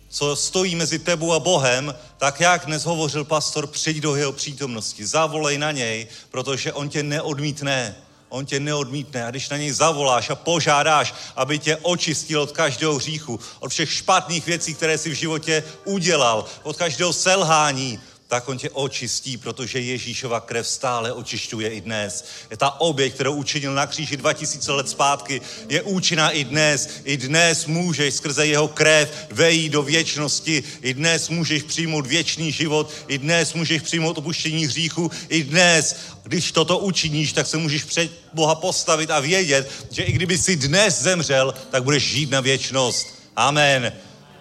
co 0.09 0.37
stojí 0.37 0.75
mezi 0.75 0.99
tebou 0.99 1.33
a 1.33 1.39
Bohem, 1.39 1.95
tak 2.19 2.41
jak 2.41 2.67
dnes 2.67 2.85
hovořil 2.85 3.25
pastor, 3.25 3.67
přijď 3.67 3.97
do 3.97 4.17
jeho 4.17 4.33
přítomnosti, 4.33 5.07
zavolej 5.07 5.59
na 5.59 5.73
něj, 5.73 6.07
protože 6.31 6.73
on 6.73 6.89
tě 6.89 7.03
neodmítne. 7.03 7.97
On 8.29 8.47
tě 8.47 8.61
neodmítne. 8.61 9.25
A 9.25 9.31
když 9.31 9.49
na 9.49 9.57
něj 9.57 9.73
zavoláš 9.73 10.31
a 10.31 10.35
požádáš, 10.35 11.15
aby 11.37 11.59
tě 11.59 11.77
očistil 11.77 12.43
od 12.43 12.53
každého 12.53 12.95
hříchu, 12.95 13.41
od 13.61 13.69
všech 13.69 13.93
špatných 13.93 14.47
věcí, 14.47 14.75
které 14.75 14.99
si 14.99 15.11
v 15.11 15.15
životě 15.15 15.65
udělal, 15.85 16.45
od 16.63 16.77
každého 16.77 17.13
selhání, 17.13 18.01
tak 18.31 18.49
on 18.49 18.59
tě 18.59 18.71
očistí, 18.71 19.37
protože 19.37 19.81
Ježíšova 19.81 20.41
krev 20.41 20.69
stále 20.69 21.13
očišťuje 21.13 21.69
i 21.69 21.81
dnes. 21.81 22.25
Je 22.51 22.57
ta 22.57 22.81
oběť, 22.81 23.15
kterou 23.15 23.35
učinil 23.35 23.75
na 23.75 23.87
kříži 23.87 24.17
2000 24.17 24.73
let 24.73 24.89
zpátky, 24.89 25.41
je 25.69 25.83
účinná 25.83 26.31
i 26.31 26.45
dnes. 26.45 26.89
I 27.05 27.17
dnes 27.17 27.67
můžeš 27.67 28.15
skrze 28.15 28.47
jeho 28.47 28.69
krev 28.69 29.27
vejít 29.31 29.73
do 29.73 29.83
věčnosti. 29.83 30.63
I 30.83 30.95
dnes 30.95 31.29
můžeš 31.29 31.63
přijmout 31.63 32.07
věčný 32.07 32.53
život. 32.53 32.91
I 33.09 33.19
dnes 33.19 33.55
můžeš 33.55 33.83
přijmout 33.83 34.19
opuštění 34.19 34.67
hříchu. 34.67 35.11
I 35.29 35.43
dnes, 35.43 35.97
když 36.23 36.53
toto 36.53 36.79
učiníš, 36.79 37.33
tak 37.33 37.47
se 37.47 37.57
můžeš 37.57 37.85
před 37.85 38.11
Boha 38.33 38.55
postavit 38.55 39.11
a 39.11 39.21
vědět, 39.21 39.71
že 39.91 40.03
i 40.03 40.13
kdyby 40.13 40.39
si 40.39 40.57
dnes 40.57 41.03
zemřel, 41.03 41.55
tak 41.71 41.83
budeš 41.83 42.03
žít 42.03 42.31
na 42.31 42.41
věčnost. 42.41 43.07
Amen. 43.37 43.93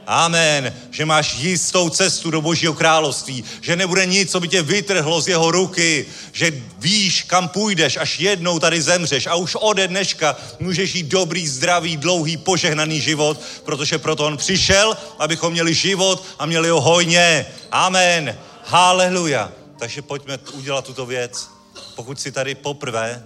Amen. 0.10 0.74
Že 0.92 1.06
máš 1.06 1.36
jistou 1.36 1.90
cestu 1.90 2.32
do 2.32 2.42
Božího 2.42 2.74
království. 2.74 3.44
Že 3.62 3.76
nebude 3.76 4.06
nic, 4.06 4.32
co 4.32 4.40
by 4.40 4.48
tě 4.48 4.62
vytrhlo 4.62 5.22
z 5.22 5.28
jeho 5.28 5.52
ruky. 5.52 6.06
Že 6.32 6.64
víš, 6.78 7.24
kam 7.24 7.48
půjdeš, 7.48 7.98
až 7.98 8.20
jednou 8.20 8.60
tady 8.60 8.82
zemřeš. 8.82 9.28
A 9.28 9.36
už 9.36 9.56
ode 9.56 9.88
dneška 9.88 10.36
můžeš 10.60 10.92
žít 10.92 11.06
dobrý, 11.06 11.48
zdravý, 11.48 11.98
dlouhý, 11.98 12.38
požehnaný 12.38 13.02
život, 13.02 13.40
protože 13.66 13.98
proto 13.98 14.26
on 14.26 14.38
přišel, 14.38 14.98
abychom 15.20 15.52
měli 15.52 15.74
život 15.74 16.26
a 16.40 16.46
měli 16.46 16.70
ho 16.70 16.82
hojně. 16.82 17.46
Amen. 17.72 18.38
Haleluja. 18.66 19.52
Takže 19.80 20.02
pojďme 20.02 20.40
udělat 20.54 20.86
tuto 20.86 21.06
věc. 21.06 21.50
Pokud 21.96 22.22
si 22.22 22.32
tady 22.32 22.56
poprvé 22.56 23.24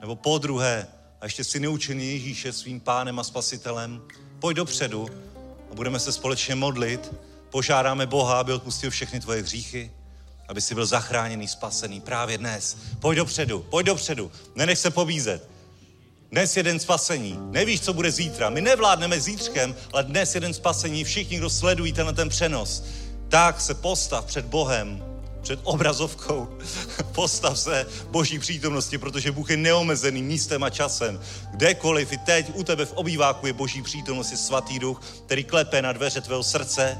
nebo 0.00 0.16
po 0.16 0.38
druhé 0.38 0.86
a 1.20 1.24
ještě 1.24 1.44
si 1.44 1.60
neučený 1.60 2.12
Ježíše 2.12 2.52
svým 2.52 2.80
pánem 2.80 3.18
a 3.18 3.24
spasitelem, 3.24 4.02
pojď 4.40 4.56
dopředu 4.56 5.08
budeme 5.76 5.98
se 5.98 6.12
společně 6.12 6.54
modlit. 6.54 7.12
Požádáme 7.50 8.06
Boha, 8.06 8.40
aby 8.40 8.52
odpustil 8.52 8.90
všechny 8.90 9.20
tvoje 9.20 9.42
hříchy, 9.42 9.90
aby 10.48 10.60
si 10.60 10.74
byl 10.74 10.86
zachráněný, 10.86 11.48
spasený 11.48 12.00
právě 12.00 12.38
dnes. 12.38 12.76
Pojď 13.00 13.16
dopředu, 13.16 13.66
pojď 13.70 13.86
dopředu, 13.86 14.32
nenech 14.54 14.78
se 14.78 14.90
pobízet. 14.90 15.48
Dnes 16.30 16.56
je 16.56 16.62
den 16.62 16.80
spasení. 16.80 17.38
Nevíš, 17.50 17.80
co 17.80 17.92
bude 17.92 18.10
zítra. 18.10 18.50
My 18.50 18.60
nevládneme 18.60 19.20
zítřkem, 19.20 19.74
ale 19.92 20.02
dnes 20.02 20.34
je 20.34 20.40
den 20.40 20.54
spasení. 20.54 21.04
Všichni, 21.04 21.36
kdo 21.38 21.50
sledují 21.50 21.92
tenhle 21.92 22.12
ten 22.12 22.28
přenos, 22.28 22.84
tak 23.28 23.60
se 23.60 23.74
postav 23.74 24.24
před 24.24 24.44
Bohem, 24.44 25.04
před 25.46 25.60
obrazovkou. 25.62 26.48
Postav 27.12 27.58
se 27.58 27.86
Boží 28.10 28.38
přítomnosti, 28.38 28.98
protože 28.98 29.32
Bůh 29.32 29.50
je 29.50 29.56
neomezený 29.56 30.22
místem 30.22 30.64
a 30.64 30.70
časem. 30.70 31.20
Kdekoliv 31.50 32.12
i 32.12 32.18
teď 32.18 32.50
u 32.54 32.62
tebe 32.62 32.84
v 32.84 32.92
obýváku 32.92 33.46
je 33.46 33.52
Boží 33.52 33.82
přítomnost, 33.82 34.30
je 34.30 34.36
svatý 34.36 34.78
duch, 34.78 35.02
který 35.26 35.44
klepe 35.44 35.82
na 35.82 35.92
dveře 35.92 36.20
tvého 36.20 36.42
srdce 36.42 36.98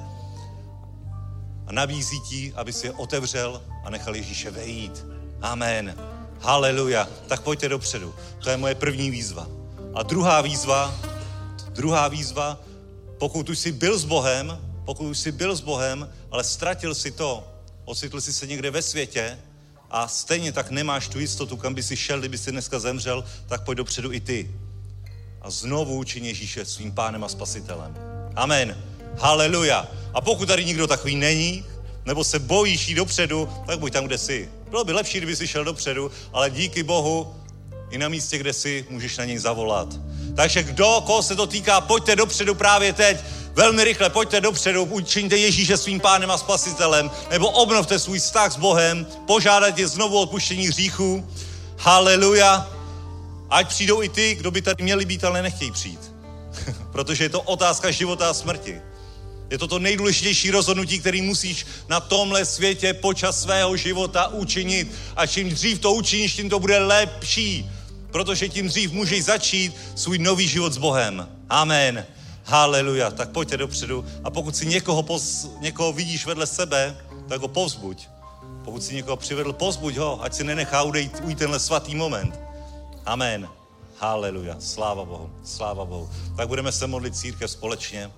a 1.67 1.73
nabízí 1.73 2.21
ti, 2.21 2.53
aby 2.57 2.73
si 2.73 2.87
je 2.87 2.93
otevřel 2.93 3.63
a 3.85 3.91
nechal 3.91 4.17
Ježíše 4.17 4.51
vejít. 4.51 5.07
Amen. 5.43 5.99
Haleluja. 6.41 7.09
Tak 7.27 7.41
pojďte 7.41 7.69
dopředu. 7.69 8.15
To 8.45 8.51
je 8.51 8.57
moje 8.57 8.75
první 8.75 9.11
výzva. 9.11 9.47
A 9.95 10.03
druhá 10.03 10.41
výzva, 10.41 10.95
druhá 11.71 12.09
výzva, 12.09 12.61
pokud 13.19 13.49
už 13.49 13.59
jsi 13.59 13.73
byl 13.73 13.99
s 13.99 14.05
Bohem, 14.05 14.59
pokud 14.85 15.05
už 15.05 15.19
jsi 15.19 15.33
byl 15.33 15.57
s 15.57 15.61
Bohem, 15.61 16.11
ale 16.31 16.45
ztratil 16.45 16.95
si 16.95 17.11
to, 17.11 17.56
ocitl 17.87 18.21
jsi 18.21 18.33
se 18.33 18.47
někde 18.47 18.71
ve 18.71 18.83
světě 18.83 19.39
a 19.91 20.09
stejně 20.09 20.53
tak 20.53 20.71
nemáš 20.71 21.09
tu 21.09 21.21
jistotu, 21.21 21.57
kam 21.57 21.75
by 21.75 21.83
si 21.83 21.97
šel, 21.97 22.19
kdyby 22.19 22.39
si 22.39 22.53
dneska 22.53 22.79
zemřel, 22.79 23.25
tak 23.47 23.65
pojď 23.65 23.79
dopředu 23.79 24.13
i 24.13 24.21
ty. 24.21 24.51
A 25.43 25.51
znovu 25.51 25.99
učin 25.99 26.25
Ježíše 26.25 26.65
svým 26.65 26.93
pánem 26.93 27.25
a 27.25 27.29
spasitelem. 27.29 27.97
Amen. 28.37 28.85
Haleluja. 29.19 29.89
A 30.15 30.21
pokud 30.21 30.47
tady 30.47 30.65
nikdo 30.65 30.87
takový 30.87 31.17
není, 31.17 31.65
nebo 32.07 32.25
se 32.25 32.39
bojíš 32.39 32.89
jít 32.89 32.95
dopředu, 32.95 33.49
tak 33.67 33.79
buď 33.79 33.93
tam, 33.93 34.05
kde 34.05 34.19
jsi. 34.19 34.49
Bylo 34.71 34.85
by 34.85 34.93
lepší, 34.93 35.19
kdyby 35.19 35.37
si 35.37 35.47
šel 35.47 35.65
dopředu, 35.65 36.11
ale 36.33 36.51
díky 36.51 36.83
Bohu, 36.83 37.35
i 37.91 37.99
na 37.99 38.09
místě, 38.09 38.39
kde 38.39 38.53
jsi, 38.53 38.87
můžeš 38.91 39.17
na 39.17 39.25
něj 39.25 39.39
zavolat. 39.39 39.89
Takže 40.37 40.63
kdo, 40.63 41.03
koho 41.07 41.23
se 41.23 41.37
to 41.37 41.47
týká, 41.47 41.81
pojďte 41.81 42.17
dopředu 42.17 42.55
právě 42.55 42.93
teď. 42.93 43.17
Velmi 43.57 43.85
rychle, 43.85 44.11
pojďte 44.11 44.41
dopředu, 44.41 44.85
učiňte 44.85 45.37
Ježíše 45.37 45.77
svým 45.77 46.01
pánem 46.01 46.31
a 46.31 46.39
spasitelem, 46.39 47.11
nebo 47.31 47.51
obnovte 47.51 47.99
svůj 47.99 48.19
vztah 48.19 48.53
s 48.53 48.57
Bohem, 48.57 49.07
požádajte 49.27 49.89
znovu 49.89 50.21
odpuštění 50.21 50.69
hříchů. 50.69 51.31
Haleluja. 51.79 52.69
Ať 53.51 53.69
přijdou 53.69 54.03
i 54.03 54.09
ty, 54.09 54.35
kdo 54.35 54.51
by 54.51 54.63
tady 54.63 54.85
měli 54.85 55.05
být, 55.05 55.25
ale 55.25 55.43
nechtějí 55.43 55.71
přijít. 55.71 56.01
Protože 56.93 57.25
je 57.25 57.29
to 57.29 57.41
otázka 57.41 57.91
života 57.91 58.31
a 58.31 58.35
smrti. 58.35 58.81
Je 59.51 59.59
to 59.59 59.69
to 59.69 59.79
nejdůležitější 59.79 60.51
rozhodnutí, 60.51 60.99
který 60.99 61.23
musíš 61.23 61.67
na 61.89 62.01
tomhle 62.01 62.45
světě 62.45 62.95
počas 62.95 63.43
svého 63.43 63.77
života 63.77 64.29
učinit. 64.29 64.93
A 65.17 65.27
čím 65.27 65.51
dřív 65.51 65.79
to 65.79 65.93
učiníš, 65.93 66.35
tím 66.35 66.51
to 66.51 66.59
bude 66.59 66.79
lepší. 66.79 67.71
Protože 68.11 68.49
tím 68.49 68.69
dřív 68.69 68.93
můžeš 68.93 69.25
začít 69.25 69.77
svůj 69.95 70.19
nový 70.19 70.49
život 70.49 70.73
s 70.73 70.79
Bohem. 70.79 71.29
Amen. 71.49 72.07
Haleluja. 72.47 73.11
Tak 73.11 73.31
pojďte 73.31 73.57
dopředu. 73.57 74.05
A 74.25 74.31
pokud 74.31 74.57
si 74.57 74.67
někoho, 74.67 75.03
poz, 75.03 75.51
někoho 75.61 75.93
vidíš 75.93 76.27
vedle 76.27 76.47
sebe, 76.47 76.97
tak 77.29 77.41
ho 77.41 77.49
povzbuď. 77.49 78.09
Pokud 78.65 78.83
si 78.83 78.95
někoho 78.95 79.17
přivedl, 79.17 79.53
pozbuď 79.53 79.97
ho, 79.97 80.23
ať 80.23 80.35
si 80.35 80.45
nenechá 80.45 80.83
ujít, 80.83 81.23
ujít 81.25 81.39
tenhle 81.39 81.61
svatý 81.61 81.95
moment. 81.95 82.41
Amen. 83.07 83.49
Haleluja. 83.99 84.57
Sláva 84.61 85.05
Bohu. 85.05 85.31
Sláva 85.45 85.85
Bohu. 85.85 86.11
Tak 86.37 86.49
budeme 86.49 86.73
se 86.73 86.87
modlit 86.87 87.17
církev 87.17 87.51
společně. 87.51 88.11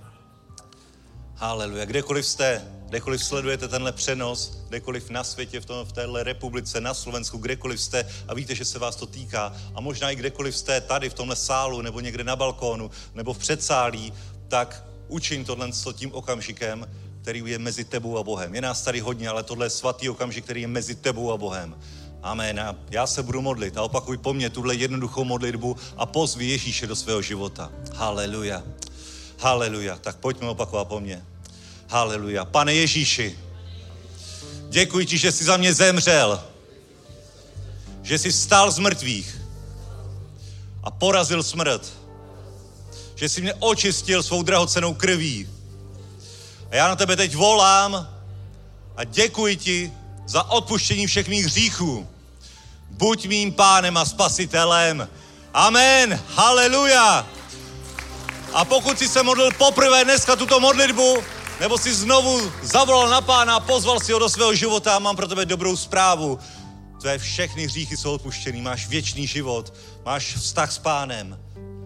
Haleluja. 1.35 1.85
Kdekoliv 1.85 2.27
jste, 2.27 2.65
kdekoliv 2.89 3.25
sledujete 3.25 3.69
tenhle 3.69 3.93
přenos, 3.93 4.59
kdekoliv 4.69 5.11
na 5.11 5.25
světě, 5.25 5.61
v, 5.61 5.67
tom, 5.67 5.87
v 5.87 5.93
téhle 5.93 6.25
republice, 6.25 6.81
na 6.81 6.95
Slovensku, 6.95 7.39
kdekoliv 7.39 7.81
jste 7.81 8.09
a 8.29 8.35
víte, 8.35 8.55
že 8.55 8.65
se 8.65 8.79
vás 8.79 8.97
to 8.97 9.07
týká 9.07 9.57
a 9.75 9.81
možná 9.81 10.11
i 10.11 10.17
kdekoliv 10.17 10.57
jste 10.57 10.81
tady 10.81 11.11
v 11.11 11.15
tomhle 11.15 11.37
sálu 11.37 11.83
nebo 11.83 12.01
někde 12.01 12.25
na 12.25 12.37
balkónu 12.37 12.91
nebo 13.15 13.33
v 13.33 13.39
předsálí, 13.39 14.13
tak 14.49 14.85
učin 15.09 15.45
tohle 15.45 15.73
s 15.73 15.93
tím 15.93 16.15
okamžikem, 16.15 16.89
který 17.23 17.43
je 17.47 17.59
mezi 17.59 17.85
tebou 17.85 18.19
a 18.19 18.23
Bohem. 18.23 18.55
Je 18.55 18.61
nás 18.61 18.83
tady 18.83 19.01
hodně, 19.01 19.29
ale 19.29 19.43
tohle 19.43 19.67
je 19.67 19.71
svatý 19.71 20.09
okamžik, 20.09 20.45
který 20.45 20.61
je 20.61 20.69
mezi 20.69 20.95
tebou 20.95 21.33
a 21.33 21.37
Bohem. 21.37 21.77
Amen. 22.23 22.61
A 22.61 22.77
já 22.91 23.07
se 23.07 23.23
budu 23.23 23.43
modlit 23.43 23.77
a 23.77 23.83
opakuj 23.83 24.17
po 24.19 24.35
mně 24.35 24.51
tuhle 24.51 24.75
jednoduchou 24.75 25.25
modlitbu 25.25 25.77
a 25.97 26.07
pozvi 26.07 26.47
Ježíše 26.47 26.87
do 26.87 26.97
svého 26.97 27.23
života. 27.23 27.73
Haleluja. 27.95 28.63
Haleluja. 29.39 29.97
Tak 29.97 30.17
pojďme 30.17 30.49
opakovat 30.49 30.89
po 30.89 31.01
mně. 31.01 31.25
Haleluja. 31.89 32.45
Pane 32.45 32.75
Ježíši, 32.75 33.39
děkuji 34.69 35.07
ti, 35.07 35.19
že 35.19 35.33
jsi 35.33 35.45
za 35.45 35.57
mě 35.57 35.75
zemřel. 35.75 36.45
Že 38.03 38.19
jsi 38.19 38.31
vstal 38.31 38.71
z 38.71 38.79
mrtvých 38.79 39.41
a 40.85 40.91
porazil 40.91 41.43
smrt. 41.43 41.93
Že 43.15 43.29
jsi 43.29 43.41
mě 43.41 43.55
očistil 43.55 44.23
svou 44.23 44.43
drahocenou 44.43 44.95
krví. 44.95 45.49
A 46.71 46.77
já 46.77 46.89
na 46.89 46.97
tebe 46.97 47.17
teď 47.17 47.35
volám 47.35 48.09
a 48.97 49.05
děkuji 49.05 49.57
ti 49.57 49.93
za 50.27 50.51
odpuštění 50.51 51.07
všech 51.07 51.29
mých 51.29 51.45
hříchů. 51.45 52.09
Buď 52.91 53.27
mým 53.27 53.53
pánem 53.53 53.97
a 53.97 54.05
spasitelem. 54.05 55.09
Amen. 55.55 56.21
Haleluja. 56.29 57.27
A 58.53 58.65
pokud 58.65 58.99
jsi 58.99 59.09
se 59.09 59.23
modlil 59.23 59.51
poprvé 59.59 60.05
dneska 60.05 60.37
tuto 60.37 60.61
modlitbu, 60.61 61.25
nebo 61.61 61.79
si 61.79 61.95
znovu 61.95 62.53
zavolal 62.63 63.09
na 63.09 63.21
pána 63.21 63.57
a 63.57 63.61
pozval 63.61 64.01
si 64.01 64.13
ho 64.13 64.19
do 64.19 64.29
svého 64.29 64.55
života, 64.55 64.99
mám 64.99 65.17
pro 65.17 65.29
tebe 65.29 65.47
dobrou 65.47 65.77
zprávu. 65.77 66.39
Tvé 67.01 67.19
všechny 67.19 67.67
hříchy 67.67 67.97
jsou 67.97 68.15
odpuštěný, 68.15 68.63
máš 68.63 68.89
věčný 68.89 69.27
život, 69.27 69.75
máš 70.05 70.35
vztah 70.35 70.73
s 70.73 70.79
pánem. 70.79 71.39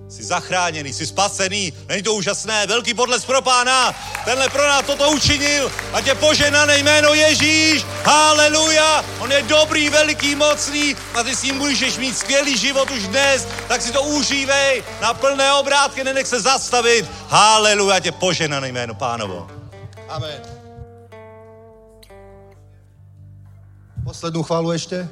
Jsi 0.09 0.25
zachráněný, 0.25 0.93
jsi 0.93 1.07
spasený, 1.07 1.73
není 1.89 2.03
to 2.03 2.15
úžasné, 2.15 2.67
velký 2.67 2.95
podles 2.95 3.25
pro 3.25 3.43
pána, 3.43 3.95
tenhle 4.25 4.49
pro 4.49 4.69
nás 4.69 4.87
toto 4.87 5.11
učinil, 5.11 5.73
a 5.93 6.01
tě 6.01 6.15
poženané 6.15 6.79
jméno 6.79 7.15
Ježíš, 7.15 7.85
haleluja, 8.05 9.05
on 9.19 9.33
je 9.33 9.43
dobrý, 9.43 9.89
veliký, 9.89 10.35
mocný 10.35 10.97
a 11.15 11.23
ty 11.23 11.37
s 11.37 11.43
ním 11.43 11.57
můžeš 11.57 11.97
mít 11.97 12.19
skvělý 12.19 12.59
život 12.59 12.91
už 12.91 13.09
dnes, 13.09 13.49
tak 13.69 13.83
si 13.83 13.93
to 13.93 14.03
užívej 14.03 14.85
na 15.01 15.15
plné 15.15 15.53
obrátky, 15.53 16.05
nenech 16.05 16.27
se 16.27 16.41
zastavit, 16.41 17.11
haleluja, 17.29 18.01
tě 18.01 18.13
poženané 18.13 18.69
jméno 18.69 18.95
pánovo. 18.95 19.62
Amen. 20.13 20.45
Poslednú 24.05 24.45
chválu 24.45 24.77
ešte? 24.77 25.09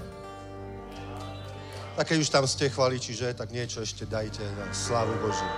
Tak 1.96 2.04
keď 2.04 2.18
už 2.20 2.28
tam 2.28 2.44
ste 2.44 2.68
chvaliči, 2.68 3.16
že? 3.16 3.32
Tak 3.32 3.48
niečo 3.48 3.80
ešte 3.80 4.04
dajte 4.04 4.44
na 4.60 4.68
slávu 4.76 5.16
Božiu. 5.24 5.48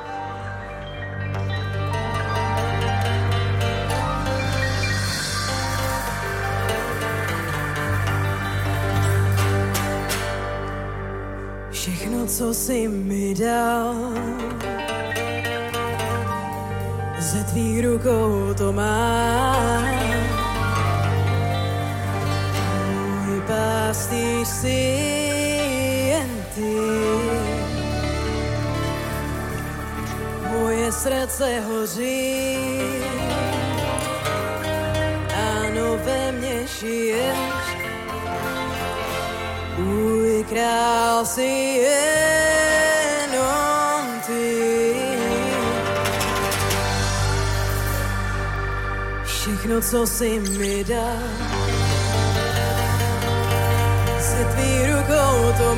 Všechno, 11.74 12.26
co 12.26 12.54
jsi 12.54 12.88
mi 12.88 13.34
dal, 13.34 14.14
ze 17.22 17.44
tvých 17.44 17.84
rukou 17.84 18.54
to 18.58 18.72
mám. 18.72 19.84
Můj 23.26 23.40
pastýř 23.46 24.48
si 24.48 24.80
jen 26.10 26.30
ty. 26.54 26.74
Moje 30.50 30.92
srdce 30.92 31.60
hoří, 31.60 32.56
ano 35.34 35.98
ve 36.04 36.32
mně 36.32 36.66
žiješ, 36.66 37.38
můj 39.78 40.44
král 40.48 41.26
si 41.26 41.42
jenom 41.42 42.21
Všechno, 49.72 49.90
co 49.90 50.06
si 50.06 50.40
mi 50.40 50.84
dal, 50.84 51.16
se 54.20 54.44
tvý 54.44 54.86
rukou 54.86 55.52
to 55.58 55.74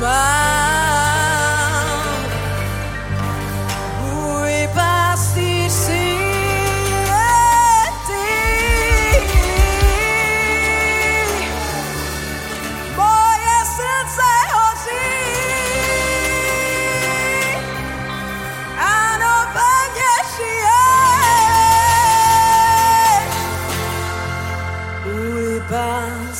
Můj 25.85 25.91
pán 25.91 26.35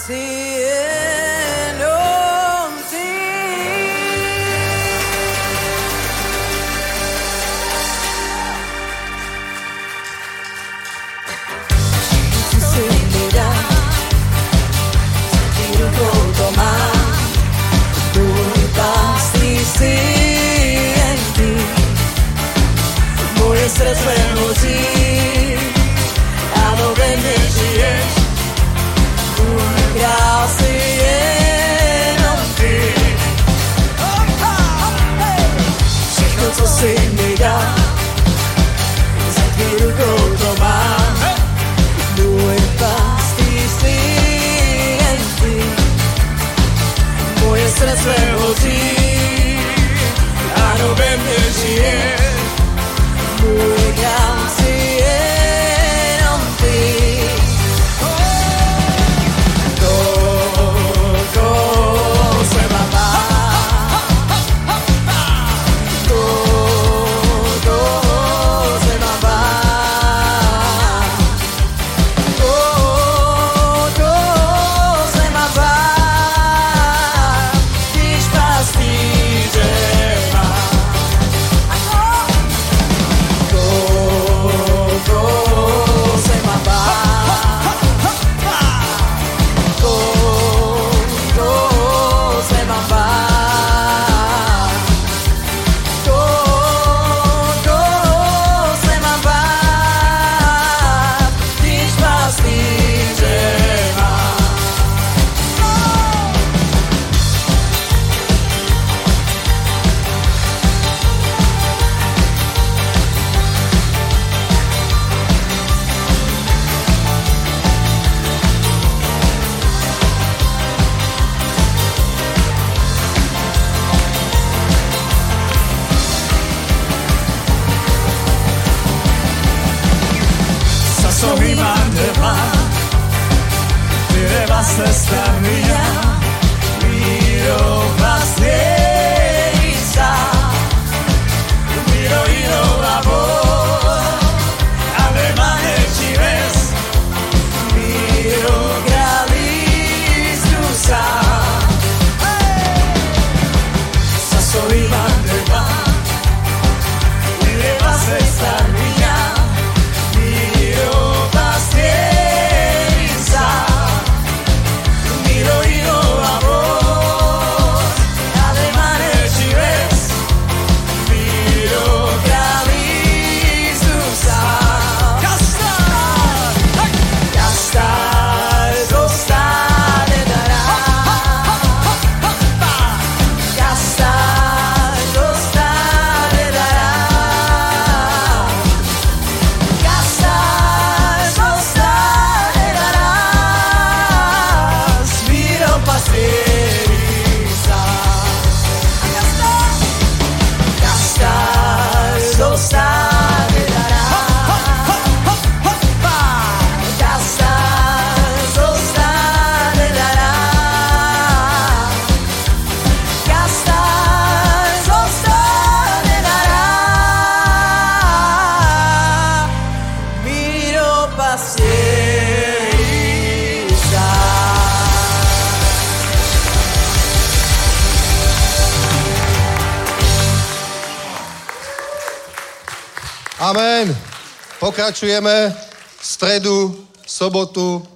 Pokračujeme 234.86 235.56
středu, 236.02 236.86
sobotu, 237.08 237.88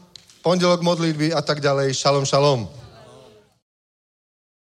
pondělok 0.41 0.81
modlitby 0.81 1.33
a 1.33 1.41
tak 1.41 1.61
ďalej. 1.61 1.93
Šalom, 1.93 2.25
šalom. 2.25 2.78